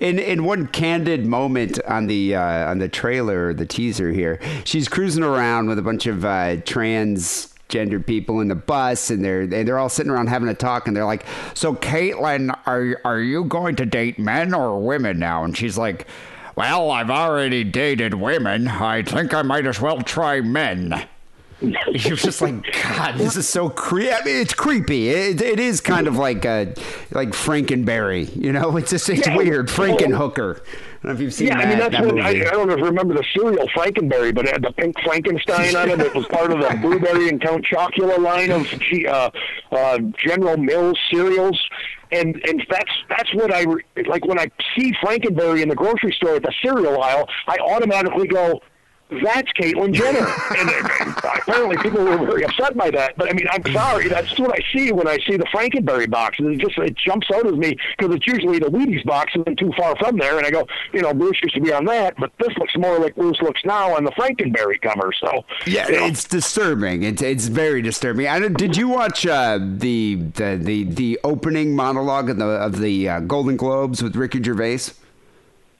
In 0.00 0.18
in 0.18 0.44
one 0.44 0.66
candid 0.66 1.26
moment 1.26 1.78
on 1.86 2.06
the 2.06 2.34
uh, 2.34 2.70
on 2.70 2.78
the 2.78 2.88
trailer, 2.88 3.54
the 3.54 3.66
teaser 3.66 4.10
here, 4.12 4.40
she's 4.64 4.88
cruising 4.88 5.22
around 5.22 5.68
with 5.68 5.78
a 5.78 5.82
bunch 5.82 6.06
of 6.06 6.24
uh, 6.24 6.56
transgendered 6.66 8.06
people 8.06 8.40
in 8.40 8.48
the 8.48 8.54
bus, 8.54 9.10
and 9.10 9.24
they're 9.24 9.42
and 9.42 9.52
they're 9.68 9.78
all 9.78 9.88
sitting 9.88 10.10
around 10.10 10.28
having 10.28 10.48
a 10.48 10.54
talk, 10.54 10.88
and 10.88 10.96
they're 10.96 11.04
like, 11.04 11.24
"So, 11.54 11.74
Caitlyn, 11.74 12.58
are 12.66 13.00
are 13.04 13.20
you 13.20 13.44
going 13.44 13.76
to 13.76 13.86
date 13.86 14.18
men 14.18 14.52
or 14.52 14.78
women 14.80 15.18
now?" 15.18 15.44
And 15.44 15.56
she's 15.56 15.78
like. 15.78 16.06
Well, 16.58 16.90
I've 16.90 17.08
already 17.08 17.62
dated 17.62 18.14
women. 18.14 18.66
I 18.66 19.04
think 19.04 19.32
I 19.32 19.42
might 19.42 19.64
as 19.64 19.80
well 19.80 20.02
try 20.02 20.40
men. 20.40 21.06
You're 21.60 22.16
just 22.16 22.40
like, 22.40 22.54
God, 22.82 23.16
this 23.18 23.36
is 23.36 23.48
so 23.48 23.68
creepy. 23.68 24.12
I 24.12 24.24
mean, 24.24 24.36
it's 24.36 24.54
creepy. 24.54 25.08
It, 25.08 25.40
it 25.40 25.58
is 25.58 25.80
kind 25.80 26.06
of 26.06 26.16
like 26.16 26.46
uh, 26.46 26.66
like 27.10 27.30
Frankenberry, 27.30 28.34
you 28.36 28.52
know. 28.52 28.76
It's 28.76 28.90
just 28.90 29.08
it's 29.08 29.26
Yeah. 29.26 29.36
weird. 29.36 29.68
Frankenhooker. 29.68 30.60
I 30.60 30.62
don't 31.02 31.04
know 31.04 31.10
if 31.12 31.20
you've 31.20 31.34
seen 31.34 31.48
Yeah, 31.48 31.56
that, 31.58 31.66
I 31.66 31.68
mean 31.70 31.78
that's 31.78 31.92
that 31.92 32.06
what. 32.06 32.20
I, 32.20 32.28
I 32.30 32.34
don't 32.50 32.68
know 32.68 32.74
if 32.74 32.78
you 32.80 32.84
remember 32.86 33.14
the 33.14 33.24
cereal 33.36 33.66
Frankenberry, 33.68 34.34
but 34.34 34.46
it 34.46 34.52
had 34.52 34.62
the 34.62 34.72
pink 34.72 34.96
Frankenstein 35.04 35.74
on 35.76 35.90
it. 35.90 36.00
It 36.00 36.14
was 36.14 36.26
part 36.26 36.52
of 36.52 36.60
the 36.60 36.76
Boo 36.82 36.98
Berry 37.00 37.28
and 37.28 37.40
Count 37.40 37.64
Chocula 37.64 38.18
line 38.18 38.50
of 38.50 38.66
uh, 39.08 39.30
uh, 39.76 39.98
General 40.24 40.56
Mills 40.56 40.98
cereals. 41.10 41.60
And 42.10 42.40
and 42.48 42.64
that's 42.70 42.90
that's 43.08 43.34
what 43.34 43.52
I 43.52 43.64
like 44.06 44.24
when 44.26 44.38
I 44.38 44.50
see 44.76 44.92
Frankenberry 45.02 45.62
in 45.62 45.68
the 45.68 45.74
grocery 45.76 46.12
store 46.12 46.36
at 46.36 46.42
the 46.42 46.52
cereal 46.62 47.02
aisle. 47.02 47.28
I 47.46 47.58
automatically 47.58 48.26
go, 48.28 48.60
that's 49.10 49.50
Caitlyn 49.52 49.92
Jenner. 49.92 50.26
and, 50.58 50.70
and 51.00 51.16
apparently 51.16 51.76
people 51.78 52.04
were 52.04 52.18
very 52.18 52.44
upset 52.44 52.76
by 52.76 52.90
that. 52.90 53.16
But 53.16 53.30
I 53.30 53.32
mean, 53.32 53.46
I'm 53.50 53.64
sorry. 53.72 54.08
That's 54.08 54.38
what 54.38 54.52
I 54.52 54.62
see 54.72 54.92
when 54.92 55.08
I 55.08 55.18
see 55.26 55.36
the 55.36 55.46
Frankenberry 55.46 56.08
box. 56.10 56.36
It 56.38 56.58
just 56.58 56.78
it 56.78 56.96
jumps 56.96 57.28
out 57.34 57.46
at 57.46 57.54
me 57.54 57.76
because 57.96 58.14
it's 58.14 58.26
usually 58.26 58.58
the 58.58 58.66
Wheaties 58.66 59.04
box 59.04 59.32
and 59.34 59.44
then 59.44 59.56
too 59.56 59.72
far 59.76 59.96
from 59.96 60.18
there. 60.18 60.36
And 60.36 60.46
I 60.46 60.50
go, 60.50 60.66
you 60.92 61.00
know, 61.00 61.14
Bruce 61.14 61.38
used 61.42 61.54
to 61.54 61.60
be 61.60 61.72
on 61.72 61.84
that, 61.86 62.16
but 62.18 62.32
this 62.38 62.56
looks 62.58 62.76
more 62.76 62.98
like 62.98 63.14
Bruce 63.16 63.40
looks 63.40 63.64
now 63.64 63.96
on 63.96 64.04
the 64.04 64.12
Frankenberry 64.12 64.80
cover. 64.80 65.12
So 65.12 65.44
Yeah, 65.66 65.88
you 65.88 65.96
know. 65.96 66.06
it's 66.06 66.24
disturbing. 66.24 67.02
It's 67.02 67.22
it's 67.22 67.46
very 67.46 67.82
disturbing. 67.82 68.28
I 68.28 68.38
don't, 68.38 68.56
did 68.56 68.76
you 68.76 68.88
watch 68.88 69.26
uh, 69.26 69.58
the, 69.58 70.16
the 70.34 70.58
the 70.60 70.84
the 70.84 71.20
opening 71.24 71.74
monologue 71.74 72.30
of 72.30 72.36
the 72.36 72.46
of 72.46 72.78
the 72.80 73.08
uh, 73.08 73.20
Golden 73.20 73.56
Globes 73.56 74.02
with 74.02 74.16
Ricky 74.16 74.42
Gervais? 74.42 74.92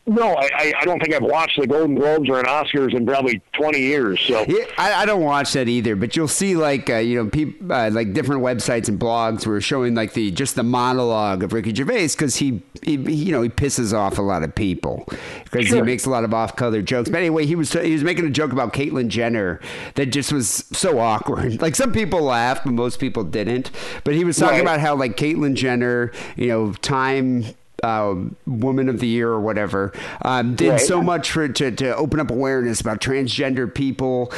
No, 0.09 0.35
I, 0.35 0.73
I- 0.81 0.85
don't 0.85 1.01
think 1.03 1.15
I've 1.15 1.23
watched 1.23 1.61
the 1.61 1.67
Golden 1.67 1.95
Globes 1.95 2.29
or 2.31 2.39
an 2.41 2.47
Oscars 2.47 2.95
in 2.95 3.05
probably 3.07 3.43
20 3.53 3.79
years. 3.79 4.21
So 4.21 4.45
Yeah, 4.49 4.65
I, 4.79 5.03
I 5.03 5.07
don't 5.07 5.23
watch 5.23 5.53
that 5.53 5.69
either, 5.69 5.95
but 5.97 6.17
you'll 6.17 6.29
see 6.29 6.57
like 6.57 6.89
uh, 6.89 6.97
you 6.97 7.23
know 7.23 7.29
peop, 7.31 7.61
uh, 7.71 7.91
like 7.93 8.15
different 8.15 8.43
websites 8.43 8.89
and 8.89 8.99
blogs 8.99 9.47
were 9.47 9.61
showing 9.61 9.95
like 9.95 10.15
the 10.15 10.31
just 10.31 10.55
the 10.57 10.63
monologue 10.63 11.43
of 11.43 11.53
Ricky 11.53 11.75
Gervais 11.75 12.09
because 12.09 12.37
he, 12.37 12.63
he 12.83 12.93
you 12.97 13.33
know 13.33 13.43
he 13.43 13.49
pisses 13.51 13.93
off 13.93 14.19
a 14.19 14.23
lot 14.23 14.43
of 14.43 14.55
people 14.55 15.07
because 15.45 15.69
he 15.69 15.83
makes 15.83 16.07
a 16.07 16.11
lot 16.11 16.25
of 16.25 16.33
off 16.33 16.57
color 16.57 16.81
jokes. 16.83 17.11
But 17.11 17.19
anyway, 17.19 17.45
he 17.45 17.55
was 17.55 17.73
he 17.73 17.93
was 17.93 18.03
making 18.05 18.25
a 18.27 18.31
joke 18.31 18.53
about 18.53 18.73
Caitlyn 18.73 19.09
Jenner 19.09 19.61
that 19.97 20.07
just 20.07 20.33
was 20.33 20.65
so 20.73 20.99
awkward. 20.99 21.61
Like 21.69 21.77
some 21.77 21.93
people 21.93 22.23
laughed, 22.23 22.65
but 22.65 22.73
most 22.73 22.99
people 22.99 23.25
didn't. 23.25 23.71
But 24.05 24.15
he 24.15 24.25
was 24.25 24.37
talking 24.39 24.57
Right. 24.59 24.63
about 24.63 24.81
how 24.81 24.95
like 24.97 25.17
Caitlyn 25.17 25.55
Jenner, 25.55 26.13
you 26.37 26.47
know, 26.49 26.73
time. 26.73 27.45
Uh, 27.83 28.17
woman 28.45 28.89
of 28.89 28.99
the 28.99 29.07
year 29.07 29.29
or 29.31 29.41
whatever 29.41 29.93
um, 30.23 30.57
did 30.57 30.71
Right. 30.71 30.81
so 30.81 31.01
much 31.01 31.31
for 31.31 31.47
to, 31.47 31.71
to 31.71 31.95
open 31.97 32.19
up 32.19 32.29
awareness 32.31 32.81
about 32.81 33.01
transgender 33.01 33.73
people 33.73 34.33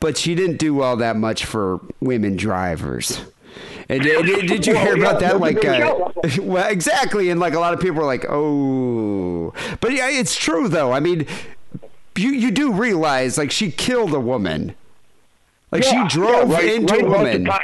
but 0.00 0.16
she 0.16 0.34
didn't 0.34 0.56
do 0.56 0.80
all 0.80 0.96
that 0.96 1.16
much 1.16 1.44
for 1.44 1.80
women 2.00 2.34
drivers. 2.34 3.20
And 3.90 4.02
did, 4.02 4.66
you 4.66 4.74
hear 4.74 4.96
about 4.96 5.20
that? 5.20 5.38
Like, 5.38 5.62
uh, 5.64 6.08
well, 6.42 6.68
exactly. 6.68 7.28
And 7.30 7.38
like 7.38 7.52
a 7.54 7.60
lot 7.60 7.74
of 7.74 7.78
people 7.80 8.00
are 8.00 8.06
like, 8.06 8.24
"Oh," 8.28 9.52
but 9.80 9.92
yeah, 9.92 10.08
it's 10.08 10.34
true 10.34 10.66
though. 10.68 10.92
I 10.92 10.98
mean, 11.00 11.26
you 12.16 12.30
you 12.30 12.50
do 12.50 12.72
realize 12.72 13.36
like 13.38 13.50
she 13.52 13.70
killed 13.70 14.12
a 14.14 14.18
woman. 14.20 14.74
Like 15.70 15.84
Yeah, 15.84 16.08
she 16.08 16.16
drove 16.18 16.48
yeah, 16.50 16.56
right- 16.56 16.72
into 16.74 16.94
right 16.94 17.04
a 17.04 17.06
woman. 17.08 17.44
time- 17.44 17.60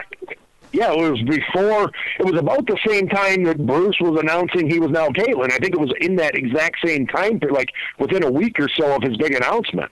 Yeah, 0.72 0.92
it 0.92 1.10
was 1.10 1.22
before. 1.22 1.90
It 2.18 2.26
was 2.26 2.38
about 2.38 2.66
the 2.66 2.78
same 2.86 3.08
time 3.08 3.44
that 3.44 3.64
Bruce 3.66 3.96
was 4.00 4.20
announcing 4.20 4.70
he 4.70 4.78
was 4.78 4.90
now 4.90 5.08
Caitlyn. 5.08 5.50
I 5.52 5.58
think 5.58 5.74
it 5.74 5.80
was 5.80 5.92
in 6.00 6.16
that 6.16 6.34
exact 6.34 6.76
same 6.84 7.06
time, 7.06 7.40
period, 7.40 7.54
like 7.54 7.70
within 7.98 8.22
a 8.22 8.30
week 8.30 8.60
or 8.60 8.68
so 8.68 8.96
of 8.96 9.02
his 9.02 9.16
big 9.16 9.34
announcement. 9.34 9.90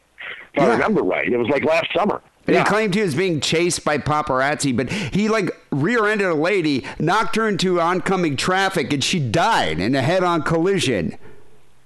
If 0.55 0.63
I 0.63 0.73
remember 0.73 1.03
right, 1.03 1.27
it 1.29 1.37
was 1.37 1.49
like 1.49 1.65
last 1.65 1.93
summer. 1.95 2.23
And 2.47 2.55
yeah. 2.55 2.63
he 2.63 2.69
claimed 2.69 2.95
he 2.95 3.03
was 3.03 3.15
being 3.15 3.41
chased 3.41 3.85
by 3.85 3.99
paparazzi, 3.99 4.77
but 4.77 4.91
he 4.91 5.29
like 5.29 5.51
rear-ended 5.71 6.27
a 6.27 6.35
lady, 6.35 6.85
knocked 6.99 7.37
her 7.37 7.49
into 7.49 7.81
oncoming 7.81 8.37
traffic, 8.37 8.93
and 8.93 9.03
she 9.03 9.19
died 9.19 9.81
in 9.81 9.95
a 9.95 10.03
head-on 10.03 10.43
collision. 10.43 11.19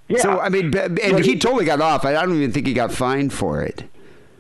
yeah. 0.09 0.19
So 0.19 0.39
I 0.39 0.49
mean, 0.51 0.77
and 0.77 1.25
he 1.25 1.39
totally 1.39 1.65
got 1.65 1.81
off. 1.81 2.05
I 2.05 2.13
don't 2.13 2.37
even 2.37 2.53
think 2.53 2.67
he 2.67 2.75
got 2.75 2.93
fined 2.93 3.33
for 3.33 3.63
it. 3.63 3.85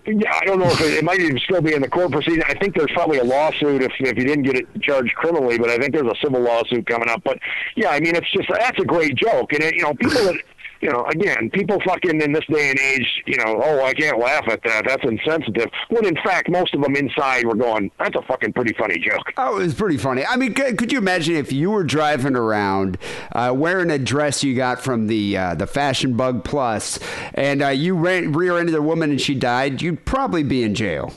Yeah, 0.06 0.32
I 0.34 0.44
don't 0.44 0.58
know 0.58 0.70
if 0.70 0.80
it, 0.80 0.94
it 0.94 1.04
might 1.04 1.20
even 1.20 1.38
still 1.40 1.60
be 1.60 1.74
in 1.74 1.82
the 1.82 1.88
court 1.88 2.10
proceeding. 2.10 2.42
I 2.44 2.54
think 2.54 2.74
there's 2.74 2.90
probably 2.92 3.18
a 3.18 3.24
lawsuit 3.24 3.82
if 3.82 3.92
if 4.00 4.16
you 4.16 4.24
didn't 4.24 4.44
get 4.44 4.56
it 4.56 4.66
charged 4.80 5.14
criminally, 5.14 5.58
but 5.58 5.68
I 5.68 5.76
think 5.76 5.94
there's 5.94 6.06
a 6.06 6.16
civil 6.22 6.40
lawsuit 6.40 6.86
coming 6.86 7.08
up. 7.08 7.22
But 7.22 7.38
yeah, 7.76 7.90
I 7.90 8.00
mean, 8.00 8.16
it's 8.16 8.30
just 8.32 8.48
that's 8.48 8.78
a 8.78 8.84
great 8.84 9.14
joke, 9.16 9.52
and 9.52 9.62
it, 9.62 9.74
you 9.74 9.82
know, 9.82 9.94
people 9.94 10.24
that 10.24 10.36
you 10.80 10.90
know, 10.90 11.04
again, 11.06 11.50
people 11.50 11.78
fucking 11.86 12.20
in 12.20 12.32
this 12.32 12.44
day 12.46 12.70
and 12.70 12.78
age, 12.78 13.22
you 13.26 13.36
know, 13.36 13.60
oh, 13.62 13.84
I 13.84 13.92
can't 13.92 14.18
laugh 14.18 14.48
at 14.48 14.62
that. 14.64 14.84
That's 14.86 15.04
insensitive. 15.04 15.70
When 15.90 16.06
in 16.06 16.16
fact, 16.16 16.48
most 16.50 16.74
of 16.74 16.80
them 16.80 16.96
inside 16.96 17.46
were 17.46 17.54
going, 17.54 17.90
that's 17.98 18.16
a 18.16 18.22
fucking 18.22 18.54
pretty 18.54 18.74
funny 18.78 18.98
joke. 18.98 19.32
Oh, 19.36 19.58
it 19.58 19.64
was 19.64 19.74
pretty 19.74 19.98
funny. 19.98 20.24
I 20.24 20.36
mean, 20.36 20.54
could, 20.54 20.90
you 20.90 20.98
imagine 20.98 21.36
if 21.36 21.52
you 21.52 21.70
were 21.70 21.84
driving 21.84 22.34
around 22.34 22.98
uh, 23.32 23.52
wearing 23.54 23.90
a 23.90 23.98
dress 23.98 24.42
you 24.42 24.54
got 24.54 24.80
from 24.80 25.06
the 25.06 25.36
uh, 25.36 25.54
the 25.54 25.66
Fashion 25.66 26.16
Bug 26.16 26.44
Plus, 26.44 26.98
and 27.34 27.62
uh, 27.62 27.68
you 27.68 27.94
ran, 27.94 28.32
rear-ended 28.32 28.74
a 28.74 28.82
woman 28.82 29.10
and 29.10 29.20
she 29.20 29.34
died? 29.34 29.82
You'd 29.82 30.04
probably 30.04 30.42
be 30.42 30.62
in 30.62 30.74
jail. 30.74 31.12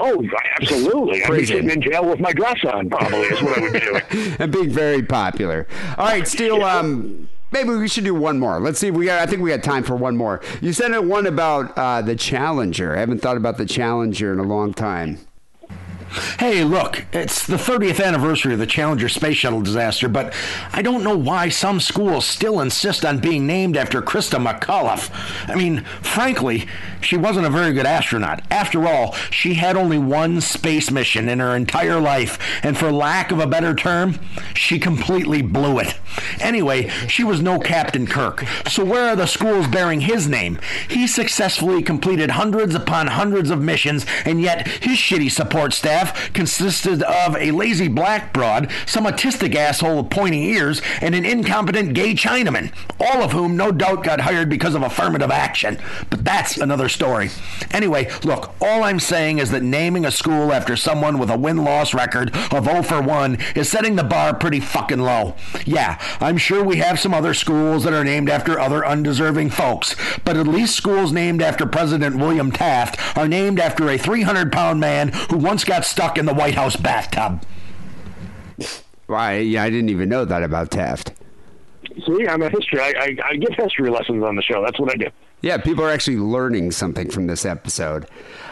Oh, 0.00 0.24
absolutely. 0.58 1.22
I'd 1.22 1.30
be 1.30 1.46
sitting 1.46 1.70
in 1.70 1.82
jail 1.82 2.08
with 2.08 2.20
my 2.20 2.32
dress 2.32 2.64
on, 2.64 2.88
probably, 2.88 3.18
is 3.18 3.42
what 3.42 3.58
I 3.58 3.60
would 3.60 3.72
be 3.74 3.80
doing. 3.80 4.02
and 4.38 4.50
being 4.50 4.70
very 4.70 5.02
popular. 5.02 5.68
All 5.98 6.06
right, 6.06 6.26
Steele. 6.26 6.64
Um, 6.64 7.28
maybe 7.52 7.70
we 7.70 7.88
should 7.88 8.04
do 8.04 8.14
one 8.14 8.38
more. 8.38 8.60
Let's 8.60 8.78
see. 8.78 8.90
We 8.90 9.06
got. 9.06 9.20
I 9.20 9.26
think 9.26 9.42
we 9.42 9.50
got 9.50 9.62
time 9.62 9.82
for 9.82 9.96
one 9.96 10.16
more. 10.16 10.40
You 10.60 10.72
sent 10.72 10.94
it 10.94 11.04
one 11.04 11.26
about 11.26 11.76
uh, 11.76 12.02
the 12.02 12.16
Challenger. 12.16 12.96
I 12.96 13.00
haven't 13.00 13.20
thought 13.20 13.36
about 13.36 13.58
the 13.58 13.66
Challenger 13.66 14.32
in 14.32 14.38
a 14.38 14.44
long 14.44 14.74
time. 14.74 15.18
Hey, 16.40 16.64
look, 16.64 17.04
it's 17.12 17.46
the 17.46 17.56
30th 17.56 18.04
anniversary 18.04 18.52
of 18.52 18.58
the 18.58 18.66
Challenger 18.66 19.08
space 19.08 19.36
shuttle 19.36 19.62
disaster, 19.62 20.08
but 20.08 20.34
I 20.72 20.82
don't 20.82 21.04
know 21.04 21.16
why 21.16 21.50
some 21.50 21.78
schools 21.78 22.26
still 22.26 22.60
insist 22.60 23.04
on 23.04 23.20
being 23.20 23.46
named 23.46 23.76
after 23.76 24.02
Christa 24.02 24.44
McAuliffe. 24.44 25.10
I 25.48 25.54
mean, 25.54 25.82
frankly, 26.02 26.66
she 27.00 27.16
wasn't 27.16 27.46
a 27.46 27.50
very 27.50 27.72
good 27.72 27.86
astronaut. 27.86 28.42
After 28.50 28.88
all, 28.88 29.12
she 29.30 29.54
had 29.54 29.76
only 29.76 29.98
one 29.98 30.40
space 30.40 30.90
mission 30.90 31.28
in 31.28 31.38
her 31.38 31.54
entire 31.54 32.00
life, 32.00 32.38
and 32.64 32.76
for 32.76 32.90
lack 32.90 33.30
of 33.30 33.38
a 33.38 33.46
better 33.46 33.74
term, 33.74 34.18
she 34.52 34.80
completely 34.80 35.42
blew 35.42 35.78
it. 35.78 35.94
Anyway, 36.40 36.88
she 37.06 37.22
was 37.22 37.40
no 37.40 37.60
Captain 37.60 38.06
Kirk, 38.06 38.44
so 38.66 38.84
where 38.84 39.10
are 39.10 39.16
the 39.16 39.26
schools 39.26 39.68
bearing 39.68 40.00
his 40.00 40.26
name? 40.26 40.58
He 40.88 41.06
successfully 41.06 41.82
completed 41.82 42.32
hundreds 42.32 42.74
upon 42.74 43.06
hundreds 43.06 43.50
of 43.50 43.62
missions, 43.62 44.04
and 44.24 44.40
yet 44.40 44.66
his 44.66 44.98
shitty 44.98 45.30
support 45.30 45.72
staff 45.72 45.99
consisted 46.32 47.02
of 47.02 47.36
a 47.36 47.50
lazy 47.50 47.88
black 47.88 48.32
broad, 48.32 48.70
some 48.86 49.04
autistic 49.04 49.54
asshole 49.54 50.02
with 50.02 50.10
pointy 50.10 50.44
ears, 50.48 50.82
and 51.00 51.14
an 51.14 51.24
incompetent 51.24 51.94
gay 51.94 52.14
Chinaman, 52.14 52.72
all 52.98 53.22
of 53.22 53.32
whom 53.32 53.56
no 53.56 53.72
doubt 53.72 54.04
got 54.04 54.20
hired 54.20 54.48
because 54.48 54.74
of 54.74 54.82
affirmative 54.82 55.30
action. 55.30 55.78
But 56.08 56.24
that's 56.24 56.56
another 56.56 56.88
story. 56.88 57.30
Anyway, 57.70 58.10
look, 58.24 58.54
all 58.60 58.84
I'm 58.84 59.00
saying 59.00 59.38
is 59.38 59.50
that 59.50 59.62
naming 59.62 60.04
a 60.04 60.10
school 60.10 60.52
after 60.52 60.76
someone 60.76 61.18
with 61.18 61.30
a 61.30 61.38
win 61.38 61.58
loss 61.58 61.94
record 61.94 62.34
of 62.52 62.64
0 62.64 62.82
for 62.82 63.00
1 63.00 63.38
is 63.54 63.68
setting 63.68 63.96
the 63.96 64.04
bar 64.04 64.34
pretty 64.34 64.60
fucking 64.60 65.00
low. 65.00 65.34
Yeah, 65.64 66.00
I'm 66.20 66.36
sure 66.36 66.64
we 66.64 66.76
have 66.76 67.00
some 67.00 67.14
other 67.14 67.34
schools 67.34 67.84
that 67.84 67.92
are 67.92 68.04
named 68.04 68.28
after 68.28 68.58
other 68.58 68.84
undeserving 68.84 69.50
folks, 69.50 69.94
but 70.24 70.36
at 70.36 70.46
least 70.46 70.76
schools 70.76 71.12
named 71.12 71.42
after 71.42 71.66
President 71.66 72.16
William 72.16 72.50
Taft 72.50 72.98
are 73.16 73.28
named 73.28 73.60
after 73.60 73.88
a 73.88 73.98
300 73.98 74.52
pound 74.52 74.80
man 74.80 75.08
who 75.30 75.36
once 75.36 75.64
got 75.64 75.84
stuck 75.90 76.16
in 76.16 76.26
the 76.26 76.34
White 76.34 76.54
House 76.54 76.76
bathtub. 76.76 77.42
Why? 79.06 79.38
Yeah, 79.38 79.64
I 79.64 79.70
didn't 79.70 79.90
even 79.90 80.08
know 80.08 80.24
that 80.24 80.42
about 80.42 80.70
Taft. 80.70 81.12
See, 82.06 82.26
I'm 82.28 82.42
a 82.42 82.48
history. 82.48 82.80
I, 82.80 82.92
I, 82.96 83.16
I 83.30 83.36
give 83.36 83.52
history 83.54 83.90
lessons 83.90 84.22
on 84.22 84.36
the 84.36 84.42
show. 84.42 84.62
That's 84.64 84.78
what 84.78 84.90
I 84.90 84.94
do. 84.94 85.08
Yeah, 85.42 85.56
people 85.56 85.82
are 85.84 85.90
actually 85.90 86.18
learning 86.18 86.70
something 86.72 87.10
from 87.10 87.26
this 87.26 87.46
episode. 87.46 88.06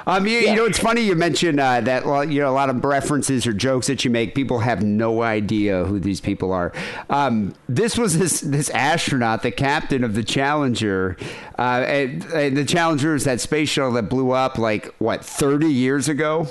Um, 0.06 0.26
you, 0.26 0.38
you 0.38 0.56
know, 0.56 0.64
it's 0.64 0.78
funny 0.78 1.02
you 1.02 1.14
mentioned 1.14 1.60
uh, 1.60 1.82
that. 1.82 2.04
You 2.30 2.40
know, 2.40 2.50
a 2.50 2.50
lot 2.50 2.70
of 2.70 2.82
references 2.82 3.46
or 3.46 3.52
jokes 3.52 3.88
that 3.88 4.06
you 4.06 4.10
make, 4.10 4.34
people 4.34 4.60
have 4.60 4.82
no 4.82 5.22
idea 5.22 5.84
who 5.84 6.00
these 6.00 6.20
people 6.22 6.50
are. 6.50 6.72
Um, 7.10 7.54
this 7.68 7.98
was 7.98 8.18
this 8.18 8.40
this 8.40 8.70
astronaut, 8.70 9.42
the 9.42 9.50
captain 9.50 10.02
of 10.02 10.14
the 10.14 10.24
Challenger, 10.24 11.18
uh, 11.58 11.84
and, 11.86 12.24
and 12.32 12.56
the 12.56 12.64
Challenger 12.64 13.14
is 13.14 13.24
that 13.24 13.40
space 13.42 13.68
shuttle 13.68 13.92
that 13.92 14.08
blew 14.08 14.30
up 14.30 14.56
like 14.56 14.86
what 14.98 15.22
thirty 15.22 15.70
years 15.70 16.08
ago. 16.08 16.48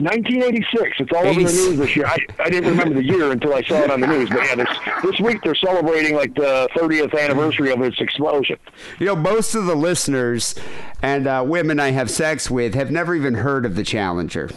1986. 0.00 0.96
It's 1.00 1.12
all 1.12 1.26
over 1.26 1.34
the 1.34 1.40
news 1.42 1.78
this 1.78 1.96
year. 1.96 2.06
I, 2.06 2.18
I 2.38 2.50
didn't 2.50 2.70
remember 2.70 2.94
the 2.94 3.04
year 3.04 3.30
until 3.30 3.54
I 3.54 3.62
saw 3.62 3.76
it 3.82 3.90
on 3.90 4.00
the 4.00 4.06
news. 4.06 4.28
But 4.30 4.44
yeah, 4.44 4.54
this, 4.54 4.68
this 5.02 5.20
week 5.20 5.42
they're 5.42 5.54
celebrating 5.54 6.14
like 6.14 6.34
the 6.34 6.68
30th 6.74 7.18
anniversary 7.18 7.72
of 7.72 7.80
its 7.82 8.00
explosion. 8.00 8.58
You 8.98 9.06
know, 9.06 9.16
most 9.16 9.54
of 9.54 9.66
the 9.66 9.74
listeners 9.74 10.54
and 11.02 11.26
uh, 11.26 11.44
women 11.46 11.78
I 11.78 11.90
have 11.90 12.10
sex 12.10 12.50
with 12.50 12.74
have 12.74 12.90
never 12.90 13.14
even 13.14 13.34
heard 13.34 13.64
of 13.66 13.76
the 13.76 13.84
Challenger. 13.84 14.50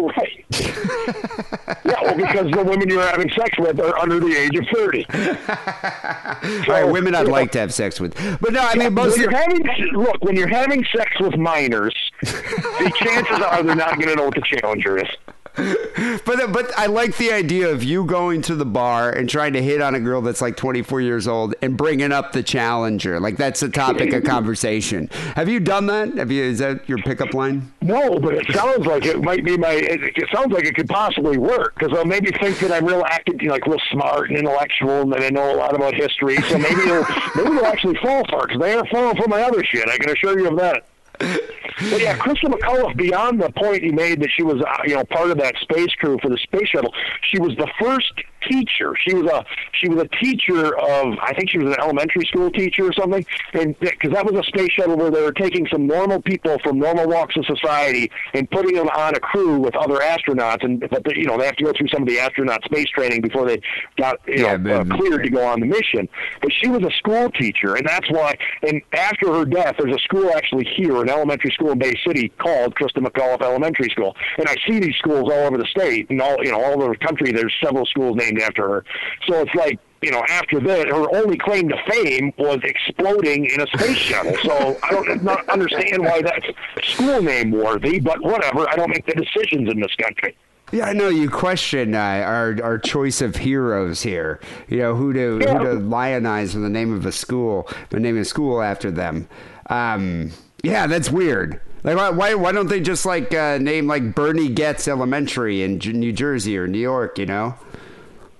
Right. 0.00 0.44
yeah, 1.84 2.02
well, 2.02 2.16
because 2.16 2.50
the 2.52 2.62
women 2.64 2.88
you're 2.88 3.02
having 3.02 3.28
sex 3.30 3.50
with 3.58 3.80
are 3.80 3.98
under 3.98 4.20
the 4.20 4.36
age 4.36 4.54
of 4.56 4.64
30. 4.72 5.06
All 6.68 6.74
right, 6.74 6.84
women 6.84 7.16
I'd 7.16 7.26
like 7.26 7.50
to 7.52 7.58
have 7.58 7.74
sex 7.74 8.00
with, 8.00 8.14
but 8.40 8.52
no, 8.52 8.60
I 8.60 8.76
mean 8.76 8.94
most. 8.94 9.18
When 9.18 9.26
Of, 9.26 9.32
you're 9.32 9.40
having 9.40 9.92
look, 9.92 10.24
when 10.24 10.36
you're 10.36 10.46
having 10.46 10.84
sex 10.96 11.18
with 11.20 11.36
minors, 11.36 11.94
the 12.22 12.92
chances 13.00 13.40
are 13.40 13.62
they're 13.64 13.74
not 13.74 13.96
going 13.96 14.08
to 14.08 14.14
know 14.14 14.26
what 14.26 14.34
the 14.34 14.42
challenger 14.42 14.98
is. 14.98 15.08
But 16.24 16.52
but 16.52 16.78
I 16.78 16.86
like 16.86 17.16
the 17.16 17.32
idea 17.32 17.70
of 17.70 17.82
you 17.82 18.04
going 18.04 18.42
to 18.42 18.54
the 18.54 18.64
bar 18.64 19.10
and 19.10 19.28
trying 19.28 19.54
to 19.54 19.62
hit 19.62 19.80
on 19.80 19.94
a 19.94 20.00
girl 20.00 20.20
that's 20.20 20.40
like 20.40 20.56
24 20.56 21.00
years 21.00 21.26
old 21.26 21.54
and 21.62 21.76
bringing 21.76 22.12
up 22.12 22.32
the 22.32 22.42
challenger. 22.42 23.18
Like 23.18 23.36
that's 23.36 23.62
a 23.62 23.68
topic 23.68 24.12
of 24.12 24.24
conversation. 24.24 25.08
Have 25.36 25.48
you 25.48 25.58
done 25.58 25.86
that? 25.86 26.16
Have 26.18 26.30
you? 26.30 26.42
Is 26.44 26.58
that 26.58 26.88
your 26.88 26.98
pickup 26.98 27.34
line? 27.34 27.72
No, 27.80 28.18
but 28.18 28.34
it 28.34 28.46
sounds 28.52 28.86
like 28.86 29.06
it 29.06 29.22
might 29.22 29.44
be 29.44 29.56
my. 29.56 29.72
It, 29.72 30.02
it 30.16 30.28
sounds 30.32 30.52
like 30.52 30.64
it 30.64 30.74
could 30.74 30.88
possibly 30.88 31.38
work 31.38 31.74
because 31.74 31.92
they'll 31.92 32.04
maybe 32.04 32.30
think 32.30 32.58
that 32.60 32.72
I'm 32.72 32.84
real 32.84 33.04
active, 33.06 33.40
like 33.42 33.66
real 33.66 33.80
smart 33.90 34.28
and 34.28 34.38
intellectual, 34.38 35.02
and 35.02 35.12
that 35.12 35.22
I 35.22 35.30
know 35.30 35.54
a 35.54 35.56
lot 35.56 35.74
about 35.74 35.94
history. 35.94 36.36
So 36.42 36.58
maybe 36.58 36.82
they'll 36.84 37.06
maybe 37.36 37.50
they'll 37.56 37.66
actually 37.66 37.96
fall 37.96 38.24
for 38.28 38.44
it 38.44 38.48
because 38.48 38.60
they 38.60 38.74
are 38.74 38.86
falling 38.86 39.16
for 39.16 39.28
my 39.28 39.42
other 39.42 39.64
shit. 39.64 39.88
I 39.88 39.96
can 39.98 40.10
assure 40.10 40.38
you 40.38 40.48
of 40.48 40.58
that. 40.58 40.84
But 41.18 42.00
yeah, 42.00 42.16
Christa 42.16 42.44
McCullough, 42.44 42.96
beyond 42.96 43.40
the 43.40 43.50
point 43.50 43.82
he 43.82 43.92
made 43.92 44.20
that 44.20 44.30
she 44.30 44.42
was, 44.42 44.60
uh, 44.62 44.82
you 44.84 44.94
know, 44.94 45.04
part 45.04 45.30
of 45.30 45.38
that 45.38 45.56
space 45.60 45.94
crew 45.94 46.18
for 46.20 46.28
the 46.28 46.38
space 46.38 46.68
shuttle, 46.68 46.92
she 47.22 47.38
was 47.38 47.56
the 47.56 47.68
first 47.80 48.12
teacher. 48.48 48.94
She 49.06 49.14
was 49.14 49.30
a 49.30 49.44
she 49.72 49.88
was 49.88 50.02
a 50.02 50.08
teacher 50.22 50.76
of 50.78 51.14
I 51.20 51.32
think 51.34 51.50
she 51.50 51.58
was 51.58 51.72
an 51.74 51.80
elementary 51.80 52.24
school 52.26 52.50
teacher 52.50 52.86
or 52.86 52.92
something, 52.92 53.24
and 53.54 53.78
because 53.80 54.12
that 54.12 54.24
was 54.24 54.34
a 54.34 54.44
space 54.44 54.70
shuttle 54.72 54.96
where 54.96 55.10
they 55.10 55.22
were 55.22 55.32
taking 55.32 55.66
some 55.70 55.86
normal 55.86 56.20
people 56.22 56.58
from 56.62 56.78
normal 56.78 57.08
walks 57.08 57.36
of 57.36 57.46
society 57.46 58.10
and 58.34 58.50
putting 58.50 58.74
them 58.74 58.88
on 58.88 59.14
a 59.14 59.20
crew 59.20 59.58
with 59.58 59.74
other 59.76 59.96
astronauts, 59.96 60.64
and 60.64 60.80
but 60.90 61.04
they, 61.04 61.14
you 61.16 61.24
know 61.24 61.38
they 61.38 61.46
have 61.46 61.56
to 61.56 61.64
go 61.64 61.72
through 61.76 61.88
some 61.88 62.02
of 62.02 62.08
the 62.08 62.18
astronaut 62.18 62.62
space 62.64 62.88
training 62.90 63.20
before 63.20 63.46
they 63.46 63.60
got 63.96 64.18
you 64.26 64.44
Yeah, 64.44 64.56
know 64.56 64.80
uh, 64.80 64.84
cleared 64.84 65.22
to 65.24 65.30
go 65.30 65.44
on 65.46 65.60
the 65.60 65.66
mission. 65.66 66.08
But 66.40 66.52
she 66.52 66.68
was 66.68 66.82
a 66.82 66.90
school 66.98 67.30
teacher, 67.30 67.76
and 67.76 67.86
that's 67.86 68.10
why. 68.10 68.36
And 68.62 68.82
after 68.92 69.32
her 69.32 69.44
death, 69.44 69.76
there's 69.78 69.94
a 69.94 69.98
school 70.00 70.30
actually 70.34 70.68
here, 70.76 71.00
an 71.02 71.08
elementary 71.08 71.50
school 71.52 71.72
in 71.72 71.78
Bay 71.78 71.94
City 72.06 72.28
called 72.38 72.74
Christa 72.74 73.04
McAuliffe 73.04 73.42
Elementary 73.42 73.90
School. 73.90 74.14
And 74.38 74.48
I 74.48 74.54
see 74.66 74.78
these 74.78 74.96
schools 74.96 75.30
all 75.32 75.46
over 75.46 75.58
the 75.58 75.66
state 75.66 76.08
and 76.10 76.20
all 76.20 76.36
you 76.44 76.50
know 76.50 76.62
all 76.62 76.82
over 76.82 76.92
the 76.92 77.06
country. 77.06 77.32
There's 77.32 77.54
several 77.62 77.86
schools 77.86 78.16
named 78.16 78.27
after 78.42 78.68
her. 78.68 78.84
So 79.26 79.40
it's 79.40 79.54
like. 79.54 79.78
You 80.00 80.12
know, 80.12 80.22
after 80.28 80.60
that, 80.60 80.86
her 80.86 81.12
only 81.16 81.36
claim 81.36 81.68
to 81.70 81.76
fame 81.90 82.32
was 82.38 82.60
exploding 82.62 83.46
in 83.46 83.60
a 83.60 83.66
space 83.66 83.96
shuttle. 83.96 84.32
So 84.44 84.78
I 84.84 84.92
don't 84.92 85.24
not 85.24 85.48
understand 85.48 86.04
why 86.04 86.22
that's 86.22 86.46
school 86.88 87.20
name 87.20 87.50
worthy, 87.50 87.98
but 87.98 88.22
whatever. 88.22 88.68
I 88.70 88.76
don't 88.76 88.90
make 88.90 89.06
the 89.06 89.14
decisions 89.14 89.68
in 89.68 89.80
this 89.80 89.92
country. 89.96 90.36
Yeah, 90.70 90.84
I 90.86 90.92
know 90.92 91.08
you 91.08 91.28
question 91.28 91.96
uh, 91.96 91.98
our 91.98 92.56
our 92.62 92.78
choice 92.78 93.20
of 93.20 93.34
heroes 93.34 94.00
here. 94.02 94.38
You 94.68 94.78
know 94.78 94.94
who 94.94 95.12
to 95.14 95.40
Yeah. 95.44 95.58
who 95.58 95.64
to 95.64 95.70
lionize 95.80 96.54
with 96.54 96.62
the 96.62 96.70
name 96.70 96.94
of 96.94 97.04
a 97.04 97.10
school, 97.10 97.68
the 97.90 97.98
name 97.98 98.14
of 98.14 98.22
a 98.22 98.24
school 98.24 98.62
after 98.62 98.92
them. 98.92 99.28
Um, 99.68 100.30
yeah, 100.62 100.86
that's 100.86 101.10
weird. 101.10 101.60
Like 101.82 101.96
why 101.96 102.10
why, 102.10 102.34
why 102.34 102.52
don't 102.52 102.68
they 102.68 102.80
just 102.80 103.04
like 103.04 103.34
uh, 103.34 103.58
name 103.58 103.88
like 103.88 104.14
Bernie 104.14 104.48
Goetz 104.48 104.86
Elementary 104.86 105.62
in 105.64 105.80
J- 105.80 105.90
New 105.92 106.12
Jersey 106.12 106.56
or 106.56 106.68
New 106.68 106.78
York? 106.78 107.18
You 107.18 107.26
know. 107.26 107.54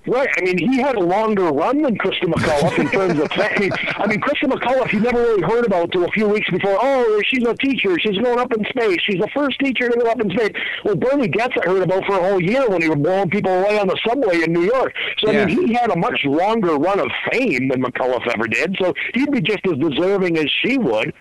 Right. 0.09 0.29
I 0.39 0.41
mean, 0.43 0.59
he 0.59 0.79
had 0.79 0.97
a 0.97 1.01
longer 1.01 1.45
run 1.45 1.83
than 1.83 1.97
Christa 1.99 2.25
McCullough 2.25 2.79
in 2.79 2.89
terms 2.93 3.21
of 3.21 3.31
fame. 3.33 3.73
I 3.97 4.07
mean, 4.07 4.21
Christa 4.21 4.51
McCullough, 4.51 4.93
you 4.93 5.01
never 5.01 5.19
really 5.19 5.43
heard 5.43 5.67
about 5.67 5.85
until 5.85 6.05
a 6.05 6.11
few 6.11 6.29
weeks 6.29 6.49
before. 6.51 6.79
Oh, 6.81 7.21
she's 7.27 7.47
a 7.47 7.55
teacher. 7.55 7.99
She's 7.99 8.19
going 8.19 8.39
up 8.39 8.53
in 8.53 8.65
space. 8.67 8.99
She's 9.03 9.21
the 9.21 9.29
first 9.35 9.59
teacher 9.61 9.89
to 9.89 9.99
go 9.99 10.11
up 10.11 10.21
in 10.21 10.31
space. 10.31 10.53
Well, 10.85 10.97
Bernie 10.97 11.29
Goetz, 11.29 11.55
I 11.63 11.69
heard 11.69 11.83
about 11.83 12.05
for 12.07 12.19
a 12.19 12.23
whole 12.23 12.43
year 12.43 12.69
when 12.69 12.83
he 12.83 12.89
was 12.89 12.99
blowing 12.99 13.31
people 13.31 13.53
away 13.53 13.79
on 13.79 13.89
the 13.89 13.99
subway 14.07 14.43
in 14.43 14.53
New 14.53 14.65
York. 14.65 14.95
So, 15.19 15.31
I 15.31 15.45
mean, 15.45 15.67
he 15.67 15.75
had 15.75 15.91
a 15.91 15.97
much 15.97 16.25
longer 16.25 16.77
run 16.77 17.01
of 17.01 17.09
fame 17.31 17.69
than 17.69 17.83
McCullough 17.83 18.27
ever 18.35 18.49
did. 18.49 18.77
So 18.81 18.95
he'd 19.15 19.31
be 19.31 19.41
just 19.41 19.67
as 19.67 19.79
deserving 19.79 20.39
as 20.39 20.51
she 20.63 20.79
would. 20.79 21.13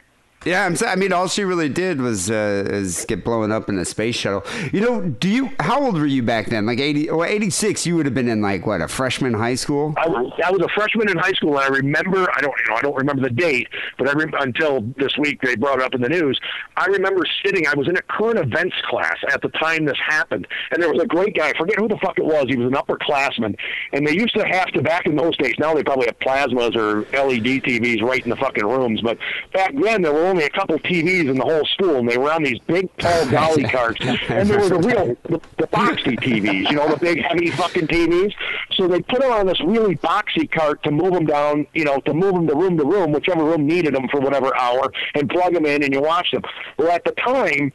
Yeah, 0.47 0.65
I'm. 0.65 0.77
I 0.87 0.95
mean, 0.95 1.11
all 1.11 1.27
she 1.27 1.43
really 1.43 1.67
did 1.67 1.99
was 1.99 2.31
uh, 2.31 2.63
is 2.69 3.03
get 3.03 3.25
blown 3.25 3.51
up 3.51 3.67
in 3.67 3.77
a 3.77 3.83
space 3.83 4.15
shuttle. 4.15 4.45
You 4.71 4.79
know, 4.79 5.01
do 5.01 5.27
you? 5.27 5.49
How 5.59 5.83
old 5.83 5.95
were 5.95 6.05
you 6.05 6.23
back 6.23 6.45
then? 6.45 6.65
Like 6.65 6.79
eighty 6.79 7.09
or 7.09 7.25
eighty 7.25 7.49
six? 7.49 7.85
You 7.85 7.97
would 7.97 8.05
have 8.05 8.15
been 8.15 8.29
in 8.29 8.41
like 8.41 8.65
what 8.65 8.79
a 8.79 8.87
freshman 8.87 9.33
high 9.33 9.55
school. 9.55 9.93
I 9.97 10.07
was, 10.07 10.31
I 10.45 10.49
was 10.49 10.61
a 10.61 10.69
freshman 10.69 11.09
in 11.09 11.17
high 11.17 11.33
school, 11.33 11.57
and 11.57 11.65
I 11.65 11.67
remember 11.67 12.31
I 12.33 12.39
don't 12.39 12.53
you 12.63 12.69
know 12.69 12.77
I 12.77 12.81
don't 12.81 12.95
remember 12.95 13.23
the 13.23 13.29
date, 13.29 13.67
but 13.97 14.07
I 14.07 14.13
until 14.41 14.83
this 14.95 15.17
week 15.17 15.41
they 15.41 15.57
brought 15.57 15.79
it 15.79 15.83
up 15.83 15.93
in 15.93 16.01
the 16.01 16.07
news. 16.07 16.39
I 16.77 16.85
remember 16.85 17.25
sitting. 17.45 17.67
I 17.67 17.73
was 17.73 17.89
in 17.89 17.97
a 17.97 18.01
current 18.03 18.39
events 18.39 18.75
class 18.89 19.17
at 19.29 19.41
the 19.41 19.49
time 19.49 19.83
this 19.83 19.99
happened, 19.99 20.47
and 20.71 20.81
there 20.81 20.89
was 20.89 21.01
a 21.03 21.07
great 21.07 21.35
guy. 21.35 21.49
I 21.49 21.57
forget 21.57 21.77
who 21.77 21.89
the 21.89 21.97
fuck 21.97 22.19
it 22.19 22.25
was. 22.25 22.45
He 22.47 22.55
was 22.55 22.67
an 22.67 22.73
upperclassman, 22.73 23.57
and 23.91 24.07
they 24.07 24.13
used 24.13 24.33
to 24.35 24.47
have 24.47 24.67
to 24.67 24.81
back 24.81 25.07
in 25.07 25.17
those 25.17 25.35
days. 25.35 25.55
Now 25.59 25.73
they 25.73 25.83
probably 25.83 26.05
have 26.05 26.19
plasmas 26.19 26.73
or 26.77 27.01
LED 27.11 27.63
TVs 27.63 28.01
right 28.01 28.23
in 28.23 28.29
the 28.29 28.37
fucking 28.37 28.65
rooms, 28.65 29.01
but 29.01 29.17
back 29.51 29.73
then 29.75 30.01
there 30.01 30.13
were 30.13 30.36
only 30.37 30.45
a 30.45 30.49
couple 30.51 30.77
TVs 30.77 31.29
in 31.29 31.37
the 31.37 31.43
whole 31.43 31.65
school, 31.65 31.95
and 31.95 32.07
they 32.07 32.17
were 32.17 32.31
on 32.31 32.43
these 32.43 32.59
big 32.67 32.95
tall 32.97 33.25
dolly 33.31 33.63
carts, 33.63 33.99
and 34.01 34.47
there 34.47 34.59
were 34.59 34.69
the 34.69 34.79
real 34.79 35.17
the, 35.23 35.41
the 35.57 35.67
boxy 35.67 36.19
TVs, 36.19 36.69
you 36.69 36.75
know, 36.75 36.87
the 36.89 36.97
big 36.97 37.23
heavy 37.23 37.49
fucking 37.49 37.87
TVs. 37.87 38.33
So 38.73 38.87
they 38.87 39.01
put 39.01 39.21
them 39.21 39.31
on 39.31 39.47
this 39.47 39.59
really 39.61 39.95
boxy 39.95 40.49
cart 40.49 40.83
to 40.83 40.91
move 40.91 41.13
them 41.13 41.25
down, 41.25 41.65
you 41.73 41.85
know, 41.85 41.99
to 42.01 42.13
move 42.13 42.35
them 42.35 42.47
to 42.47 42.55
room 42.55 42.77
to 42.77 42.85
room, 42.85 43.11
whichever 43.11 43.43
room 43.43 43.65
needed 43.65 43.95
them 43.95 44.07
for 44.09 44.19
whatever 44.21 44.55
hour, 44.55 44.91
and 45.15 45.27
plug 45.27 45.53
them 45.53 45.65
in, 45.65 45.83
and 45.83 45.91
you 45.91 46.01
watch 46.01 46.29
them. 46.31 46.43
Well, 46.77 46.91
at 46.91 47.03
the 47.03 47.13
time, 47.13 47.71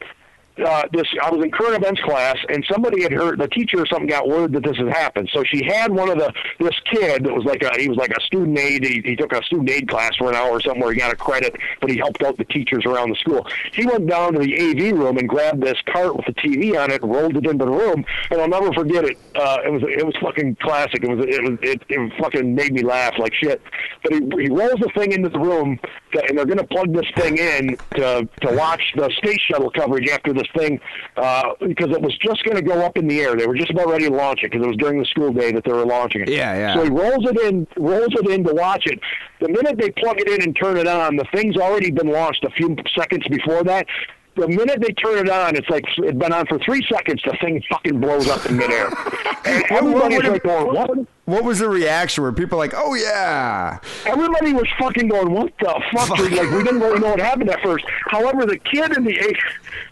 uh, 0.57 0.83
this 0.91 1.07
I 1.21 1.31
was 1.31 1.43
in 1.43 1.51
current 1.51 1.75
events 1.75 2.01
class, 2.01 2.37
and 2.49 2.65
somebody 2.69 3.03
had 3.03 3.11
heard 3.11 3.39
the 3.39 3.47
teacher 3.47 3.79
or 3.79 3.85
something 3.87 4.07
got 4.07 4.27
word 4.27 4.53
that 4.53 4.63
this 4.63 4.77
had 4.77 4.89
happened. 4.89 5.29
So 5.33 5.43
she 5.43 5.63
had 5.63 5.91
one 5.91 6.09
of 6.09 6.17
the 6.17 6.31
this 6.59 6.75
kid 6.91 7.23
that 7.23 7.33
was 7.33 7.45
like 7.45 7.63
a 7.63 7.71
he 7.79 7.89
was 7.89 7.97
like 7.97 8.11
a 8.11 8.21
student 8.21 8.57
aid. 8.59 8.83
He, 8.83 9.01
he 9.03 9.15
took 9.15 9.33
a 9.33 9.43
student 9.43 9.69
aid 9.69 9.89
class 9.89 10.15
for 10.17 10.29
an 10.29 10.35
hour 10.35 10.51
or 10.51 10.61
something 10.61 10.81
where 10.81 10.93
he 10.93 10.99
got 10.99 11.13
a 11.13 11.15
credit, 11.15 11.55
but 11.81 11.89
he 11.89 11.97
helped 11.97 12.23
out 12.23 12.37
the 12.37 12.45
teachers 12.45 12.85
around 12.85 13.09
the 13.09 13.15
school. 13.15 13.47
He 13.73 13.85
went 13.85 14.07
down 14.07 14.33
to 14.33 14.39
the 14.39 14.53
AV 14.53 14.97
room 14.97 15.17
and 15.17 15.27
grabbed 15.27 15.61
this 15.61 15.77
cart 15.87 16.15
with 16.15 16.25
the 16.25 16.33
TV 16.33 16.79
on 16.79 16.91
it, 16.91 17.01
rolled 17.03 17.35
it 17.35 17.45
into 17.45 17.65
the 17.65 17.71
room, 17.71 18.05
and 18.29 18.41
I'll 18.41 18.47
never 18.47 18.71
forget 18.73 19.05
it. 19.05 19.17
Uh, 19.35 19.57
it 19.65 19.71
was 19.71 19.83
it 19.83 20.05
was 20.05 20.15
fucking 20.21 20.57
classic. 20.57 21.03
It 21.03 21.09
was 21.09 21.25
it 21.25 21.43
was 21.43 21.59
it, 21.61 21.81
it 21.89 22.13
fucking 22.19 22.53
made 22.53 22.73
me 22.73 22.83
laugh 22.83 23.13
like 23.17 23.33
shit. 23.33 23.61
But 24.03 24.13
he 24.13 24.19
he 24.37 24.49
rolls 24.49 24.79
the 24.79 24.91
thing 24.95 25.11
into 25.13 25.29
the 25.29 25.39
room, 25.39 25.79
and 26.27 26.37
they're 26.37 26.45
gonna 26.45 26.67
plug 26.67 26.93
this 26.93 27.07
thing 27.17 27.37
in 27.37 27.77
to 27.95 28.27
to 28.41 28.55
watch 28.55 28.81
the 28.95 29.09
space 29.17 29.39
shuttle 29.49 29.71
coverage 29.71 30.09
after 30.09 30.33
this 30.33 30.47
thing 30.55 30.79
uh, 31.17 31.53
because 31.59 31.91
it 31.91 32.01
was 32.01 32.17
just 32.17 32.43
going 32.43 32.55
to 32.55 32.61
go 32.61 32.81
up 32.85 32.97
in 32.97 33.07
the 33.07 33.19
air. 33.21 33.35
They 33.35 33.47
were 33.47 33.55
just 33.55 33.71
about 33.71 33.89
ready 33.89 34.05
to 34.05 34.11
launch 34.11 34.43
it 34.43 34.51
because 34.51 34.65
it 34.65 34.67
was 34.67 34.77
during 34.77 34.99
the 34.99 35.05
school 35.05 35.31
day 35.31 35.51
that 35.51 35.63
they 35.63 35.71
were 35.71 35.85
launching 35.85 36.21
it. 36.21 36.29
Yeah, 36.29 36.55
yeah. 36.55 36.75
So 36.75 36.83
he 36.83 36.89
rolls 36.89 37.25
it 37.25 37.39
in, 37.41 37.67
rolls 37.77 38.09
it 38.11 38.29
in 38.29 38.43
to 38.43 38.53
watch 38.53 38.85
it. 38.85 38.99
The 39.39 39.49
minute 39.49 39.77
they 39.77 39.91
plug 39.91 40.19
it 40.19 40.27
in 40.27 40.41
and 40.41 40.55
turn 40.55 40.77
it 40.77 40.87
on, 40.87 41.15
the 41.15 41.25
thing's 41.33 41.57
already 41.57 41.91
been 41.91 42.07
launched 42.07 42.43
a 42.43 42.49
few 42.51 42.75
seconds 42.95 43.27
before 43.27 43.63
that. 43.63 43.87
The 44.35 44.47
minute 44.47 44.81
they 44.81 44.93
turn 44.93 45.19
it 45.19 45.29
on, 45.29 45.55
it's 45.55 45.69
like 45.69 45.85
it's 45.97 46.17
been 46.17 46.33
on 46.33 46.47
for 46.47 46.57
three 46.59 46.83
seconds. 46.91 47.21
The 47.23 47.37
thing 47.39 47.61
fucking 47.69 47.99
blows 47.99 48.27
up 48.27 48.43
in 48.47 48.57
midair, 48.57 48.87
and 49.45 49.63
everybody's 49.69 50.23
like 50.23 50.41
going, 50.41 50.73
"What?" 50.73 51.07
What 51.25 51.45
was 51.45 51.59
the 51.59 51.69
reaction? 51.69 52.23
Were 52.23 52.33
people 52.33 52.57
like, 52.57 52.73
"Oh 52.75 52.95
yeah"? 52.95 53.79
everybody 54.05 54.53
was 54.53 54.67
fucking 54.77 55.07
going, 55.07 55.31
"What 55.31 55.53
the 55.59 55.81
fuck?" 55.93 56.09
Fuck. 56.09 56.19
Like 56.19 56.51
we 56.51 56.63
didn't 56.63 56.81
really 56.81 56.99
know 56.99 57.11
what 57.11 57.19
happened 57.19 57.49
at 57.49 57.61
first. 57.61 57.85
However, 58.07 58.45
the 58.45 58.57
kid 58.57 58.95
in 58.97 59.05
the 59.05 59.35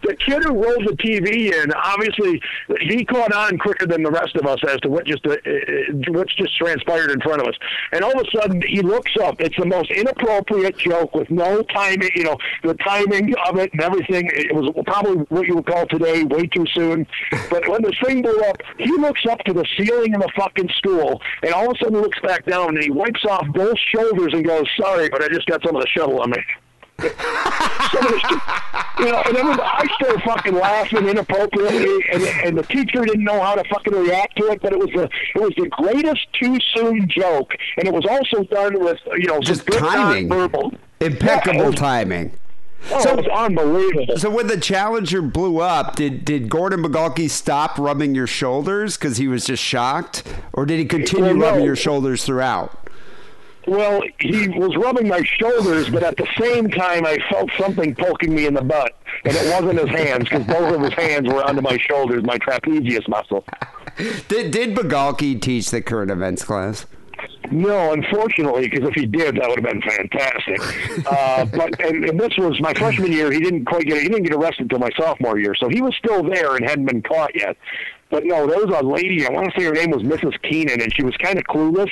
the 0.03 0.15
kid 0.15 0.43
who 0.43 0.53
rolled 0.53 0.85
the 0.85 0.95
TV 0.97 1.53
in, 1.53 1.71
obviously, 1.73 2.41
he 2.81 3.05
caught 3.05 3.33
on 3.33 3.57
quicker 3.57 3.85
than 3.85 4.03
the 4.03 4.11
rest 4.11 4.35
of 4.35 4.45
us 4.45 4.59
as 4.67 4.79
to 4.81 4.89
what 4.89 5.05
just 5.05 5.25
uh, 5.25 5.31
uh, 5.31 5.37
what's 6.09 6.35
just 6.35 6.57
transpired 6.57 7.11
in 7.11 7.21
front 7.21 7.41
of 7.41 7.47
us. 7.47 7.55
And 7.91 8.03
all 8.03 8.19
of 8.19 8.27
a 8.27 8.37
sudden, 8.37 8.61
he 8.67 8.81
looks 8.81 9.11
up. 9.21 9.39
It's 9.39 9.55
the 9.57 9.65
most 9.65 9.91
inappropriate 9.91 10.77
joke 10.77 11.15
with 11.15 11.29
no 11.29 11.61
timing. 11.63 12.09
You 12.15 12.23
know, 12.23 12.37
the 12.63 12.73
timing 12.75 13.33
of 13.47 13.57
it 13.57 13.71
and 13.73 13.81
everything. 13.81 14.29
It 14.33 14.53
was 14.53 14.71
probably 14.85 15.17
what 15.29 15.47
you 15.47 15.55
would 15.55 15.65
call 15.65 15.85
today 15.87 16.23
way 16.23 16.47
too 16.47 16.65
soon. 16.73 17.07
But 17.49 17.67
when 17.67 17.81
the 17.81 17.93
thing 18.03 18.21
blew 18.21 18.41
up, 18.41 18.57
he 18.77 18.91
looks 18.97 19.25
up 19.29 19.39
to 19.45 19.53
the 19.53 19.65
ceiling 19.77 20.15
of 20.15 20.21
the 20.21 20.31
fucking 20.35 20.69
school, 20.75 21.20
and 21.43 21.53
all 21.53 21.69
of 21.71 21.75
a 21.75 21.83
sudden 21.83 22.01
looks 22.01 22.19
back 22.21 22.45
down 22.45 22.69
and 22.75 22.83
he 22.83 22.89
wipes 22.91 23.23
off 23.25 23.45
both 23.53 23.77
shoulders 23.93 24.33
and 24.33 24.45
goes, 24.45 24.65
"Sorry, 24.79 25.09
but 25.09 25.23
I 25.23 25.27
just 25.29 25.47
got 25.47 25.63
some 25.63 25.75
of 25.75 25.81
the 25.81 25.87
shuttle 25.87 26.21
on 26.21 26.31
me." 26.31 26.37
Some 26.99 28.05
of 28.05 28.11
the- 28.13 28.41
you 28.99 29.05
know, 29.11 29.21
and 29.25 29.35
everybody, 29.35 29.61
I 29.63 29.85
started 29.99 30.21
fucking 30.23 30.53
laughing 30.53 31.07
inappropriately, 31.09 32.05
and, 32.13 32.23
and 32.45 32.57
the 32.57 32.63
teacher 32.63 33.03
didn't 33.03 33.23
know 33.23 33.41
how 33.41 33.55
to 33.55 33.63
fucking 33.69 33.93
react 33.93 34.37
to 34.37 34.47
it. 34.51 34.61
But 34.61 34.73
it 34.73 34.79
was 34.79 34.89
the 34.93 35.03
it 35.35 35.41
was 35.41 35.51
the 35.57 35.67
greatest 35.69 36.27
too 36.33 36.57
soon 36.75 37.07
joke, 37.09 37.55
and 37.77 37.87
it 37.87 37.93
was 37.93 38.05
also 38.05 38.43
done 38.43 38.79
with 38.83 38.99
you 39.17 39.27
know 39.27 39.39
Just 39.39 39.65
timing. 39.67 40.29
nonverbal. 40.29 40.75
Impeccable 40.99 41.55
Yeah, 41.59 41.65
was- 41.67 41.75
timing. 41.75 42.31
Oh, 42.91 42.99
So- 43.01 43.11
it 43.11 43.17
was 43.17 43.27
unbelievable. 43.27 44.17
So 44.17 44.29
when 44.29 44.47
the 44.47 44.57
Challenger 44.59 45.21
blew 45.21 45.59
up, 45.59 45.95
did 45.95 46.25
did 46.25 46.49
Gordon 46.49 46.81
Bagalki 46.83 47.29
stop 47.29 47.77
rubbing 47.77 48.15
your 48.15 48.27
shoulders 48.27 48.97
because 48.97 49.17
he 49.17 49.27
was 49.27 49.45
just 49.45 49.61
shocked, 49.63 50.23
or 50.53 50.65
did 50.65 50.79
he 50.79 50.85
continue 50.85 51.25
Well, 51.25 51.35
no. 51.35 51.45
rubbing 51.47 51.65
your 51.65 51.75
shoulders 51.75 52.23
throughout? 52.25 52.77
Well, 53.67 54.01
he 54.19 54.47
was 54.47 54.75
rubbing 54.75 55.07
my 55.07 55.21
shoulders, 55.23 55.87
but 55.89 56.01
at 56.01 56.17
the 56.17 56.25
same 56.39 56.67
time, 56.71 57.05
I 57.05 57.19
felt 57.29 57.51
something 57.59 57.93
poking 57.93 58.33
me 58.33 58.47
in 58.47 58.55
the 58.55 58.63
butt, 58.63 58.93
and 59.23 59.35
it 59.37 59.51
wasn't 59.53 59.79
his 59.87 59.89
hands 59.89 60.23
because 60.27 60.45
both 60.45 60.73
of 60.75 60.81
his 60.81 60.93
hands 60.93 61.27
were 61.31 61.43
under 61.47 61.61
my 61.61 61.77
shoulders, 61.77 62.23
my 62.23 62.39
trapezius 62.39 63.07
muscle. 63.07 63.45
Did 64.29 64.51
did 64.51 64.75
Bagalki 64.75 65.39
teach 65.39 65.69
the 65.69 65.81
current 65.81 66.09
events 66.09 66.43
class? 66.43 66.85
No, 67.49 67.93
unfortunately, 67.93 68.69
because 68.69 68.87
if 68.87 68.93
he 68.93 69.05
did, 69.05 69.35
that 69.35 69.49
would 69.49 69.59
have 69.59 69.73
been 69.73 69.81
fantastic. 69.81 71.05
Uh, 71.05 71.45
but 71.45 71.79
and, 71.85 72.05
and 72.05 72.19
this 72.19 72.37
was 72.37 72.59
my 72.61 72.73
freshman 72.73 73.11
year. 73.11 73.31
He 73.31 73.39
didn't 73.39 73.65
quite 73.65 73.85
get 73.85 74.01
he 74.01 74.07
didn't 74.07 74.23
get 74.23 74.33
arrested 74.33 74.63
until 74.63 74.79
my 74.79 74.89
sophomore 74.97 75.39
year, 75.39 75.55
so 75.55 75.67
he 75.67 75.81
was 75.81 75.95
still 75.95 76.23
there 76.23 76.55
and 76.55 76.67
hadn't 76.67 76.85
been 76.85 77.01
caught 77.01 77.35
yet. 77.35 77.57
But 78.11 78.25
no, 78.25 78.45
there 78.45 78.59
was 78.59 78.75
a 78.77 78.85
lady. 78.85 79.25
I 79.25 79.31
want 79.31 79.51
to 79.51 79.59
say 79.59 79.65
her 79.65 79.71
name 79.71 79.91
was 79.91 80.03
Mrs. 80.03 80.39
Keenan, 80.43 80.81
and 80.81 80.93
she 80.93 81.03
was 81.03 81.15
kind 81.17 81.37
of 81.37 81.45
clueless. 81.45 81.89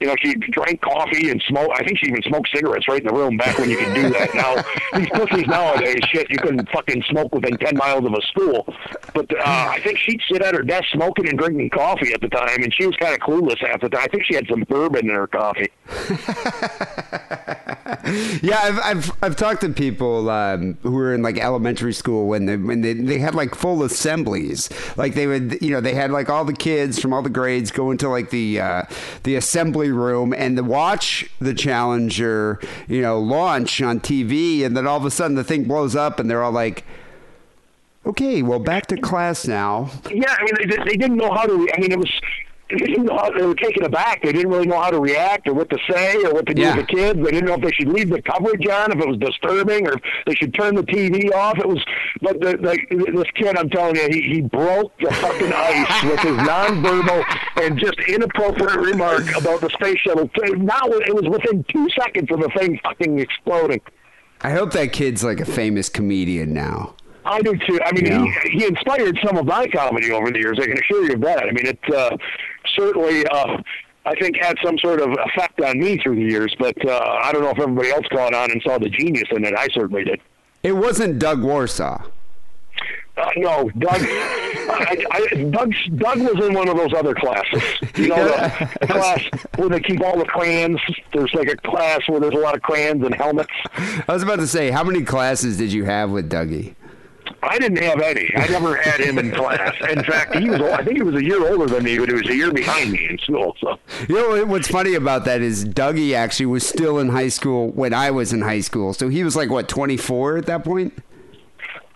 You 0.00 0.06
know, 0.06 0.14
she 0.22 0.34
drank 0.34 0.80
coffee 0.80 1.30
and 1.30 1.42
smoked. 1.48 1.78
I 1.78 1.84
think 1.84 1.98
she 1.98 2.06
even 2.06 2.22
smoked 2.22 2.50
cigarettes 2.54 2.86
right 2.88 3.00
in 3.00 3.08
the 3.08 3.12
room 3.12 3.36
back 3.36 3.58
when 3.58 3.68
you 3.68 3.76
could 3.76 3.94
do 3.94 4.10
that. 4.10 4.34
Now 4.34 4.54
these 4.98 5.08
pussies 5.10 5.46
nowadays, 5.48 6.00
shit, 6.08 6.30
you 6.30 6.38
couldn't 6.38 6.68
fucking 6.70 7.02
smoke 7.10 7.34
within 7.34 7.58
ten 7.58 7.76
miles 7.76 8.04
of 8.04 8.12
a 8.12 8.22
school. 8.22 8.72
But 9.12 9.36
uh, 9.36 9.42
I 9.44 9.80
think 9.82 9.98
she'd 9.98 10.20
sit 10.30 10.42
at 10.42 10.54
her 10.54 10.62
desk 10.62 10.86
smoking 10.92 11.28
and 11.28 11.38
drinking 11.38 11.70
coffee 11.70 12.12
at 12.12 12.20
the 12.20 12.28
time, 12.28 12.62
and 12.62 12.72
she 12.72 12.86
was 12.86 12.94
kind 12.96 13.14
of 13.14 13.20
clueless 13.20 13.58
half 13.58 13.80
the 13.80 13.88
time. 13.88 14.02
I 14.04 14.06
think 14.06 14.24
she 14.24 14.34
had 14.34 14.46
some 14.48 14.64
bourbon 14.68 15.10
in 15.10 15.16
her 15.16 15.26
coffee. 15.26 15.70
yeah, 18.42 18.60
I've, 18.62 18.78
I've 18.78 19.12
I've 19.22 19.36
talked 19.36 19.62
to 19.62 19.70
people 19.70 20.30
um, 20.30 20.78
who 20.82 20.92
were 20.92 21.14
in 21.14 21.22
like 21.22 21.38
elementary 21.38 21.92
school 21.92 22.28
when 22.28 22.46
they 22.46 22.56
when 22.56 22.82
they, 22.82 22.92
they 22.92 23.18
had 23.18 23.34
like 23.34 23.54
full 23.54 23.82
assemblies. 23.82 24.68
Like 24.96 25.14
they 25.14 25.26
would, 25.26 25.55
you 25.60 25.70
know, 25.70 25.80
they 25.80 25.94
had 25.94 26.10
like 26.10 26.28
all 26.28 26.44
the 26.44 26.52
kids 26.52 27.00
from 27.00 27.12
all 27.12 27.22
the 27.22 27.30
grades 27.30 27.70
go 27.70 27.90
into 27.90 28.08
like 28.08 28.30
the 28.30 28.60
uh, 28.60 28.82
the 29.22 29.36
assembly 29.36 29.90
room 29.90 30.32
and 30.32 30.56
to 30.56 30.62
watch 30.62 31.28
the 31.40 31.54
Challenger, 31.54 32.60
you 32.88 33.02
know, 33.02 33.18
launch 33.18 33.80
on 33.82 34.00
TV, 34.00 34.64
and 34.64 34.76
then 34.76 34.86
all 34.86 34.96
of 34.96 35.04
a 35.04 35.10
sudden 35.10 35.36
the 35.36 35.44
thing 35.44 35.64
blows 35.64 35.96
up, 35.96 36.18
and 36.18 36.30
they're 36.30 36.42
all 36.42 36.52
like. 36.52 36.84
Okay, 38.04 38.40
well, 38.40 38.60
back 38.60 38.86
to 38.86 38.96
class 38.96 39.48
now. 39.48 39.90
Yeah, 40.12 40.32
I 40.38 40.44
mean, 40.44 40.68
they, 40.68 40.76
they 40.76 40.96
didn't 40.96 41.16
know 41.16 41.32
how 41.32 41.44
to. 41.44 41.68
I 41.74 41.80
mean, 41.80 41.90
it 41.90 41.98
was 41.98 42.12
they 42.70 42.76
didn't 42.86 43.04
know 43.04 43.16
how, 43.16 43.30
they 43.30 43.46
were 43.46 43.54
taken 43.54 43.84
aback. 43.84 44.22
They 44.22 44.32
didn't 44.32 44.50
really 44.50 44.66
know 44.66 44.80
how 44.80 44.90
to 44.90 44.98
react 44.98 45.46
or 45.46 45.54
what 45.54 45.70
to 45.70 45.78
say 45.88 46.16
or 46.24 46.32
what 46.34 46.46
to 46.46 46.54
do 46.54 46.62
Yeah. 46.62 46.76
with 46.76 46.86
the 46.88 46.94
kids. 46.94 47.18
They 47.24 47.30
didn't 47.30 47.46
know 47.46 47.54
if 47.54 47.60
they 47.60 47.70
should 47.72 47.88
leave 47.88 48.10
the 48.10 48.20
coverage 48.22 48.66
on, 48.66 48.90
if 48.92 48.98
it 48.98 49.08
was 49.08 49.18
disturbing, 49.18 49.86
or 49.86 49.92
if 49.94 50.00
they 50.26 50.34
should 50.34 50.52
turn 50.54 50.74
the 50.74 50.82
TV 50.82 51.32
off. 51.32 51.58
It 51.58 51.68
was, 51.68 51.84
but 52.22 52.40
the, 52.40 52.56
the, 52.56 53.12
this 53.12 53.30
kid, 53.36 53.56
I'm 53.56 53.70
telling 53.70 53.94
you, 53.96 54.08
he, 54.10 54.20
he 54.22 54.40
broke 54.40 54.92
the 54.98 55.12
fucking 55.12 55.52
ice 55.52 56.02
with 56.04 56.20
his 56.20 56.36
nonverbal 56.48 57.24
and 57.62 57.78
just 57.78 57.98
inappropriate 58.08 58.80
remark 58.80 59.22
about 59.36 59.60
the 59.60 59.70
space 59.70 59.98
shuttle. 60.00 60.28
Now 60.56 60.80
it 60.86 61.14
was 61.14 61.28
within 61.30 61.64
two 61.72 61.88
seconds 61.90 62.30
of 62.32 62.40
the 62.40 62.48
thing 62.58 62.80
fucking 62.82 63.18
exploding. 63.20 63.80
I 64.42 64.50
hope 64.50 64.72
that 64.72 64.92
kid's 64.92 65.22
like 65.24 65.40
a 65.40 65.44
famous 65.46 65.88
comedian 65.88 66.52
now. 66.52 66.94
I 67.24 67.40
do 67.42 67.56
too. 67.56 67.80
I 67.84 67.90
mean, 67.92 68.06
Yeah. 68.06 68.24
he, 68.44 68.50
he 68.60 68.66
inspired 68.66 69.18
some 69.24 69.36
of 69.36 69.46
my 69.46 69.66
comedy 69.66 70.12
over 70.12 70.30
the 70.30 70.38
years. 70.38 70.58
I 70.60 70.66
can 70.66 70.78
assure 70.78 71.04
you 71.06 71.14
of 71.14 71.20
that. 71.22 71.40
I 71.40 71.50
mean, 71.50 71.66
it 71.66 71.78
uh, 71.92 72.16
certainly, 72.74 73.26
uh, 73.26 73.58
I 74.04 74.14
think, 74.16 74.36
had 74.36 74.56
some 74.64 74.78
sort 74.78 75.00
of 75.00 75.10
effect 75.10 75.60
on 75.60 75.78
me 75.78 75.98
through 75.98 76.16
the 76.16 76.22
years. 76.22 76.54
But 76.58 76.76
uh, 76.86 77.18
I 77.22 77.32
don't 77.32 77.42
know 77.42 77.50
if 77.50 77.58
everybody 77.58 77.90
else 77.90 78.06
caught 78.10 78.34
on 78.34 78.50
and 78.50 78.62
saw 78.62 78.78
the 78.78 78.88
genius 78.88 79.28
in 79.30 79.44
it. 79.44 79.54
I 79.56 79.68
certainly 79.68 80.04
did. 80.04 80.20
It 80.62 80.72
wasn't 80.72 81.18
Doug 81.18 81.42
Warsaw. 81.42 82.02
Uh, 83.16 83.30
no, 83.36 83.70
Doug. 83.78 83.96
I, 84.68 85.04
I, 85.10 85.44
Doug. 85.50 85.72
Doug 85.96 86.18
was 86.18 86.46
in 86.46 86.52
one 86.52 86.68
of 86.68 86.76
those 86.76 86.92
other 86.92 87.14
classes. 87.14 87.62
You 87.94 88.08
know, 88.08 88.24
the, 88.24 88.78
the 88.80 88.86
class 88.92 89.22
where 89.56 89.68
they 89.70 89.80
keep 89.80 90.02
all 90.02 90.18
the 90.18 90.26
crayons. 90.26 90.80
There's 91.14 91.32
like 91.32 91.48
a 91.48 91.56
class 91.56 92.00
where 92.08 92.20
there's 92.20 92.34
a 92.34 92.38
lot 92.38 92.54
of 92.54 92.62
crayons 92.62 93.04
and 93.04 93.14
helmets. 93.14 93.52
I 93.74 94.12
was 94.12 94.22
about 94.22 94.36
to 94.36 94.46
say, 94.46 94.70
how 94.70 94.84
many 94.84 95.02
classes 95.02 95.56
did 95.56 95.72
you 95.72 95.84
have 95.84 96.10
with 96.10 96.30
Dougie? 96.30 96.74
I 97.42 97.58
didn't 97.58 97.78
have 97.82 98.00
any. 98.00 98.30
I 98.36 98.46
never 98.48 98.76
had 98.76 99.00
him 99.00 99.18
in 99.18 99.30
class. 99.30 99.74
In 99.90 100.02
fact, 100.04 100.34
he 100.36 100.48
was. 100.50 100.60
I 100.60 100.82
think 100.84 100.96
he 100.96 101.02
was 101.02 101.14
a 101.14 101.24
year 101.24 101.46
older 101.52 101.66
than 101.66 101.84
me, 101.84 101.98
but 101.98 102.08
he 102.08 102.14
was 102.14 102.28
a 102.28 102.34
year 102.34 102.52
behind 102.52 102.92
me 102.92 103.06
in 103.08 103.18
school. 103.18 103.56
So 103.60 103.78
You 104.08 104.14
know 104.16 104.44
what's 104.46 104.68
funny 104.68 104.94
about 104.94 105.24
that 105.26 105.40
is 105.42 105.64
Dougie 105.64 106.14
actually 106.14 106.46
was 106.46 106.66
still 106.66 106.98
in 106.98 107.08
high 107.10 107.28
school 107.28 107.70
when 107.72 107.94
I 107.94 108.10
was 108.10 108.32
in 108.32 108.40
high 108.42 108.60
school. 108.60 108.92
So 108.94 109.08
he 109.08 109.22
was 109.24 109.36
like 109.36 109.50
what 109.50 109.68
24 109.68 110.38
at 110.38 110.46
that 110.46 110.64
point. 110.64 110.94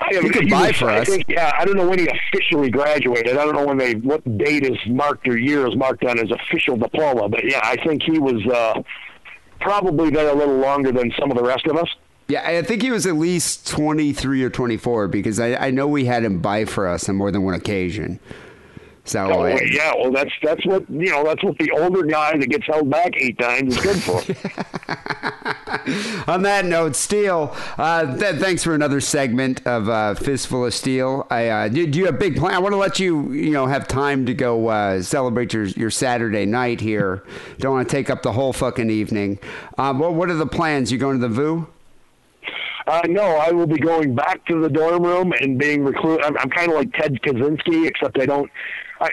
I, 0.03 0.15
He 0.23 0.31
could 0.31 0.49
buy 0.49 0.69
was- 0.69 0.77
for 0.77 0.89
I 0.91 1.01
us. 1.01 1.09
Think, 1.09 1.25
yeah, 1.29 1.53
I 1.59 1.65
don't 1.65 1.77
know 1.77 1.89
when 1.89 1.99
he 1.99 2.09
officially 2.09 2.71
graduated. 2.71 3.37
I 3.37 3.45
don't 3.45 3.55
know 3.55 3.67
when 3.67 3.77
they 3.79 3.95
what 3.95 4.23
date 4.39 4.65
is 4.65 4.79
marked 4.87 5.27
or 5.29 5.37
year 5.37 5.67
is 5.67 5.77
marked 5.77 6.05
on 6.05 6.17
his 6.17 6.31
official 6.31 6.77
diploma. 6.77 7.29
But 7.29 7.45
yeah, 7.45 7.61
I 7.63 7.77
think 7.85 8.03
he 8.03 8.19
was 8.19 8.45
uh, 8.47 8.83
probably 9.61 10.11
there 10.11 10.29
a 10.31 10.35
little 10.35 10.57
longer 10.59 10.93
than 10.93 11.13
some 11.19 11.31
of 11.31 11.37
the 11.37 11.43
rest 11.45 11.67
of 11.67 11.77
us. 11.77 11.89
Yeah, 12.31 12.47
I 12.47 12.63
think 12.63 12.83
he 12.83 12.93
was 12.93 13.07
at 13.07 13.17
least 13.17 13.67
23 13.69 14.45
or 14.45 14.51
24 14.51 15.09
because 15.09 15.41
I, 15.41 15.57
I 15.57 15.71
know 15.71 15.89
we 15.89 16.05
had 16.05 16.25
him 16.25 16.39
buy 16.39 16.65
for 16.65 16.87
us 16.87 17.09
on 17.09 17.17
more 17.17 17.33
than 17.33 17.43
one 17.43 17.55
occasion. 17.55 18.21
So 19.05 19.29
Oh, 19.29 19.43
uh, 19.43 19.59
yeah, 19.65 19.93
well, 19.97 20.13
that's 20.13 20.31
that's 20.41 20.65
what 20.65 20.89
you 20.89 21.11
know. 21.11 21.25
That's 21.25 21.43
what 21.43 21.59
the 21.59 21.73
older 21.73 22.05
guy 22.05 22.37
that 22.37 22.47
gets 22.49 22.67
held 22.67 22.89
back 22.91 23.17
eight 23.17 23.39
times 23.39 23.77
is 23.77 23.83
good 23.83 24.01
for. 24.01 24.19
on 26.31 26.43
that 26.43 26.67
note, 26.67 26.95
Steele, 26.95 27.57
uh, 27.79 28.17
th- 28.17 28.37
thanks 28.37 28.63
for 28.63 28.75
another 28.75 29.01
segment 29.01 29.67
of 29.67 29.89
uh, 29.89 30.15
Fistful 30.15 30.67
of 30.67 30.75
Steele. 30.75 31.27
I 31.31 31.49
uh, 31.49 31.65
you 31.65 32.05
have 32.05 32.15
a 32.15 32.19
big 32.19 32.37
plan? 32.37 32.55
I 32.55 32.59
want 32.59 32.75
to 32.75 32.77
let 32.77 33.01
you 33.01 33.33
you 33.33 33.51
know 33.51 33.67
have 33.67 33.89
time 33.89 34.27
to 34.27 34.35
go 34.35 34.69
uh, 34.69 35.03
celebrate 35.03 35.55
your 35.55 35.65
your 35.65 35.91
Saturday 35.91 36.47
night 36.47 36.81
here. 36.81 37.25
Don't 37.59 37.73
want 37.73 37.89
to 37.89 37.93
take 37.93 38.11
up 38.11 38.23
the 38.23 38.33
whole 38.33 38.53
fucking 38.53 38.91
evening. 38.91 39.41
Um, 39.79 39.99
what 39.99 40.15
what 40.15 40.31
are 40.31 40.35
the 40.35 40.47
plans? 40.47 40.93
You 40.93 40.99
going 40.99 41.21
to 41.21 41.27
the 41.27 41.35
VU? 41.35 41.67
Uh, 42.87 43.03
no, 43.09 43.23
I 43.23 43.51
will 43.53 43.67
be 43.67 43.79
going 43.79 44.15
back 44.15 44.45
to 44.47 44.61
the 44.61 44.69
dorm 44.69 45.03
room 45.03 45.33
and 45.41 45.59
being 45.59 45.85
recluse. 45.85 46.19
I'm, 46.25 46.37
I'm 46.39 46.51
kind 46.51 46.71
of 46.71 46.77
like 46.77 46.93
Ted 46.95 47.21
Kaczynski, 47.23 47.87
except 47.87 48.19
I 48.21 48.27
don't. 48.27 48.51
I, 49.01 49.09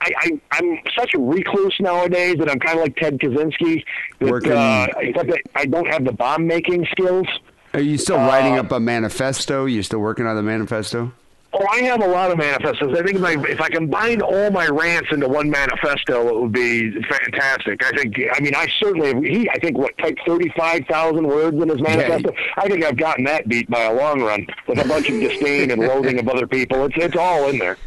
I, 0.00 0.12
I, 0.16 0.40
I'm 0.52 0.78
such 0.98 1.14
a 1.14 1.18
recluse 1.18 1.76
nowadays 1.80 2.36
that 2.38 2.50
I'm 2.50 2.58
kind 2.58 2.78
of 2.78 2.84
like 2.84 2.96
Ted 2.96 3.18
Kaczynski. 3.18 3.84
That, 4.20 4.30
Working- 4.30 4.52
Uh, 4.52 4.86
except 4.98 5.28
that 5.30 5.42
I 5.54 5.64
don't 5.66 5.86
have 5.88 6.04
the 6.04 6.12
bomb 6.12 6.46
making 6.46 6.86
skills. 6.90 7.26
Are 7.74 7.80
you 7.80 7.98
still 7.98 8.18
Uh, 8.18 8.26
writing 8.26 8.58
up 8.58 8.72
a 8.72 8.80
manifesto? 8.80 9.66
You 9.66 9.82
still 9.82 10.00
working 10.00 10.26
on 10.26 10.34
the 10.36 10.42
manifesto? 10.42 11.12
Oh, 11.50 11.66
I 11.72 11.78
have 11.78 12.02
a 12.02 12.06
lot 12.06 12.30
of 12.30 12.36
manifestos. 12.36 12.94
I 12.96 13.02
think 13.02 13.16
if 13.16 13.24
I, 13.24 13.32
if 13.48 13.60
I 13.60 13.70
combine 13.70 14.20
all 14.20 14.50
my 14.50 14.66
rants 14.66 15.10
into 15.12 15.26
one 15.26 15.48
manifesto, 15.48 16.28
it 16.28 16.40
would 16.42 16.52
be 16.52 16.90
fantastic. 17.04 17.82
I 17.82 17.90
think. 17.96 18.20
I 18.34 18.40
mean, 18.40 18.54
I 18.54 18.68
certainly. 18.78 19.28
He, 19.28 19.48
I 19.48 19.58
think, 19.58 19.78
what 19.78 19.96
typed 19.96 20.20
thirty-five 20.26 20.84
thousand 20.90 21.26
words 21.26 21.56
in 21.56 21.68
his 21.70 21.80
manifesto. 21.80 22.34
I 22.58 22.68
think 22.68 22.84
I've 22.84 22.98
gotten 22.98 23.24
that 23.24 23.48
beat 23.48 23.68
by 23.70 23.84
a 23.84 23.94
long 23.94 24.20
run 24.20 24.46
with 24.66 24.78
a 24.78 24.86
bunch 24.86 25.08
of 25.08 25.20
disdain 25.20 25.70
and 25.70 25.80
loathing 25.80 26.18
of 26.18 26.28
other 26.28 26.46
people. 26.46 26.84
It's 26.84 26.94
it's 26.98 27.16
all 27.16 27.48
in 27.48 27.58
there. 27.58 27.78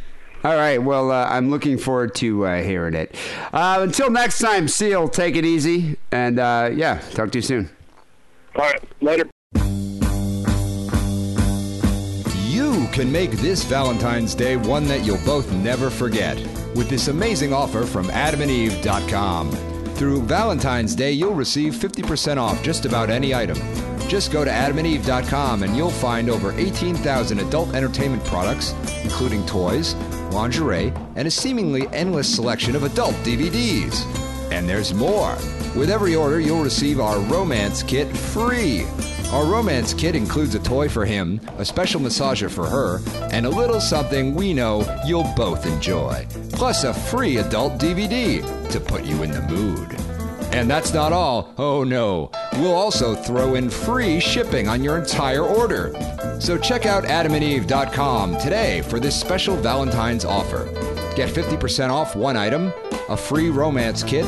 All 0.43 0.55
right. 0.55 0.79
Well, 0.79 1.11
uh, 1.11 1.27
I'm 1.29 1.51
looking 1.51 1.77
forward 1.77 2.15
to 2.15 2.47
uh, 2.47 2.63
hearing 2.63 2.95
it. 2.95 3.15
Uh, 3.53 3.77
until 3.81 4.09
next 4.09 4.39
time, 4.39 4.67
Seal, 4.67 5.07
take 5.07 5.35
it 5.35 5.45
easy. 5.45 5.97
And 6.11 6.39
uh, 6.39 6.71
yeah, 6.73 6.99
talk 7.11 7.31
to 7.33 7.37
you 7.37 7.43
soon. 7.43 7.69
All 8.55 8.63
right, 8.63 8.83
later. 9.01 9.29
Can 12.91 13.11
make 13.11 13.31
this 13.31 13.63
Valentine's 13.63 14.35
Day 14.35 14.57
one 14.57 14.85
that 14.85 15.05
you'll 15.05 15.23
both 15.25 15.51
never 15.53 15.89
forget 15.89 16.37
with 16.75 16.89
this 16.89 17.07
amazing 17.07 17.53
offer 17.53 17.85
from 17.85 18.07
adamandeve.com. 18.07 19.51
Through 19.95 20.23
Valentine's 20.23 20.95
Day, 20.95 21.11
you'll 21.11 21.33
receive 21.33 21.73
50% 21.75 22.37
off 22.37 22.61
just 22.63 22.85
about 22.85 23.09
any 23.09 23.33
item. 23.33 23.57
Just 24.07 24.31
go 24.31 24.43
to 24.43 24.51
adamandeve.com 24.51 25.63
and 25.63 25.77
you'll 25.77 25.89
find 25.89 26.29
over 26.29 26.51
18,000 26.57 27.39
adult 27.39 27.73
entertainment 27.73 28.23
products, 28.25 28.73
including 29.03 29.45
toys, 29.45 29.95
lingerie, 30.31 30.93
and 31.15 31.27
a 31.27 31.31
seemingly 31.31 31.87
endless 31.89 32.33
selection 32.33 32.75
of 32.75 32.83
adult 32.83 33.13
DVDs. 33.23 34.03
And 34.51 34.67
there's 34.67 34.93
more. 34.93 35.35
With 35.75 35.89
every 35.89 36.15
order, 36.15 36.39
you'll 36.39 36.63
receive 36.63 36.99
our 36.99 37.19
romance 37.19 37.83
kit 37.83 38.07
free. 38.15 38.85
Our 39.31 39.45
romance 39.45 39.93
kit 39.93 40.13
includes 40.13 40.55
a 40.55 40.59
toy 40.59 40.89
for 40.89 41.05
him, 41.05 41.39
a 41.57 41.63
special 41.63 42.01
massager 42.01 42.51
for 42.51 42.65
her, 42.65 42.99
and 43.31 43.45
a 43.45 43.49
little 43.49 43.79
something 43.79 44.35
we 44.35 44.53
know 44.53 44.83
you'll 45.05 45.31
both 45.37 45.65
enjoy. 45.65 46.27
Plus 46.51 46.83
a 46.83 46.93
free 46.93 47.37
adult 47.37 47.79
DVD 47.79 48.41
to 48.71 48.79
put 48.81 49.05
you 49.05 49.23
in 49.23 49.31
the 49.31 49.41
mood. 49.43 49.95
And 50.53 50.69
that's 50.69 50.93
not 50.93 51.13
all. 51.13 51.53
Oh 51.57 51.85
no. 51.85 52.29
We'll 52.55 52.75
also 52.75 53.15
throw 53.15 53.55
in 53.55 53.69
free 53.69 54.19
shipping 54.19 54.67
on 54.67 54.83
your 54.83 54.97
entire 54.97 55.43
order. 55.43 55.93
So 56.41 56.57
check 56.57 56.85
out 56.85 57.05
adamandeve.com 57.05 58.37
today 58.37 58.81
for 58.81 58.99
this 58.99 59.17
special 59.17 59.55
Valentine's 59.55 60.25
offer. 60.25 60.65
Get 61.15 61.29
50% 61.29 61.89
off 61.89 62.17
one 62.17 62.35
item, 62.35 62.73
a 63.07 63.15
free 63.15 63.49
romance 63.49 64.03
kit, 64.03 64.25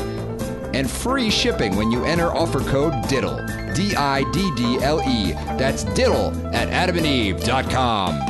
and 0.74 0.90
free 0.90 1.30
shipping 1.30 1.76
when 1.76 1.90
you 1.90 2.04
enter 2.04 2.30
offer 2.30 2.60
code 2.60 2.92
DIDDLE. 3.08 3.74
D 3.74 3.94
I 3.96 4.22
D 4.32 4.50
D 4.56 4.78
L 4.82 5.00
E. 5.08 5.32
That's 5.56 5.84
diddle 5.84 6.32
at 6.54 6.68
adamandeve.com. 6.68 8.20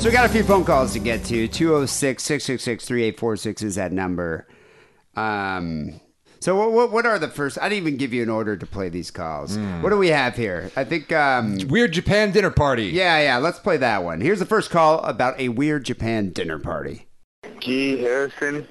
So 0.00 0.08
we 0.10 0.12
got 0.12 0.24
a 0.26 0.28
few 0.28 0.44
phone 0.44 0.64
calls 0.64 0.92
to 0.92 0.98
get 1.00 1.24
to. 1.24 1.48
206 1.48 2.22
666 2.22 2.84
3846 2.86 3.62
is 3.62 3.74
that 3.74 3.92
number. 3.92 4.46
Um, 5.16 6.00
so 6.38 6.54
what, 6.54 6.70
what 6.72 6.92
what 6.92 7.06
are 7.06 7.18
the 7.18 7.28
first? 7.28 7.58
I 7.60 7.68
didn't 7.68 7.78
even 7.86 7.96
give 7.96 8.12
you 8.12 8.22
an 8.22 8.28
order 8.30 8.56
to 8.56 8.66
play 8.66 8.88
these 8.88 9.10
calls. 9.10 9.58
What 9.58 9.90
do 9.90 9.96
we 9.96 10.08
have 10.08 10.36
here? 10.36 10.70
I 10.76 10.84
think 10.84 11.10
um, 11.12 11.58
Weird 11.68 11.92
Japan 11.92 12.30
dinner 12.30 12.50
party. 12.50 12.86
yeah 12.86 13.20
yeah. 13.20 13.38
Let's 13.38 13.58
play 13.58 13.78
that 13.78 14.04
one. 14.04 14.20
Here's 14.20 14.38
the 14.38 14.46
first 14.46 14.70
call 14.70 15.00
about 15.00 15.40
a 15.40 15.48
weird 15.48 15.84
Japan 15.84 16.30
dinner 16.30 16.58
party. 16.58 17.06
Guy 17.42 17.96
Harrison. 17.96 18.68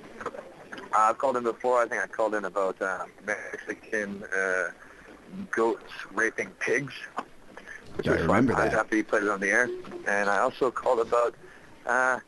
I've 0.97 1.17
called 1.17 1.37
in 1.37 1.43
before. 1.43 1.81
I 1.81 1.87
think 1.87 2.01
I 2.01 2.07
called 2.07 2.35
in 2.35 2.45
about 2.45 2.81
uh, 2.81 3.05
Mexican 3.25 4.23
uh, 4.35 4.71
goats 5.51 5.91
raping 6.13 6.49
pigs. 6.59 6.93
Which 7.95 8.07
Yeah, 8.07 8.13
I 8.13 8.17
remember 8.17 8.53
fun. 8.53 8.61
I 8.61 8.65
was 8.65 8.73
that. 8.73 8.77
happy 8.77 8.97
you 8.97 9.03
played 9.03 9.23
it 9.23 9.29
on 9.29 9.39
the 9.39 9.49
air. 9.49 9.69
And 10.07 10.29
I 10.29 10.39
also 10.39 10.71
called 10.71 10.99
about 10.99 11.35
Uh, 11.85 12.19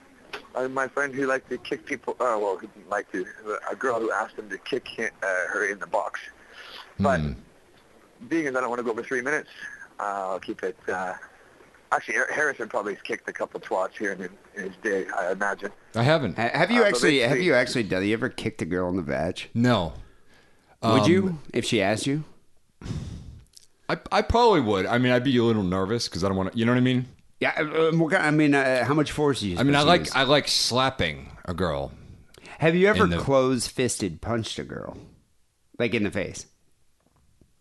uh, 0.55 0.67
my 0.67 0.87
friend 0.87 1.13
who 1.15 1.25
liked 1.25 1.49
to 1.49 1.57
kick 1.57 1.85
people, 1.85 2.13
uh, 2.19 2.37
well, 2.39 2.57
who 2.57 2.67
didn't 2.67 2.89
like 2.89 3.11
to, 3.11 3.25
a 3.71 3.75
girl 3.75 3.99
who 3.99 4.11
asked 4.11 4.35
him 4.37 4.49
to 4.49 4.57
kick 4.59 4.87
hi- 4.95 5.09
uh, 5.23 5.47
her 5.53 5.65
in 5.65 5.79
the 5.79 5.87
box. 5.87 6.19
But 6.99 7.21
being 8.27 8.45
as 8.47 8.55
I 8.55 8.61
don't 8.61 8.69
want 8.69 8.79
to 8.79 8.83
go 8.83 8.91
over 8.91 9.03
three 9.03 9.21
minutes, 9.21 9.49
uh, 9.99 10.03
I'll 10.03 10.39
keep 10.39 10.61
it. 10.63 10.77
Uh, 10.87 11.13
actually, 11.91 12.15
Harrison 12.33 12.67
probably 12.69 12.93
has 12.95 13.01
kicked 13.03 13.27
a 13.29 13.33
couple 13.33 13.59
twats 13.59 13.97
here 13.97 14.11
in, 14.13 14.21
in 14.55 14.69
his 14.69 14.75
day, 14.83 15.05
I 15.15 15.31
imagine. 15.31 15.71
I 15.95 16.03
haven't. 16.03 16.37
Ha- 16.37 16.49
Have 16.53 16.71
you 16.71 16.81
Uh, 16.81 16.85
but 16.85 16.87
actually? 16.93 17.19
Have 17.19 17.29
basically- 17.31 17.45
you 17.45 17.53
actually 17.53 17.83
done? 17.83 18.05
You 18.05 18.13
ever 18.13 18.29
kicked 18.29 18.61
a 18.61 18.65
girl 18.65 18.89
in 18.89 18.95
the 18.95 19.01
vag? 19.01 19.49
No. 19.53 19.93
Would 20.83 21.01
Um, 21.03 21.09
you 21.09 21.39
if 21.53 21.65
she 21.65 21.81
asked 21.81 22.05
you? 22.07 22.23
I, 23.89 23.97
I 24.11 24.21
probably 24.21 24.61
would. 24.61 24.85
I 24.85 24.97
mean, 24.97 25.11
I'd 25.13 25.23
be 25.23 25.35
a 25.37 25.43
little 25.43 25.63
nervous 25.63 26.07
because 26.07 26.23
I 26.23 26.27
don't 26.27 26.37
want 26.37 26.51
to. 26.51 26.57
You 26.57 26.65
know 26.65 26.73
what 26.73 26.77
I 26.77 26.81
mean? 26.81 27.05
Yeah. 27.39 27.53
uh, 27.57 27.91
what 27.97 28.11
kind- 28.11 28.25
I 28.25 28.31
mean, 28.31 28.53
uh, 28.53 28.83
how 28.85 28.93
much 28.93 29.11
force 29.11 29.39
do 29.39 29.47
you? 29.49 29.57
I 29.57 29.63
mean, 29.63 29.75
I 29.75 29.79
supposed 29.79 29.85
to 29.85 29.89
like 29.89 29.99
use? 30.01 30.15
I 30.15 30.23
like 30.23 30.47
slapping 30.47 31.31
a 31.45 31.53
girl. 31.53 31.91
Have 32.59 32.75
you 32.75 32.87
ever 32.87 33.05
in 33.05 33.11
the- 33.11 33.17
closed 33.19 33.71
fisted 33.71 34.21
punched 34.21 34.59
a 34.59 34.63
girl, 34.63 34.97
like 35.79 35.93
in 35.93 36.03
the 36.03 36.11
face? 36.11 36.45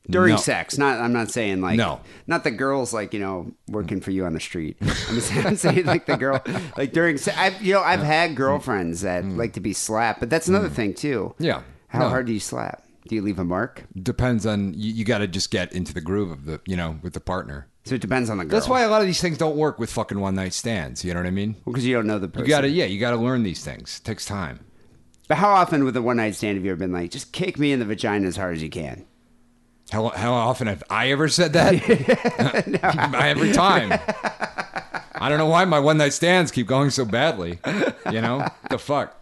During 0.09 0.35
No. 0.35 0.41
sex, 0.41 0.79
not 0.79 1.01
I'm 1.01 1.13
not 1.13 1.31
saying 1.31 1.61
like 1.61 1.77
No. 1.77 2.01
not 2.27 2.45
the 2.45 2.51
girls 2.53 2.93
like 2.93 3.13
you 3.13 3.21
know 3.21 3.51
working 3.69 4.01
for 4.01 4.11
you 4.13 4.25
on 4.25 4.35
the 4.35 4.41
street. 4.41 4.77
I'm, 4.81 4.89
just, 5.17 5.35
I'm 5.45 5.57
saying 5.57 5.85
like 5.87 6.07
the 6.07 6.17
girl 6.17 6.41
like 6.77 6.93
during 6.93 7.19
se- 7.19 7.35
I've 7.37 7.61
you 7.61 7.75
know 7.75 7.83
I've 7.83 8.01
had 8.03 8.37
girlfriends 8.37 9.01
that 9.01 9.25
like 9.25 9.55
to 9.55 9.61
be 9.61 9.73
slapped, 9.73 10.21
but 10.21 10.31
that's 10.31 10.47
another 10.49 10.69
thing 10.69 10.95
too. 10.95 11.35
Mm. 11.41 11.45
Yeah. 11.45 11.63
How 11.89 12.01
No. 12.01 12.09
hard 12.09 12.27
do 12.27 12.33
you 12.33 12.41
slap? 12.41 12.83
Do 13.09 13.15
you 13.15 13.23
leave 13.23 13.39
a 13.39 13.45
mark? 13.45 13.85
Depends 14.01 14.47
on 14.47 14.75
you. 14.75 14.93
You 14.93 15.05
got 15.05 15.19
to 15.19 15.29
just 15.29 15.51
get 15.53 15.73
into 15.73 15.95
the 15.95 16.01
groove 16.01 16.31
of 16.31 16.45
the 16.45 16.61
you 16.67 16.77
know 16.77 16.99
with 17.03 17.13
the 17.13 17.21
partner. 17.21 17.69
So 17.85 17.95
it 17.95 18.01
depends 18.01 18.31
on 18.31 18.39
the 18.39 18.45
girl. 18.45 18.51
That's 18.59 18.69
why 18.69 18.83
a 18.83 18.89
lot 18.89 19.01
of 19.01 19.07
these 19.07 19.21
things 19.21 19.39
don't 19.39 19.57
work 19.57 19.79
with 19.79 19.93
fucking 19.93 20.19
one 20.19 20.35
night 20.35 20.53
stands. 20.55 21.05
You 21.05 21.15
know 21.15 21.21
what 21.21 21.27
I 21.29 21.31
mean? 21.31 21.55
because 21.65 21.87
you 21.87 21.95
don't 21.95 22.07
know 22.09 22.19
the 22.19 22.27
person. 22.29 22.45
You 22.47 22.51
got 22.51 22.63
to 22.63 22.69
yeah. 22.69 22.85
You 22.85 22.99
got 23.01 23.11
to 23.13 23.17
learn 23.17 23.43
these 23.45 23.65
things. 23.65 24.01
It 24.01 24.05
takes 24.07 24.25
time. 24.27 24.61
But 25.29 25.39
how 25.39 25.51
often 25.51 25.85
with 25.85 25.97
a 25.97 26.03
one 26.03 26.17
night 26.19 26.35
stand 26.37 26.57
have 26.57 26.65
you 26.65 26.71
ever 26.73 26.79
been 26.79 26.93
like, 26.93 27.11
just 27.11 27.33
kick 27.33 27.59
me 27.59 27.73
in 27.73 27.79
the 27.81 27.85
vagina 27.85 28.27
as 28.29 28.37
hard 28.37 28.55
as 28.57 28.63
you 28.63 28.71
can? 28.71 29.05
How 29.91 30.09
how 30.09 30.33
often 30.33 30.67
have 30.67 30.83
I 30.91 31.11
ever 31.11 31.29
said 31.29 31.53
that? 31.53 31.75
Every 33.15 33.53
time. 33.53 33.93
I 35.19 35.29
don't 35.29 35.39
know 35.39 35.47
why 35.47 35.65
my 35.65 35.81
one 35.81 35.97
night 35.99 36.13
stands 36.13 36.51
keep 36.51 36.67
going 36.67 36.91
so 36.91 37.05
badly. 37.05 37.59
You 38.11 38.21
know 38.21 38.47
the 38.71 38.79
fuck. 38.79 39.17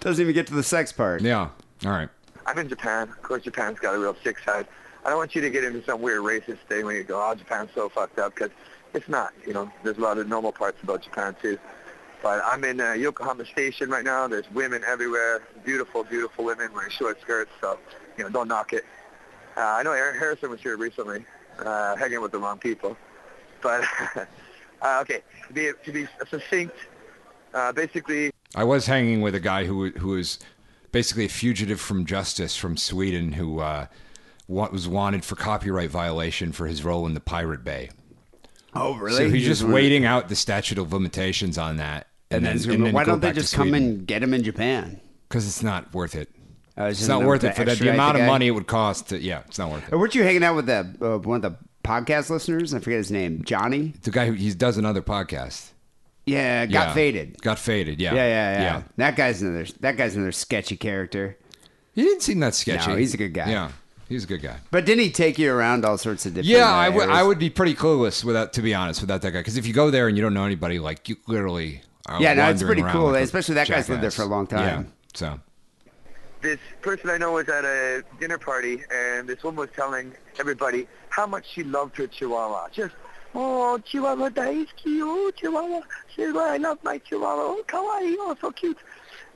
Doesn't 0.00 0.22
even 0.22 0.34
get 0.34 0.46
to 0.48 0.54
the 0.54 0.62
sex 0.62 0.92
part. 0.92 1.22
Yeah. 1.22 1.50
All 1.84 1.90
right. 1.90 2.08
I'm 2.46 2.58
in 2.58 2.68
Japan. 2.68 3.08
Of 3.08 3.22
course, 3.22 3.42
Japan's 3.42 3.78
got 3.78 3.94
a 3.94 3.98
real 3.98 4.16
sick 4.22 4.38
side. 4.38 4.66
I 5.04 5.10
don't 5.10 5.18
want 5.18 5.34
you 5.34 5.40
to 5.42 5.50
get 5.50 5.64
into 5.64 5.84
some 5.84 6.00
weird 6.00 6.22
racist 6.22 6.58
thing 6.68 6.84
when 6.84 6.96
you 6.96 7.04
go, 7.04 7.20
oh, 7.20 7.34
Japan's 7.34 7.70
so 7.74 7.88
fucked 7.88 8.18
up, 8.18 8.34
because 8.34 8.50
it's 8.94 9.08
not. 9.08 9.32
You 9.46 9.52
know, 9.52 9.70
there's 9.82 9.98
a 9.98 10.00
lot 10.00 10.18
of 10.18 10.28
normal 10.28 10.52
parts 10.52 10.82
about 10.82 11.02
Japan, 11.02 11.36
too. 11.40 11.58
But 12.22 12.42
I'm 12.44 12.64
in 12.64 12.80
uh, 12.80 12.92
Yokohama 12.92 13.44
Station 13.46 13.90
right 13.90 14.04
now. 14.04 14.26
There's 14.26 14.50
women 14.52 14.82
everywhere, 14.86 15.42
beautiful, 15.64 16.02
beautiful 16.02 16.44
women 16.44 16.72
wearing 16.72 16.90
short 16.90 17.20
skirts, 17.20 17.50
so, 17.60 17.78
you 18.16 18.24
know, 18.24 18.30
don't 18.30 18.48
knock 18.48 18.72
it. 18.72 18.84
Uh, 19.56 19.60
I 19.60 19.82
know 19.82 19.92
Aaron 19.92 20.18
Harrison 20.18 20.50
was 20.50 20.60
here 20.60 20.76
recently, 20.76 21.24
uh, 21.58 21.96
hanging 21.96 22.20
with 22.20 22.32
the 22.32 22.38
wrong 22.38 22.58
people. 22.58 22.96
But, 23.62 23.84
uh, 24.82 24.98
okay, 25.00 25.22
to 25.48 25.52
be, 25.52 25.70
to 25.84 25.92
be 25.92 26.06
succinct, 26.28 26.76
uh, 27.54 27.72
basically, 27.72 28.30
I 28.54 28.64
was 28.64 28.86
hanging 28.86 29.22
with 29.22 29.34
a 29.34 29.40
guy 29.40 29.64
who 29.64 29.90
who 29.90 30.08
was 30.08 30.38
basically 30.92 31.24
a 31.24 31.28
fugitive 31.28 31.80
from 31.80 32.04
justice 32.06 32.56
from 32.56 32.76
Sweden 32.76 33.32
who 33.32 33.60
uh, 33.60 33.86
was 34.48 34.86
wanted 34.86 35.24
for 35.24 35.36
copyright 35.36 35.90
violation 35.90 36.52
for 36.52 36.66
his 36.66 36.84
role 36.84 37.06
in 37.06 37.14
the 37.14 37.20
Pirate 37.20 37.64
Bay. 37.64 37.90
Oh, 38.74 38.94
really? 38.94 39.16
So 39.16 39.30
he's 39.30 39.46
just 39.46 39.62
wanna- 39.62 39.74
waiting 39.74 40.04
out 40.04 40.28
the 40.28 40.36
statute 40.36 40.78
of 40.78 40.92
limitations 40.92 41.56
on 41.56 41.78
that, 41.78 42.08
And, 42.30 42.44
then, 42.44 42.56
and 42.70 42.86
then 42.86 42.92
why 42.92 43.04
don't 43.04 43.20
they 43.20 43.32
just 43.32 43.54
come 43.54 43.74
and 43.74 44.06
get 44.06 44.22
him 44.22 44.34
in 44.34 44.42
Japan? 44.42 45.00
Because 45.28 45.46
it's 45.46 45.62
not 45.62 45.92
worth 45.94 46.14
it. 46.14 46.28
Uh, 46.78 46.84
it's 46.84 47.00
It's 47.00 47.08
not 47.08 47.22
worth 47.24 47.42
it 47.44 47.54
for 47.56 47.64
the, 47.64 47.74
the 47.74 47.92
amount 47.92 48.18
of 48.18 48.26
money 48.26 48.48
it 48.48 48.50
would 48.50 48.66
cost. 48.66 49.08
To, 49.08 49.18
yeah, 49.18 49.42
it's 49.46 49.58
not 49.58 49.70
worth 49.70 49.86
it. 49.88 49.92
Or 49.94 49.98
weren't 49.98 50.14
you 50.14 50.22
hanging 50.22 50.44
out 50.44 50.56
with 50.56 50.66
the 50.66 50.94
uh, 51.00 51.18
one 51.18 51.42
of 51.44 51.52
the 51.52 51.58
podcast 51.82 52.28
listeners? 52.30 52.74
I 52.74 52.80
forget 52.80 52.98
his 52.98 53.10
name. 53.10 53.42
Johnny. 53.44 53.94
The 54.02 54.10
guy 54.10 54.26
who 54.26 54.32
he 54.32 54.52
does 54.52 54.76
another 54.76 55.00
podcast. 55.02 55.70
Yeah, 56.26 56.66
got 56.66 56.88
Yeah. 56.88 56.94
faded. 56.94 57.40
Got 57.40 57.58
faded. 57.58 58.00
Yeah. 58.00 58.14
Yeah, 58.14 58.26
yeah, 58.26 58.60
yeah, 58.60 58.82
That 58.96 59.16
guy's 59.16 59.42
another. 59.42 59.66
That 59.80 59.96
guy's 59.96 60.16
another 60.16 60.32
sketchy 60.32 60.76
character. 60.76 61.38
He 61.94 62.02
didn't 62.02 62.22
seem 62.22 62.40
that 62.40 62.54
sketchy. 62.54 62.90
No, 62.90 62.96
he's 62.96 63.14
a 63.14 63.16
good 63.16 63.32
guy. 63.32 63.48
Yeah, 63.48 63.70
he's 64.08 64.24
a 64.24 64.26
good 64.26 64.42
guy. 64.42 64.58
But 64.70 64.84
didn't 64.84 65.04
he 65.04 65.10
take 65.10 65.38
you 65.38 65.50
around 65.52 65.84
all 65.84 65.96
sorts 65.96 66.26
of 66.26 66.34
different? 66.34 66.48
Yeah, 66.50 66.68
I 66.68 66.88
would. 66.90 67.08
I 67.08 67.22
would 67.22 67.38
be 67.38 67.48
pretty 67.48 67.74
clueless 67.74 68.22
without, 68.22 68.52
to 68.54 68.62
be 68.62 68.74
honest, 68.74 69.00
without 69.00 69.22
that 69.22 69.30
guy. 69.30 69.38
Because 69.40 69.56
if 69.56 69.66
you 69.66 69.72
go 69.72 69.90
there 69.90 70.08
and 70.08 70.16
you 70.16 70.22
don't 70.22 70.34
know 70.34 70.44
anybody, 70.44 70.78
like 70.78 71.08
you 71.08 71.16
literally. 71.26 71.80
Are 72.06 72.20
Yeah, 72.20 72.34
no, 72.34 72.50
it's 72.50 72.62
pretty 72.62 72.82
cool, 72.82 73.14
especially 73.14 73.54
that 73.54 73.68
guy's 73.68 73.88
lived 73.88 74.02
there 74.02 74.10
for 74.10 74.22
a 74.22 74.26
long 74.26 74.46
time. 74.46 74.60
Yeah. 74.60 74.82
So 75.14 75.40
this 76.46 76.58
person 76.80 77.10
I 77.10 77.18
know 77.18 77.32
was 77.32 77.48
at 77.48 77.64
a 77.64 78.04
dinner 78.20 78.38
party, 78.38 78.82
and 78.92 79.28
this 79.28 79.42
woman 79.42 79.58
was 79.60 79.70
telling 79.74 80.12
everybody 80.38 80.86
how 81.08 81.26
much 81.26 81.44
she 81.52 81.64
loved 81.64 81.96
her 81.96 82.06
Chihuahua. 82.06 82.68
Just, 82.72 82.94
oh, 83.34 83.78
Chihuahua 83.78 84.28
daisuki, 84.30 85.00
oh, 85.02 85.30
Chihuahua. 85.36 85.80
She 86.14 86.22
said, 86.22 86.36
I 86.36 86.56
love 86.58 86.78
my 86.84 86.98
Chihuahua. 86.98 87.42
Oh, 87.42 87.62
kawaii, 87.66 88.14
oh, 88.20 88.36
so 88.40 88.52
cute. 88.52 88.78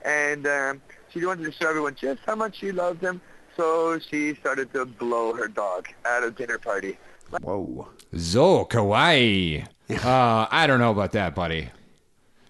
And 0.05 0.47
um, 0.47 0.81
she 1.13 1.25
wanted 1.27 1.45
to 1.47 1.53
show 1.53 1.69
everyone 1.69 1.97
just 2.01 2.21
how 2.27 2.37
much 2.37 2.59
she 2.61 2.71
loved 2.71 3.03
him, 3.03 3.21
so 3.57 3.99
she 3.99 4.35
started 4.37 4.73
to 4.75 4.87
blow 4.87 5.35
her 5.35 5.49
dog 5.49 5.89
at 6.05 6.23
a 6.23 6.31
dinner 6.31 6.59
party. 6.59 6.97
Whoa! 7.43 7.89
Zo 8.17 8.65
kawaii. 8.67 9.65
uh, 9.91 10.47
I 10.51 10.67
don't 10.69 10.79
know 10.81 10.93
about 10.93 11.13
that, 11.13 11.35
buddy. 11.35 11.71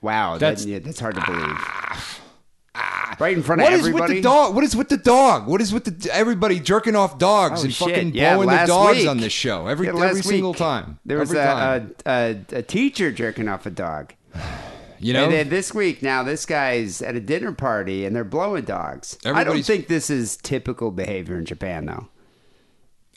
Wow, 0.03 0.37
That's- 0.39 0.61
that's 0.61 0.67
yeah, 0.67 0.79
that's 0.81 1.01
hard 1.01 1.15
to 1.17 1.23
believe. 1.27 2.21
Ah, 2.83 3.17
right 3.21 3.37
in 3.37 3.43
front 3.43 3.61
What 3.63 3.73
of 3.73 3.81
is 3.81 3.87
everybody. 3.87 4.01
What 4.01 4.11
is 4.11 4.15
with 4.15 4.23
the 4.23 4.29
dog? 4.29 4.55
What 4.55 4.65
is 4.65 4.77
with 4.77 4.89
the 4.89 4.97
dog? 4.97 5.47
What 5.47 5.61
is 5.61 5.73
with 5.75 5.85
the 5.85 6.15
everybody 6.15 6.59
jerking 6.61 6.97
off 6.97 7.19
dogs 7.19 7.61
Oh, 7.61 7.65
and 7.65 7.75
shit. 7.75 7.89
fucking 7.89 8.15
Yeah, 8.15 8.35
blowing 8.37 8.49
the 8.49 8.65
dogs 8.67 8.99
week. 8.99 9.09
on 9.09 9.19
this 9.19 9.33
show 9.33 9.67
every 9.67 9.87
Yeah, 9.87 9.93
every 9.93 10.01
last 10.15 10.25
single 10.29 10.51
week, 10.53 10.59
time? 10.59 10.99
There 11.05 11.19
was 11.19 11.31
a, 11.33 11.35
time. 11.35 11.95
a, 12.07 12.11
a, 12.11 12.59
a 12.59 12.63
teacher 12.63 13.13
jerking 13.13 13.49
off 13.49 13.67
a 13.67 13.71
dog. 13.71 14.15
you 14.99 15.13
know, 15.13 15.25
And 15.25 15.33
then 15.33 15.49
this 15.51 15.75
week 15.75 16.03
now, 16.03 16.23
this 16.23 16.47
guy's 16.47 17.03
at 17.03 17.15
a 17.17 17.21
dinner 17.21 17.53
party 17.53 18.05
and 18.07 18.15
they're 18.17 18.25
blowing 18.25 18.65
dogs. 18.65 19.19
I 19.27 19.45
don't 19.45 19.63
think 19.63 19.89
this 19.89 20.09
is 20.11 20.37
typical 20.39 20.91
behavior 20.91 21.37
in 21.39 21.45
Japan, 21.45 21.87
though. 21.87 22.09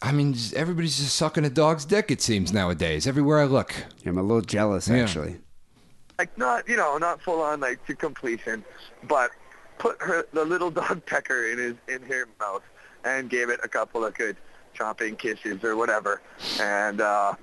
I 0.02 0.12
mean, 0.12 0.36
everybody's 0.56 0.98
just 0.98 1.16
sucking 1.16 1.46
a 1.46 1.50
dog's 1.50 1.86
dick. 1.86 2.12
It 2.12 2.22
seems 2.22 2.52
nowadays, 2.52 3.08
everywhere 3.08 3.40
I 3.40 3.46
look. 3.46 3.74
I'm 4.06 4.18
a 4.18 4.22
little 4.22 4.42
jealous, 4.42 4.90
Yeah. 4.90 4.98
actually. 4.98 5.38
like 6.20 6.38
not 6.38 6.68
you 6.70 6.76
know 6.78 6.98
not 6.98 7.22
full 7.22 7.42
on 7.42 7.60
like 7.62 7.86
to 7.88 7.96
completion, 7.96 8.64
but 9.08 9.32
put 9.78 10.02
her 10.02 10.26
the 10.34 10.46
little 10.46 10.72
dog 10.72 11.06
pecker 11.06 11.48
in 11.48 11.58
his 11.58 11.76
in 11.88 12.02
her 12.04 12.28
mouth 12.40 12.64
and 13.04 13.30
gave 13.30 13.50
it 13.50 13.60
a 13.64 13.68
couple 13.68 14.06
of 14.06 14.14
good 14.14 14.38
chomping 14.78 15.18
kisses 15.18 15.64
or 15.64 15.76
whatever, 15.76 16.22
and 16.60 17.02
uh, 17.02 17.34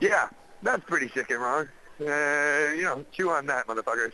yeah, 0.00 0.28
that's 0.62 0.84
pretty 0.84 1.08
sick 1.08 1.30
and 1.30 1.40
wrong. 1.40 1.68
Uh, 2.00 2.74
you 2.74 2.82
know, 2.82 3.04
chew 3.12 3.30
on 3.30 3.46
that, 3.46 3.66
motherfuckers. 3.66 4.12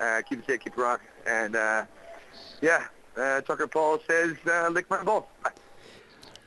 Uh, 0.00 0.22
keep 0.28 0.38
it 0.40 0.46
sick, 0.46 0.64
keep 0.64 0.72
it 0.72 0.80
wrong, 0.80 0.98
and 1.26 1.56
uh, 1.56 1.84
yeah. 2.60 2.84
Uh, 3.16 3.40
Tucker 3.40 3.66
Paul 3.66 3.98
says, 4.06 4.36
uh, 4.46 4.68
"Lick 4.68 4.88
my 4.88 5.02
balls." 5.02 5.24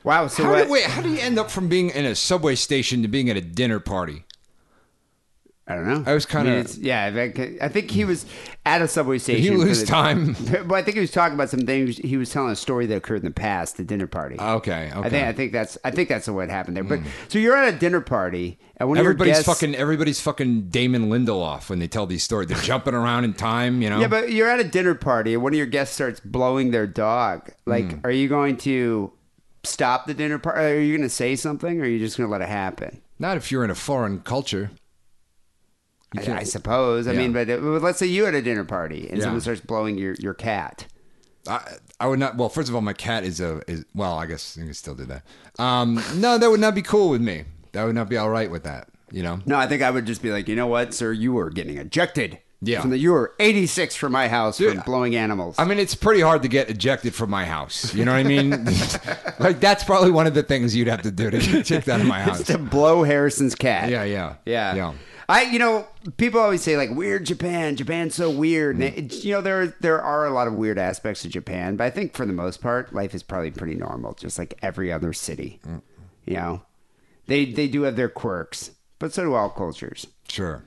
Wow. 0.04 0.26
So 0.26 0.44
How 0.44 0.52
what? 0.52 0.64
do, 0.66 0.72
wait, 0.72 0.84
how 0.86 1.02
do 1.02 1.10
you 1.10 1.18
end 1.20 1.38
up 1.38 1.50
from 1.50 1.68
being 1.68 1.90
in 1.90 2.04
a 2.04 2.14
subway 2.14 2.54
station 2.54 3.02
to 3.02 3.08
being 3.08 3.30
at 3.30 3.36
a 3.36 3.40
dinner 3.40 3.78
party? 3.78 4.24
I 5.72 5.74
don't 5.76 5.86
know. 6.04 6.10
I 6.10 6.14
was 6.14 6.26
kinda- 6.26 6.50
mean, 6.50 6.66
yeah. 6.80 7.06
I 7.06 7.12
think- 7.30 7.62
I 7.62 7.68
think 7.68 7.90
he 7.90 8.04
was 8.04 8.26
at 8.66 8.82
a 8.82 8.88
subway 8.88 9.16
Did 9.16 9.22
station. 9.24 9.42
he 9.52 9.56
lose 9.58 9.80
the- 9.80 9.86
time? 9.86 10.36
Well, 10.68 10.74
I 10.74 10.82
think 10.82 10.94
he 10.96 11.00
was 11.00 11.10
talking 11.10 11.34
about 11.34 11.50
some 11.50 11.60
things. 11.60 11.96
He 11.98 12.16
was 12.16 12.30
telling 12.30 12.50
a 12.50 12.56
story 12.56 12.86
that 12.86 12.96
occurred 12.96 13.16
in 13.20 13.24
the 13.24 13.30
past, 13.30 13.76
the 13.78 13.84
dinner 13.84 14.06
party. 14.06 14.36
Okay, 14.38 14.90
okay. 14.94 14.98
I 14.98 15.08
think 15.08 15.26
I 15.26 15.32
think 15.32 15.52
that's 15.52 15.78
I 15.84 15.90
think 15.90 16.08
that's 16.08 16.28
what 16.28 16.48
happened 16.50 16.76
there. 16.76 16.84
But 16.84 17.00
so 17.28 17.38
you're 17.38 17.56
at 17.56 17.72
a 17.74 17.76
dinner 17.76 18.00
party, 18.00 18.58
and 18.76 18.88
when 18.88 18.98
Everybody's 18.98 19.34
guests, 19.38 19.46
fucking 19.46 19.74
everybody's 19.74 20.20
fucking 20.20 20.68
Damon 20.68 21.08
Lindelof 21.10 21.68
when 21.70 21.78
they 21.78 21.88
tell 21.88 22.06
these 22.06 22.22
stories. 22.22 22.48
They're 22.48 22.58
jumping 22.58 22.94
around 22.94 23.24
in 23.24 23.34
time, 23.34 23.82
you 23.82 23.90
know. 23.90 24.00
Yeah, 24.00 24.08
but 24.08 24.32
you're 24.32 24.48
at 24.48 24.60
a 24.60 24.64
dinner 24.64 24.94
party, 24.94 25.34
and 25.34 25.42
one 25.42 25.52
of 25.52 25.56
your 25.56 25.66
guests 25.66 25.94
starts 25.94 26.20
blowing 26.20 26.70
their 26.70 26.86
dog. 26.86 27.50
Like, 27.66 27.90
Hmm. 27.92 27.98
are 28.04 28.10
you 28.10 28.28
going 28.28 28.56
to 28.58 29.12
stop 29.64 30.06
the 30.06 30.14
dinner 30.14 30.38
party? 30.38 30.60
Are 30.60 30.80
you 30.80 30.96
going 30.96 31.08
to 31.08 31.14
say 31.14 31.36
something, 31.36 31.80
or 31.80 31.84
are 31.84 31.88
you 31.88 31.98
just 31.98 32.16
going 32.16 32.28
to 32.28 32.32
let 32.32 32.40
it 32.42 32.48
happen? 32.48 33.00
not 33.18 33.36
if 33.36 33.52
you're 33.52 33.62
in 33.62 33.70
a 33.70 33.74
foreign 33.74 34.18
culture. 34.18 34.72
I, 36.16 36.38
I 36.38 36.42
suppose. 36.44 37.06
I 37.06 37.12
Yeah. 37.12 37.18
mean, 37.18 37.32
but 37.32 37.48
uh, 37.48 37.56
let's 37.58 37.98
say 37.98 38.06
you 38.06 38.26
at 38.26 38.34
a 38.34 38.42
dinner 38.42 38.64
party, 38.64 39.08
and 39.08 39.18
Yeah. 39.18 39.24
someone 39.24 39.40
starts 39.40 39.60
blowing 39.60 39.98
your, 39.98 40.14
your 40.18 40.34
cat. 40.34 40.86
I, 41.48 41.60
I 41.98 42.06
would 42.06 42.18
not. 42.18 42.36
Well, 42.36 42.48
first 42.48 42.68
of 42.68 42.74
all, 42.74 42.80
my 42.82 42.92
cat 42.92 43.24
is 43.24 43.40
a 43.40 43.62
is 43.66 43.84
well. 43.94 44.16
I 44.18 44.26
guess 44.26 44.56
you 44.56 44.64
can 44.64 44.74
still 44.74 44.94
do 44.94 45.04
that. 45.06 45.24
Um, 45.58 46.02
no, 46.16 46.38
that 46.38 46.48
would 46.50 46.60
not 46.60 46.74
be 46.74 46.82
cool 46.82 47.08
with 47.08 47.20
me. 47.20 47.44
That 47.72 47.84
would 47.84 47.94
not 47.96 48.08
be 48.08 48.16
all 48.16 48.30
right 48.30 48.50
with 48.50 48.62
that. 48.64 48.88
You 49.10 49.22
know. 49.22 49.40
No, 49.44 49.56
I 49.56 49.66
think 49.66 49.82
I 49.82 49.90
would 49.90 50.06
just 50.06 50.22
be 50.22 50.30
like, 50.30 50.46
you 50.48 50.54
know 50.56 50.68
what, 50.68 50.94
sir, 50.94 51.12
you 51.12 51.36
are 51.38 51.50
getting 51.50 51.78
ejected. 51.78 52.38
Yeah. 52.64 52.80
From 52.80 52.90
the, 52.90 52.98
you 52.98 53.10
were 53.10 53.34
86 53.40 53.96
from 53.96 54.12
my 54.12 54.28
house 54.28 54.56
Dude, 54.58 54.74
from 54.74 54.82
blowing 54.84 55.16
animals. 55.16 55.56
I 55.58 55.64
mean, 55.64 55.80
it's 55.80 55.96
pretty 55.96 56.20
hard 56.20 56.42
to 56.42 56.48
get 56.48 56.70
ejected 56.70 57.12
from 57.12 57.28
my 57.28 57.44
house. 57.44 57.92
You 57.92 58.04
know 58.04 58.12
what 58.12 58.20
I 58.20 58.22
mean? 58.22 58.50
like 59.40 59.58
that's 59.58 59.82
probably 59.82 60.12
one 60.12 60.28
of 60.28 60.34
the 60.34 60.44
things 60.44 60.76
you'd 60.76 60.86
have 60.86 61.02
to 61.02 61.10
do 61.10 61.28
to 61.28 61.38
get 61.40 61.66
kicked 61.66 61.88
out 61.88 62.00
of 62.00 62.06
my 62.06 62.20
house. 62.22 62.38
It's 62.38 62.50
to 62.50 62.58
blow 62.58 63.02
Harrison's 63.02 63.56
cat. 63.56 63.90
Yeah, 63.90 64.04
yeah, 64.04 64.36
Yeah. 64.46 64.74
yeah. 64.76 64.92
I, 65.28 65.42
you 65.42 65.58
know, 65.58 65.86
people 66.16 66.40
always 66.40 66.62
say 66.62 66.76
like 66.76 66.90
weird 66.90 67.26
Japan. 67.26 67.76
Japan's 67.76 68.14
so 68.14 68.30
weird. 68.30 68.76
Mm-hmm. 68.76 68.98
And 68.98 69.12
it, 69.12 69.24
you 69.24 69.32
know, 69.32 69.40
there 69.40 69.68
there 69.80 70.00
are 70.02 70.26
a 70.26 70.30
lot 70.30 70.46
of 70.48 70.54
weird 70.54 70.78
aspects 70.78 71.24
of 71.24 71.30
Japan, 71.30 71.76
but 71.76 71.84
I 71.84 71.90
think 71.90 72.14
for 72.14 72.26
the 72.26 72.32
most 72.32 72.60
part, 72.60 72.94
life 72.94 73.14
is 73.14 73.22
probably 73.22 73.50
pretty 73.50 73.74
normal, 73.74 74.14
just 74.14 74.38
like 74.38 74.58
every 74.62 74.92
other 74.92 75.12
city. 75.12 75.60
Mm. 75.66 75.82
You 76.26 76.34
know, 76.34 76.62
they 77.26 77.44
they 77.46 77.68
do 77.68 77.82
have 77.82 77.96
their 77.96 78.08
quirks, 78.08 78.72
but 78.98 79.12
so 79.12 79.24
do 79.24 79.34
all 79.34 79.50
cultures. 79.50 80.06
Sure. 80.28 80.62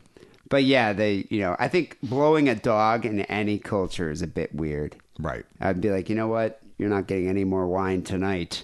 But 0.49 0.63
yeah, 0.63 0.93
they, 0.93 1.25
you 1.29 1.39
know, 1.39 1.55
I 1.57 1.67
think 1.67 1.97
blowing 2.03 2.47
a 2.47 2.55
dog 2.55 3.05
in 3.05 3.21
any 3.21 3.57
culture 3.57 4.11
is 4.11 4.21
a 4.21 4.27
bit 4.27 4.53
weird. 4.53 4.95
Right. 5.19 5.43
I'd 5.59 5.81
be 5.81 5.89
like, 5.89 6.07
you 6.07 6.15
know 6.15 6.27
what? 6.27 6.61
You're 6.77 6.89
not 6.89 7.07
getting 7.07 7.27
any 7.29 7.43
more 7.43 7.67
wine 7.67 8.03
tonight. 8.03 8.63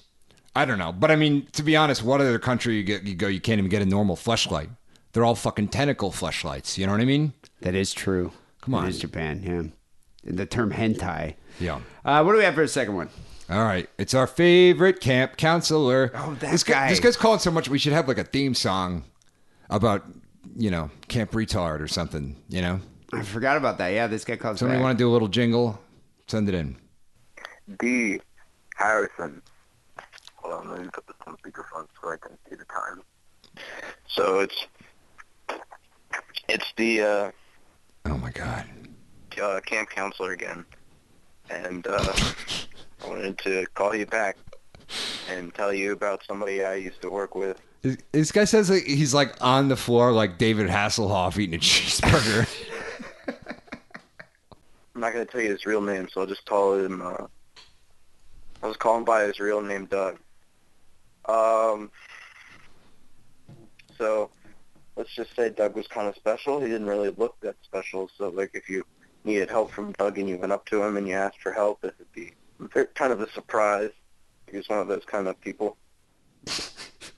I 0.56 0.66
don't 0.66 0.78
know, 0.78 0.92
but 0.92 1.10
I 1.12 1.16
mean, 1.16 1.48
to 1.54 1.64
be 1.64 1.78
honest, 1.78 2.04
what 2.04 2.20
other 2.20 2.38
country 2.38 2.76
you 2.76 2.84
get 2.84 3.04
you 3.04 3.16
go, 3.16 3.28
you 3.28 3.40
can't 3.40 3.58
even 3.58 3.70
get 3.70 3.82
a 3.82 3.86
normal 3.86 4.18
fleshlight. 4.18 4.70
They're 5.14 5.26
all 5.26 5.36
fucking 5.36 5.70
tentacle 5.70 6.12
fleshlights. 6.12 6.78
You 6.78 6.86
know 6.86 6.94
what 6.94 7.02
I 7.02 7.06
mean? 7.06 7.34
That 7.62 7.76
is 7.76 7.94
true. 7.94 8.32
Come 8.62 8.74
on. 8.76 8.86
It 8.86 8.90
is 8.90 9.00
Japan, 9.00 9.42
yeah. 9.44 10.32
The 10.32 10.46
term 10.46 10.72
hentai. 10.72 11.36
Yeah. 11.60 11.82
Uh, 12.06 12.24
what 12.24 12.34
do 12.34 12.38
we 12.38 12.44
have 12.44 12.56
for 12.56 12.64
a 12.64 12.68
second 12.68 12.96
one? 12.96 13.10
All 13.50 13.64
right, 13.64 13.90
it's 13.98 14.14
our 14.14 14.28
favorite 14.28 15.02
camp 15.02 15.36
counselor. 15.36 16.12
Oh, 16.16 16.38
that 16.40 16.52
this 16.52 16.64
guy. 16.64 16.88
This 16.88 17.02
guy's 17.02 17.18
calling 17.18 17.40
so 17.40 17.52
much. 17.52 17.68
We 17.68 17.80
should 17.80 17.92
have 17.92 18.08
like 18.08 18.18
a 18.18 18.24
theme 18.24 18.54
song 18.54 19.04
about 19.70 20.06
you 20.56 20.72
know 20.72 20.90
camp 21.10 21.32
retard 21.32 21.82
or 21.82 21.88
something. 21.88 22.38
You 22.48 22.62
know, 22.62 22.80
I 23.12 23.24
forgot 23.24 23.58
about 23.58 23.78
that. 23.80 23.90
Yeah, 23.90 24.08
this 24.08 24.24
guy 24.24 24.38
calls 24.38 24.60
somebody 24.60 24.78
back. 24.78 24.84
want 24.84 24.98
to 24.98 25.04
do 25.04 25.10
a 25.10 25.12
little 25.12 25.28
jingle? 25.28 25.82
Send 26.28 26.48
it 26.48 26.56
in. 26.56 26.78
Dee 27.78 28.22
Harrison. 28.78 29.42
Hold 30.36 30.54
on, 30.54 30.70
let 30.72 30.82
me 30.82 30.88
put 30.94 31.06
this 31.08 31.18
on 31.28 31.36
speakerphone 31.36 31.88
so 32.02 32.10
I 32.10 32.16
can 32.18 32.38
see 32.50 32.56
the 32.56 32.66
time. 32.66 33.02
So 34.08 34.40
it's 34.40 34.66
it's 36.52 36.74
the 36.78 37.02
uh, 37.02 37.32
Oh 38.06 38.18
my 38.18 38.32
god. 38.32 38.66
uh, 39.42 39.60
camp 39.62 39.90
counselor 39.90 40.32
again, 40.32 40.66
and 41.50 41.88
uh, 41.88 42.14
I 43.04 43.08
wanted 43.08 43.38
to 43.40 43.66
call 43.74 43.96
you 43.96 44.06
back 44.06 44.38
and 45.30 45.54
tell 45.54 45.74
you 45.74 45.94
about 45.94 46.24
somebody 46.28 46.64
I 46.64 46.76
used 46.76 47.02
to 47.02 47.10
work 47.10 47.36
with. 47.36 47.62
This, 48.12 48.32
guy 48.32 48.44
says 48.44 48.68
he's 48.68 49.14
like 49.14 49.34
on 49.42 49.68
the 49.68 49.76
floor 49.76 50.12
like 50.12 50.38
David 50.38 50.68
Hasselhoff 50.68 51.40
eating 51.40 51.56
a 51.56 51.58
cheeseburger. 51.58 52.48
I'm 54.94 55.02
not 55.02 55.14
going 55.14 55.26
to 55.26 55.32
tell 55.32 55.42
you 55.42 55.50
his 55.52 55.66
real 55.66 55.82
name, 55.82 56.08
so 56.12 56.22
I'll 56.22 56.28
just 56.28 56.46
call 56.46 56.76
him. 56.76 57.02
Uh, 57.02 57.26
I 58.62 58.68
was 58.68 58.78
calling 58.78 59.04
by 59.06 59.24
his 59.24 59.40
real 59.40 59.62
name, 59.62 59.86
Doug. 59.86 60.20
Um. 61.26 61.90
So, 63.98 64.30
let's 64.96 65.14
just 65.16 65.36
say 65.36 65.50
Doug 65.50 65.76
was 65.76 65.88
kind 65.88 66.08
of 66.08 66.16
special. 66.16 66.60
He 66.60 66.68
didn't 66.68 66.88
really 66.88 67.10
look 67.12 67.40
that 67.42 67.56
special. 67.64 68.10
So, 68.18 68.30
like, 68.30 68.52
if 68.54 68.70
you 68.70 68.84
needed 69.24 69.50
help 69.50 69.72
from 69.72 69.92
Doug 69.94 70.18
and 70.18 70.28
you 70.28 70.38
went 70.38 70.52
up 70.52 70.66
to 70.68 70.84
him 70.84 70.98
and 70.98 71.08
you 71.08 71.14
asked 71.16 71.42
for 71.42 71.52
help, 71.52 71.84
it 71.84 71.96
would 72.00 72.12
be 72.12 72.34
kind 72.96 73.14
of 73.14 73.22
a 73.22 73.30
surprise. 73.32 73.92
He 74.50 74.58
was 74.58 74.68
one 74.70 74.80
of 74.80 74.88
those 74.88 75.06
kind 75.06 75.28
of 75.28 75.40
people. 75.42 75.78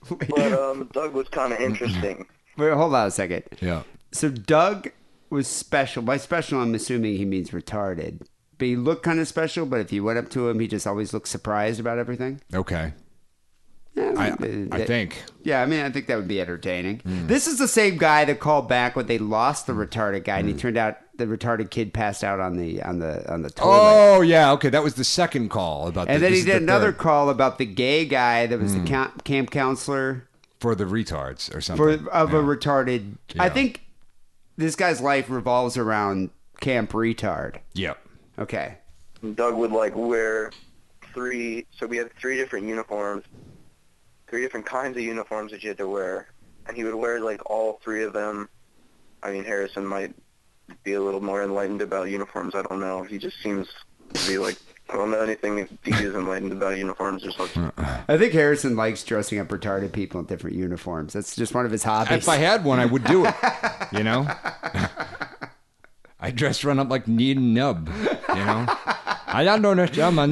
But 0.08 0.52
um, 0.52 0.90
Doug 0.92 1.14
was 1.14 1.28
kind 1.28 1.52
of 1.52 1.60
interesting. 1.60 2.26
Wait, 2.58 2.72
hold 2.74 2.94
on 2.94 3.06
a 3.06 3.10
second. 3.10 3.44
yeah. 3.60 3.84
So 4.12 4.28
Doug 4.28 4.90
was 5.30 5.48
special. 5.48 6.02
By 6.02 6.18
special, 6.18 6.60
I'm 6.60 6.74
assuming 6.74 7.16
he 7.16 7.24
means 7.24 7.50
retarded. 7.50 8.26
But 8.58 8.66
he 8.66 8.76
looked 8.76 9.02
kind 9.02 9.18
of 9.18 9.26
special. 9.28 9.64
But 9.64 9.80
if 9.80 9.92
you 9.92 10.04
went 10.04 10.18
up 10.18 10.28
to 10.30 10.48
him, 10.48 10.60
he 10.60 10.68
just 10.68 10.86
always 10.86 11.14
looked 11.14 11.28
surprised 11.28 11.80
about 11.80 11.98
everything. 11.98 12.42
Okay. 12.52 12.92
Yeah, 13.94 14.12
I 14.16 14.42
mean, 14.42 14.68
I 14.72 14.78
that- 14.78 14.86
think. 14.86 15.22
Yeah, 15.42 15.62
I 15.62 15.66
mean, 15.66 15.80
I 15.80 15.90
think 15.90 16.06
that 16.08 16.16
would 16.16 16.26
be 16.26 16.40
entertaining. 16.40 17.00
Hmm. 17.00 17.26
This 17.26 17.46
is 17.46 17.58
the 17.58 17.68
same 17.68 17.96
guy 17.96 18.24
that 18.24 18.40
called 18.40 18.68
back 18.68 18.96
when 18.96 19.06
they 19.06 19.18
lost 19.18 19.66
the 19.66 19.72
retarded 19.72 20.24
guy, 20.24 20.38
and 20.38 20.48
he 20.48 20.54
hmm. 20.54 20.58
turned 20.60 20.76
out 20.76 20.98
the 21.16 21.26
retarded 21.26 21.70
kid 21.70 21.94
passed 21.94 22.24
out 22.24 22.40
on 22.40 22.56
the 22.56 22.82
on 22.82 22.98
the 22.98 23.30
on 23.32 23.42
the 23.42 23.50
toilet. 23.50 23.78
Oh 23.78 24.20
yeah. 24.20 24.50
Okay, 24.52 24.68
that 24.68 24.82
was 24.82 24.94
the 24.94 25.04
second 25.04 25.48
call 25.50 25.86
about. 25.86 26.08
and 26.08 26.16
the, 26.16 26.26
then 26.26 26.32
he 26.32 26.42
did 26.42 26.54
the 26.54 26.56
another 26.56 26.92
third 26.92 26.98
call 26.98 27.30
about 27.30 27.58
the 27.58 27.66
gay 27.66 28.04
guy 28.04 28.46
that 28.46 28.58
was 28.58 28.72
the 28.72 28.80
hmm. 28.80 28.86
camp, 28.86 29.24
camp 29.24 29.50
counselor 29.50 30.28
for 30.58 30.74
the 30.74 30.84
retards 30.84 31.50
or 31.50 31.54
for 31.54 31.60
something. 31.60 32.08
of 32.08 32.32
a 32.32 32.36
Yeah. 32.36 32.42
retarded. 32.42 33.18
I 33.38 33.48
think 33.48 33.84
this 34.56 34.74
guy's 34.76 35.00
life 35.00 35.28
revolves 35.30 35.76
around 35.76 36.30
camp 36.60 36.92
retard. 36.92 37.58
Yep. 37.74 37.98
Okay. 38.38 38.78
Doug 39.34 39.54
would 39.54 39.72
like 39.72 39.94
wear 39.94 40.52
three. 41.12 41.66
So 41.78 41.86
we 41.86 41.96
had 41.96 42.12
three 42.14 42.36
different 42.36 42.66
uniforms, 42.66 43.24
three 44.34 44.42
different 44.42 44.66
kinds 44.66 44.96
of 44.96 45.02
uniforms 45.04 45.52
that 45.52 45.62
you 45.62 45.68
had 45.68 45.78
to 45.78 45.88
wear, 45.88 46.26
and 46.66 46.76
he 46.76 46.82
would 46.82 46.96
wear 46.96 47.20
like 47.20 47.40
all 47.48 47.78
three 47.84 48.02
of 48.02 48.12
them. 48.12 48.48
I 49.22 49.30
mean, 49.30 49.44
Harrison 49.44 49.86
might 49.86 50.12
be 50.82 50.94
a 50.94 51.00
little 51.00 51.20
more 51.20 51.44
enlightened 51.44 51.80
about 51.82 52.10
uniforms. 52.10 52.52
I 52.56 52.62
don't 52.62 52.80
know. 52.80 53.04
He 53.04 53.16
just 53.16 53.40
seems 53.44 53.68
to 54.12 54.26
be 54.26 54.38
like 54.38 54.56
I 54.90 54.96
don't 54.96 55.12
know 55.12 55.20
anything 55.20 55.58
if 55.60 55.68
he 55.84 55.92
is 55.92 56.16
enlightened 56.16 56.50
about 56.50 56.76
uniforms 56.76 57.24
or 57.24 57.30
something. 57.30 57.70
I 58.08 58.18
think 58.18 58.32
Harrison 58.32 58.74
likes 58.74 59.04
dressing 59.04 59.38
up 59.38 59.46
retarded 59.46 59.92
people 59.92 60.18
in 60.18 60.26
different 60.26 60.56
uniforms. 60.56 61.12
That's 61.12 61.36
just 61.36 61.54
one 61.54 61.64
of 61.64 61.70
his 61.70 61.84
hobbies. 61.84 62.18
If 62.24 62.28
I 62.28 62.38
had 62.38 62.64
one, 62.64 62.80
I 62.80 62.86
would 62.86 63.04
do 63.04 63.24
it. 63.26 63.34
You 63.92 64.02
know. 64.02 64.26
I 66.18 66.32
dress 66.32 66.64
run 66.64 66.80
up 66.80 66.90
like 66.90 67.06
Nien 67.06 67.54
Nunb. 67.54 67.86
You 68.30 68.44
know. 68.44 68.66
I 69.26 69.44
don't 69.44 69.62
know. 69.62 69.70
I'm 69.72 70.18
a 70.18 70.26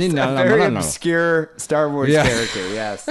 very 0.45 0.65
obscure 0.75 1.51
Star 1.57 1.89
Wars 1.89 2.09
Yeah. 2.09 2.27
character. 2.27 2.69
Yes. 2.71 3.09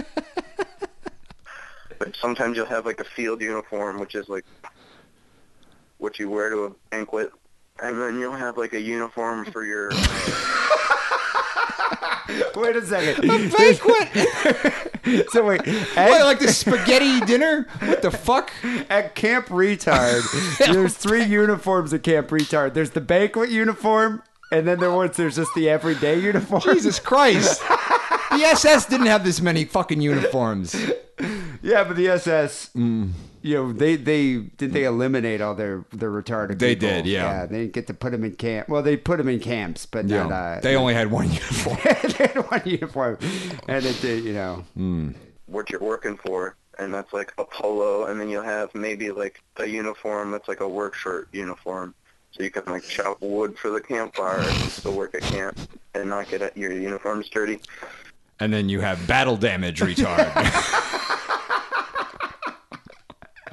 But 2.02 2.16
sometimes 2.16 2.58
you'll 2.58 2.66
have 2.66 2.88
like 2.88 3.00
a 3.00 3.04
field 3.04 3.42
uniform, 3.42 4.00
which 4.00 4.16
is 4.16 4.28
like 4.28 4.44
what 6.00 6.18
you 6.18 6.32
wear 6.32 6.50
to 6.50 6.64
a 6.64 6.72
banquet, 6.90 7.32
and 7.80 8.02
then 8.02 8.20
you'll 8.20 8.32
have 8.34 8.58
like 8.58 8.74
a 8.74 8.82
uniform 8.82 9.46
for 9.46 9.64
your. 9.64 9.90
Wait 12.56 12.76
a 12.76 12.84
second. 12.84 13.30
A 13.30 13.50
banquet. 13.50 15.28
so 15.30 15.46
wait, 15.46 15.62
at, 15.96 16.10
What, 16.10 16.24
like 16.24 16.40
the 16.40 16.48
spaghetti 16.48 17.20
dinner? 17.26 17.68
What 17.80 18.02
the 18.02 18.10
fuck? 18.10 18.52
at 18.90 19.14
Camp 19.14 19.48
Retard, 19.48 20.58
there's 20.74 20.96
three 20.98 21.26
uniforms 21.26 21.94
at 21.94 22.02
Camp 22.02 22.30
Retard. 22.30 22.74
There's 22.74 22.92
the 22.92 23.02
banquet 23.02 23.52
uniform, 23.52 24.24
and 24.52 24.68
then 24.68 24.80
there 24.80 24.92
was 24.92 25.18
there's 25.18 25.36
just 25.36 25.54
the 25.54 25.70
everyday 25.70 26.20
uniform. 26.20 26.62
Jesus 26.62 27.00
Christ. 27.00 27.62
The 28.32 28.44
SS 28.44 28.86
didn't 28.86 29.08
have 29.08 29.24
this 29.24 29.42
many 29.42 29.66
fucking 29.66 30.02
uniforms. 30.02 30.76
Yeah, 31.62 31.84
but 31.84 31.96
the 31.96 32.08
SS, 32.08 32.72
you 32.74 33.14
know, 33.44 33.72
they 33.74 33.96
they 33.96 34.38
did 34.38 34.72
they 34.74 34.86
eliminate 34.86 35.42
all 35.42 35.54
their 35.54 35.86
their 35.92 36.10
retarded. 36.10 36.58
They 36.60 36.76
people. 36.76 36.90
did, 36.90 37.06
yeah. 37.06 37.42
Yeah, 37.42 37.46
they 37.46 37.60
didn't 37.60 37.74
get 37.74 37.88
to 37.88 37.94
put 37.94 38.12
them 38.12 38.24
in 38.24 38.36
camp. 38.36 38.68
Well, 38.70 38.82
they 38.82 38.98
put 38.98 39.18
them 39.18 39.28
in 39.28 39.40
camps, 39.40 39.86
but 39.86 40.08
Yeah. 40.08 40.24
not. 40.28 40.32
Uh, 40.58 40.60
they 40.62 40.76
only 40.76 40.94
had 40.96 41.12
one 41.12 41.30
uniform. 41.32 41.78
they 41.84 42.28
had 42.28 42.50
one 42.50 42.62
uniform, 42.66 43.18
and 43.68 43.86
it 43.86 44.00
did, 44.02 44.24
you 44.24 44.34
know. 44.34 44.64
mm. 44.78 45.14
what 45.46 45.70
you're 45.70 45.82
working 45.82 46.18
for, 46.18 46.56
and 46.80 46.92
that's 46.94 47.14
like 47.14 47.34
a 47.38 47.46
polo, 47.46 48.06
and 48.06 48.20
then 48.20 48.30
you'll 48.30 48.42
have 48.44 48.74
maybe 48.74 49.12
like 49.12 49.42
a 49.58 49.66
uniform 49.68 50.32
that's 50.32 50.48
like 50.48 50.62
a 50.62 50.68
work 50.68 50.96
shirt 50.96 51.28
uniform, 51.32 51.94
so 52.32 52.42
you 52.42 52.50
can 52.50 52.64
like 52.66 52.84
chop 52.84 53.22
wood 53.22 53.58
for 53.60 53.70
the 53.70 53.82
campfire 53.82 54.40
and 54.40 54.72
still 54.72 54.94
work 54.94 55.14
at 55.14 55.22
camp 55.22 55.60
and 55.94 56.10
not 56.10 56.28
get 56.30 56.56
your 56.58 56.72
uniforms 56.72 57.28
dirty. 57.30 57.60
And 58.42 58.52
then 58.52 58.68
you 58.70 58.82
have 58.82 59.06
battle 59.08 59.38
damage 59.38 59.80
retard. 59.82 60.26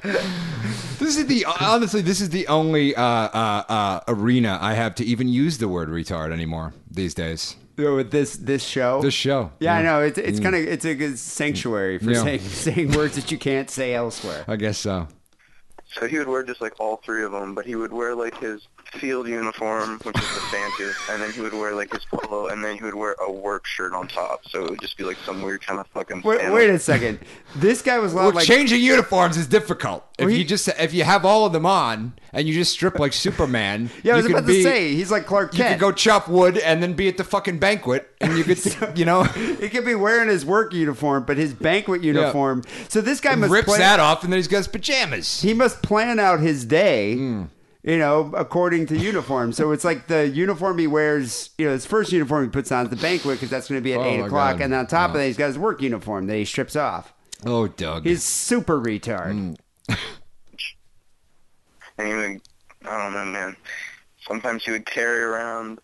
this 0.99 1.17
is 1.17 1.25
the 1.27 1.45
honestly, 1.61 2.01
this 2.01 2.21
is 2.21 2.29
the 2.29 2.47
only 2.47 2.95
uh, 2.95 3.03
uh, 3.03 3.63
uh, 3.69 3.99
arena 4.07 4.57
I 4.61 4.73
have 4.73 4.95
to 4.95 5.05
even 5.05 5.27
use 5.27 5.57
the 5.59 5.67
word 5.67 5.89
retard 5.89 6.31
anymore 6.31 6.73
these 6.89 7.13
days. 7.13 7.55
You 7.77 7.85
know, 7.85 7.95
with 7.97 8.11
this 8.11 8.35
this 8.35 8.63
show. 8.63 9.01
This 9.01 9.13
show, 9.13 9.51
Yeah, 9.59 9.75
I 9.75 9.81
know. 9.83 10.01
It's 10.01 10.17
it's 10.17 10.39
kind 10.39 10.55
of 10.55 10.61
it's 10.63 10.85
a 10.85 10.95
good 10.95 11.17
sanctuary 11.19 11.97
for 11.99 12.05
Mm. 12.05 12.13
Yeah. 12.15 12.23
saying 12.23 12.39
saying 12.75 12.91
words 12.93 13.15
that 13.15 13.31
you 13.31 13.37
can't 13.37 13.69
say 13.69 13.93
elsewhere. 13.93 14.43
I 14.47 14.55
guess 14.55 14.77
so. 14.79 15.07
So 15.93 16.07
he 16.07 16.17
would 16.19 16.27
wear 16.27 16.43
just 16.43 16.61
like 16.61 16.79
all 16.79 16.97
three 16.97 17.23
of 17.23 17.31
them, 17.31 17.55
but 17.55 17.65
he 17.65 17.75
would 17.75 17.93
wear 17.93 18.15
like 18.15 18.37
his 18.39 18.67
field 18.91 19.27
uniform, 19.27 19.99
which 20.03 20.17
is 20.17 20.33
the 20.33 20.41
fanciest, 20.51 20.99
and 21.09 21.21
then 21.21 21.31
he 21.31 21.41
would 21.41 21.53
wear 21.53 21.73
like 21.73 21.91
his 21.93 22.05
polo, 22.05 22.47
and 22.47 22.63
then 22.63 22.75
he 22.77 22.83
would 22.83 22.95
wear 22.95 23.15
a 23.25 23.31
work 23.31 23.65
shirt 23.65 23.93
on 23.93 24.07
top. 24.07 24.41
So 24.49 24.65
it 24.65 24.69
would 24.71 24.81
just 24.81 24.97
be 24.97 25.03
like 25.03 25.17
some 25.25 25.41
weird 25.41 25.65
kind 25.65 25.79
of 25.79 25.87
fucking. 25.87 26.21
Wait, 26.23 26.51
wait 26.51 26.69
a 26.69 26.79
second. 26.79 27.19
This 27.55 27.81
guy 27.81 27.99
was 27.99 28.13
a 28.13 28.15
Well, 28.15 28.31
like 28.31 28.45
changing 28.45 28.81
uniforms 28.81 29.37
is 29.37 29.47
difficult. 29.47 30.03
If 30.17 30.29
he- 30.29 30.39
you 30.39 30.43
just 30.45 30.67
if 30.79 30.93
you 30.93 31.03
have 31.03 31.25
all 31.25 31.45
of 31.45 31.53
them 31.53 31.65
on 31.65 32.13
and 32.33 32.47
you 32.47 32.53
just 32.53 32.73
strip 32.73 32.99
like 32.99 33.13
Superman, 33.13 33.89
yeah. 34.03 34.13
I 34.13 34.15
was 34.17 34.25
you 34.25 34.31
about 34.31 34.39
could 34.45 34.47
be, 34.47 34.63
to 34.63 34.63
say 34.63 34.93
he's 34.93 35.11
like 35.11 35.25
Clark 35.25 35.51
Kent. 35.51 35.57
you 35.57 35.63
Kent. 35.65 35.79
could 35.79 35.85
go 35.85 35.91
chop 35.91 36.27
wood 36.27 36.57
and 36.57 36.83
then 36.83 36.93
be 36.93 37.07
at 37.07 37.17
the 37.17 37.23
fucking 37.23 37.59
banquet, 37.59 38.09
and 38.19 38.37
you 38.37 38.43
could, 38.43 38.59
you 38.97 39.05
know, 39.05 39.23
he 39.23 39.69
could 39.69 39.85
be 39.85 39.95
wearing 39.95 40.27
his 40.29 40.45
work 40.45 40.73
uniform, 40.73 41.23
but 41.25 41.37
his 41.37 41.53
banquet 41.53 42.03
uniform. 42.03 42.63
So 42.89 42.99
this 43.01 43.19
guy 43.21 43.35
must 43.35 43.51
rips 43.51 43.67
plan, 43.67 43.79
that 43.79 43.99
off, 43.99 44.23
and 44.23 44.33
then 44.33 44.37
he's 44.39 44.47
got 44.47 44.57
his 44.57 44.67
pajamas. 44.67 45.41
He 45.41 45.53
must 45.53 45.81
plan 45.81 46.19
out 46.19 46.39
his 46.41 46.65
day, 46.65 47.15
Hmm. 47.15 47.43
You 47.81 47.97
know, 47.97 48.31
according 48.35 48.87
to 48.87 48.97
uniform. 48.97 49.53
So 49.53 49.71
it's 49.71 49.85
like 49.85 50.07
the 50.07 50.27
uniform 50.27 50.77
he 50.79 50.87
wears, 50.87 51.51
you 51.57 51.65
know, 51.65 51.71
his 51.71 51.85
first 51.85 52.11
uniform 52.11 52.43
he 52.43 52.49
puts 52.49 52.71
on 52.73 52.83
is 52.85 52.89
the 52.89 52.97
banquet 52.97 53.35
because 53.35 53.49
that's 53.49 53.69
going 53.69 53.79
to 53.79 53.83
be 53.83 53.93
at 53.93 54.01
Oh, 54.01 54.03
8 54.03 54.19
o'clock. 54.25 54.57
God. 54.57 54.65
And 54.65 54.73
on 54.73 54.85
top 54.85 55.11
of 55.11 55.15
that, 55.15 55.27
he's 55.27 55.37
got 55.37 55.47
his 55.47 55.57
work 55.57 55.81
uniform 55.81 56.27
that 56.27 56.35
he 56.35 56.43
strips 56.43 56.75
off. 56.75 57.13
Oh, 57.45 57.67
Doug. 57.67 58.05
He's 58.05 58.23
super 58.23 58.79
retard. 58.81 59.55
And 61.97 62.07
he 62.07 62.13
would, 62.13 62.41
I 62.85 62.97
don't 63.03 63.13
know, 63.13 63.25
man. 63.25 63.55
Sometimes 64.25 64.63
he 64.63 64.71
would 64.71 64.85
carry 64.85 65.21
around 65.21 65.79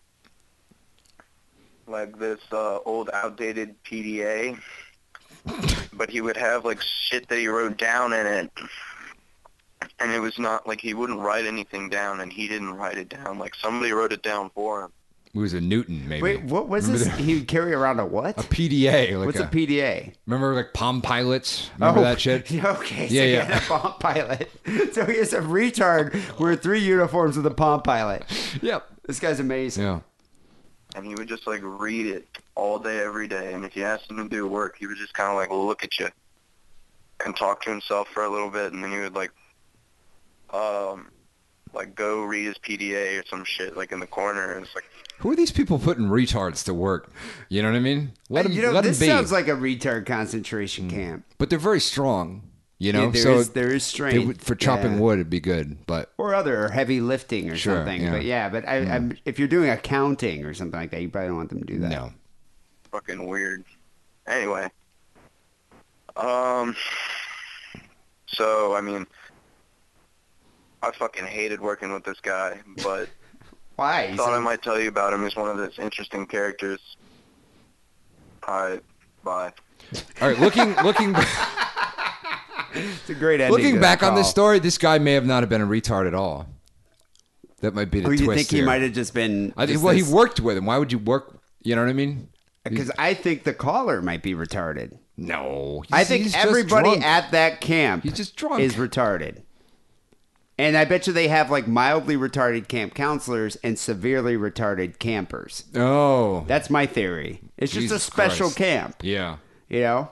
like 1.86 2.18
this 2.18 2.40
uh, 2.52 2.78
old, 2.86 3.10
outdated 3.12 3.74
PDA, 3.84 4.58
but 5.92 6.08
he 6.08 6.22
would 6.22 6.38
have 6.38 6.64
like 6.64 6.80
shit 6.80 7.28
that 7.28 7.38
he 7.38 7.48
wrote 7.48 7.76
down 7.76 8.14
in 8.14 8.26
it, 8.26 8.50
and 10.00 10.12
it 10.12 10.20
was 10.20 10.38
not 10.38 10.66
like 10.66 10.80
he 10.80 10.94
wouldn't 10.94 11.20
write 11.20 11.44
anything 11.46 11.88
down, 11.88 12.20
and 12.20 12.32
he 12.32 12.48
didn't 12.48 12.74
write 12.74 12.98
it 12.98 13.08
down. 13.08 13.38
Like 13.38 13.54
somebody 13.54 13.92
wrote 13.92 14.12
it 14.12 14.22
down 14.22 14.50
for 14.54 14.82
him. 14.84 14.92
It 15.34 15.40
was 15.40 15.52
a 15.52 15.60
Newton, 15.60 16.08
maybe. 16.08 16.22
Wait, 16.22 16.44
what 16.44 16.66
was 16.68 16.86
Remember 16.86 17.04
this? 17.04 17.16
the- 17.16 17.22
He 17.22 17.34
would 17.34 17.48
carry 17.48 17.74
around 17.74 18.00
a 18.00 18.06
what? 18.06 18.38
a 18.38 18.42
PDA. 18.48 19.18
Like 19.18 19.26
What's 19.26 19.38
a, 19.38 19.44
a 19.44 19.46
PDA? 19.48 20.14
Remember 20.24 20.54
like 20.54 20.72
Palm 20.72 21.02
Pilots? 21.02 21.68
Remember 21.78 22.00
that 22.00 22.16
oh, 22.16 22.18
shit? 22.18 22.50
Okay, 22.64 23.08
so 23.08 23.14
Yeah, 23.14 23.22
he 23.24 23.32
yeah. 23.34 23.44
had 23.44 23.62
a 23.62 23.66
palm 23.66 23.94
pilot. 24.00 24.50
So 24.94 25.04
he 25.04 25.12
is 25.12 25.34
a 25.34 25.40
retard 25.40 26.38
wear 26.40 26.56
three 26.56 26.78
uniforms 26.80 27.36
with 27.36 27.44
a 27.46 27.50
palm 27.50 27.82
pilot. 27.82 28.24
Yep. 28.62 28.86
This 29.06 29.20
guy's 29.20 29.38
amazing. 29.38 29.84
Yeah. 29.84 30.00
and 30.94 31.04
he 31.04 31.14
would 31.14 31.28
just 31.28 31.46
like 31.46 31.60
read 31.62 32.06
it 32.06 32.26
all 32.54 32.78
day, 32.78 33.00
every 33.00 33.28
day. 33.28 33.52
And 33.52 33.62
if 33.66 33.76
you 33.76 33.84
asked 33.84 34.10
him 34.10 34.16
to 34.16 34.28
do 34.28 34.46
work, 34.48 34.76
he 34.78 34.86
would 34.86 34.96
just 34.96 35.12
kind 35.12 35.28
of 35.30 35.36
like 35.36 35.50
look 35.50 35.84
at 35.84 35.98
you 35.98 36.08
and 37.26 37.36
talk 37.36 37.62
to 37.64 37.70
himself 37.70 38.08
for 38.08 38.24
a 38.24 38.28
little 38.30 38.50
bit, 38.50 38.72
and 38.72 38.82
then 38.82 38.90
he 38.90 38.98
would 39.00 39.14
like, 39.14 39.32
um, 40.56 41.08
like 41.72 41.94
go 41.94 42.22
read 42.24 42.46
his 42.46 42.56
PDA 42.58 43.20
or 43.20 43.26
some 43.26 43.44
shit 43.44 43.76
like 43.76 43.92
in 43.92 44.00
the 44.00 44.06
corner. 44.06 44.58
It's 44.58 44.74
like, 44.74 44.84
Who 45.18 45.30
are 45.30 45.36
these 45.36 45.50
people 45.52 45.78
putting 45.78 46.06
retards 46.06 46.64
to 46.64 46.74
work? 46.74 47.10
You 47.48 47.62
know 47.62 47.70
what 47.70 47.76
I 47.76 47.80
mean? 47.80 48.12
Let 48.30 48.44
them, 48.44 48.52
you 48.52 48.62
know, 48.62 48.70
let 48.72 48.84
'em 48.84 48.90
this 48.90 48.98
be. 49.00 49.06
Mm. 49.06 49.08
sounds 49.10 49.32
like 49.32 49.48
a 49.48 49.52
retard 49.52 50.06
concentration 50.06 50.88
camp. 50.90 51.24
but 51.38 51.50
they're 51.50 51.58
very 51.58 51.80
strong. 51.80 52.42
You 52.78 52.92
know, 52.92 53.04
Yeah, 53.06 53.10
there 53.12 53.22
so 53.22 53.34
is- 53.38 53.48
there 53.50 53.72
is 53.74 53.84
strength. 53.84 54.26
would- 54.26 54.42
for 54.42 54.54
chopping 54.54 54.94
Yeah. 54.94 55.00
wood, 55.00 55.14
it'd 55.14 55.30
be 55.30 55.40
good. 55.40 55.86
But 55.86 56.12
Or 56.18 56.34
other 56.34 56.64
or 56.64 56.68
heavy 56.68 57.00
lifting 57.00 57.50
or 57.50 57.56
Sure, 57.56 57.76
something. 57.76 58.02
yeah. 58.02 58.08
Mm. 58.08 58.12
But 58.12 58.24
yeah, 58.24 58.48
but 58.50 58.68
I, 58.68 58.76
I'm, 58.94 59.16
if 59.24 59.38
you're 59.38 59.48
doing 59.48 59.70
accounting 59.70 60.44
or 60.44 60.52
something 60.52 60.78
like 60.78 60.90
that, 60.90 61.00
you 61.00 61.08
probably 61.08 61.28
don't 61.28 61.36
want 61.38 61.48
them 61.48 61.60
to 61.60 61.64
do 61.66 61.78
that. 61.80 61.88
no, 61.90 62.12
fucking 62.92 63.26
weird. 63.26 63.64
Anyway, 64.26 64.68
um, 66.16 66.76
so 68.26 68.74
I 68.76 68.80
mean, 68.82 69.06
I 70.86 70.92
fucking 70.92 71.24
hated 71.26 71.60
working 71.60 71.92
with 71.92 72.04
this 72.04 72.20
guy, 72.20 72.60
but 72.82 73.08
Why? 73.76 74.06
He's 74.08 74.16
thought 74.18 74.32
I 74.32 74.38
a- 74.38 74.40
might 74.40 74.62
tell 74.62 74.80
you 74.80 74.88
about 74.88 75.12
him. 75.12 75.22
He's 75.22 75.36
one 75.36 75.50
of 75.50 75.56
those 75.58 75.78
interesting 75.78 76.26
characters. 76.26 76.80
Alright, 78.46 78.82
bye. 79.24 79.52
all 80.22 80.28
right. 80.28 80.38
Looking, 80.38 80.74
looking, 80.82 81.14
it's 82.74 83.10
a 83.10 83.14
great 83.14 83.40
ending. 83.40 83.50
looking 83.56 83.80
back 83.80 84.02
on 84.02 84.14
this 84.14 84.30
story, 84.30 84.58
this 84.58 84.78
guy 84.78 84.98
may 84.98 85.12
have 85.14 85.26
not 85.26 85.42
have 85.42 85.48
been 85.50 85.60
a 85.62 85.66
retard 85.66 86.06
at 86.06 86.14
all. 86.14 86.46
That 87.60 87.74
might 87.74 87.90
be 87.90 88.00
the 88.00 88.08
Or 88.08 88.12
you 88.14 88.24
twist. 88.26 88.36
think 88.38 88.50
he 88.50 88.56
here. 88.58 88.66
might 88.66 88.82
have 88.82 88.92
just 88.92 89.14
been? 89.14 89.52
I 89.56 89.66
think. 89.66 89.74
just 89.76 89.84
Well, 89.84 89.94
he 89.94 90.02
worked 90.02 90.40
with 90.40 90.56
him. 90.56 90.66
Why 90.66 90.78
would 90.78 90.92
you 90.92 90.98
work? 90.98 91.38
You 91.62 91.74
know 91.74 91.82
what 91.82 91.90
I 91.90 91.94
mean? 91.94 92.28
Because 92.64 92.90
I 92.98 93.14
think 93.14 93.44
the 93.44 93.54
caller 93.54 94.02
might 94.02 94.22
be 94.22 94.34
retarded. 94.34 94.98
No, 95.16 95.82
I 95.90 95.98
he's- 95.98 96.08
think 96.08 96.22
he's 96.24 96.32
just 96.34 96.46
everybody 96.46 96.90
drunk. 96.90 97.04
at 97.04 97.30
that 97.32 97.60
camp 97.60 98.02
He's 98.04 98.12
just 98.12 98.36
drunk. 98.36 98.60
is 98.60 98.74
retarded. 98.74 99.42
And 100.58 100.76
I 100.76 100.86
bet 100.86 101.06
you 101.06 101.12
they 101.12 101.28
have 101.28 101.50
like 101.50 101.68
mildly 101.68 102.16
retarded 102.16 102.68
camp 102.68 102.94
counselors 102.94 103.56
and 103.56 103.78
severely 103.78 104.36
retarded 104.36 104.98
campers. 104.98 105.64
Oh, 105.74 106.44
That's 106.46 106.70
my 106.70 106.86
theory. 106.86 107.40
It's 107.58 107.72
just 107.72 107.92
a 107.92 107.98
special 107.98 108.46
Christ. 108.46 108.56
camp, 108.56 108.96
yeah. 109.02 109.36
you 109.68 109.80
know? 109.80 110.10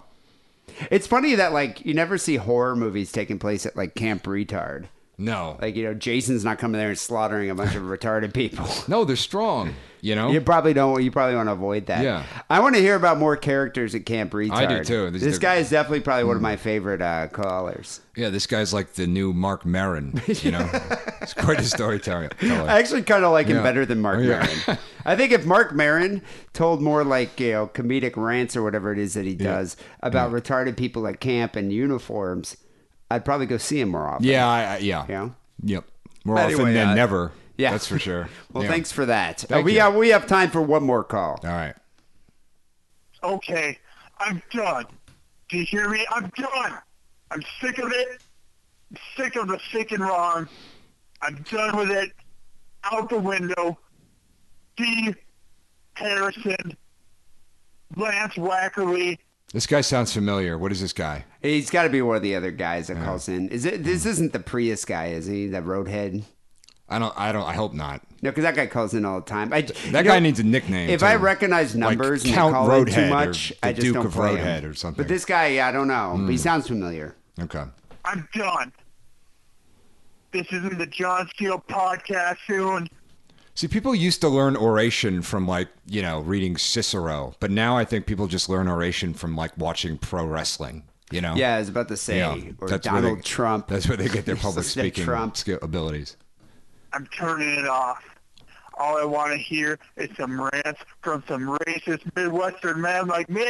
It's 0.90 1.06
funny 1.06 1.34
that 1.34 1.52
like 1.52 1.84
you 1.86 1.94
never 1.94 2.18
see 2.18 2.36
horror 2.36 2.76
movies 2.76 3.12
taking 3.12 3.38
place 3.38 3.64
at 3.64 3.76
like 3.76 3.94
Camp 3.94 4.24
Retard. 4.24 4.86
No, 5.16 5.56
Like, 5.62 5.76
you 5.76 5.84
know, 5.84 5.94
Jason's 5.94 6.44
not 6.44 6.58
coming 6.58 6.78
there 6.78 6.88
and 6.88 6.98
slaughtering 6.98 7.48
a 7.48 7.54
bunch 7.54 7.76
of 7.76 7.82
retarded 7.84 8.34
people. 8.34 8.66
no, 8.88 9.04
they're 9.04 9.14
strong. 9.14 9.74
You 10.00 10.14
know. 10.16 10.30
You 10.32 10.40
probably 10.42 10.74
don't. 10.74 11.02
You 11.02 11.10
probably 11.10 11.34
want 11.36 11.48
to 11.48 11.52
avoid 11.52 11.86
that. 11.86 12.02
Yeah. 12.04 12.24
I 12.50 12.60
want 12.60 12.74
to 12.74 12.80
hear 12.82 12.94
about 12.94 13.16
more 13.16 13.36
characters 13.38 13.94
at 13.94 14.04
Camp 14.04 14.32
Retard. 14.32 14.50
I 14.52 14.66
do, 14.66 14.84
too. 14.84 15.10
This- 15.10 15.22
This, 15.22 15.38
guy 15.38 15.54
is 15.56 15.70
definitely 15.70 16.00
probably 16.00 16.24
one 16.24 16.36
of 16.36 16.42
my 16.42 16.56
favorite 16.56 17.00
uh, 17.00 17.28
callers. 17.28 18.00
Yeah, 18.14 18.28
this 18.28 18.46
guy's 18.46 18.74
like 18.74 18.94
the 18.94 19.06
new 19.06 19.32
Marc 19.32 19.64
Maron. 19.64 20.20
You 20.26 20.50
know, 20.50 20.68
it's 21.22 21.32
quite 21.32 21.58
a 21.60 21.64
storyteller. 21.64 22.28
I 22.42 22.78
actually 22.80 23.02
kind 23.02 23.24
of 23.24 23.32
like 23.32 23.46
him 23.46 23.56
Yeah. 23.58 23.62
better 23.62 23.86
than 23.86 24.00
Marc 24.02 24.18
Oh, 24.18 24.22
yeah. 24.22 24.46
Maron. 24.66 24.78
I 25.06 25.16
think 25.16 25.32
if 25.32 25.46
Marc 25.46 25.72
Maron 25.72 26.20
told 26.52 26.82
more 26.82 27.02
like 27.04 27.38
you 27.40 27.52
know 27.52 27.66
comedic 27.68 28.16
rants 28.16 28.56
or 28.56 28.62
whatever 28.62 28.92
it 28.92 28.98
is 28.98 29.14
that 29.14 29.24
he 29.24 29.34
does 29.34 29.76
about 30.00 30.32
retarded 30.32 30.76
people 30.76 31.06
at 31.06 31.20
camp 31.20 31.56
and 31.56 31.72
uniforms, 31.72 32.56
I'd 33.10 33.24
probably 33.24 33.46
go 33.46 33.56
see 33.58 33.80
him 33.80 33.90
more 33.90 34.06
often. 34.08 34.26
Yeah, 34.26 34.46
I, 34.48 34.64
I, 34.74 34.76
yeah, 34.78 35.06
You 35.06 35.14
know? 35.14 35.34
yep. 35.62 35.84
More 36.24 36.38
Anyway, 36.38 36.60
often 36.62 36.74
than 36.74 36.88
uh, 36.88 36.94
never. 36.94 37.32
yeah. 37.58 37.70
that's 37.70 37.86
for 37.86 37.98
sure. 37.98 38.28
Well, 38.52 38.64
Yeah. 38.64 38.70
thanks 38.70 38.90
for 38.92 39.06
that. 39.06 39.44
Uh, 39.44 39.46
Thank 39.48 39.66
we 39.66 39.74
you. 39.74 39.80
have 39.80 39.94
we 39.94 40.08
have 40.10 40.26
time 40.26 40.50
for 40.50 40.62
one 40.62 40.82
more 40.84 41.04
call. 41.04 41.40
All 41.44 41.50
right. 41.50 41.74
Okay, 43.22 43.78
I'm 44.18 44.42
done. 44.50 44.86
Do 45.48 45.58
you 45.58 45.64
hear 45.64 45.88
me? 45.88 46.06
I'm 46.10 46.30
done. 46.36 46.78
I'm 47.30 47.42
sick 47.60 47.78
of 47.78 47.90
it. 47.92 48.22
I'm 48.90 48.98
sick 49.16 49.36
of 49.36 49.48
the 49.48 49.58
sick 49.72 49.92
and 49.92 50.00
wrong. 50.02 50.48
I'm 51.22 51.42
done 51.50 51.76
with 51.76 51.90
it. 51.90 52.12
Out 52.84 53.08
the 53.10 53.18
window. 53.18 53.78
Dee 54.76 55.14
Harrison, 55.94 56.76
Lance 57.96 58.34
Wackerly. 58.34 59.18
This 59.54 59.68
guy 59.68 59.82
sounds 59.82 60.12
familiar. 60.12 60.58
What 60.58 60.72
is 60.72 60.80
this 60.80 60.92
guy? 60.92 61.24
He's 61.40 61.70
got 61.70 61.84
to 61.84 61.88
be 61.88 62.02
one 62.02 62.16
of 62.16 62.22
the 62.22 62.34
other 62.34 62.50
guys 62.50 62.88
that 62.88 62.96
calls 63.04 63.28
in. 63.28 63.48
Is 63.50 63.64
it? 63.64 63.84
This 63.84 64.04
isn't 64.04 64.32
the 64.32 64.40
Prius 64.40 64.84
guy, 64.84 65.06
is 65.06 65.26
he? 65.26 65.46
That 65.46 65.62
roadhead. 65.64 66.24
I 66.88 66.98
don't. 66.98 67.14
I 67.16 67.30
don't. 67.30 67.44
I 67.44 67.52
hope 67.54 67.72
not. 67.72 68.02
No, 68.20 68.30
because 68.32 68.42
that 68.42 68.56
guy 68.56 68.66
calls 68.66 68.94
in 68.94 69.04
all 69.04 69.20
the 69.20 69.26
time. 69.26 69.52
I, 69.52 69.60
That 69.92 70.04
guy 70.04 70.18
needs 70.18 70.40
a 70.40 70.42
nickname. 70.42 70.90
If 70.90 71.04
I 71.04 71.12
too. 71.16 71.22
recognize 71.22 71.76
Like 71.76 71.96
numbers 71.98 72.24
and 72.24 72.34
Count 72.34 72.52
they 72.52 72.56
call 72.56 72.70
in 72.72 72.84
Roadhead 72.84 72.94
too 72.94 73.02
or 73.02 73.08
much, 73.10 73.48
the 73.50 73.66
I 73.68 73.72
just 73.72 73.84
Duke 73.84 73.94
don't 73.94 74.06
of 74.06 74.12
play 74.12 74.36
him. 74.36 74.44
Roadhead 74.44 74.68
or 74.68 74.74
something. 74.74 74.96
Hmm. 74.96 75.02
But 75.02 75.08
this 75.08 75.24
guy, 75.24 75.66
I 75.68 75.70
don't 75.70 75.86
know. 75.86 76.16
But 76.18 76.30
he 76.30 76.36
sounds 76.36 76.66
familiar. 76.66 77.14
Okay. 77.40 77.62
I'm 78.04 78.28
done. 78.34 78.72
This 80.32 80.48
isn't 80.50 80.78
the 80.78 80.86
John 80.86 81.28
Steele 81.32 81.62
podcast 81.70 82.38
soon. 82.48 82.88
See, 83.56 83.68
people 83.68 83.94
used 83.94 84.20
to 84.22 84.28
learn 84.28 84.56
oration 84.56 85.22
from 85.22 85.46
like 85.46 85.68
you 85.86 86.02
know 86.02 86.20
reading 86.20 86.56
Cicero, 86.56 87.34
but 87.40 87.50
now 87.50 87.76
I 87.76 87.84
think 87.84 88.06
people 88.06 88.26
just 88.26 88.48
learn 88.48 88.66
oration 88.68 89.14
from 89.14 89.36
like 89.36 89.56
watching 89.56 89.96
pro 89.98 90.24
wrestling. 90.26 90.84
You 91.12 91.20
know. 91.20 91.34
Yeah, 91.36 91.56
I 91.56 91.58
was 91.60 91.68
about 91.68 91.88
to 91.88 91.96
say, 91.96 92.18
Yeah, 92.18 92.36
or 92.60 92.68
that's 92.68 92.84
Donald 92.84 93.18
they- 93.18 93.22
Trump. 93.22 93.68
That's 93.68 93.86
where 93.86 93.96
they 93.96 94.08
get 94.08 94.24
their 94.26 94.36
public 94.48 94.64
speaking 94.64 95.04
Trump. 95.04 95.36
skill 95.36 95.58
abilities. 95.62 96.16
I'm 96.92 97.06
turning 97.08 97.48
it 97.50 97.66
off. 97.68 98.02
All 98.76 98.98
I 98.98 99.04
want 99.04 99.30
to 99.30 99.38
hear 99.38 99.78
is 99.96 100.08
some 100.16 100.40
rants 100.40 100.80
from 101.02 101.22
some 101.28 101.42
racist 101.66 102.02
Midwestern 102.16 102.80
man 102.80 103.06
like 103.06 103.28
me. 103.30 103.46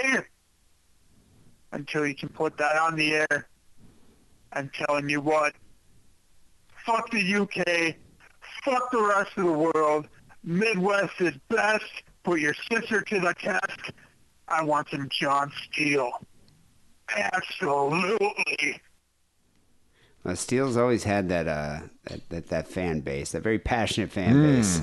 Until 1.72 2.06
you 2.06 2.14
can 2.14 2.28
put 2.28 2.56
that 2.58 2.76
on 2.76 2.94
the 2.96 3.14
air. 3.14 3.48
I'm 4.52 4.70
telling 4.74 5.08
you 5.08 5.20
what. 5.22 5.54
Fuck 6.84 7.10
the 7.10 7.34
UK. 7.36 7.96
Fuck 8.64 8.90
the 8.90 9.02
rest 9.02 9.30
of 9.36 9.44
the 9.44 9.52
world. 9.52 10.08
Midwest 10.42 11.20
is 11.20 11.34
best. 11.48 11.84
Put 12.22 12.40
your 12.40 12.54
sister 12.70 13.02
to 13.02 13.20
the 13.20 13.34
test. 13.34 13.92
I 14.48 14.62
want 14.62 14.88
some 14.90 15.08
John 15.10 15.52
Steele. 15.64 16.12
Absolutely. 17.14 18.80
Uh, 20.24 20.34
Steele's 20.34 20.76
always 20.76 21.04
had 21.04 21.28
that, 21.28 21.46
uh, 21.46 21.80
that 22.04 22.28
that 22.30 22.46
that 22.48 22.68
fan 22.68 23.00
base, 23.00 23.32
that 23.32 23.42
very 23.42 23.58
passionate 23.58 24.10
fan 24.10 24.42
base. 24.42 24.80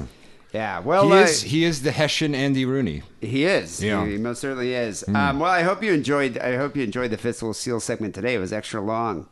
Yeah, 0.54 0.80
well, 0.80 1.08
he 1.08 1.14
uh, 1.14 1.24
is. 1.24 1.42
He 1.42 1.64
is 1.64 1.82
the 1.82 1.92
Hessian 1.92 2.36
Andy 2.36 2.66
Rooney. 2.66 3.04
He 3.22 3.46
is. 3.46 3.82
Yeah. 3.84 4.06
He, 4.06 4.14
he 4.14 4.18
most 4.18 4.42
certainly 4.42 4.74
is. 4.74 5.02
Hmm. 5.02 5.16
Um, 5.16 5.40
well, 5.40 5.50
I 5.50 5.64
hope 5.64 5.82
you 5.82 5.94
enjoyed. 5.94 6.38
I 6.38 6.58
hope 6.58 6.76
you 6.76 6.84
enjoyed 6.84 7.10
the 7.12 7.18
Fistful 7.18 7.52
of 7.52 7.56
Steele 7.56 7.80
segment 7.80 8.14
today. 8.14 8.36
It 8.36 8.40
was 8.40 8.54
extra 8.54 8.82
long, 8.82 9.28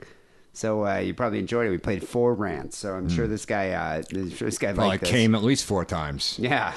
so 0.60 0.86
uh, 0.86 0.98
you 0.98 1.14
probably 1.14 1.40
enjoyed 1.40 1.68
it. 1.68 1.70
We 1.70 1.78
played 1.78 2.06
four 2.06 2.34
rants, 2.34 2.78
so 2.78 2.94
I'm 2.94 3.08
sure 3.08 3.28
this 3.28 3.46
guy. 3.46 3.70
Uh, 3.70 4.04
sure 4.12 4.50
this 4.50 4.58
guy 4.58 4.72
I 4.72 4.98
this. 4.98 5.10
came 5.10 5.34
at 5.34 5.42
least 5.42 5.64
four 5.64 5.86
times. 5.86 6.36
Yeah. 6.38 6.74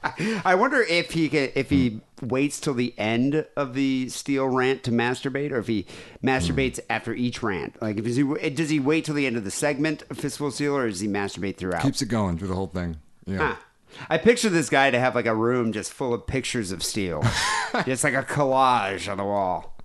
I 0.42 0.54
wonder 0.54 0.80
if 0.80 1.10
he 1.10 1.28
could, 1.28 1.52
if 1.54 1.68
he 1.68 2.00
waits 2.22 2.58
till 2.58 2.72
the 2.72 2.94
end 2.96 3.44
of 3.56 3.74
the 3.74 4.08
Steele 4.08 4.48
rant 4.48 4.84
to 4.84 4.90
masturbate, 4.90 5.52
or 5.52 5.58
if 5.58 5.66
he 5.66 5.84
masturbates 6.24 6.80
after 6.88 7.12
each 7.12 7.42
rant. 7.42 7.76
Like, 7.82 7.98
if 7.98 8.06
is 8.06 8.16
he 8.16 8.22
does 8.48 8.70
he 8.70 8.80
wait 8.80 9.04
till 9.04 9.14
the 9.14 9.26
end 9.26 9.36
of 9.36 9.44
the 9.44 9.50
segment 9.50 10.04
of 10.08 10.16
Fistful 10.16 10.50
Steele, 10.50 10.74
or 10.74 10.88
does 10.88 11.00
he 11.00 11.08
masturbate 11.08 11.58
throughout? 11.58 11.82
Keeps 11.82 12.00
it 12.00 12.06
going 12.06 12.38
through 12.38 12.48
the 12.48 12.54
whole 12.54 12.68
thing. 12.68 12.96
Yeah. 13.26 13.36
Huh. 13.36 13.56
I 14.08 14.16
picture 14.16 14.48
this 14.48 14.70
guy 14.70 14.90
to 14.90 14.98
have 14.98 15.14
like 15.14 15.26
a 15.26 15.34
room 15.34 15.74
just 15.74 15.92
full 15.92 16.14
of 16.14 16.26
pictures 16.26 16.72
of 16.72 16.82
Steele, 16.82 17.22
just 17.84 18.02
like 18.02 18.14
a 18.14 18.22
collage 18.22 19.12
on 19.12 19.18
the 19.18 19.24
wall. 19.24 19.76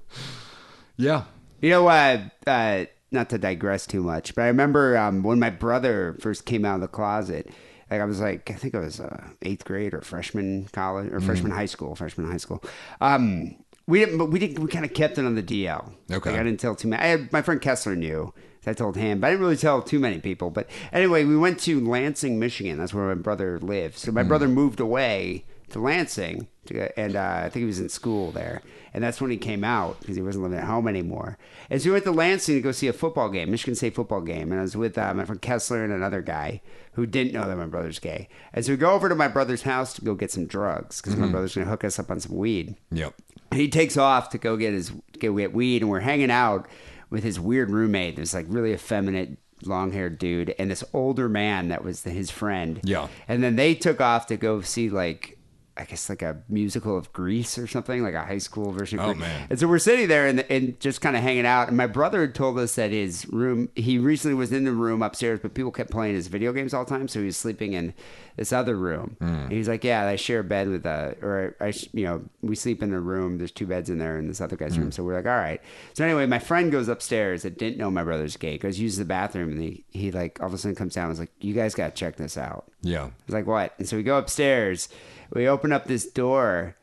Yeah. 0.96 1.26
You 1.64 1.70
know, 1.70 1.88
uh, 1.88 2.20
uh, 2.46 2.86
not 3.14 3.30
to 3.30 3.38
digress 3.38 3.86
too 3.86 4.04
much, 4.04 4.36
but 4.36 4.44
I 4.44 4.48
remember 4.48 4.98
um, 4.98 5.24
when 5.24 5.40
my 5.40 5.50
brother 5.50 6.18
first 6.20 6.46
came 6.46 6.66
out 6.66 6.76
of 6.76 6.82
the 6.82 6.88
closet. 6.88 7.50
Like 7.92 8.02
I 8.02 8.06
was 8.06 8.20
like, 8.20 8.50
I 8.50 8.56
think 8.56 8.74
I 8.74 8.80
was 8.80 9.00
uh, 9.00 9.28
eighth 9.44 9.66
grade 9.66 9.94
or 9.94 10.02
freshman 10.02 10.68
college 10.72 11.12
or 11.12 11.20
freshman 11.20 11.52
high 11.52 11.68
school, 11.68 11.96
freshman 11.96 12.30
high 12.30 12.38
school. 12.38 12.64
Um, 13.02 13.56
we 13.86 14.00
didn't, 14.00 14.18
but 14.18 14.32
we 14.32 14.40
didn't. 14.40 14.60
We 14.60 14.70
kind 14.70 14.86
of 14.86 14.94
kept 14.94 15.18
it 15.18 15.26
on 15.26 15.36
the 15.36 15.44
DL. 15.44 15.94
Okay. 16.12 16.32
Like 16.32 16.40
I 16.40 16.44
didn't 16.44 16.60
tell 16.60 16.76
too 16.76 16.88
many. 16.88 17.04
I 17.04 17.08
had, 17.08 17.32
my 17.32 17.42
friend 17.42 17.62
Kessler 17.62 17.96
knew. 17.96 18.34
So 18.64 18.72
I 18.72 18.74
told 18.74 18.96
him, 18.96 19.20
but 19.20 19.28
I 19.28 19.30
didn't 19.32 19.42
really 19.42 19.58
tell 19.58 19.82
too 19.82 20.00
many 20.00 20.20
people. 20.20 20.50
But 20.50 20.70
anyway, 20.94 21.26
we 21.26 21.36
went 21.36 21.60
to 21.62 21.86
Lansing, 21.86 22.40
Michigan. 22.40 22.78
That's 22.78 22.94
where 22.94 23.08
my 23.08 23.22
brother 23.22 23.60
lived. 23.60 23.98
So 23.98 24.12
my 24.14 24.24
brother 24.24 24.48
moved 24.48 24.80
away 24.80 25.44
to 25.74 25.80
Lansing, 25.80 26.48
to, 26.68 26.98
and 27.00 27.16
uh, 27.16 27.42
I 27.46 27.50
think 27.50 27.62
he 27.62 27.66
was 27.66 27.80
in 27.80 27.90
school 27.90 28.32
there. 28.32 28.62
And 28.96 29.04
that's 29.04 29.20
when 29.20 29.32
he 29.32 29.38
came 29.38 29.64
out 29.64 30.00
because 30.00 30.16
he 30.16 30.22
wasn't 30.22 30.44
living 30.44 30.60
at 30.60 30.66
home 30.66 30.88
anymore. 30.88 31.38
And 31.70 31.82
so 31.82 31.90
we 31.90 31.94
went 31.94 32.06
to 32.06 32.12
Lansing 32.12 32.56
to 32.56 32.62
go 32.62 32.72
see 32.72 32.88
a 32.88 32.94
football 32.94 33.28
game, 33.30 33.50
Michigan 33.50 33.74
State 33.76 33.96
football 33.96 34.22
game. 34.22 34.52
And 34.52 34.60
I 34.60 34.64
was 34.64 34.78
with 34.78 34.98
uh, 34.98 35.14
my 35.16 35.26
friend 35.26 35.42
Kessler 35.42 35.84
and 35.84 35.92
another 35.92 36.22
guy 36.22 36.62
who 36.94 37.06
didn't 37.08 37.34
know 37.34 37.48
that 37.48 37.58
my 37.58 37.66
brother's 37.66 37.98
gay. 38.00 38.30
And 38.54 38.64
so 38.64 38.72
we 38.74 38.78
go 38.78 38.92
over 38.92 39.10
to 39.10 39.16
my 39.16 39.28
brother's 39.28 39.64
house 39.64 39.94
to 39.96 40.02
go 40.06 40.14
get 40.14 40.32
some 40.32 40.46
drugs 40.46 41.02
because 41.02 41.16
my 41.18 41.28
brother's 41.28 41.56
going 41.56 41.66
to 41.66 41.72
hook 41.72 41.84
us 41.84 41.98
up 41.98 42.12
on 42.12 42.20
some 42.20 42.36
weed 42.38 42.76
Yep. 42.92 43.16
he 43.56 43.68
takes 43.68 43.98
off 43.98 44.30
to 44.30 44.38
go 44.38 44.58
get 44.58 44.74
his 44.74 44.92
go 45.20 45.36
get 45.36 45.54
weed, 45.54 45.82
and 45.82 45.90
we're 45.90 46.00
hanging 46.02 46.30
out 46.32 46.68
with 47.10 47.24
his 47.24 47.40
weird 47.40 47.72
roommate. 47.72 48.16
This 48.18 48.36
like 48.36 48.46
really 48.48 48.74
effeminate, 48.74 49.40
long 49.66 49.92
haired 49.92 50.20
dude, 50.20 50.54
and 50.60 50.70
this 50.70 50.84
older 50.94 51.28
man 51.28 51.70
that 51.70 51.84
was 51.84 52.04
his 52.04 52.30
friend. 52.30 52.80
Yeah. 52.84 53.08
And 53.28 53.42
then 53.44 53.56
they 53.56 53.74
took 53.74 54.00
off 54.00 54.28
to 54.28 54.38
go 54.38 54.62
see 54.62 54.88
like. 54.92 55.40
I 55.76 55.86
guess 55.86 56.08
like 56.08 56.22
a 56.22 56.38
musical 56.50 56.98
of 56.98 57.12
Grease 57.14 57.58
or 57.58 57.66
something, 57.66 58.04
like 58.04 58.14
a 58.14 58.24
high 58.24 58.38
school 58.38 58.72
version. 58.72 59.00
Of 59.00 59.10
Oh, 59.10 59.14
man. 59.16 59.48
And 59.50 59.60
so 59.60 59.68
we're 59.68 59.80
sitting 59.80 60.08
there 60.08 60.28
and, 60.28 60.42
and 60.42 60.80
just 60.80 61.02
kind 61.02 61.16
of 61.16 61.24
hanging 61.24 61.48
out. 61.48 61.68
And 61.68 61.76
my 61.76 61.88
brother 61.88 62.22
had 62.22 62.36
told 62.36 62.60
us 62.60 62.76
that 62.76 62.92
his 62.92 63.28
room, 63.30 63.70
he 63.76 63.98
recently 63.98 64.36
was 64.36 64.52
in 64.52 64.66
the 64.66 64.72
room 64.72 65.02
upstairs, 65.02 65.40
but 65.42 65.56
people 65.56 65.72
kept 65.72 65.90
playing 65.90 66.14
his 66.14 66.28
video 66.28 66.54
games 66.54 66.74
all 66.76 66.86
the 66.86 66.90
time. 66.92 67.08
So 67.08 67.20
he 67.22 67.26
was 67.26 67.38
sleeping 67.38 67.74
in 67.74 67.96
this 68.38 68.54
other 68.54 68.76
room. 68.76 69.18
And 69.20 69.52
he's 69.52 69.68
like, 69.68 69.84
Yeah, 69.84 70.06
I 70.06 70.16
share 70.16 70.40
a 70.40 70.44
bed 70.44 70.70
with, 70.70 70.86
uh, 70.86 71.14
or 71.22 71.56
I, 71.60 71.74
you 71.92 72.06
know, 72.06 72.24
we 72.42 72.56
sleep 72.56 72.84
in 72.84 72.94
a 72.94 73.00
room. 73.00 73.40
There's 73.40 73.52
two 73.52 73.66
beds 73.68 73.90
in 73.90 73.98
there 73.98 74.18
in 74.20 74.28
this 74.28 74.42
other 74.42 74.56
guy's 74.56 74.78
room. 74.78 74.92
So 74.92 75.04
we're 75.04 75.16
like, 75.16 75.26
All 75.26 75.32
right. 75.38 75.62
So 75.94 76.04
anyway, 76.04 76.28
my 76.28 76.40
friend 76.40 76.72
goes 76.72 76.88
upstairs 76.88 77.44
that 77.44 77.58
didn't 77.58 77.78
know 77.80 77.90
my 77.90 78.04
brother's 78.04 78.38
gay, 78.38 78.60
goes 78.60 78.80
uses 78.80 79.00
the 79.00 79.06
bathroom. 79.06 79.50
And 79.52 79.62
he, 79.62 79.84
he 79.90 80.12
like 80.12 80.40
all 80.40 80.48
of 80.48 80.54
a 80.54 80.58
sudden 80.58 80.76
comes 80.76 80.94
down 80.94 81.06
and 81.06 81.10
was 81.12 81.20
like, 81.20 81.32
You 81.40 81.54
guys 81.56 81.74
got 81.74 81.96
to 81.96 82.00
check 82.00 82.16
this 82.18 82.38
out. 82.38 82.66
Yeah. 82.84 83.06
I 83.06 83.12
was 83.26 83.34
like, 83.34 83.48
what? 83.48 83.74
And 83.80 83.88
so 83.88 83.98
we 83.98 84.04
go 84.04 84.18
upstairs. 84.18 84.90
We 85.34 85.48
open 85.48 85.72
up 85.72 85.86
this 85.86 86.06
door 86.06 86.76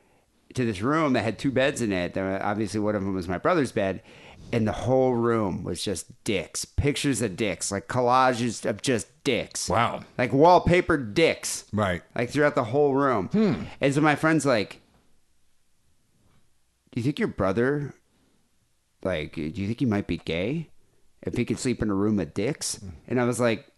to 0.55 0.65
this 0.65 0.81
room 0.83 1.13
that 1.13 1.23
had 1.23 1.39
two 1.39 1.53
beds 1.53 1.81
in 1.81 1.93
it. 1.93 2.17
Obviously, 2.17 2.81
one 2.81 2.97
of 2.97 3.03
them 3.05 3.15
was 3.15 3.29
my 3.29 3.39
brother's 3.39 3.73
bed. 3.73 4.03
And 4.53 4.67
the 4.67 4.73
whole 4.73 5.15
room 5.15 5.63
was 5.63 5.85
just 5.85 6.25
dicks, 6.25 6.65
pictures 6.65 7.23
of 7.23 7.37
dicks, 7.37 7.71
like 7.71 7.87
collages 7.87 8.69
of 8.69 8.83
just 8.83 9.07
dicks. 9.23 9.69
Wow. 9.69 10.01
Like 10.19 10.33
wallpaper 10.33 10.97
dicks. 10.97 11.67
Right. 11.73 12.03
Like 12.17 12.31
throughout 12.31 12.57
the 12.57 12.65
whole 12.65 12.95
room. 12.95 13.29
Hmm. 13.29 13.55
And 13.81 13.95
so 13.95 14.01
my 14.01 14.17
friend's 14.17 14.45
like, 14.45 14.81
Do 16.93 17.01
you 17.01 17.05
think 17.05 17.21
your 17.21 17.29
brother, 17.29 17.95
like, 19.05 19.35
do 19.35 19.43
you 19.43 19.67
think 19.69 19.79
he 19.79 19.87
might 19.87 20.09
be 20.09 20.17
gay? 20.17 20.71
If 21.23 21.37
he 21.37 21.45
could 21.45 21.59
sleep 21.61 21.81
in 21.83 21.91
a 21.91 21.95
room 21.95 22.17
with 22.17 22.35
dicks? 22.35 22.81
And 23.07 23.21
I 23.21 23.25
was 23.25 23.39
like, 23.39 23.70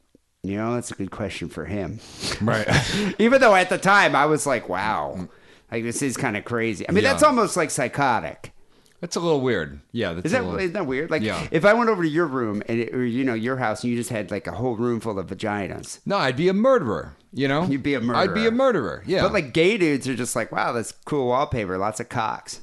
You 0.44 0.56
know, 0.56 0.74
that's 0.74 0.90
a 0.90 0.94
good 0.94 1.10
question 1.12 1.48
for 1.48 1.64
him. 1.64 2.00
Right. 2.40 2.66
Even 3.20 3.40
though 3.40 3.54
at 3.54 3.68
the 3.68 3.78
time 3.78 4.16
I 4.16 4.26
was 4.26 4.46
like, 4.46 4.68
wow, 4.68 5.28
like 5.70 5.84
this 5.84 6.02
is 6.02 6.16
kind 6.16 6.36
of 6.36 6.44
crazy. 6.44 6.88
I 6.88 6.92
mean, 6.92 7.04
Yeah. 7.04 7.12
that's 7.12 7.22
almost 7.22 7.56
like 7.56 7.70
psychotic. 7.70 8.52
That's 9.00 9.14
a 9.14 9.20
little 9.20 9.40
weird. 9.40 9.80
Yeah. 9.92 10.12
That's 10.14 10.26
Is 10.26 10.32
that, 10.32 10.42
little, 10.44 10.58
isn't 10.58 10.72
that 10.72 10.86
weird? 10.86 11.10
Like, 11.10 11.22
Yeah. 11.22 11.46
if 11.52 11.64
I 11.64 11.72
went 11.74 11.90
over 11.90 12.02
to 12.02 12.08
your 12.08 12.26
room 12.26 12.62
and 12.68 12.80
it, 12.80 12.92
or 12.94 13.04
you 13.04 13.22
know 13.22 13.34
your 13.34 13.56
house 13.58 13.84
and 13.84 13.92
you 13.92 13.96
just 13.96 14.10
had 14.10 14.32
like 14.32 14.48
a 14.48 14.52
whole 14.52 14.74
room 14.76 14.98
full 14.98 15.18
of 15.20 15.28
vaginas, 15.28 16.00
No, 16.04 16.16
I'd 16.18 16.36
be 16.36 16.48
a 16.48 16.52
murderer. 16.52 17.14
You 17.32 17.46
know, 17.46 17.64
You'd 17.66 17.82
be 17.84 17.94
a 17.94 18.00
murderer. 18.00 18.22
I'd 18.22 18.34
be 18.34 18.46
a 18.46 18.50
murderer. 18.50 19.04
Yeah, 19.06 19.22
but 19.22 19.32
like 19.32 19.52
gay 19.52 19.78
dudes 19.78 20.08
are 20.08 20.14
just 20.16 20.34
like, 20.34 20.50
wow, 20.50 20.72
that's 20.72 20.90
cool 21.04 21.28
wallpaper, 21.28 21.78
lots 21.78 22.00
of 22.00 22.08
cocks. 22.08 22.60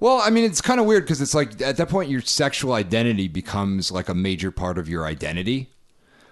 Well, 0.00 0.20
I 0.22 0.30
mean, 0.30 0.44
it's 0.44 0.60
kind 0.60 0.80
of 0.80 0.86
weird 0.86 1.04
because 1.04 1.20
it's 1.20 1.34
like 1.34 1.60
at 1.62 1.76
that 1.76 1.88
point, 1.88 2.10
your 2.10 2.20
sexual 2.22 2.72
identity 2.72 3.28
becomes 3.28 3.92
like 3.92 4.08
a 4.08 4.14
major 4.14 4.50
part 4.50 4.78
of 4.78 4.88
your 4.88 5.06
identity, 5.06 5.70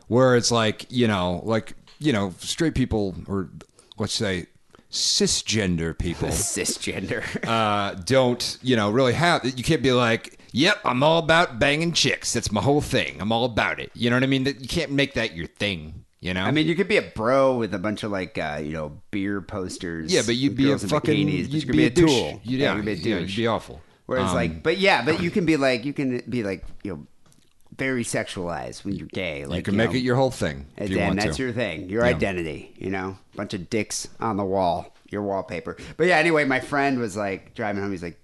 where 0.08 0.36
it's 0.36 0.50
like 0.50 0.86
you 0.90 1.06
know, 1.06 1.40
like 1.44 1.74
you 1.98 2.12
know, 2.12 2.34
straight 2.38 2.74
people 2.74 3.14
or 3.26 3.50
let's 3.98 4.12
say 4.12 4.46
cisgender 4.90 5.96
people 5.96 6.28
Cisgender. 6.30 7.22
uh, 7.46 7.94
don't 8.04 8.58
you 8.62 8.76
know 8.76 8.90
really 8.90 9.12
have 9.12 9.44
you 9.44 9.62
can't 9.64 9.82
be 9.82 9.92
like, 9.92 10.38
yep, 10.52 10.78
I'm 10.84 11.02
all 11.02 11.18
about 11.18 11.58
banging 11.58 11.92
chicks. 11.92 12.32
That's 12.32 12.50
my 12.52 12.62
whole 12.62 12.80
thing. 12.80 13.20
I'm 13.20 13.32
all 13.32 13.44
about 13.44 13.80
it. 13.80 13.90
You 13.94 14.10
know 14.10 14.16
what 14.16 14.22
I 14.22 14.26
mean? 14.26 14.44
That 14.44 14.60
you 14.60 14.68
can't 14.68 14.92
make 14.92 15.14
that 15.14 15.34
your 15.36 15.46
thing. 15.46 16.04
You 16.20 16.34
know? 16.34 16.42
I 16.42 16.50
mean, 16.50 16.66
you 16.66 16.74
could 16.74 16.88
be 16.88 16.96
a 16.96 17.02
bro 17.02 17.56
with 17.56 17.72
a 17.74 17.78
bunch 17.78 18.02
of 18.02 18.10
like, 18.10 18.36
uh, 18.38 18.58
you 18.60 18.72
know, 18.72 19.00
beer 19.12 19.40
posters. 19.40 20.12
yeah, 20.12 20.22
but 20.26 20.34
you'd 20.34 20.56
be 20.56 20.72
a 20.72 20.76
fucking 20.76 21.28
bikinis, 21.28 21.38
you'd 21.38 21.54
you 21.54 21.60
could 21.62 21.76
be, 21.76 21.84
a, 21.84 21.90
douche. 21.90 22.10
tool. 22.10 22.40
You'd, 22.42 22.58
yeah, 22.60 22.70
yeah, 22.70 22.76
you'd 22.76 22.84
be 22.84 22.90
a 22.90 22.94
yeah, 22.96 23.18
douche. 23.20 23.30
you'd 23.36 23.42
be 23.42 23.46
awful. 23.46 23.80
Whereas, 24.06 24.30
Um, 24.30 24.34
like, 24.34 24.62
but 24.64 24.78
yeah, 24.78 25.04
but 25.04 25.22
you 25.22 25.30
can 25.36 25.46
be 25.46 25.56
like, 25.56 25.84
you 25.84 25.92
can 25.92 26.20
be 26.28 26.42
like, 26.42 26.64
you 26.82 26.92
know, 26.92 27.06
very 27.78 28.04
sexualized 28.04 28.84
when 28.84 28.96
you're 28.96 29.06
gay. 29.06 29.46
Like 29.46 29.58
you 29.58 29.62
can 29.62 29.76
make 29.76 29.90
know, 29.90 29.96
it 29.96 30.02
your 30.02 30.16
whole 30.16 30.30
thing 30.30 30.66
if 30.76 30.90
you 30.90 30.98
want 30.98 31.20
that's 31.20 31.36
to. 31.36 31.42
your 31.44 31.52
thing, 31.52 31.88
your 31.88 32.02
Yeah. 32.04 32.10
identity. 32.10 32.74
You 32.76 32.90
know, 32.90 33.16
bunch 33.36 33.54
of 33.54 33.70
dicks 33.70 34.08
on 34.20 34.36
the 34.36 34.44
wall, 34.44 34.94
your 35.08 35.22
wallpaper. 35.22 35.76
But 35.96 36.08
yeah, 36.08 36.16
anyway, 36.18 36.44
my 36.44 36.60
friend 36.60 36.98
was 36.98 37.16
like 37.16 37.54
driving 37.54 37.80
home. 37.82 37.92
He's 37.92 38.02
like, 38.02 38.18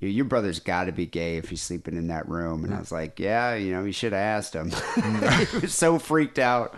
"Your- 0.00 0.10
"Your 0.10 0.24
brother's 0.24 0.58
got 0.60 0.84
to 0.84 0.92
be 0.92 1.06
gay 1.06 1.36
if 1.36 1.48
he's 1.48 1.62
sleeping 1.62 1.96
in 1.96 2.08
that 2.08 2.28
room." 2.28 2.64
And 2.64 2.74
I 2.74 2.80
was 2.80 2.92
like, 2.92 3.18
"Yeah, 3.20 3.54
you 3.54 3.72
know, 3.72 3.84
you 3.84 3.92
should 3.92 4.12
have 4.12 4.20
asked 4.20 4.52
him." 4.54 4.70
he 5.52 5.58
was 5.58 5.74
so 5.74 5.98
freaked 5.98 6.38
out. 6.40 6.74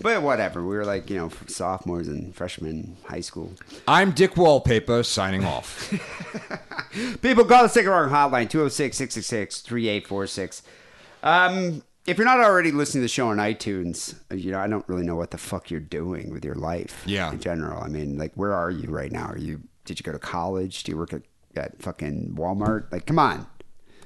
But 0.00 0.22
whatever. 0.22 0.62
We 0.62 0.76
were 0.76 0.84
like, 0.84 1.10
you 1.10 1.16
know, 1.16 1.30
sophomores 1.48 2.08
and 2.08 2.34
freshmen 2.34 2.96
high 3.04 3.20
school. 3.20 3.52
I'm 3.86 4.12
Dick 4.12 4.36
Wallpaper 4.36 5.02
signing 5.02 5.44
off. 5.44 5.90
People 7.22 7.44
call 7.44 7.64
the 7.64 7.68
Sick 7.68 7.84
and 7.84 7.90
Wrong 7.90 8.08
hotline 8.08 8.48
206 8.48 8.96
666 8.96 9.60
3846. 9.62 10.62
Um, 11.22 11.82
if 12.06 12.16
you're 12.16 12.24
not 12.24 12.40
already 12.40 12.70
listening 12.70 13.00
to 13.00 13.04
the 13.04 13.08
show 13.08 13.28
on 13.28 13.38
iTunes, 13.38 14.14
you 14.30 14.52
know, 14.52 14.60
I 14.60 14.68
don't 14.68 14.88
really 14.88 15.04
know 15.04 15.16
what 15.16 15.30
the 15.32 15.38
fuck 15.38 15.70
you're 15.70 15.80
doing 15.80 16.30
with 16.30 16.44
your 16.44 16.54
life. 16.54 17.02
Yeah. 17.04 17.32
In 17.32 17.40
general. 17.40 17.82
I 17.82 17.88
mean, 17.88 18.16
like, 18.16 18.32
where 18.34 18.54
are 18.54 18.70
you 18.70 18.88
right 18.90 19.10
now? 19.12 19.26
Are 19.26 19.38
you, 19.38 19.62
did 19.84 19.98
you 19.98 20.04
go 20.04 20.12
to 20.12 20.18
college? 20.18 20.84
Do 20.84 20.92
you 20.92 20.98
work 20.98 21.12
at, 21.12 21.22
at 21.56 21.82
fucking 21.82 22.34
Walmart? 22.36 22.90
Like, 22.92 23.06
come 23.06 23.18
on. 23.18 23.46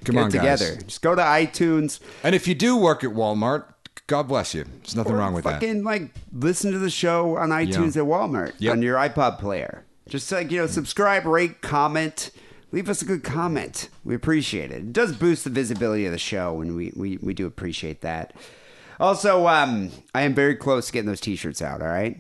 Come 0.05 0.15
Get 0.17 0.23
on, 0.23 0.29
it 0.31 0.33
guys. 0.33 0.61
together. 0.61 0.83
Just 0.83 1.03
go 1.03 1.15
to 1.15 1.23
iTunes. 1.23 2.01
And 2.25 2.35
if 2.35 2.49
you 2.49 2.55
do 2.57 2.77
work 2.77 3.05
at 3.05 3.11
Walmart, 3.11 3.67
God 4.07 4.25
bless 4.29 4.55
you. 4.55 4.65
There's 4.65 4.97
nothing 4.97 5.13
or 5.15 5.19
wrong 5.19 5.33
with 5.33 5.45
that. 5.45 5.55
fucking, 5.61 5.85
like, 5.85 6.11
listen 6.33 6.73
to 6.73 6.79
the 6.79 6.91
show 6.91 7.37
on 7.37 7.51
iTunes 7.51 7.95
Yeah. 7.97 8.03
at 8.03 8.09
Walmart 8.09 8.53
Yep. 8.59 8.73
on 8.73 8.83
your 8.83 8.97
iPod 8.97 9.39
player. 9.39 9.85
Just 10.09 10.31
like, 10.33 10.51
you 10.51 10.59
know, 10.59 10.67
subscribe, 10.67 11.25
rate, 11.25 11.61
comment. 11.63 12.31
Leave 12.73 12.89
us 12.89 13.01
a 13.03 13.05
good 13.05 13.23
comment. 13.23 13.89
We 14.05 14.15
appreciate 14.15 14.71
it. 14.71 14.79
It 14.79 14.93
does 14.93 15.13
boost 15.15 15.45
the 15.45 15.51
visibility 15.51 16.05
of 16.07 16.13
the 16.13 16.19
show, 16.19 16.61
and 16.61 16.75
we, 16.77 16.93
we, 16.97 17.19
we 17.23 17.33
do 17.35 17.47
appreciate 17.47 18.01
that. 18.01 18.35
Also, 18.99 19.47
um, 19.47 19.91
I 20.15 20.23
am 20.23 20.35
very 20.35 20.57
close 20.57 20.87
to 20.87 20.93
getting 20.93 21.07
those 21.09 21.21
t-shirts 21.21 21.63
out, 21.63 21.81
all 21.83 21.89
right? 21.89 22.19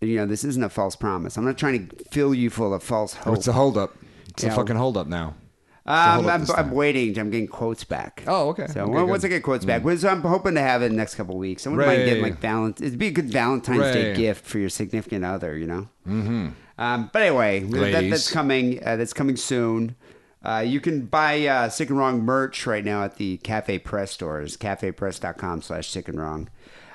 You 0.00 0.16
know, 0.16 0.26
this 0.26 0.44
isn't 0.44 0.62
a 0.64 0.68
false 0.68 0.96
promise. 0.96 1.36
I'm 1.36 1.44
not 1.44 1.58
trying 1.58 1.88
to 1.88 1.96
fill 2.10 2.34
you 2.34 2.50
full 2.50 2.72
of 2.74 2.82
false 2.82 3.14
hope. 3.14 3.28
What's 3.28 3.46
the 3.46 3.52
holdup? 3.52 3.96
It's 4.28 4.44
Yeah. 4.44 4.52
a 4.52 4.56
fucking 4.56 4.76
holdup 4.76 5.06
now. 5.06 5.34
Um, 5.84 6.28
I'm, 6.28 6.44
I'm 6.56 6.70
waiting. 6.70 7.18
I'm 7.18 7.30
getting 7.30 7.48
quotes 7.48 7.82
back. 7.82 8.22
Oh, 8.26 8.50
okay. 8.50 8.68
So 8.68 8.82
Okay, 8.82 9.02
once 9.02 9.24
I 9.24 9.28
get 9.28 9.42
quotes 9.42 9.64
back, 9.64 9.82
which 9.82 10.04
I'm 10.04 10.22
hoping 10.22 10.54
to 10.54 10.60
have 10.60 10.82
it 10.82 10.86
in 10.86 10.92
the 10.92 10.96
next 10.98 11.16
couple 11.16 11.36
weeks. 11.36 11.66
I 11.66 11.70
wouldn't 11.70 11.86
mind 11.88 12.04
getting 12.04 12.22
like 12.22 12.38
Valentine. 12.38 12.86
It'd 12.86 12.98
be 12.98 13.08
a 13.08 13.12
good 13.12 13.30
Valentine's 13.30 13.92
Day 13.92 14.14
gift 14.14 14.46
for 14.46 14.58
your 14.58 14.68
significant 14.68 15.24
other. 15.24 15.56
You 15.56 15.66
know. 15.66 15.88
Mm-hmm. 16.06 16.48
Um, 16.78 17.10
but 17.12 17.22
anyway, 17.22 17.60
that, 17.60 18.10
that's 18.10 18.30
coming. 18.30 18.84
Uh, 18.84 18.96
that's 18.96 19.12
coming 19.12 19.36
soon. 19.36 19.96
Uh, 20.44 20.64
you 20.66 20.80
can 20.80 21.06
buy 21.06 21.46
uh, 21.46 21.68
Sick 21.68 21.88
and 21.88 21.98
Wrong 21.98 22.20
merch 22.22 22.66
right 22.66 22.84
now 22.84 23.04
at 23.04 23.16
the 23.16 23.36
Cafe 23.38 23.78
Press 23.78 24.10
stores. 24.10 24.56
CafePress.com 24.56 25.62
slash 25.62 25.88
Sick 25.88 26.08
and 26.08 26.20
Wrong. 26.20 26.48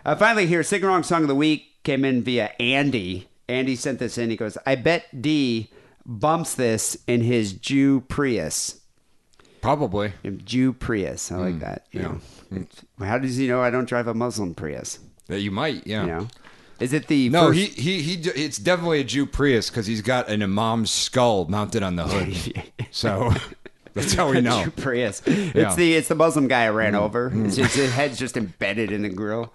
Uh, 0.05 0.15
finally, 0.15 0.47
here, 0.47 0.63
Sick 0.63 0.81
and 0.81 0.89
Wrong 0.89 1.03
Song 1.03 1.21
of 1.21 1.27
the 1.27 1.35
Week 1.35 1.81
came 1.83 2.03
in 2.03 2.23
via 2.23 2.51
Andy. 2.59 3.29
Andy 3.47 3.75
sent 3.75 3.99
this 3.99 4.17
in. 4.17 4.29
He 4.29 4.35
goes, 4.35 4.57
I 4.65 4.75
bet 4.75 5.21
Dee 5.21 5.69
bumps 6.07 6.55
this 6.55 6.97
in 7.05 7.21
his 7.21 7.53
Jew 7.53 8.01
Prius. 8.07 8.79
Probably. 9.61 10.13
Jew 10.45 10.73
Prius. 10.73 11.31
I 11.31 11.35
Hmm. 11.35 11.41
like 11.41 11.59
that. 11.59 11.85
You 11.91 11.99
yeah. 11.99 12.07
know. 12.07 12.19
It's- 12.61 12.81
How 12.99 13.17
does 13.17 13.35
he 13.37 13.47
know 13.47 13.61
I 13.61 13.69
don't 13.69 13.87
drive 13.87 14.07
a 14.07 14.13
Muslim 14.13 14.55
Prius? 14.55 14.99
That 15.27 15.41
you 15.41 15.51
might, 15.51 15.85
yeah. 15.85 16.01
You 16.01 16.07
know. 16.07 16.27
Is 16.79 16.93
it 16.93 17.07
the 17.07 17.29
No, 17.29 17.47
first- 17.47 17.59
he, 17.59 17.65
he 17.65 18.01
he 18.01 18.29
it's 18.29 18.57
definitely 18.59 19.01
a 19.01 19.03
Jew 19.03 19.25
Prius 19.25 19.69
because 19.69 19.87
he's 19.87 20.01
got 20.01 20.29
an 20.29 20.41
imam's 20.41 20.91
skull 20.91 21.45
mounted 21.49 21.83
on 21.83 21.95
the 21.95 22.03
hood. 22.05 22.63
so 22.91 23.33
that's 23.95 24.13
how 24.13 24.29
we 24.29 24.41
know. 24.41 24.63
Jew 24.63 24.71
Prius? 24.71 25.21
Yeah. 25.25 25.33
Hmm. 25.33 25.57
It's 25.59 25.75
the 25.75 25.93
it's 25.95 26.07
the 26.07 26.15
Muslim 26.15 26.47
guy 26.47 26.65
I 26.65 26.69
ran 26.69 26.93
over. 26.95 27.31
It's 27.35 27.55
just, 27.57 27.75
his 27.75 27.91
head's 27.93 28.17
just 28.19 28.37
embedded 28.37 28.91
in 28.91 29.01
the 29.01 29.09
grill. 29.09 29.51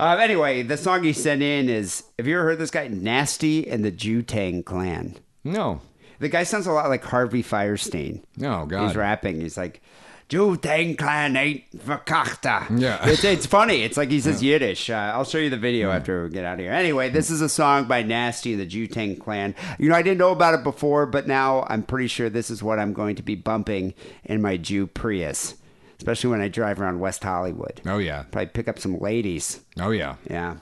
Uh, 0.00 0.16
anyway, 0.20 0.62
the 0.62 0.78
song 0.78 1.04
he 1.04 1.12
sent 1.12 1.42
in 1.42 1.68
is 1.68 2.04
Have 2.18 2.26
you 2.26 2.34
ever 2.36 2.44
heard 2.44 2.58
this 2.58 2.70
guy? 2.70 2.88
Nasty 2.88 3.68
and 3.68 3.84
the 3.84 3.90
Jew 3.90 4.22
Tang 4.22 4.62
Clan. 4.64 5.16
No. 5.44 5.82
The 6.22 6.28
guy 6.28 6.44
sounds 6.44 6.68
a 6.68 6.72
lot 6.72 6.88
like 6.88 7.02
Harvey 7.02 7.42
Fierstein. 7.42 8.22
No, 8.36 8.64
God. 8.64 8.86
He's 8.86 8.96
rapping. 8.96 9.40
He's 9.40 9.56
like, 9.56 9.82
Jew 10.28 10.56
Tang 10.56 10.94
Clan 10.94 11.36
ain't 11.36 11.68
verkakta. 11.76 12.78
Yeah. 12.78 13.04
It's, 13.08 13.24
it's 13.24 13.44
funny. 13.44 13.82
It's 13.82 13.96
like 13.96 14.08
he 14.08 14.20
says 14.20 14.40
Yiddish. 14.40 14.88
Uh, 14.88 15.10
I'll 15.16 15.24
show 15.24 15.38
you 15.38 15.50
the 15.50 15.56
video 15.56 15.90
after 15.90 16.22
we 16.22 16.30
get 16.30 16.44
out 16.44 16.54
of 16.54 16.60
here. 16.60 16.70
Anyway, 16.70 17.10
this 17.10 17.28
is 17.28 17.40
a 17.40 17.48
song 17.48 17.86
by 17.86 18.04
Nasty, 18.04 18.52
and 18.52 18.60
the 18.60 18.66
Jew 18.66 18.86
Tang 18.86 19.16
Clan. 19.16 19.56
You 19.80 19.88
know, 19.88 19.96
I 19.96 20.02
didn't 20.02 20.18
know 20.18 20.30
about 20.30 20.54
it 20.54 20.62
before, 20.62 21.06
but 21.06 21.26
now 21.26 21.66
I'm 21.68 21.82
pretty 21.82 22.06
sure 22.06 22.30
this 22.30 22.50
is 22.50 22.62
what 22.62 22.78
I'm 22.78 22.92
going 22.92 23.16
to 23.16 23.22
be 23.24 23.34
bumping 23.34 23.92
in 24.22 24.40
my 24.40 24.56
Jew 24.56 24.86
Prius, 24.86 25.56
especially 25.98 26.30
when 26.30 26.40
I 26.40 26.46
drive 26.46 26.80
around 26.80 27.00
West 27.00 27.24
Hollywood. 27.24 27.80
Oh 27.84 27.98
yeah. 27.98 28.22
Probably 28.30 28.46
pick 28.46 28.68
up 28.68 28.78
some 28.78 28.96
ladies. 29.00 29.58
Oh 29.76 29.90
yeah. 29.90 30.14
Yeah. 30.30 30.58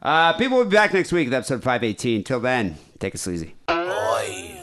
Uh, 0.00 0.34
people 0.34 0.58
will 0.58 0.64
be 0.64 0.76
back 0.76 0.94
next 0.94 1.10
week 1.10 1.26
with 1.26 1.34
episode 1.34 1.64
518. 1.64 2.22
Till 2.22 2.38
then, 2.38 2.76
take 3.00 3.16
it 3.16 3.18
sleazy. 3.18 3.56
Oi. 3.68 4.61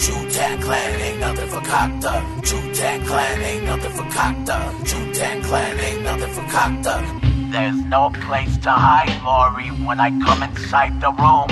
Chu-Tang 0.00 0.58
Clan 0.62 1.00
ain't 1.00 1.20
nothing 1.20 1.48
for 1.50 1.60
cockta. 1.60 2.42
Chu-Tang 2.42 3.04
Clan 3.04 3.42
ain't 3.42 3.64
nothing 3.66 3.92
for 3.92 4.04
cockta. 4.04 4.86
Chu-Tang 4.88 5.42
Clan 5.42 5.78
ain't 5.78 6.02
nothing 6.02 6.32
for 6.32 6.40
cockta. 6.48 7.52
There's 7.52 7.76
no 7.84 8.08
place 8.08 8.56
to 8.58 8.70
hide, 8.70 9.12
Maury, 9.22 9.68
when 9.84 10.00
I 10.00 10.08
come 10.24 10.42
inside 10.42 11.02
the 11.02 11.10
room. 11.20 11.48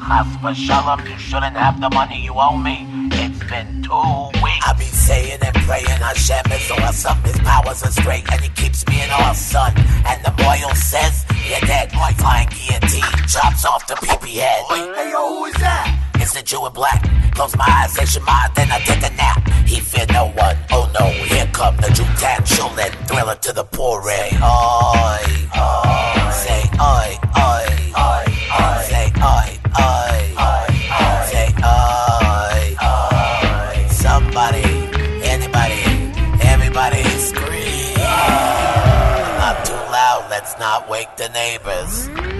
Hasba 0.00 0.54
Shalom, 0.54 1.06
you 1.06 1.18
shouldn't 1.18 1.56
have 1.56 1.78
the 1.78 1.90
money 1.90 2.24
you 2.24 2.32
owe 2.34 2.56
me. 2.56 2.86
It's 3.12 3.38
been 3.50 3.82
two 3.82 4.32
weeks. 4.40 4.64
I 4.64 4.74
be 4.78 4.84
saying 4.84 5.40
and 5.42 5.54
praying 5.68 6.00
Hashem 6.00 6.50
is 6.52 6.70
awesome. 6.70 7.22
His 7.22 7.38
powers 7.40 7.82
are 7.82 7.92
straight 7.92 8.24
and 8.32 8.40
he 8.40 8.48
keeps 8.50 8.86
me 8.88 9.02
in 9.02 9.10
awe, 9.10 9.34
son. 9.34 9.76
And 10.08 10.24
the 10.24 10.32
boil 10.40 10.74
says, 10.74 11.26
you're 11.46 11.60
dead. 11.68 11.92
My 11.92 12.12
flying 12.14 12.48
guillotine 12.48 13.28
chops 13.28 13.66
off 13.66 13.86
the 13.86 13.94
peepee 13.96 14.40
head. 14.40 14.64
The 16.40 16.46
Jew 16.46 16.66
in 16.66 16.72
black. 16.72 17.02
Close 17.34 17.56
my 17.56 17.64
eyes, 17.68 17.92
say 17.92 18.04
Shema, 18.04 18.48
then 18.54 18.70
I 18.70 18.78
take 18.80 19.02
a 19.10 19.14
nap. 19.16 19.46
He 19.66 19.80
fear 19.80 20.06
no 20.12 20.28
one. 20.30 20.56
Oh 20.70 20.90
no, 20.98 21.06
here 21.06 21.48
come 21.52 21.76
the 21.76 21.90
Jew 21.90 22.04
tan 22.18 22.44
children. 22.44 22.90
Thriller 23.06 23.36
to 23.36 23.52
the 23.52 23.64
poor 23.64 24.00
ray. 24.00 24.30
Oi, 24.42 25.22
oi. 25.56 26.30
Say 26.42 26.62
oi, 26.80 27.08
oi. 27.36 27.66
Say 28.88 29.06
Say. 31.30 31.46
Somebody, 33.90 34.64
anybody, 35.34 35.82
everybody 36.42 37.02
scream. 37.28 37.96
Not 39.42 39.64
too 39.64 39.82
loud, 39.92 40.26
let's 40.30 40.58
not 40.58 40.88
wake 40.88 41.14
the 41.16 41.28
neighbors. 41.28 42.39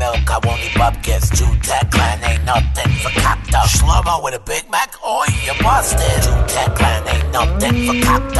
Milk, 0.00 0.30
I 0.30 0.38
won't 0.44 0.60
eat 0.64 0.74
bupkis. 0.80 1.30
Jew-Tech 1.36 1.90
clan 1.92 2.18
ain't 2.24 2.44
nothing 2.44 2.90
for 3.02 3.12
up. 3.54 3.68
Shlomo 3.68 4.24
with 4.24 4.34
a 4.34 4.40
Big 4.40 4.68
Mac, 4.70 4.90
oi, 5.04 5.26
you 5.46 5.54
busted. 5.62 6.22
Jew-Tech 6.24 6.74
clan 6.74 7.06
ain't 7.06 7.30
nothing 7.32 7.76
for 7.86 7.96
cocked 8.06 8.36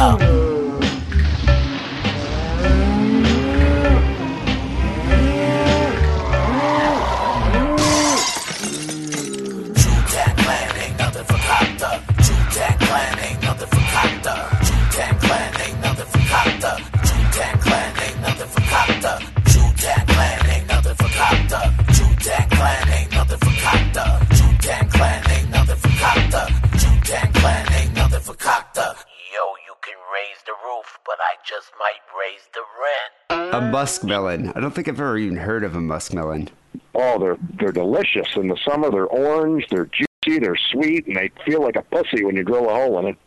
but 31.11 31.19
I 31.19 31.35
just 31.45 31.71
might 31.77 31.99
raise 32.17 32.47
the 32.53 32.61
rent. 32.79 33.53
A 33.53 33.59
muskmelon. 33.59 34.55
I 34.55 34.61
don't 34.61 34.73
think 34.73 34.87
I've 34.87 35.01
ever 35.01 35.17
even 35.17 35.35
heard 35.35 35.65
of 35.65 35.75
a 35.75 35.79
muskmelon. 35.79 36.47
Oh, 36.95 37.19
they're 37.19 37.37
they're 37.59 37.73
delicious 37.73 38.27
in 38.37 38.47
the 38.47 38.55
summer. 38.65 38.89
They're 38.89 39.07
orange. 39.07 39.67
They're 39.69 39.87
juicy. 39.87 40.39
They're 40.39 40.55
sweet, 40.71 41.07
and 41.07 41.17
they 41.17 41.29
feel 41.45 41.61
like 41.61 41.75
a 41.75 41.81
pussy 41.81 42.23
when 42.23 42.37
you 42.37 42.43
drill 42.43 42.69
a 42.69 42.73
hole 42.73 42.99
in 42.99 43.07
it. 43.07 43.17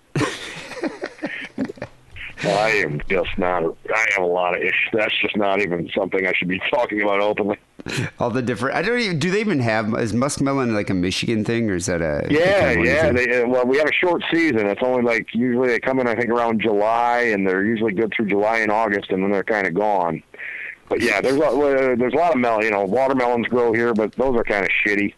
I 2.44 2.70
am 2.70 3.02
just 3.06 3.36
not. 3.36 3.64
I 3.94 4.06
have 4.14 4.22
a 4.22 4.26
lot 4.26 4.56
of 4.56 4.62
issues. 4.62 4.90
That's 4.94 5.14
just 5.20 5.36
not 5.36 5.60
even 5.60 5.90
something 5.94 6.26
I 6.26 6.32
should 6.32 6.48
be 6.48 6.62
talking 6.70 7.02
about 7.02 7.20
openly. 7.20 7.58
All 8.18 8.30
the 8.30 8.42
different. 8.42 8.76
I 8.76 8.82
don't 8.82 8.98
even. 8.98 9.18
Do 9.18 9.30
they 9.30 9.40
even 9.40 9.60
have? 9.60 9.94
Is 9.94 10.12
muskmelon 10.12 10.72
like 10.74 10.90
a 10.90 10.94
Michigan 10.94 11.44
thing, 11.44 11.70
or 11.70 11.74
is 11.74 11.86
that 11.86 12.00
a? 12.00 12.26
Yeah, 12.30 12.72
yeah. 12.72 13.12
They, 13.12 13.42
uh, 13.42 13.48
well, 13.48 13.66
we 13.66 13.76
have 13.78 13.88
a 13.88 13.92
short 13.92 14.22
season. 14.32 14.66
It's 14.66 14.82
only 14.82 15.02
like 15.02 15.34
usually 15.34 15.68
they 15.68 15.80
come 15.80 16.00
in, 16.00 16.06
I 16.06 16.14
think, 16.14 16.30
around 16.30 16.60
July, 16.60 17.30
and 17.32 17.46
they're 17.46 17.64
usually 17.64 17.92
good 17.92 18.12
through 18.16 18.28
July 18.28 18.58
and 18.58 18.70
August, 18.70 19.10
and 19.10 19.22
then 19.22 19.30
they're 19.30 19.44
kind 19.44 19.66
of 19.66 19.74
gone. 19.74 20.22
But 20.88 21.00
yeah, 21.00 21.20
there's 21.20 21.40
a, 21.40 21.44
uh, 21.46 21.96
there's 21.96 22.12
a 22.12 22.16
lot 22.16 22.32
of 22.32 22.38
melon. 22.38 22.64
You 22.64 22.70
know, 22.70 22.84
watermelons 22.84 23.46
grow 23.48 23.72
here, 23.72 23.94
but 23.94 24.12
those 24.12 24.36
are 24.36 24.44
kind 24.44 24.64
of 24.64 24.70
shitty. 24.84 25.14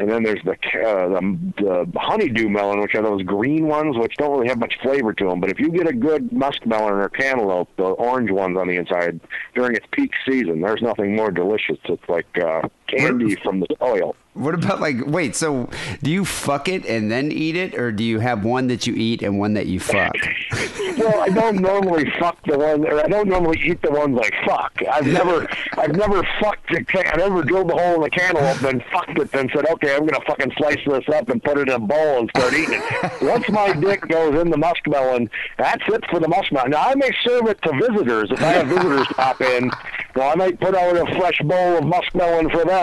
And 0.00 0.10
then 0.10 0.22
there's 0.22 0.42
the, 0.44 0.52
uh, 0.52 1.08
the 1.08 1.86
the 1.92 1.98
honeydew 1.98 2.48
melon, 2.48 2.80
which 2.80 2.94
are 2.94 3.02
those 3.02 3.22
green 3.22 3.66
ones, 3.66 3.96
which 3.96 4.16
don't 4.16 4.30
really 4.30 4.48
have 4.48 4.58
much 4.58 4.74
flavor 4.80 5.12
to 5.12 5.28
them. 5.28 5.40
But 5.40 5.50
if 5.50 5.58
you 5.58 5.70
get 5.70 5.88
a 5.88 5.92
good 5.92 6.30
muskmelon 6.30 7.02
or 7.04 7.08
cantaloupe, 7.08 7.68
the 7.76 7.84
orange 7.84 8.30
ones 8.30 8.56
on 8.56 8.68
the 8.68 8.76
inside 8.76 9.20
during 9.54 9.74
its 9.74 9.86
peak 9.90 10.12
season, 10.28 10.60
there's 10.60 10.82
nothing 10.82 11.16
more 11.16 11.30
delicious. 11.32 11.78
It's 11.84 12.08
like 12.08 12.26
uh, 12.38 12.68
candy 12.88 13.36
from 13.36 13.60
the 13.60 13.66
soil. 13.78 14.16
What 14.34 14.54
about 14.54 14.80
like? 14.80 15.04
Wait, 15.06 15.34
so 15.34 15.68
do 16.02 16.10
you 16.10 16.24
fuck 16.24 16.68
it 16.68 16.86
and 16.86 17.10
then 17.10 17.32
eat 17.32 17.56
it, 17.56 17.76
or 17.76 17.90
do 17.90 18.04
you 18.04 18.20
have 18.20 18.44
one 18.44 18.68
that 18.68 18.86
you 18.86 18.94
eat 18.94 19.22
and 19.22 19.38
one 19.38 19.54
that 19.54 19.66
you 19.66 19.80
fuck? 19.80 20.14
well, 20.98 21.20
I 21.20 21.28
don't 21.28 21.60
normally 21.60 22.10
fuck 22.18 22.38
the 22.46 22.58
one, 22.58 22.86
or 22.86 23.04
I 23.04 23.08
don't 23.08 23.28
normally 23.28 23.60
eat 23.64 23.82
the 23.82 23.90
ones 23.90 24.18
I 24.20 24.46
fuck. 24.46 24.80
I've 24.90 25.06
never, 25.06 25.48
I've 25.76 25.94
never 25.94 26.22
fucked 26.40 26.72
a 26.72 26.84
can. 26.84 27.06
I've 27.06 27.18
never 27.18 27.42
drilled 27.42 27.70
a 27.70 27.74
hole 27.74 27.96
in 27.96 28.00
the 28.02 28.10
cantaloupe 28.10 28.62
and 28.62 28.82
fucked 28.92 29.18
it, 29.18 29.30
then 29.32 29.48
said, 29.54 29.66
okay, 29.66 29.94
I'm 29.94 30.06
gonna 30.06 30.24
fucking 30.24 30.52
slice 30.56 30.78
this 30.86 31.08
up 31.14 31.28
and 31.28 31.42
put 31.42 31.58
it 31.58 31.68
in 31.68 31.74
a 31.74 31.78
bowl 31.78 32.20
and 32.20 32.30
start 32.30 32.52
eating 32.54 32.80
it. 32.80 33.22
Once 33.22 33.48
my 33.48 33.72
dick 33.72 34.06
goes 34.08 34.40
in 34.40 34.50
the 34.50 34.56
muskmelon, 34.56 35.28
that's 35.58 35.82
it 35.88 36.04
for 36.10 36.20
the 36.20 36.28
muskmelon. 36.28 36.70
Now 36.70 36.88
I 36.88 36.94
may 36.94 37.10
serve 37.24 37.48
it 37.48 37.60
to 37.62 37.72
visitors 37.72 38.30
if 38.30 38.42
I 38.42 38.52
have 38.52 38.68
visitors 38.68 39.06
pop 39.08 39.40
in. 39.40 39.70
Well, 40.14 40.30
I 40.30 40.34
might 40.34 40.58
put 40.58 40.74
out 40.74 40.96
a 40.96 41.06
fresh 41.16 41.38
bowl 41.40 41.78
of 41.78 41.84
muskmelon 41.84 42.50
for 42.50 42.64
them. 42.64 42.77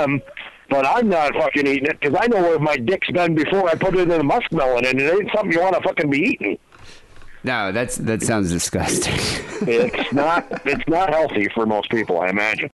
But 0.69 0.85
I'm 0.85 1.09
not 1.09 1.33
fucking 1.35 1.67
eating 1.67 1.85
it 1.85 1.99
because 1.99 2.17
I 2.19 2.27
know 2.27 2.41
where 2.41 2.59
my 2.59 2.75
dick's 2.75 3.09
been 3.11 3.35
before 3.35 3.69
I 3.69 3.75
put 3.75 3.95
it 3.95 4.01
in 4.01 4.11
a 4.11 4.23
muskmelon, 4.23 4.89
and 4.89 4.99
it 4.99 5.13
ain't 5.13 5.31
something 5.33 5.51
you 5.51 5.61
want 5.61 5.75
to 5.75 5.81
fucking 5.81 6.09
be 6.09 6.19
eating. 6.19 6.57
No, 7.43 7.71
that's 7.71 7.97
that 7.97 8.23
sounds 8.23 8.51
disgusting. 8.51 9.13
It's 9.67 10.11
not. 10.11 10.45
It's 10.65 10.87
not 10.87 11.09
healthy 11.09 11.47
for 11.53 11.65
most 11.65 11.89
people, 11.89 12.19
I 12.19 12.27
imagine. 12.29 12.63